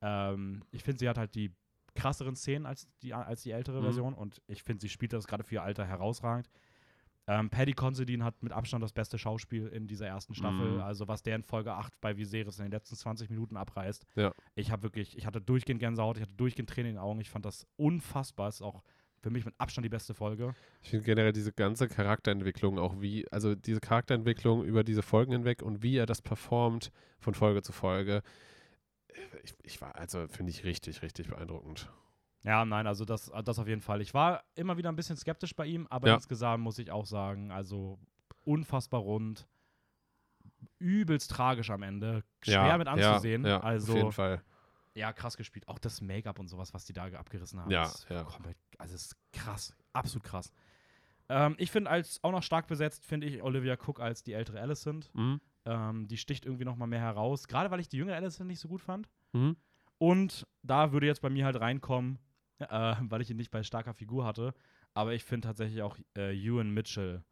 ähm, 0.00 0.62
ich 0.70 0.82
finde, 0.82 0.98
sie 1.00 1.08
hat 1.08 1.18
halt 1.18 1.34
die 1.34 1.52
krasseren 1.94 2.36
Szenen 2.36 2.64
als 2.66 2.88
die, 3.02 3.12
als 3.12 3.42
die 3.42 3.50
ältere 3.50 3.80
Mhm. 3.80 3.84
Version. 3.84 4.14
Und 4.14 4.40
ich 4.46 4.62
finde, 4.62 4.80
sie 4.80 4.88
spielt 4.88 5.12
das 5.12 5.26
gerade 5.26 5.44
für 5.44 5.56
ihr 5.56 5.62
Alter 5.62 5.84
herausragend. 5.84 6.48
Ähm, 7.28 7.50
Paddy 7.50 7.74
Considine 7.74 8.24
hat 8.24 8.42
mit 8.42 8.52
Abstand 8.52 8.82
das 8.82 8.94
beste 8.94 9.18
Schauspiel 9.18 9.66
in 9.68 9.86
dieser 9.86 10.06
ersten 10.06 10.34
Staffel. 10.34 10.72
Mhm. 10.72 10.80
Also, 10.80 11.08
was 11.08 11.22
der 11.22 11.36
in 11.36 11.42
Folge 11.42 11.74
8 11.74 12.00
bei 12.00 12.16
Viserys 12.16 12.58
in 12.58 12.64
den 12.64 12.72
letzten 12.72 12.96
20 12.96 13.28
Minuten 13.28 13.58
abreißt. 13.58 14.06
Ja. 14.16 14.32
Ich 14.54 14.70
habe 14.70 14.82
wirklich, 14.82 15.16
ich 15.16 15.26
hatte 15.26 15.42
durchgehend 15.42 15.78
Gänsehaut, 15.78 16.16
ich 16.16 16.22
hatte 16.22 16.32
durchgehend 16.36 16.70
Tränen 16.70 16.90
in 16.90 16.96
den 16.96 17.02
Augen. 17.02 17.20
Ich 17.20 17.28
fand 17.28 17.44
das 17.44 17.66
unfassbar. 17.76 18.48
Ist 18.48 18.62
auch 18.62 18.82
für 19.20 19.28
mich 19.28 19.44
mit 19.44 19.54
Abstand 19.58 19.84
die 19.84 19.90
beste 19.90 20.14
Folge. 20.14 20.54
Ich 20.82 20.88
finde 20.88 21.04
generell 21.04 21.32
diese 21.32 21.52
ganze 21.52 21.86
Charakterentwicklung 21.86 22.78
auch 22.78 23.00
wie, 23.00 23.30
also 23.30 23.54
diese 23.54 23.80
Charakterentwicklung 23.80 24.64
über 24.64 24.82
diese 24.82 25.02
Folgen 25.02 25.32
hinweg 25.32 25.60
und 25.60 25.82
wie 25.82 25.96
er 25.96 26.06
das 26.06 26.22
performt 26.22 26.90
von 27.18 27.34
Folge 27.34 27.60
zu 27.60 27.72
Folge. 27.72 28.22
Ich, 29.42 29.54
ich 29.64 29.80
war, 29.82 29.96
also 29.96 30.28
finde 30.28 30.50
ich 30.50 30.64
richtig, 30.64 31.02
richtig 31.02 31.28
beeindruckend. 31.28 31.90
Ja, 32.44 32.64
nein, 32.64 32.86
also 32.86 33.04
das, 33.04 33.30
das 33.44 33.58
auf 33.58 33.68
jeden 33.68 33.80
Fall. 33.80 34.00
Ich 34.00 34.14
war 34.14 34.44
immer 34.54 34.76
wieder 34.76 34.88
ein 34.90 34.96
bisschen 34.96 35.16
skeptisch 35.16 35.54
bei 35.54 35.66
ihm, 35.66 35.86
aber 35.88 36.08
Ja. 36.08 36.14
insgesamt 36.14 36.62
muss 36.62 36.78
ich 36.78 36.90
auch 36.90 37.06
sagen, 37.06 37.50
also 37.50 37.98
unfassbar 38.44 39.00
rund, 39.00 39.46
übelst 40.78 41.30
tragisch 41.30 41.70
am 41.70 41.82
Ende, 41.82 42.24
schwer 42.42 42.66
ja, 42.66 42.78
mit 42.78 42.88
anzusehen. 42.88 43.44
Ja, 43.44 43.50
ja 43.50 43.60
also 43.60 43.92
auf 43.92 43.98
jeden 43.98 44.12
Fall. 44.12 44.42
ja, 44.94 45.12
krass 45.12 45.36
gespielt. 45.36 45.66
Auch 45.68 45.78
das 45.78 46.00
Make-up 46.00 46.38
und 46.38 46.48
sowas, 46.48 46.72
was 46.74 46.84
die 46.84 46.92
da 46.92 47.04
abgerissen 47.06 47.60
haben. 47.60 47.70
Ja, 47.70 47.84
ist 47.84 48.06
ja. 48.08 48.22
Komplett, 48.24 48.56
also 48.78 48.94
ist 48.94 49.16
krass, 49.32 49.76
absolut 49.92 50.24
krass. 50.24 50.52
Ähm, 51.28 51.54
ich 51.58 51.70
finde 51.70 51.90
als 51.90 52.22
auch 52.22 52.32
noch 52.32 52.42
stark 52.42 52.66
besetzt, 52.68 53.04
finde 53.04 53.26
ich 53.26 53.42
Olivia 53.42 53.74
Cook 53.74 54.00
als 54.00 54.22
die 54.22 54.32
ältere 54.32 54.60
Alicent. 54.60 55.10
Mhm. 55.14 55.40
Ähm, 55.66 56.08
die 56.08 56.16
sticht 56.16 56.46
irgendwie 56.46 56.64
noch 56.64 56.76
mal 56.76 56.86
mehr 56.86 57.00
heraus, 57.00 57.46
gerade 57.48 57.70
weil 57.70 57.80
ich 57.80 57.88
die 57.88 57.98
jüngere 57.98 58.16
Alicent 58.16 58.48
nicht 58.48 58.60
so 58.60 58.68
gut 58.68 58.80
fand. 58.80 59.08
Mhm. 59.32 59.56
Und 59.98 60.46
da 60.62 60.92
würde 60.92 61.06
jetzt 61.06 61.20
bei 61.20 61.28
mir 61.28 61.44
halt 61.44 61.60
reinkommen, 61.60 62.18
äh, 62.58 62.96
weil 63.00 63.20
ich 63.20 63.30
ihn 63.30 63.36
nicht 63.36 63.50
bei 63.50 63.62
starker 63.62 63.94
Figur 63.94 64.24
hatte, 64.24 64.54
aber 64.94 65.14
ich 65.14 65.24
finde 65.24 65.48
tatsächlich 65.48 65.82
auch 65.82 65.96
äh, 66.16 66.36
Ewan 66.36 66.70
Mitchell 66.70 67.22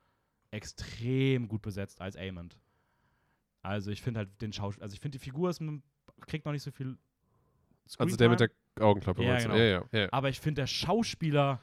extrem 0.50 1.48
gut 1.48 1.62
besetzt 1.62 2.00
als 2.00 2.16
Amond. 2.16 2.58
Also 3.62 3.90
ich 3.90 4.00
finde 4.00 4.18
halt 4.18 4.40
den 4.40 4.52
Schauspieler, 4.52 4.84
also 4.84 4.94
ich 4.94 5.00
finde 5.00 5.18
die 5.18 5.24
Figur 5.24 5.50
ist, 5.50 5.60
kriegt 6.26 6.44
noch 6.44 6.52
nicht 6.52 6.62
so 6.62 6.70
viel 6.70 6.96
Also 7.98 8.16
der 8.16 8.28
mit 8.28 8.40
der 8.40 8.50
Augenklappe. 8.80 9.24
Ja, 9.24 9.38
genau. 9.38 9.56
ja, 9.56 9.64
ja, 9.64 9.84
ja. 9.92 10.08
aber 10.12 10.28
ich 10.28 10.40
finde 10.40 10.62
der 10.62 10.66
Schauspieler, 10.66 11.60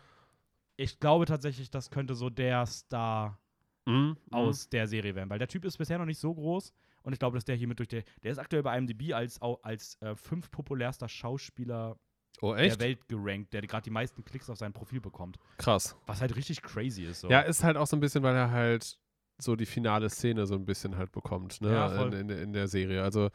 ich 0.75 0.99
glaube 0.99 1.25
tatsächlich, 1.25 1.69
das 1.69 1.89
könnte 1.89 2.15
so 2.15 2.29
der 2.29 2.65
Star 2.65 3.39
Mhm. 3.85 3.93
Mhm. 3.93 4.17
aus 4.31 4.69
der 4.69 4.87
Serie 4.87 5.13
werden, 5.13 5.29
weil 5.29 5.39
der 5.39 5.47
Typ 5.47 5.65
ist 5.65 5.77
bisher 5.77 5.97
noch 5.97 6.05
nicht 6.05 6.19
so 6.19 6.33
groß 6.33 6.73
und 7.03 7.11
ich 7.13 7.19
glaube, 7.19 7.35
dass 7.35 7.43
der 7.43 7.55
hiermit 7.55 7.79
durch 7.79 7.89
der, 7.89 8.03
der 8.23 8.31
ist 8.31 8.37
aktuell 8.37 8.63
bei 8.63 8.77
IMDb 8.77 9.13
als, 9.13 9.41
als 9.41 10.01
äh, 10.01 10.15
fünf 10.15 10.49
populärster 10.51 11.09
Schauspieler 11.09 11.97
Oh, 12.41 12.53
der 12.53 12.65
echt? 12.65 12.79
Welt 12.79 13.07
gerankt, 13.07 13.53
der 13.53 13.61
gerade 13.61 13.83
die 13.83 13.89
meisten 13.89 14.23
Klicks 14.25 14.49
auf 14.49 14.57
sein 14.57 14.73
Profil 14.73 14.99
bekommt. 14.99 15.37
Krass. 15.57 15.95
Was 16.07 16.19
halt 16.21 16.35
richtig 16.35 16.61
crazy 16.61 17.03
ist. 17.03 17.21
So. 17.21 17.29
Ja, 17.29 17.41
ist 17.41 17.63
halt 17.63 17.77
auch 17.77 17.87
so 17.87 17.95
ein 17.95 17.99
bisschen, 18.01 18.21
weil 18.23 18.35
er 18.35 18.51
halt 18.51 18.97
so 19.37 19.55
die 19.55 19.65
finale 19.65 20.09
Szene 20.09 20.45
so 20.45 20.55
ein 20.55 20.65
bisschen 20.65 20.97
halt 20.97 21.11
bekommt, 21.11 21.61
ne? 21.61 21.73
Ja, 21.73 21.89
voll. 21.89 22.07
in, 22.13 22.19
in, 22.21 22.27
der- 22.27 22.41
in 22.41 22.53
der 22.53 22.67
Serie. 22.67 23.01
Also, 23.03 23.29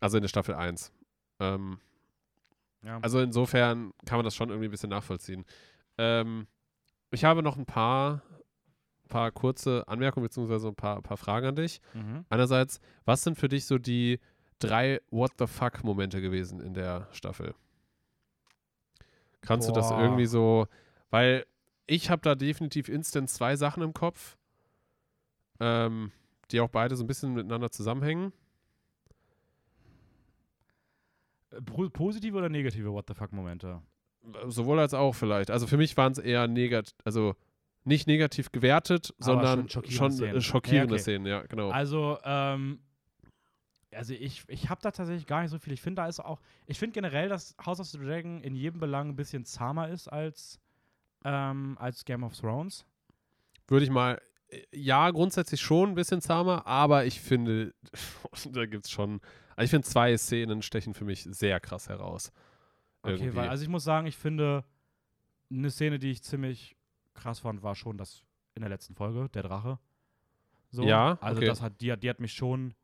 also 0.00 0.16
in 0.16 0.22
der 0.22 0.28
Staffel 0.28 0.54
1. 0.54 0.92
Ähm, 1.40 1.78
ja. 2.82 2.98
also 3.00 3.20
insofern 3.20 3.92
kann 4.06 4.18
man 4.18 4.24
das 4.24 4.34
schon 4.34 4.50
irgendwie 4.50 4.68
ein 4.68 4.70
bisschen 4.70 4.90
nachvollziehen. 4.90 5.44
Ähm, 5.98 6.46
ich 7.10 7.24
habe 7.24 7.42
noch 7.42 7.56
ein 7.56 7.66
paar, 7.66 8.22
paar 9.08 9.30
kurze 9.30 9.86
Anmerkungen 9.88 10.24
beziehungsweise 10.24 10.68
ein 10.68 10.74
paar, 10.74 11.00
paar 11.02 11.16
Fragen 11.16 11.46
an 11.46 11.56
dich. 11.56 11.80
mhm. 11.94 12.24
Einerseits, 12.28 12.80
was 13.04 13.22
sind 13.22 13.38
für 13.38 13.48
dich 13.48 13.64
so 13.66 13.78
die 13.78 14.20
drei 14.58 15.00
What 15.10 15.32
the 15.38 15.46
fuck 15.46 15.82
Momente 15.84 16.20
gewesen 16.20 16.60
in 16.60 16.74
der 16.74 17.08
Staffel? 17.12 17.54
Kannst 19.46 19.68
du 19.68 19.72
das 19.72 19.88
Boah. 19.90 20.00
irgendwie 20.00 20.26
so, 20.26 20.66
weil 21.10 21.44
ich 21.86 22.10
habe 22.10 22.22
da 22.22 22.34
definitiv 22.34 22.88
instant 22.88 23.28
zwei 23.28 23.56
Sachen 23.56 23.82
im 23.82 23.92
Kopf, 23.92 24.36
ähm, 25.60 26.10
die 26.50 26.60
auch 26.60 26.68
beide 26.70 26.96
so 26.96 27.04
ein 27.04 27.06
bisschen 27.06 27.34
miteinander 27.34 27.70
zusammenhängen. 27.70 28.32
Äh, 31.50 31.60
po- 31.62 31.90
Positive 31.90 32.36
oder 32.36 32.48
negative 32.48 32.92
What 32.92 33.06
the 33.08 33.14
fuck 33.14 33.32
Momente? 33.32 33.82
Sowohl 34.46 34.78
als 34.80 34.94
auch 34.94 35.14
vielleicht. 35.14 35.50
Also 35.50 35.66
für 35.66 35.76
mich 35.76 35.96
waren 35.96 36.12
es 36.12 36.18
eher 36.18 36.48
negativ, 36.48 36.94
also 37.04 37.34
nicht 37.84 38.06
negativ 38.06 38.50
gewertet, 38.52 39.12
Aber 39.18 39.24
sondern 39.26 39.68
schon 39.68 39.84
schon 39.84 39.90
schockierende 39.90 40.24
äh, 40.24 40.28
Szenen. 40.30 40.40
schockierende 40.42 40.94
Ja, 40.94 41.00
okay. 41.00 41.02
Szenen, 41.02 41.26
ja, 41.26 41.42
genau. 41.42 41.70
Also, 41.70 42.18
ähm, 42.24 42.78
also 43.94 44.12
ich, 44.14 44.44
ich 44.48 44.68
habe 44.68 44.80
da 44.82 44.90
tatsächlich 44.90 45.26
gar 45.26 45.42
nicht 45.42 45.50
so 45.50 45.58
viel. 45.58 45.72
Ich 45.72 45.80
finde, 45.82 46.02
da 46.02 46.08
ist 46.08 46.20
auch, 46.20 46.40
ich 46.66 46.78
finde 46.78 46.92
generell, 46.94 47.28
dass 47.28 47.54
House 47.64 47.80
of 47.80 47.86
the 47.86 47.98
Dragon 47.98 48.40
in 48.42 48.54
jedem 48.54 48.80
Belang 48.80 49.10
ein 49.10 49.16
bisschen 49.16 49.44
zahmer 49.44 49.88
ist 49.88 50.08
als, 50.08 50.60
ähm, 51.24 51.76
als 51.78 52.04
Game 52.04 52.22
of 52.24 52.36
Thrones. 52.38 52.84
Würde 53.68 53.84
ich 53.84 53.90
mal, 53.90 54.20
äh, 54.48 54.62
ja, 54.72 55.10
grundsätzlich 55.10 55.60
schon 55.60 55.90
ein 55.90 55.94
bisschen 55.94 56.20
zahmer, 56.20 56.66
aber 56.66 57.04
ich 57.06 57.20
finde, 57.20 57.74
da 58.52 58.66
gibt 58.66 58.86
es 58.86 58.90
schon, 58.90 59.20
also 59.56 59.64
ich 59.64 59.70
finde 59.70 59.86
zwei 59.88 60.16
Szenen 60.16 60.62
stechen 60.62 60.94
für 60.94 61.04
mich 61.04 61.22
sehr 61.22 61.60
krass 61.60 61.88
heraus. 61.88 62.32
Okay, 63.02 63.14
Irgendwie. 63.14 63.36
weil, 63.36 63.48
also 63.48 63.62
ich 63.62 63.68
muss 63.68 63.84
sagen, 63.84 64.06
ich 64.06 64.16
finde, 64.16 64.64
eine 65.50 65.70
Szene, 65.70 65.98
die 65.98 66.10
ich 66.10 66.22
ziemlich 66.22 66.76
krass 67.14 67.40
fand, 67.40 67.62
war 67.62 67.74
schon 67.74 67.96
das 67.98 68.24
in 68.54 68.60
der 68.62 68.70
letzten 68.70 68.94
Folge, 68.94 69.28
der 69.30 69.42
Drache. 69.42 69.78
So. 70.70 70.82
Ja, 70.84 71.18
Also 71.20 71.38
okay. 71.38 71.46
das 71.46 71.60
hat, 71.62 71.80
die, 71.80 71.92
hat- 71.92 72.02
die 72.02 72.10
hat 72.10 72.18
mich 72.18 72.32
schon, 72.32 72.74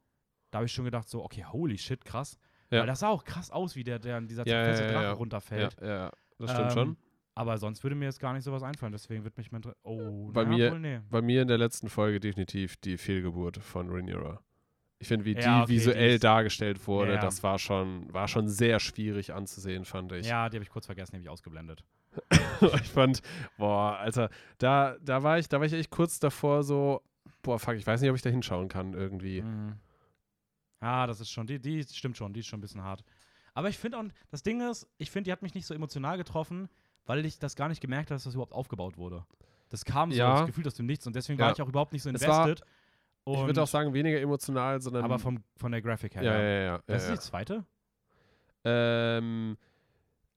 da 0.51 0.59
habe 0.59 0.67
ich 0.67 0.73
schon 0.73 0.85
gedacht, 0.85 1.09
so, 1.09 1.23
okay, 1.25 1.45
holy 1.45 1.79
shit, 1.79 2.05
krass. 2.05 2.39
Ja. 2.71 2.81
Weil 2.81 2.87
das 2.87 3.01
sah 3.01 3.09
auch 3.09 3.25
krass 3.25 3.51
aus, 3.51 3.75
wie 3.77 3.83
der, 3.85 3.99
der 3.99 4.17
an 4.17 4.29
dieser 4.29 4.47
Ja, 4.47 4.65
Drache 4.73 4.93
ja. 5.05 5.13
runterfällt. 5.13 5.77
ja, 5.81 5.87
ja, 5.89 6.11
das 6.39 6.51
stimmt 6.53 6.67
Ähm, 6.69 6.75
schon. 6.75 6.97
Aber 7.35 7.59
sonst 7.59 7.83
würde 7.85 7.97
mir 7.97 8.05
jetzt 8.07 8.21
gar 8.21 8.33
nicht 8.33 8.45
sowas 8.45 8.63
einfallen, 8.63 8.93
deswegen 8.93 9.25
wird 9.25 9.37
mich 9.39 9.51
mein. 9.51 9.63
Dr- 9.63 9.75
Oh, 9.83 10.31
Bei 10.33 10.45
na, 10.45 10.51
mir- 10.51 10.71
Wohl, 10.73 10.81
nee. 10.81 11.01
Bei 11.11 11.23
mir 11.23 11.43
in 11.43 11.49
der 11.49 11.59
letzten 11.59 11.89
Folge 11.89 12.21
definitiv 12.21 12.77
die 12.77 12.99
Fehlgeburt 12.99 13.57
von 13.59 13.89
Rhaenyra. 13.89 14.41
Ich 14.99 15.09
finde, 15.09 15.25
wie 15.25 15.35
die 15.35 15.41
okay, 15.41 15.65
die 15.67 15.73
visuell 15.73 16.15
ist- 16.17 16.25
dargestellt 16.25 16.87
wurde, 16.87 17.19
das 17.19 17.43
war 17.43 17.59
schon, 17.59 18.13
war 18.13 18.29
schon 18.29 18.49
sehr 18.49 18.79
schwierig 18.81 19.33
anzusehen, 19.33 19.85
fand 19.87 20.13
ich. 20.13 20.27
Ja, 20.29 20.49
die 20.51 20.57
habe 20.59 20.65
ich 20.65 20.69
kurz 20.71 20.85
vergessen, 20.87 21.13
die 21.13 21.17
habe 21.19 21.23
ich 21.23 21.31
ausgeblendet. 21.31 21.83
ich 22.61 22.89
fand, 22.91 23.23
boah, 23.57 23.97
Alter, 23.99 24.29
da, 24.59 24.97
da 25.01 25.23
war 25.23 25.39
ich, 25.39 25.49
da 25.49 25.59
war 25.59 25.67
ich 25.67 25.73
echt 25.73 25.91
kurz 25.91 26.19
davor 26.19 26.63
so, 26.63 27.01
boah, 27.43 27.59
fuck, 27.59 27.75
ich 27.77 27.87
weiß 27.87 28.01
nicht, 28.03 28.11
ob 28.11 28.17
ich 28.17 28.23
da 28.23 28.29
hinschauen 28.31 28.69
kann 28.69 28.93
irgendwie. 28.93 29.41
Mhm. 29.43 29.77
Ja, 30.83 31.07
das 31.07 31.21
ist 31.21 31.31
schon, 31.31 31.47
die, 31.47 31.59
die 31.59 31.83
stimmt 31.85 32.17
schon, 32.17 32.33
die 32.33 32.41
ist 32.41 32.47
schon 32.47 32.59
ein 32.59 32.63
bisschen 32.63 32.83
hart. 32.83 33.05
Aber 33.55 33.69
ich 33.69 33.79
finde 33.79 33.99
auch, 33.99 34.05
das 34.31 34.43
Ding 34.43 34.61
ist, 34.61 34.87
ich 34.99 35.11
finde, 35.11 35.29
die 35.29 35.33
hat 35.33 35.43
mich 35.43 35.55
nicht 35.55 35.67
so 35.67 35.75
emotional 35.75 36.17
getroffen, 36.17 36.69
weil 37.07 37.25
ich 37.27 37.39
das 37.39 37.57
gar 37.57 37.69
nicht 37.69 37.81
gemerkt 37.81 38.11
habe, 38.11 38.15
dass 38.17 38.25
das 38.25 38.35
überhaupt 38.35 38.53
aufgebaut 38.53 38.97
wurde. 38.97 39.25
Das 39.69 39.85
kam 39.85 40.11
so, 40.11 40.19
Ja. 40.19 40.39
das 40.39 40.47
Gefühl 40.47 40.67
aus 40.67 40.75
dem 40.75 40.87
Nichts 40.87 41.07
und 41.07 41.15
deswegen 41.17 41.39
Ja. 41.39 41.47
war 41.47 41.53
ich 41.53 41.61
auch 41.63 41.69
überhaupt 41.69 41.93
nicht 41.93 42.03
so 42.03 42.11
Es 42.11 42.27
war- 42.27 42.45
invested. 42.49 42.67
Ich 43.27 43.39
würde 43.39 43.63
auch 43.63 43.67
sagen, 43.69 43.93
weniger 43.93 44.19
emotional, 44.21 44.81
sondern. 44.81 45.05
aber 45.05 45.19
vom, 45.19 45.45
von 45.57 45.71
der 45.71 45.83
Graphic 45.83 46.15
her. 46.17 46.23
ja, 46.23 46.33
ja, 46.33 46.41
ja. 46.49 46.63
ja, 46.63 46.81
Das 46.87 47.05
ist 47.05 47.13
die 47.13 47.19
zweite? 47.29 47.65
ähm, 48.65 49.57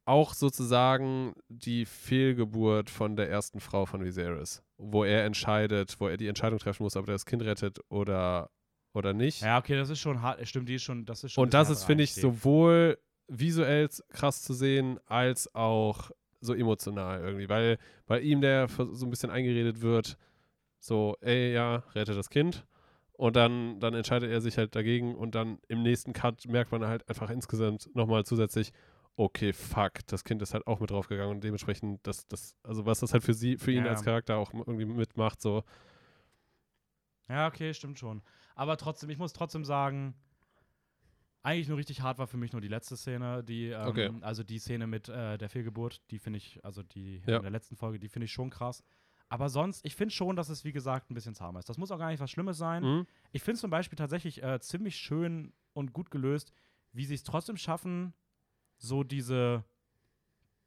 auch 0.06 0.34
sozusagen 0.34 1.34
die 1.48 1.86
Fehlgeburt 1.86 2.90
von 2.90 3.15
der 3.15 3.30
ersten 3.30 3.60
Frau 3.61 3.86
von 3.86 4.03
Viserys, 4.03 4.61
wo 4.78 5.03
er 5.06 5.24
entscheidet, 5.26 5.95
wo 5.99 6.07
er 6.07 6.18
die 6.18 6.28
Entscheidung 6.28 6.60
treffen 6.60 6.84
muss, 6.84 6.95
ob 6.98 7.07
er 7.07 7.14
das 7.14 7.26
Kind 7.26 7.41
rettet 7.44 7.80
oder, 7.90 8.49
oder 8.94 9.14
nicht. 9.14 9.41
Ja, 9.41 9.57
okay, 9.57 9.76
das 9.76 9.90
ist 9.90 9.99
schon 9.99 10.22
hart. 10.22 10.45
Stimmt, 10.48 10.70
die 10.70 10.76
ist 10.76 10.84
schon, 10.84 11.06
das 11.06 11.24
ist 11.24 11.34
schon. 11.34 11.44
Und 11.44 11.53
das 11.53 11.70
ist, 11.70 11.84
finde 11.84 12.03
ich, 12.03 12.14
sowohl 12.14 12.98
visuell 13.28 13.90
krass 14.10 14.41
zu 14.44 14.53
sehen, 14.53 14.99
als 15.06 15.53
auch 15.56 16.11
so 16.41 16.53
emotional 16.53 17.22
irgendwie, 17.22 17.48
weil 17.49 17.78
bei 18.06 18.20
ihm 18.20 18.41
der 18.41 18.68
so 18.68 19.06
ein 19.06 19.10
bisschen 19.10 19.30
eingeredet 19.30 19.82
wird, 19.82 20.18
so, 20.80 21.15
ey, 21.22 21.53
ja, 21.53 21.78
rette 21.95 22.14
das 22.14 22.30
Kind. 22.30 22.65
Und 23.14 23.36
dann, 23.36 23.80
dann 23.80 23.94
entscheidet 23.94 24.30
er 24.30 24.41
sich 24.41 24.57
halt 24.57 24.76
dagegen 24.76 25.15
und 25.15 25.36
dann 25.36 25.60
im 25.70 25.82
nächsten 25.84 26.11
Cut 26.14 26.45
merkt 26.48 26.72
man 26.72 26.86
halt 26.86 27.07
einfach 27.07 27.30
insgesamt 27.30 27.90
nochmal 27.95 28.26
zusätzlich, 28.26 28.74
okay, 29.15 29.53
fuck, 29.53 30.06
das 30.07 30.24
Kind 30.24 30.41
ist 30.41 30.53
halt 30.53 30.68
auch 30.68 30.80
mit 30.80 30.90
draufgegangen 30.91 31.36
und 31.36 31.44
dementsprechend, 31.44 32.06
das, 32.06 32.28
das, 32.28 32.56
also 32.64 32.86
was 32.86 32.99
das 32.99 33.14
halt 33.14 33.24
für 33.24 33.34
sie, 33.34 33.57
für 33.57 33.72
ihn 33.72 33.86
Ja. 33.86 33.91
als 33.91 34.03
Charakter 34.03 34.36
auch 34.38 34.52
irgendwie 34.53 34.86
mitmacht, 34.86 35.41
so, 35.41 35.64
Ja, 37.30 37.48
okay, 37.48 37.74
stimmt 37.74 37.99
schon. 37.99 38.22
Aber 38.56 38.78
trotzdem, 38.78 39.10
ich 39.10 39.18
muss 39.18 39.34
trotzdem 39.34 39.66
sagen, 39.66 40.16
eigentlich 41.42 41.68
nur 41.68 41.78
richtig 41.78 42.02
hart 42.02 42.18
war 42.20 42.28
für 42.28 42.38
mich 42.38 42.54
nur 42.54 42.62
die 42.62 42.68
letzte 42.70 42.96
Szene, 42.96 43.44
die, 43.44 43.68
ähm, 43.68 43.88
Okay. 43.88 44.12
also 44.22 44.44
die 44.44 44.60
Szene 44.60 44.88
mit 44.88 45.10
äh, 45.10 45.38
der 45.38 45.50
Fehlgeburt, 45.50 46.02
die 46.12 46.20
finde 46.20 46.38
ich, 46.38 46.64
also 46.64 46.84
die 46.84 47.22
Ja. 47.26 47.38
in 47.38 47.42
der 47.42 47.52
letzten 47.52 47.76
Folge, 47.76 48.00
die 48.00 48.08
finde 48.08 48.26
ich 48.26 48.32
schon 48.32 48.50
krass. 48.50 48.84
Aber 49.30 49.50
sonst, 49.50 49.84
ich 49.86 49.96
finde 49.96 50.14
schon, 50.14 50.36
dass 50.36 50.50
es, 50.50 50.64
wie 50.64 50.72
gesagt, 50.72 51.10
ein 51.10 51.16
bisschen 51.16 51.34
zahm 51.36 51.58
ist. 51.58 51.68
Das 51.68 51.78
muss 51.78 51.92
auch 51.92 51.98
gar 51.98 52.10
nicht 52.12 52.20
was 52.20 52.30
Schlimmes 52.32 52.58
sein. 52.58 52.84
mhm. 52.84 53.08
Ich 53.32 53.42
finde 53.42 53.60
zum 53.60 53.72
Beispiel 53.72 53.98
tatsächlich 53.98 54.42
äh, 54.44 54.60
ziemlich 54.60 54.96
schön 54.96 55.54
und 55.74 55.92
gut 55.92 56.12
gelöst, 56.12 56.54
wie 56.92 57.06
sie 57.06 57.16
es 57.16 57.24
trotzdem 57.24 57.58
schaffen, 57.58 58.14
so 58.78 59.04
diese, 59.04 59.64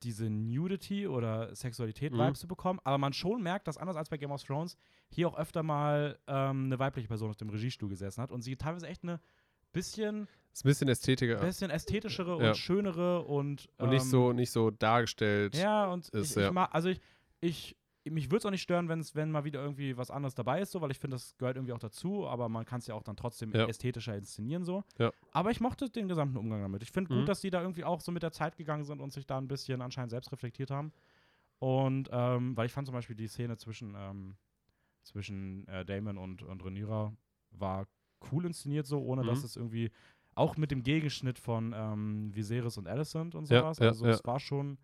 diese 0.02 0.28
Nudity 0.30 1.06
oder 1.06 1.54
Sexualität-Vibes 1.54 2.30
Mhm. 2.30 2.34
zu 2.34 2.48
bekommen, 2.48 2.78
aber 2.84 2.98
man 2.98 3.12
schon 3.12 3.42
merkt, 3.42 3.66
dass 3.66 3.76
anders 3.78 3.96
als 3.96 4.08
bei 4.10 4.16
Game 4.18 4.30
of 4.30 4.42
Thrones 4.42 4.76
hier 5.08 5.28
auch 5.28 5.36
öfter 5.38 5.62
mal 5.62 6.18
ähm, 6.26 6.64
eine 6.66 6.78
weibliche 6.78 7.08
Person 7.08 7.30
auf 7.30 7.36
dem 7.36 7.48
Regiestuhl 7.48 7.88
gesessen 7.88 8.22
hat 8.22 8.30
und 8.30 8.42
sie 8.42 8.56
teilweise 8.56 8.86
echt 8.88 9.02
eine 9.04 9.20
bisschen, 9.72 10.28
Ist 10.52 10.64
ein 10.64 10.68
bisschen 10.68 10.88
Ästhetiker 10.88 11.36
bisschen 11.36 11.70
ästhetischere 11.70 12.40
Ja. 12.42 12.48
und 12.48 12.56
schönere 12.56 13.22
und 13.22 13.68
und 13.78 13.90
nicht 13.90 14.02
ähm, 14.04 14.08
so, 14.10 14.32
nicht 14.32 14.50
so 14.50 14.70
dargestellt. 14.70 15.54
ja, 15.56 15.86
und 15.92 16.08
ist, 16.10 16.30
ich, 16.32 16.36
ich 16.36 16.42
ja. 16.42 16.52
mag, 16.52 16.74
also 16.74 16.88
ich, 16.88 17.00
ich 17.40 17.76
mich 18.10 18.26
würde 18.26 18.38
es 18.38 18.46
auch 18.46 18.50
nicht 18.50 18.62
stören, 18.62 18.88
wenn's, 18.88 19.14
wenn 19.14 19.30
mal 19.30 19.44
wieder 19.44 19.60
irgendwie 19.62 19.96
was 19.96 20.10
anderes 20.10 20.34
dabei 20.34 20.60
ist, 20.60 20.72
so, 20.72 20.80
weil 20.80 20.90
ich 20.90 20.98
finde, 20.98 21.16
das 21.16 21.36
gehört 21.38 21.56
irgendwie 21.56 21.72
auch 21.72 21.78
dazu, 21.78 22.26
aber 22.26 22.48
man 22.48 22.64
kann 22.64 22.78
es 22.80 22.86
ja 22.86 22.94
auch 22.94 23.02
dann 23.02 23.16
trotzdem 23.16 23.52
Ja. 23.52 23.66
ästhetischer 23.66 24.16
inszenieren, 24.16 24.64
so. 24.64 24.84
Ja. 24.98 25.12
Aber 25.32 25.50
ich 25.50 25.60
mochte 25.60 25.90
den 25.90 26.08
gesamten 26.08 26.36
Umgang 26.36 26.62
damit. 26.62 26.82
Ich 26.82 26.90
finde 26.90 27.12
Mhm. 27.12 27.18
gut, 27.18 27.28
dass 27.28 27.40
die 27.40 27.50
da 27.50 27.60
irgendwie 27.60 27.84
auch 27.84 28.00
so 28.00 28.12
mit 28.12 28.22
der 28.22 28.32
Zeit 28.32 28.56
gegangen 28.56 28.84
sind 28.84 29.00
und 29.00 29.12
sich 29.12 29.26
da 29.26 29.38
ein 29.38 29.48
bisschen 29.48 29.82
anscheinend 29.82 30.10
selbst 30.10 30.30
reflektiert 30.32 30.70
haben. 30.70 30.92
Und, 31.58 32.08
ähm, 32.12 32.56
weil 32.56 32.66
ich 32.66 32.72
fand 32.72 32.86
zum 32.86 32.94
Beispiel 32.94 33.16
die 33.16 33.28
Szene 33.28 33.56
zwischen, 33.56 33.94
ähm, 33.96 34.36
zwischen 35.02 35.66
äh, 35.68 35.84
Damon 35.84 36.18
und, 36.18 36.42
und 36.42 36.64
Rhaenyra 36.64 37.12
war 37.52 37.86
cool 38.32 38.44
inszeniert, 38.46 38.86
so, 38.86 39.00
ohne 39.02 39.24
dass 39.24 39.40
Mhm. 39.40 39.44
es 39.44 39.56
irgendwie, 39.56 39.90
auch 40.34 40.56
mit 40.58 40.70
dem 40.70 40.82
Gegenschnitt 40.82 41.38
von 41.38 41.72
ähm, 41.74 42.34
Viserys 42.34 42.76
und 42.76 42.86
Alicent 42.88 43.34
und 43.34 43.46
sowas. 43.46 43.78
ja, 43.78 43.88
also 43.88 44.06
es 44.06 44.24
war 44.26 44.38
schon 44.38 44.76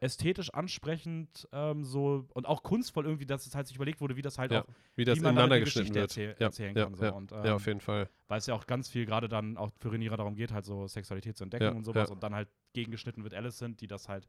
ästhetisch 0.00 0.52
ansprechend 0.54 1.46
ähm, 1.52 1.84
so 1.84 2.26
und 2.34 2.46
auch 2.46 2.62
kunstvoll 2.62 3.04
irgendwie, 3.04 3.26
dass 3.26 3.46
es 3.46 3.54
halt 3.54 3.66
sich 3.66 3.76
überlegt 3.76 4.00
wurde, 4.00 4.16
wie 4.16 4.22
das 4.22 4.38
halt 4.38 4.50
Ja, 4.52 4.62
auch, 4.62 4.66
Wie 4.96 5.04
das 5.04 5.18
wie 5.18 5.22
man 5.22 5.32
ineinander 5.34 5.60
geschnitten 5.60 5.94
wird. 5.94 6.08
Geschichte 6.08 6.30
erzähl 6.30 6.40
Ja, 6.40 6.46
erzählen 6.46 6.76
ja, 6.76 6.84
kann. 6.84 6.94
So. 6.94 7.04
ja. 7.04 7.10
Und, 7.10 7.30
ja, 7.32 7.44
ähm, 7.44 7.52
auf 7.52 7.66
jeden 7.66 7.80
Fall. 7.80 8.08
weil 8.28 8.38
es 8.38 8.46
ja 8.46 8.54
auch 8.54 8.66
ganz 8.66 8.88
viel 8.88 9.04
gerade 9.06 9.28
dann 9.28 9.56
auch 9.56 9.70
für 9.78 9.92
Rhaenyra 9.92 10.16
darum 10.16 10.34
geht, 10.34 10.52
halt 10.52 10.64
so 10.64 10.86
Sexualität 10.86 11.36
zu 11.36 11.44
entdecken 11.44 11.64
Ja, 11.64 11.70
und 11.72 11.84
sowas 11.84 12.08
ja. 12.08 12.14
und 12.14 12.22
dann 12.22 12.34
halt 12.34 12.48
gegengeschnitten 12.72 13.22
wird 13.24 13.34
Alicent, 13.34 13.80
die 13.80 13.86
das 13.88 14.08
halt 14.08 14.26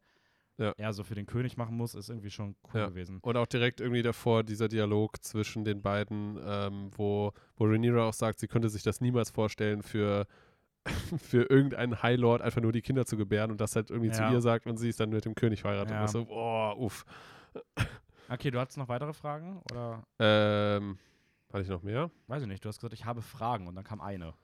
Ja. 0.58 0.72
eher 0.76 0.92
so 0.92 1.02
für 1.04 1.14
den 1.14 1.24
König 1.24 1.56
machen 1.56 1.76
muss, 1.76 1.94
ist 1.94 2.10
irgendwie 2.10 2.30
schon 2.30 2.54
cool 2.74 2.80
Ja. 2.80 2.86
gewesen. 2.88 3.20
Und 3.22 3.36
auch 3.38 3.46
direkt 3.46 3.80
irgendwie 3.80 4.02
davor 4.02 4.42
dieser 4.44 4.68
Dialog 4.68 5.24
zwischen 5.24 5.64
den 5.64 5.80
beiden, 5.80 6.38
ähm, 6.44 6.90
wo, 6.94 7.32
wo 7.56 7.64
Rhaenyra 7.64 8.08
auch 8.08 8.12
sagt, 8.12 8.38
sie 8.40 8.48
könnte 8.48 8.68
sich 8.68 8.82
das 8.82 9.00
niemals 9.00 9.30
vorstellen, 9.30 9.82
für, 9.82 10.26
für 11.18 11.42
irgendeinen 11.50 12.02
High 12.02 12.18
Lord 12.18 12.42
einfach 12.42 12.60
nur 12.60 12.72
die 12.72 12.82
Kinder 12.82 13.06
zu 13.06 13.16
gebären 13.16 13.50
und 13.50 13.60
das 13.60 13.76
halt 13.76 13.90
irgendwie 13.90 14.10
zu 14.10 14.22
Ja. 14.22 14.32
ihr 14.32 14.40
sagt 14.40 14.66
und 14.66 14.76
sie 14.78 14.88
ist 14.88 14.98
dann 15.00 15.10
mit 15.10 15.24
dem 15.24 15.34
König 15.34 15.60
verheiratet. 15.62 15.92
Ja. 15.92 16.02
Und 16.02 16.08
so, 16.08 16.24
boah, 16.24 16.76
uff. 16.78 17.04
Okay, 18.28 18.50
du 18.50 18.58
hattest 18.58 18.78
noch 18.78 18.88
weitere 18.88 19.12
Fragen 19.12 19.60
oder 19.70 20.02
Ähm, 20.18 20.98
hatte 21.52 21.62
ich 21.62 21.68
noch 21.68 21.82
mehr? 21.82 22.10
weiß 22.28 22.42
ich 22.42 22.48
nicht, 22.48 22.64
du 22.64 22.68
hast 22.68 22.78
gesagt, 22.78 22.94
ich 22.94 23.04
habe 23.04 23.22
Fragen 23.22 23.66
und 23.68 23.74
dann 23.74 23.84
kam 23.84 24.00
eine. 24.00 24.34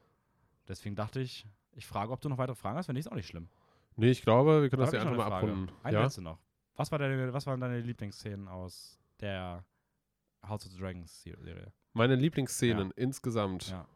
Deswegen 0.69 0.94
dachte 0.94 1.20
ich, 1.20 1.47
ich 1.73 1.86
frage, 1.86 2.12
ob 2.12 2.20
du 2.20 2.28
noch 2.28 2.39
weitere 2.39 2.56
Fragen 2.56 2.77
hast, 2.77 2.89
wenn 2.89 2.94
nicht, 2.94 3.06
ist 3.06 3.10
auch 3.12 3.16
nicht 3.16 3.28
schlimm. 3.28 3.48
Nee, 3.97 4.10
ich 4.10 4.23
glaube, 4.23 4.62
wir 4.62 4.69
können 4.70 4.81
das 4.82 4.90
Da 4.90 4.98
ja 4.98 5.05
hab 5.05 5.12
ich 5.12 5.12
einfach 5.19 5.24
mal 5.24 5.31
Frage. 5.40 5.47
abrunden. 5.52 5.74
Eine 5.82 5.97
Ja? 5.97 6.02
letzte 6.05 6.23
noch. 6.23 6.39
Was, 6.77 6.93
war 6.93 6.98
deine, 6.98 7.32
was 7.32 7.47
waren 7.47 7.60
deine 7.60 7.81
Lieblingsszenen 7.81 8.47
aus 8.47 9.01
der 9.20 9.65
House 10.47 10.65
of 10.66 10.70
the 10.73 10.78
Dragons 10.78 11.23
Serie? 11.23 11.73
Meine 11.94 12.15
Lieblingsszenen 12.15 12.93
insgesamt. 12.93 13.70
Ja. 13.70 13.86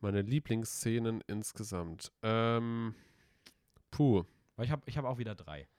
Meine 0.00 0.22
Lieblingsszenen 0.22 1.22
insgesamt. 1.26 2.12
Ähm, 2.22 2.94
puh. 3.90 4.24
Weil 4.56 4.66
ich 4.66 4.70
habe 4.70 4.82
ich 4.86 4.96
hab 4.98 5.04
auch 5.04 5.18
wieder 5.18 5.34
drei. 5.34 5.66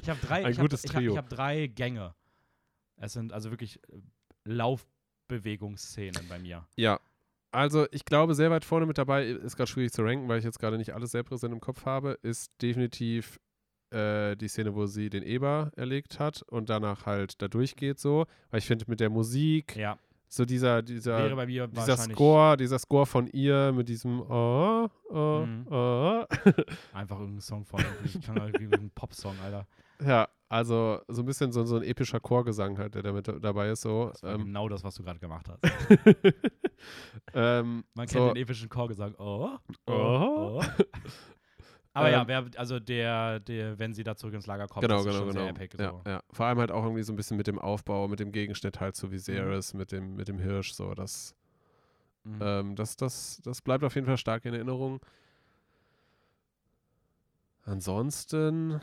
Ich 0.00 0.08
habe 0.08 0.20
drei, 0.20 0.44
Ein 0.44 0.52
ich 0.52 0.58
gutes 0.58 0.84
hab, 0.84 0.92
Trio. 0.92 1.12
ich 1.12 1.18
hab 1.18 1.28
drei 1.28 1.66
Gänge. 1.66 2.14
Es 2.96 3.12
sind 3.12 3.32
also 3.32 3.50
wirklich 3.50 3.78
äh, 3.88 4.00
Laufbewegungsszenen 4.44 6.28
bei 6.28 6.38
mir. 6.38 6.66
Ja, 6.76 7.00
also 7.50 7.86
ich 7.90 8.04
glaube, 8.04 8.34
sehr 8.34 8.50
weit 8.50 8.64
vorne 8.64 8.86
mit 8.86 8.98
dabei 8.98 9.26
ist 9.26 9.56
gerade 9.56 9.70
schwierig 9.70 9.92
zu 9.92 10.02
ranken, 10.02 10.28
weil 10.28 10.38
ich 10.38 10.44
jetzt 10.44 10.58
gerade 10.58 10.78
nicht 10.78 10.94
alles 10.94 11.10
sehr 11.12 11.22
präsent 11.22 11.52
im 11.52 11.60
Kopf 11.60 11.84
habe, 11.84 12.18
ist 12.22 12.50
definitiv 12.62 13.38
äh, 13.90 14.36
die 14.36 14.48
Szene, 14.48 14.74
wo 14.74 14.86
sie 14.86 15.10
den 15.10 15.22
Eber 15.22 15.70
erlegt 15.76 16.18
hat 16.18 16.42
und 16.42 16.70
danach 16.70 17.04
halt 17.04 17.42
da 17.42 17.48
durchgeht 17.48 17.98
so. 17.98 18.26
Weil 18.50 18.58
ich 18.58 18.66
finde, 18.66 18.86
mit 18.88 19.00
der 19.00 19.10
Musik, 19.10 19.76
Ja, 19.76 19.98
so 20.34 20.46
dieser, 20.46 20.80
dieser, 20.80 21.28
dieser 21.68 21.96
Score, 21.98 22.56
dieser 22.56 22.78
Score 22.78 23.04
von 23.04 23.26
ihr 23.26 23.70
mit 23.72 23.86
diesem 23.86 24.22
oh, 24.22 24.88
oh, 25.10 25.44
Mhm. 25.44 25.66
oh. 25.70 26.24
einfach 26.94 27.18
irgendein 27.18 27.40
Song 27.42 27.66
von 27.66 27.80
irgendwie, 27.80 28.18
kann 28.20 28.36
irgendwie 28.38 28.64
irgendein 28.64 28.90
Popsong, 28.94 29.34
Alter. 29.44 29.66
Ja, 30.02 30.26
also 30.48 31.00
so 31.08 31.20
ein 31.22 31.26
bisschen 31.26 31.52
so, 31.52 31.64
so 31.64 31.76
ein 31.76 31.82
epischer 31.82 32.18
Chorgesang 32.18 32.78
halt, 32.78 32.94
der 32.94 33.02
da 33.02 33.12
mit 33.12 33.28
dabei 33.28 33.70
ist 33.70 33.82
so. 33.82 34.08
Das 34.08 34.22
Ähm, 34.22 34.46
genau 34.46 34.68
das, 34.70 34.82
was 34.82 34.94
du 34.94 35.02
gerade 35.02 35.18
gemacht 35.18 35.46
hast. 35.50 35.60
ähm, 37.34 37.84
Man 37.94 38.06
kennt 38.06 38.10
so, 38.10 38.28
den 38.32 38.36
epischen 38.42 38.68
Chorgesang. 38.70 39.14
Oh, 39.18 39.50
Oh. 39.86 40.60
oh, 40.60 40.62
Aber 41.94 42.10
ja, 42.10 42.22
Ähm, 42.22 42.28
wer, 42.28 42.46
also 42.56 42.80
der, 42.80 43.40
der, 43.40 43.78
wenn 43.78 43.92
sie 43.92 44.02
da 44.02 44.16
zurück 44.16 44.34
ins 44.34 44.46
Lager 44.46 44.66
kommt, 44.66 44.82
Genau, 44.82 45.00
ist 45.00 45.04
genau, 45.06 45.18
schon 45.18 45.28
genau. 45.28 45.40
sehr 45.40 45.50
epic. 45.50 45.76
ja, 45.78 45.90
So. 45.90 46.02
ja. 46.10 46.22
Vor 46.30 46.46
allem 46.46 46.58
halt 46.58 46.70
auch 46.70 46.84
irgendwie 46.84 47.02
so 47.02 47.12
ein 47.12 47.16
bisschen 47.16 47.36
mit 47.36 47.46
dem 47.46 47.58
Aufbau, 47.58 48.08
mit 48.08 48.18
dem 48.20 48.32
Gegenschnitt 48.32 48.80
halt 48.80 48.96
zu 48.96 49.08
Mhm. 49.08 49.12
Viserys, 49.12 49.74
mit, 49.74 49.92
dem, 49.92 50.16
mit 50.16 50.28
dem 50.28 50.38
Hirsch, 50.38 50.72
so. 50.72 50.94
Das, 50.94 51.34
Mhm. 52.24 52.38
ähm, 52.40 52.76
das, 52.76 52.96
das, 52.96 53.40
das 53.44 53.60
bleibt 53.60 53.84
auf 53.84 53.94
jeden 53.94 54.06
Fall 54.06 54.16
stark 54.16 54.44
in 54.44 54.54
Erinnerung. 54.54 55.00
Ansonsten, 57.64 58.80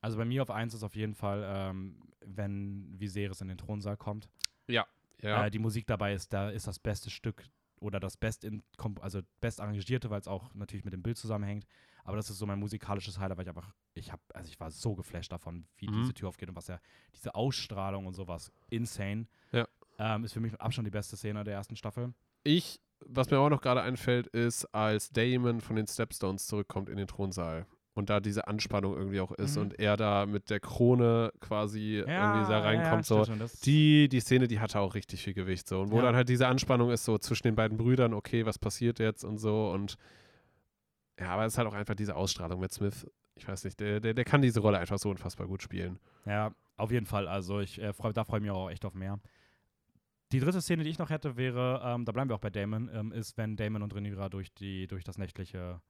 Also 0.00 0.16
bei 0.18 0.24
mir 0.24 0.42
auf 0.42 0.50
eins 0.50 0.72
ist 0.72 0.82
auf 0.84 0.94
jeden 0.94 1.14
Fall, 1.14 1.42
ähm, 1.46 2.00
wenn 2.20 2.94
Viserys 2.98 3.40
in 3.40 3.48
den 3.48 3.58
Thronsaal 3.58 3.96
kommt. 3.96 4.28
ja. 4.68 4.86
Äh, 5.22 5.50
die 5.50 5.58
Musik 5.58 5.86
dabei 5.86 6.12
ist, 6.14 6.32
da 6.32 6.50
ist 6.50 6.66
das 6.68 6.78
beste 6.78 7.10
Stück 7.10 7.42
oder 7.78 8.00
das 8.00 8.16
best 8.16 8.44
in, 8.44 8.62
also 9.00 9.20
best 9.40 9.60
arrangierte, 9.60 10.10
weil 10.10 10.20
es 10.20 10.28
auch 10.28 10.52
natürlich 10.54 10.84
mit 10.84 10.92
dem 10.94 11.02
Bild 11.02 11.16
zusammenhängt. 11.18 11.66
Aber 12.04 12.16
das 12.16 12.30
ist 12.30 12.38
so 12.38 12.46
mein 12.46 12.58
musikalisches 12.58 13.18
Highlight, 13.18 13.36
weil 13.38 13.44
ich 13.44 13.48
einfach, 13.48 13.72
ich 13.94 14.12
habe, 14.12 14.22
also 14.32 14.48
ich 14.48 14.58
war 14.60 14.70
so 14.70 14.94
geflasht 14.94 15.32
davon, 15.32 15.66
wie 15.76 15.88
Mhm. 15.88 15.92
diese 16.00 16.14
Tür 16.14 16.28
aufgeht 16.28 16.48
und 16.48 16.56
was 16.56 16.68
ja, 16.68 16.80
diese 17.14 17.34
Ausstrahlung 17.34 18.06
und 18.06 18.14
sowas, 18.14 18.52
insane. 18.70 19.26
Ja. 19.52 19.66
Ähm, 19.98 20.24
ist 20.24 20.32
für 20.32 20.40
mich 20.40 20.52
mit 20.52 20.60
Abstand 20.60 20.86
die 20.86 20.90
beste 20.92 21.16
Szene 21.16 21.42
der 21.44 21.54
ersten 21.54 21.76
Staffel. 21.76 22.12
ich, 22.44 22.80
was 23.00 23.28
mir 23.30 23.38
auch 23.38 23.50
noch 23.50 23.60
gerade 23.60 23.82
einfällt, 23.82 24.26
ist, 24.28 24.64
als 24.74 25.10
Damon 25.10 25.60
von 25.60 25.76
den 25.76 25.86
Stepstones 25.86 26.46
zurückkommt 26.46 26.88
in 26.88 26.96
den 26.96 27.06
Thronsaal 27.06 27.66
und 27.96 28.10
da 28.10 28.20
diese 28.20 28.46
Anspannung 28.46 28.94
irgendwie 28.96 29.20
auch 29.20 29.32
ist 29.32 29.56
Mhm. 29.56 29.62
und 29.62 29.78
er 29.78 29.96
da 29.96 30.26
mit 30.26 30.50
der 30.50 30.60
Krone 30.60 31.32
quasi 31.40 31.96
irgendwie 32.06 32.48
da 32.48 32.60
reinkommt, 32.60 33.04
so. 33.06 33.24
stimmt 33.24 33.38
schon, 33.40 33.50
Die, 33.64 34.08
die 34.08 34.20
Szene, 34.20 34.46
die 34.48 34.60
hatte 34.60 34.78
auch 34.80 34.94
richtig 34.94 35.22
viel 35.22 35.34
Gewicht 35.34 35.66
so. 35.66 35.80
Und 35.80 35.90
wo 35.90 35.96
Ja. 35.96 36.02
dann 36.02 36.14
halt 36.16 36.28
diese 36.28 36.46
Anspannung 36.46 36.90
ist, 36.90 37.04
so 37.04 37.18
zwischen 37.18 37.44
den 37.48 37.56
beiden 37.56 37.76
Brüdern, 37.78 38.14
okay, 38.14 38.46
was 38.46 38.58
passiert 38.58 38.98
jetzt 38.98 39.24
und 39.24 39.38
so. 39.38 39.70
Und 39.70 39.96
ja, 41.18 41.30
aber 41.30 41.46
es 41.46 41.54
ist 41.54 41.58
halt 41.58 41.68
auch 41.68 41.74
einfach 41.74 41.94
diese 41.94 42.14
Ausstrahlung 42.14 42.60
mit 42.60 42.72
Smith. 42.72 43.06
Ich 43.34 43.48
weiß 43.48 43.64
nicht, 43.64 43.80
der, 43.80 44.00
der, 44.00 44.14
der 44.14 44.24
kann 44.24 44.42
diese 44.42 44.60
Rolle 44.60 44.78
einfach 44.78 44.98
so 44.98 45.10
unfassbar 45.10 45.46
gut 45.46 45.62
spielen. 45.62 45.98
Ja, 46.26 46.52
auf 46.76 46.90
jeden 46.90 47.06
Fall. 47.06 47.26
Also 47.28 47.60
ich 47.60 47.80
äh, 47.80 47.92
freu, 47.92 48.12
da 48.12 48.24
freue 48.24 48.38
ich 48.38 48.42
mich 48.42 48.50
auch 48.50 48.70
echt 48.70 48.84
auf 48.84 48.94
mehr. 48.94 49.18
Die 50.32 50.40
dritte 50.40 50.60
Szene, 50.60 50.82
die 50.82 50.90
ich 50.90 50.98
noch 50.98 51.08
hätte, 51.10 51.36
wäre, 51.36 51.80
ähm, 51.84 52.04
da 52.04 52.12
bleiben 52.12 52.28
wir 52.28 52.34
auch 52.34 52.40
bei 52.40 52.50
Damon, 52.50 52.90
ähm, 52.92 53.12
ist, 53.12 53.36
wenn 53.38 53.56
Damon 53.56 53.82
und 53.82 53.94
Rhaenyra 53.94 54.28
durch, 54.28 54.52
die, 54.52 54.86
durch 54.88 55.04
das 55.04 55.18
nächtliche 55.18 55.58
Ja, 55.58 55.80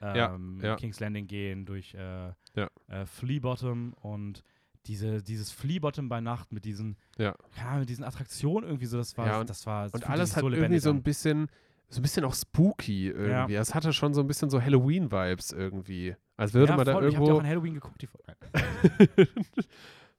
ähm, 0.00 0.60
ja. 0.62 0.76
King's 0.76 1.00
Landing 1.00 1.26
gehen, 1.26 1.66
durch 1.66 1.94
äh, 1.94 2.32
Ja. 2.54 2.68
äh, 2.88 3.06
Flea 3.06 3.40
Bottom 3.40 3.92
und 3.94 4.42
diese, 4.86 5.22
dieses 5.22 5.50
Flea 5.50 5.80
Bottom 5.80 6.08
bei 6.08 6.20
Nacht 6.20 6.52
mit 6.52 6.64
diesen, 6.64 6.96
Ja. 7.18 7.34
ja, 7.56 7.78
mit 7.78 7.88
diesen 7.88 8.04
Attraktionen 8.04 8.64
irgendwie 8.68 8.86
so, 8.86 8.96
das 8.98 9.16
war, 9.18 9.26
Ja, 9.26 9.40
und- 9.40 9.50
das 9.50 9.66
war, 9.66 9.84
das 9.84 9.94
Und 9.94 10.08
alles 10.08 10.36
hat 10.36 10.42
so 10.42 10.50
irgendwie 10.50 10.78
so 10.78 10.90
ein 10.90 11.02
bisschen, 11.02 11.48
so 11.88 12.00
ein 12.00 12.02
bisschen 12.02 12.24
auch 12.24 12.34
spooky 12.34 13.08
irgendwie. 13.08 13.54
Es 13.54 13.74
hatte 13.74 13.92
schon 13.92 14.12
so 14.14 14.20
ein 14.20 14.26
bisschen 14.26 14.50
so 14.50 14.60
Halloween-Vibes 14.60 15.52
irgendwie. 15.52 16.16
Als 16.36 16.52
würde 16.54 16.72
ja, 16.72 16.76
man 16.76 16.84
da 16.86 16.92
voll. 16.92 17.08
Ich 17.08 17.14
habe 17.16 17.24
ja 17.26 17.32
auch 17.32 17.36
irgendwo. 17.36 17.40
an 17.40 17.48
Halloween 17.48 17.74
geguckt, 17.74 18.02
die 18.02 18.06
Folge. 18.08 18.36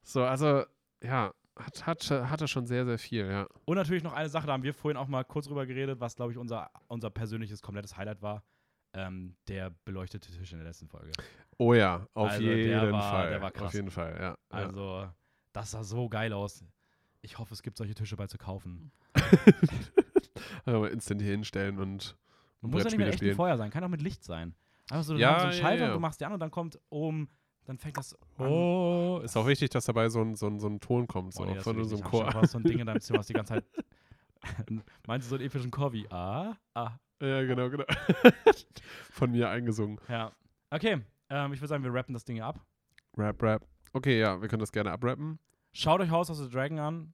so, 0.04 0.24
also, 0.24 0.64
ja, 1.04 1.34
hat, 1.56 1.86
hat, 1.88 2.04
schon- 2.04 2.30
hatte 2.30 2.48
schon 2.48 2.66
sehr, 2.66 2.86
sehr 2.86 2.98
viel, 2.98 3.26
ja. 3.26 3.48
Und 3.66 3.76
natürlich 3.78 4.04
noch 4.04 4.14
eine 4.14 4.30
Sache, 4.30 4.48
da 4.48 4.54
haben 4.54 4.64
wir 4.64 4.74
vorhin 4.74 4.98
auch 4.98 5.08
mal 5.08 5.24
kurz 5.24 5.48
drüber 5.48 5.66
geredet, 5.66 6.00
was, 6.00 6.16
glaube 6.16 6.32
ich, 6.32 6.38
unser, 6.38 6.70
unser 6.88 7.10
persönliches, 7.10 7.62
komplettes 7.62 7.98
Highlight 7.98 8.22
war. 8.22 8.44
Ähm, 8.94 9.36
der 9.48 9.72
beleuchtete 9.86 10.32
Tisch 10.32 10.52
in 10.54 10.58
der 10.60 10.68
letzten 10.68 10.88
Folge. 10.88 11.12
Oh 11.58 11.74
ja, 11.74 12.08
auf 12.14 12.30
Also, 12.32 12.44
der 12.44 12.58
jeden 12.58 12.92
war- 12.92 13.12
Fall. 13.12 13.30
der 13.30 13.42
war 13.42 13.52
krass. 13.52 13.68
Auf 13.68 13.74
jeden 13.74 13.92
Fall, 13.92 14.14
ja. 14.16 14.22
ja. 14.30 14.38
Also, 14.50 15.08
das 15.54 15.72
sah 15.72 15.84
so 15.84 16.10
geil 16.10 16.34
aus. 16.34 16.64
Ich 17.22 17.38
hoffe, 17.38 17.54
es 17.54 17.62
gibt 17.62 17.78
solche 17.78 17.94
Tische 17.96 18.16
bald 18.16 18.30
zu 18.30 18.38
kaufen. 18.38 18.92
Also 20.66 20.80
mal 20.80 20.90
instant 20.90 21.22
hier 21.22 21.32
hinstellen 21.32 21.80
und 21.80 22.16
Man 22.62 22.72
muss 22.72 22.84
ja 22.84 22.90
nicht 22.90 22.98
mit 23.00 23.08
echtem. 23.08 23.36
Feuer 23.36 23.58
sein, 23.58 23.72
kann 23.72 23.84
auch 23.84 23.88
mit 23.90 24.02
Licht 24.02 24.24
sein. 24.24 24.54
Einfach 24.90 25.04
so, 25.04 25.14
du 25.14 25.20
Ja, 25.20 25.40
so 25.40 25.46
einen 25.46 25.54
ja, 25.54 25.60
Schalter 25.60 25.84
ja. 25.84 25.88
und 25.90 25.96
du 25.96 26.00
machst 26.00 26.20
die 26.22 26.26
an 26.26 26.34
und 26.34 26.40
dann 26.40 26.52
kommt 26.52 26.80
oben, 26.90 27.30
dann 27.66 27.78
fängt 27.78 27.98
das 27.98 28.16
an. 28.38 28.48
Oh, 28.48 29.20
ist 29.24 29.36
auch 29.36 29.48
wichtig, 29.48 29.70
dass 29.72 29.86
dabei 29.86 30.10
so 30.10 30.22
ein, 30.22 30.36
so 30.36 30.48
ein, 30.48 30.60
so 30.60 30.68
ein 30.68 30.80
Ton 30.80 31.08
kommt, 31.08 31.34
so 31.34 31.44
Boah, 31.44 31.54
nee, 31.54 31.60
von 31.60 31.76
nicht. 31.78 31.92
Hab 32.04 32.10
Chor. 32.12 32.48
so 32.48 32.58
ein 32.60 32.64
Ding 32.64 32.80
in 32.80 32.86
deinem 32.86 33.02
Zimmer, 33.02 33.20
was 33.20 33.28
die 33.28 33.34
ganze 33.34 33.54
Zeit. 33.56 33.66
Meinst 35.08 35.28
du 35.28 35.30
so 35.30 35.36
einen 35.36 35.46
epischen 35.46 35.72
Chor 35.72 35.92
wie 35.94 36.08
Ah? 36.12 36.56
Ah. 36.76 36.92
Ja, 37.22 37.44
genau, 37.44 37.70
genau. 37.70 37.86
von 39.12 39.32
mir 39.32 39.50
eingesungen. 39.50 40.00
Ja. 40.08 40.32
Okay, 40.70 41.02
ähm, 41.30 41.54
ich 41.54 41.60
würde 41.60 41.68
sagen, 41.68 41.84
wir 41.84 41.94
rappen 41.94 42.14
das 42.14 42.26
Ding 42.26 42.36
hier 42.36 42.46
ab. 42.46 42.66
Rap, 43.18 43.42
rap. 43.42 43.66
Okay, 43.94 44.20
ja, 44.20 44.40
wir 44.42 44.48
können 44.48 44.60
das 44.60 44.72
gerne 44.72 44.92
abrappen. 44.92 45.40
Schaut 45.72 46.02
euch 46.02 46.10
House 46.10 46.30
of 46.30 46.38
the 46.38 46.50
Dragon 46.50 46.80
an. 46.80 47.14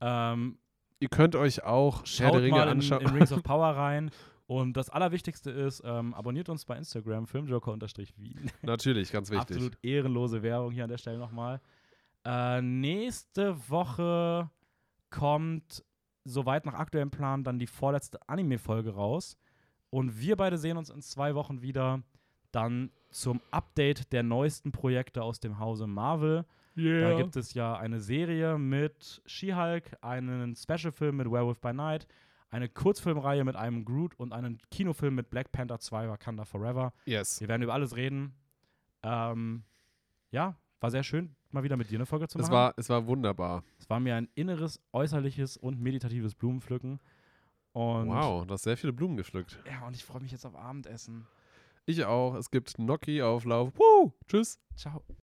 Ähm, 0.00 0.58
ihr 1.00 1.08
könnt 1.08 1.36
euch 1.36 1.62
auch 1.62 1.96
Herr 1.96 2.02
der 2.02 2.06
Schaut 2.06 2.34
Ringe 2.36 2.50
mal 2.50 2.62
in, 2.64 2.68
anschauen. 2.68 3.02
in 3.02 3.08
Rings 3.08 3.32
of 3.32 3.42
Power 3.44 3.76
rein. 3.76 4.10
Und 4.46 4.76
das 4.76 4.90
Allerwichtigste 4.90 5.50
ist, 5.50 5.80
ähm, 5.84 6.12
abonniert 6.12 6.48
uns 6.48 6.64
bei 6.64 6.76
Instagram, 6.76 7.26
filmjoker-wien. 7.28 8.50
Natürlich, 8.62 9.12
ganz 9.12 9.30
wichtig. 9.30 9.56
Absolut 9.56 9.78
ehrenlose 9.82 10.42
Werbung 10.42 10.72
hier 10.72 10.84
an 10.84 10.90
der 10.90 10.98
Stelle 10.98 11.18
nochmal. 11.18 11.60
Äh, 12.24 12.60
nächste 12.60 13.56
Woche 13.70 14.50
kommt, 15.10 15.84
soweit 16.24 16.66
nach 16.66 16.74
aktuellem 16.74 17.10
Plan, 17.10 17.44
dann 17.44 17.58
die 17.58 17.66
vorletzte 17.66 18.18
Anime-Folge 18.28 18.90
raus. 18.94 19.36
Und 19.90 20.20
wir 20.20 20.36
beide 20.36 20.58
sehen 20.58 20.76
uns 20.76 20.90
in 20.90 21.02
zwei 21.02 21.34
Wochen 21.34 21.62
wieder. 21.62 22.02
Dann 22.52 22.90
zum 23.10 23.40
Update 23.50 24.12
der 24.12 24.22
neuesten 24.22 24.72
Projekte 24.72 25.22
aus 25.22 25.40
dem 25.40 25.58
Hause 25.58 25.86
Marvel. 25.86 26.44
Da 26.76 27.16
gibt 27.16 27.36
es 27.36 27.54
ja 27.54 27.76
eine 27.76 28.00
Serie 28.00 28.58
mit 28.58 29.20
She-Hulk, 29.26 29.96
einen 30.00 30.54
Special-Film 30.56 31.16
mit 31.16 31.30
Werewolf 31.30 31.60
by 31.60 31.72
Night, 31.72 32.06
eine 32.48 32.68
Kurzfilmreihe 32.68 33.44
mit 33.44 33.56
einem 33.56 33.84
Groot 33.84 34.14
und 34.18 34.32
einen 34.32 34.58
Kinofilm 34.70 35.14
mit 35.14 35.30
Black 35.30 35.52
Panther 35.52 35.78
2 35.78 36.08
Wakanda 36.08 36.44
Forever. 36.44 36.92
yes. 37.04 37.40
Wir 37.40 37.48
werden 37.48 37.62
über 37.62 37.74
alles 37.74 37.96
reden. 37.96 38.34
Ähm, 39.02 39.64
ja, 40.30 40.56
war 40.80 40.90
sehr 40.90 41.02
schön, 41.02 41.34
mal 41.52 41.62
wieder 41.62 41.76
mit 41.76 41.90
dir 41.90 41.98
eine 41.98 42.06
Folge 42.06 42.28
zu 42.28 42.38
machen. 42.38 42.46
Es 42.46 42.52
war, 42.52 42.74
es 42.76 42.88
war 42.88 43.06
wunderbar. 43.06 43.62
es 43.78 43.88
war 43.88 44.00
mir 44.00 44.16
ein 44.16 44.28
inneres, 44.34 44.80
äußerliches 44.92 45.56
und 45.56 45.80
meditatives 45.80 46.34
Blumenpflücken. 46.34 47.00
Und 47.72 48.08
wow, 48.08 48.46
du 48.46 48.54
hast 48.54 48.64
sehr 48.64 48.76
viele 48.76 48.92
Blumen 48.92 49.16
gepflückt. 49.16 49.58
Ja, 49.66 49.86
und 49.86 49.94
ich 49.94 50.04
freue 50.04 50.22
mich 50.22 50.32
jetzt 50.32 50.44
auf 50.44 50.56
Abendessen. 50.56 51.26
Ich 51.86 52.04
auch. 52.04 52.34
Es 52.34 52.50
gibt 52.50 52.74
Gnocchi 52.74 53.22
auf 53.22 53.44
Lauf. 53.44 53.72
Woo! 53.76 54.12
Tschüss. 54.26 54.58
Ciao. 54.76 55.02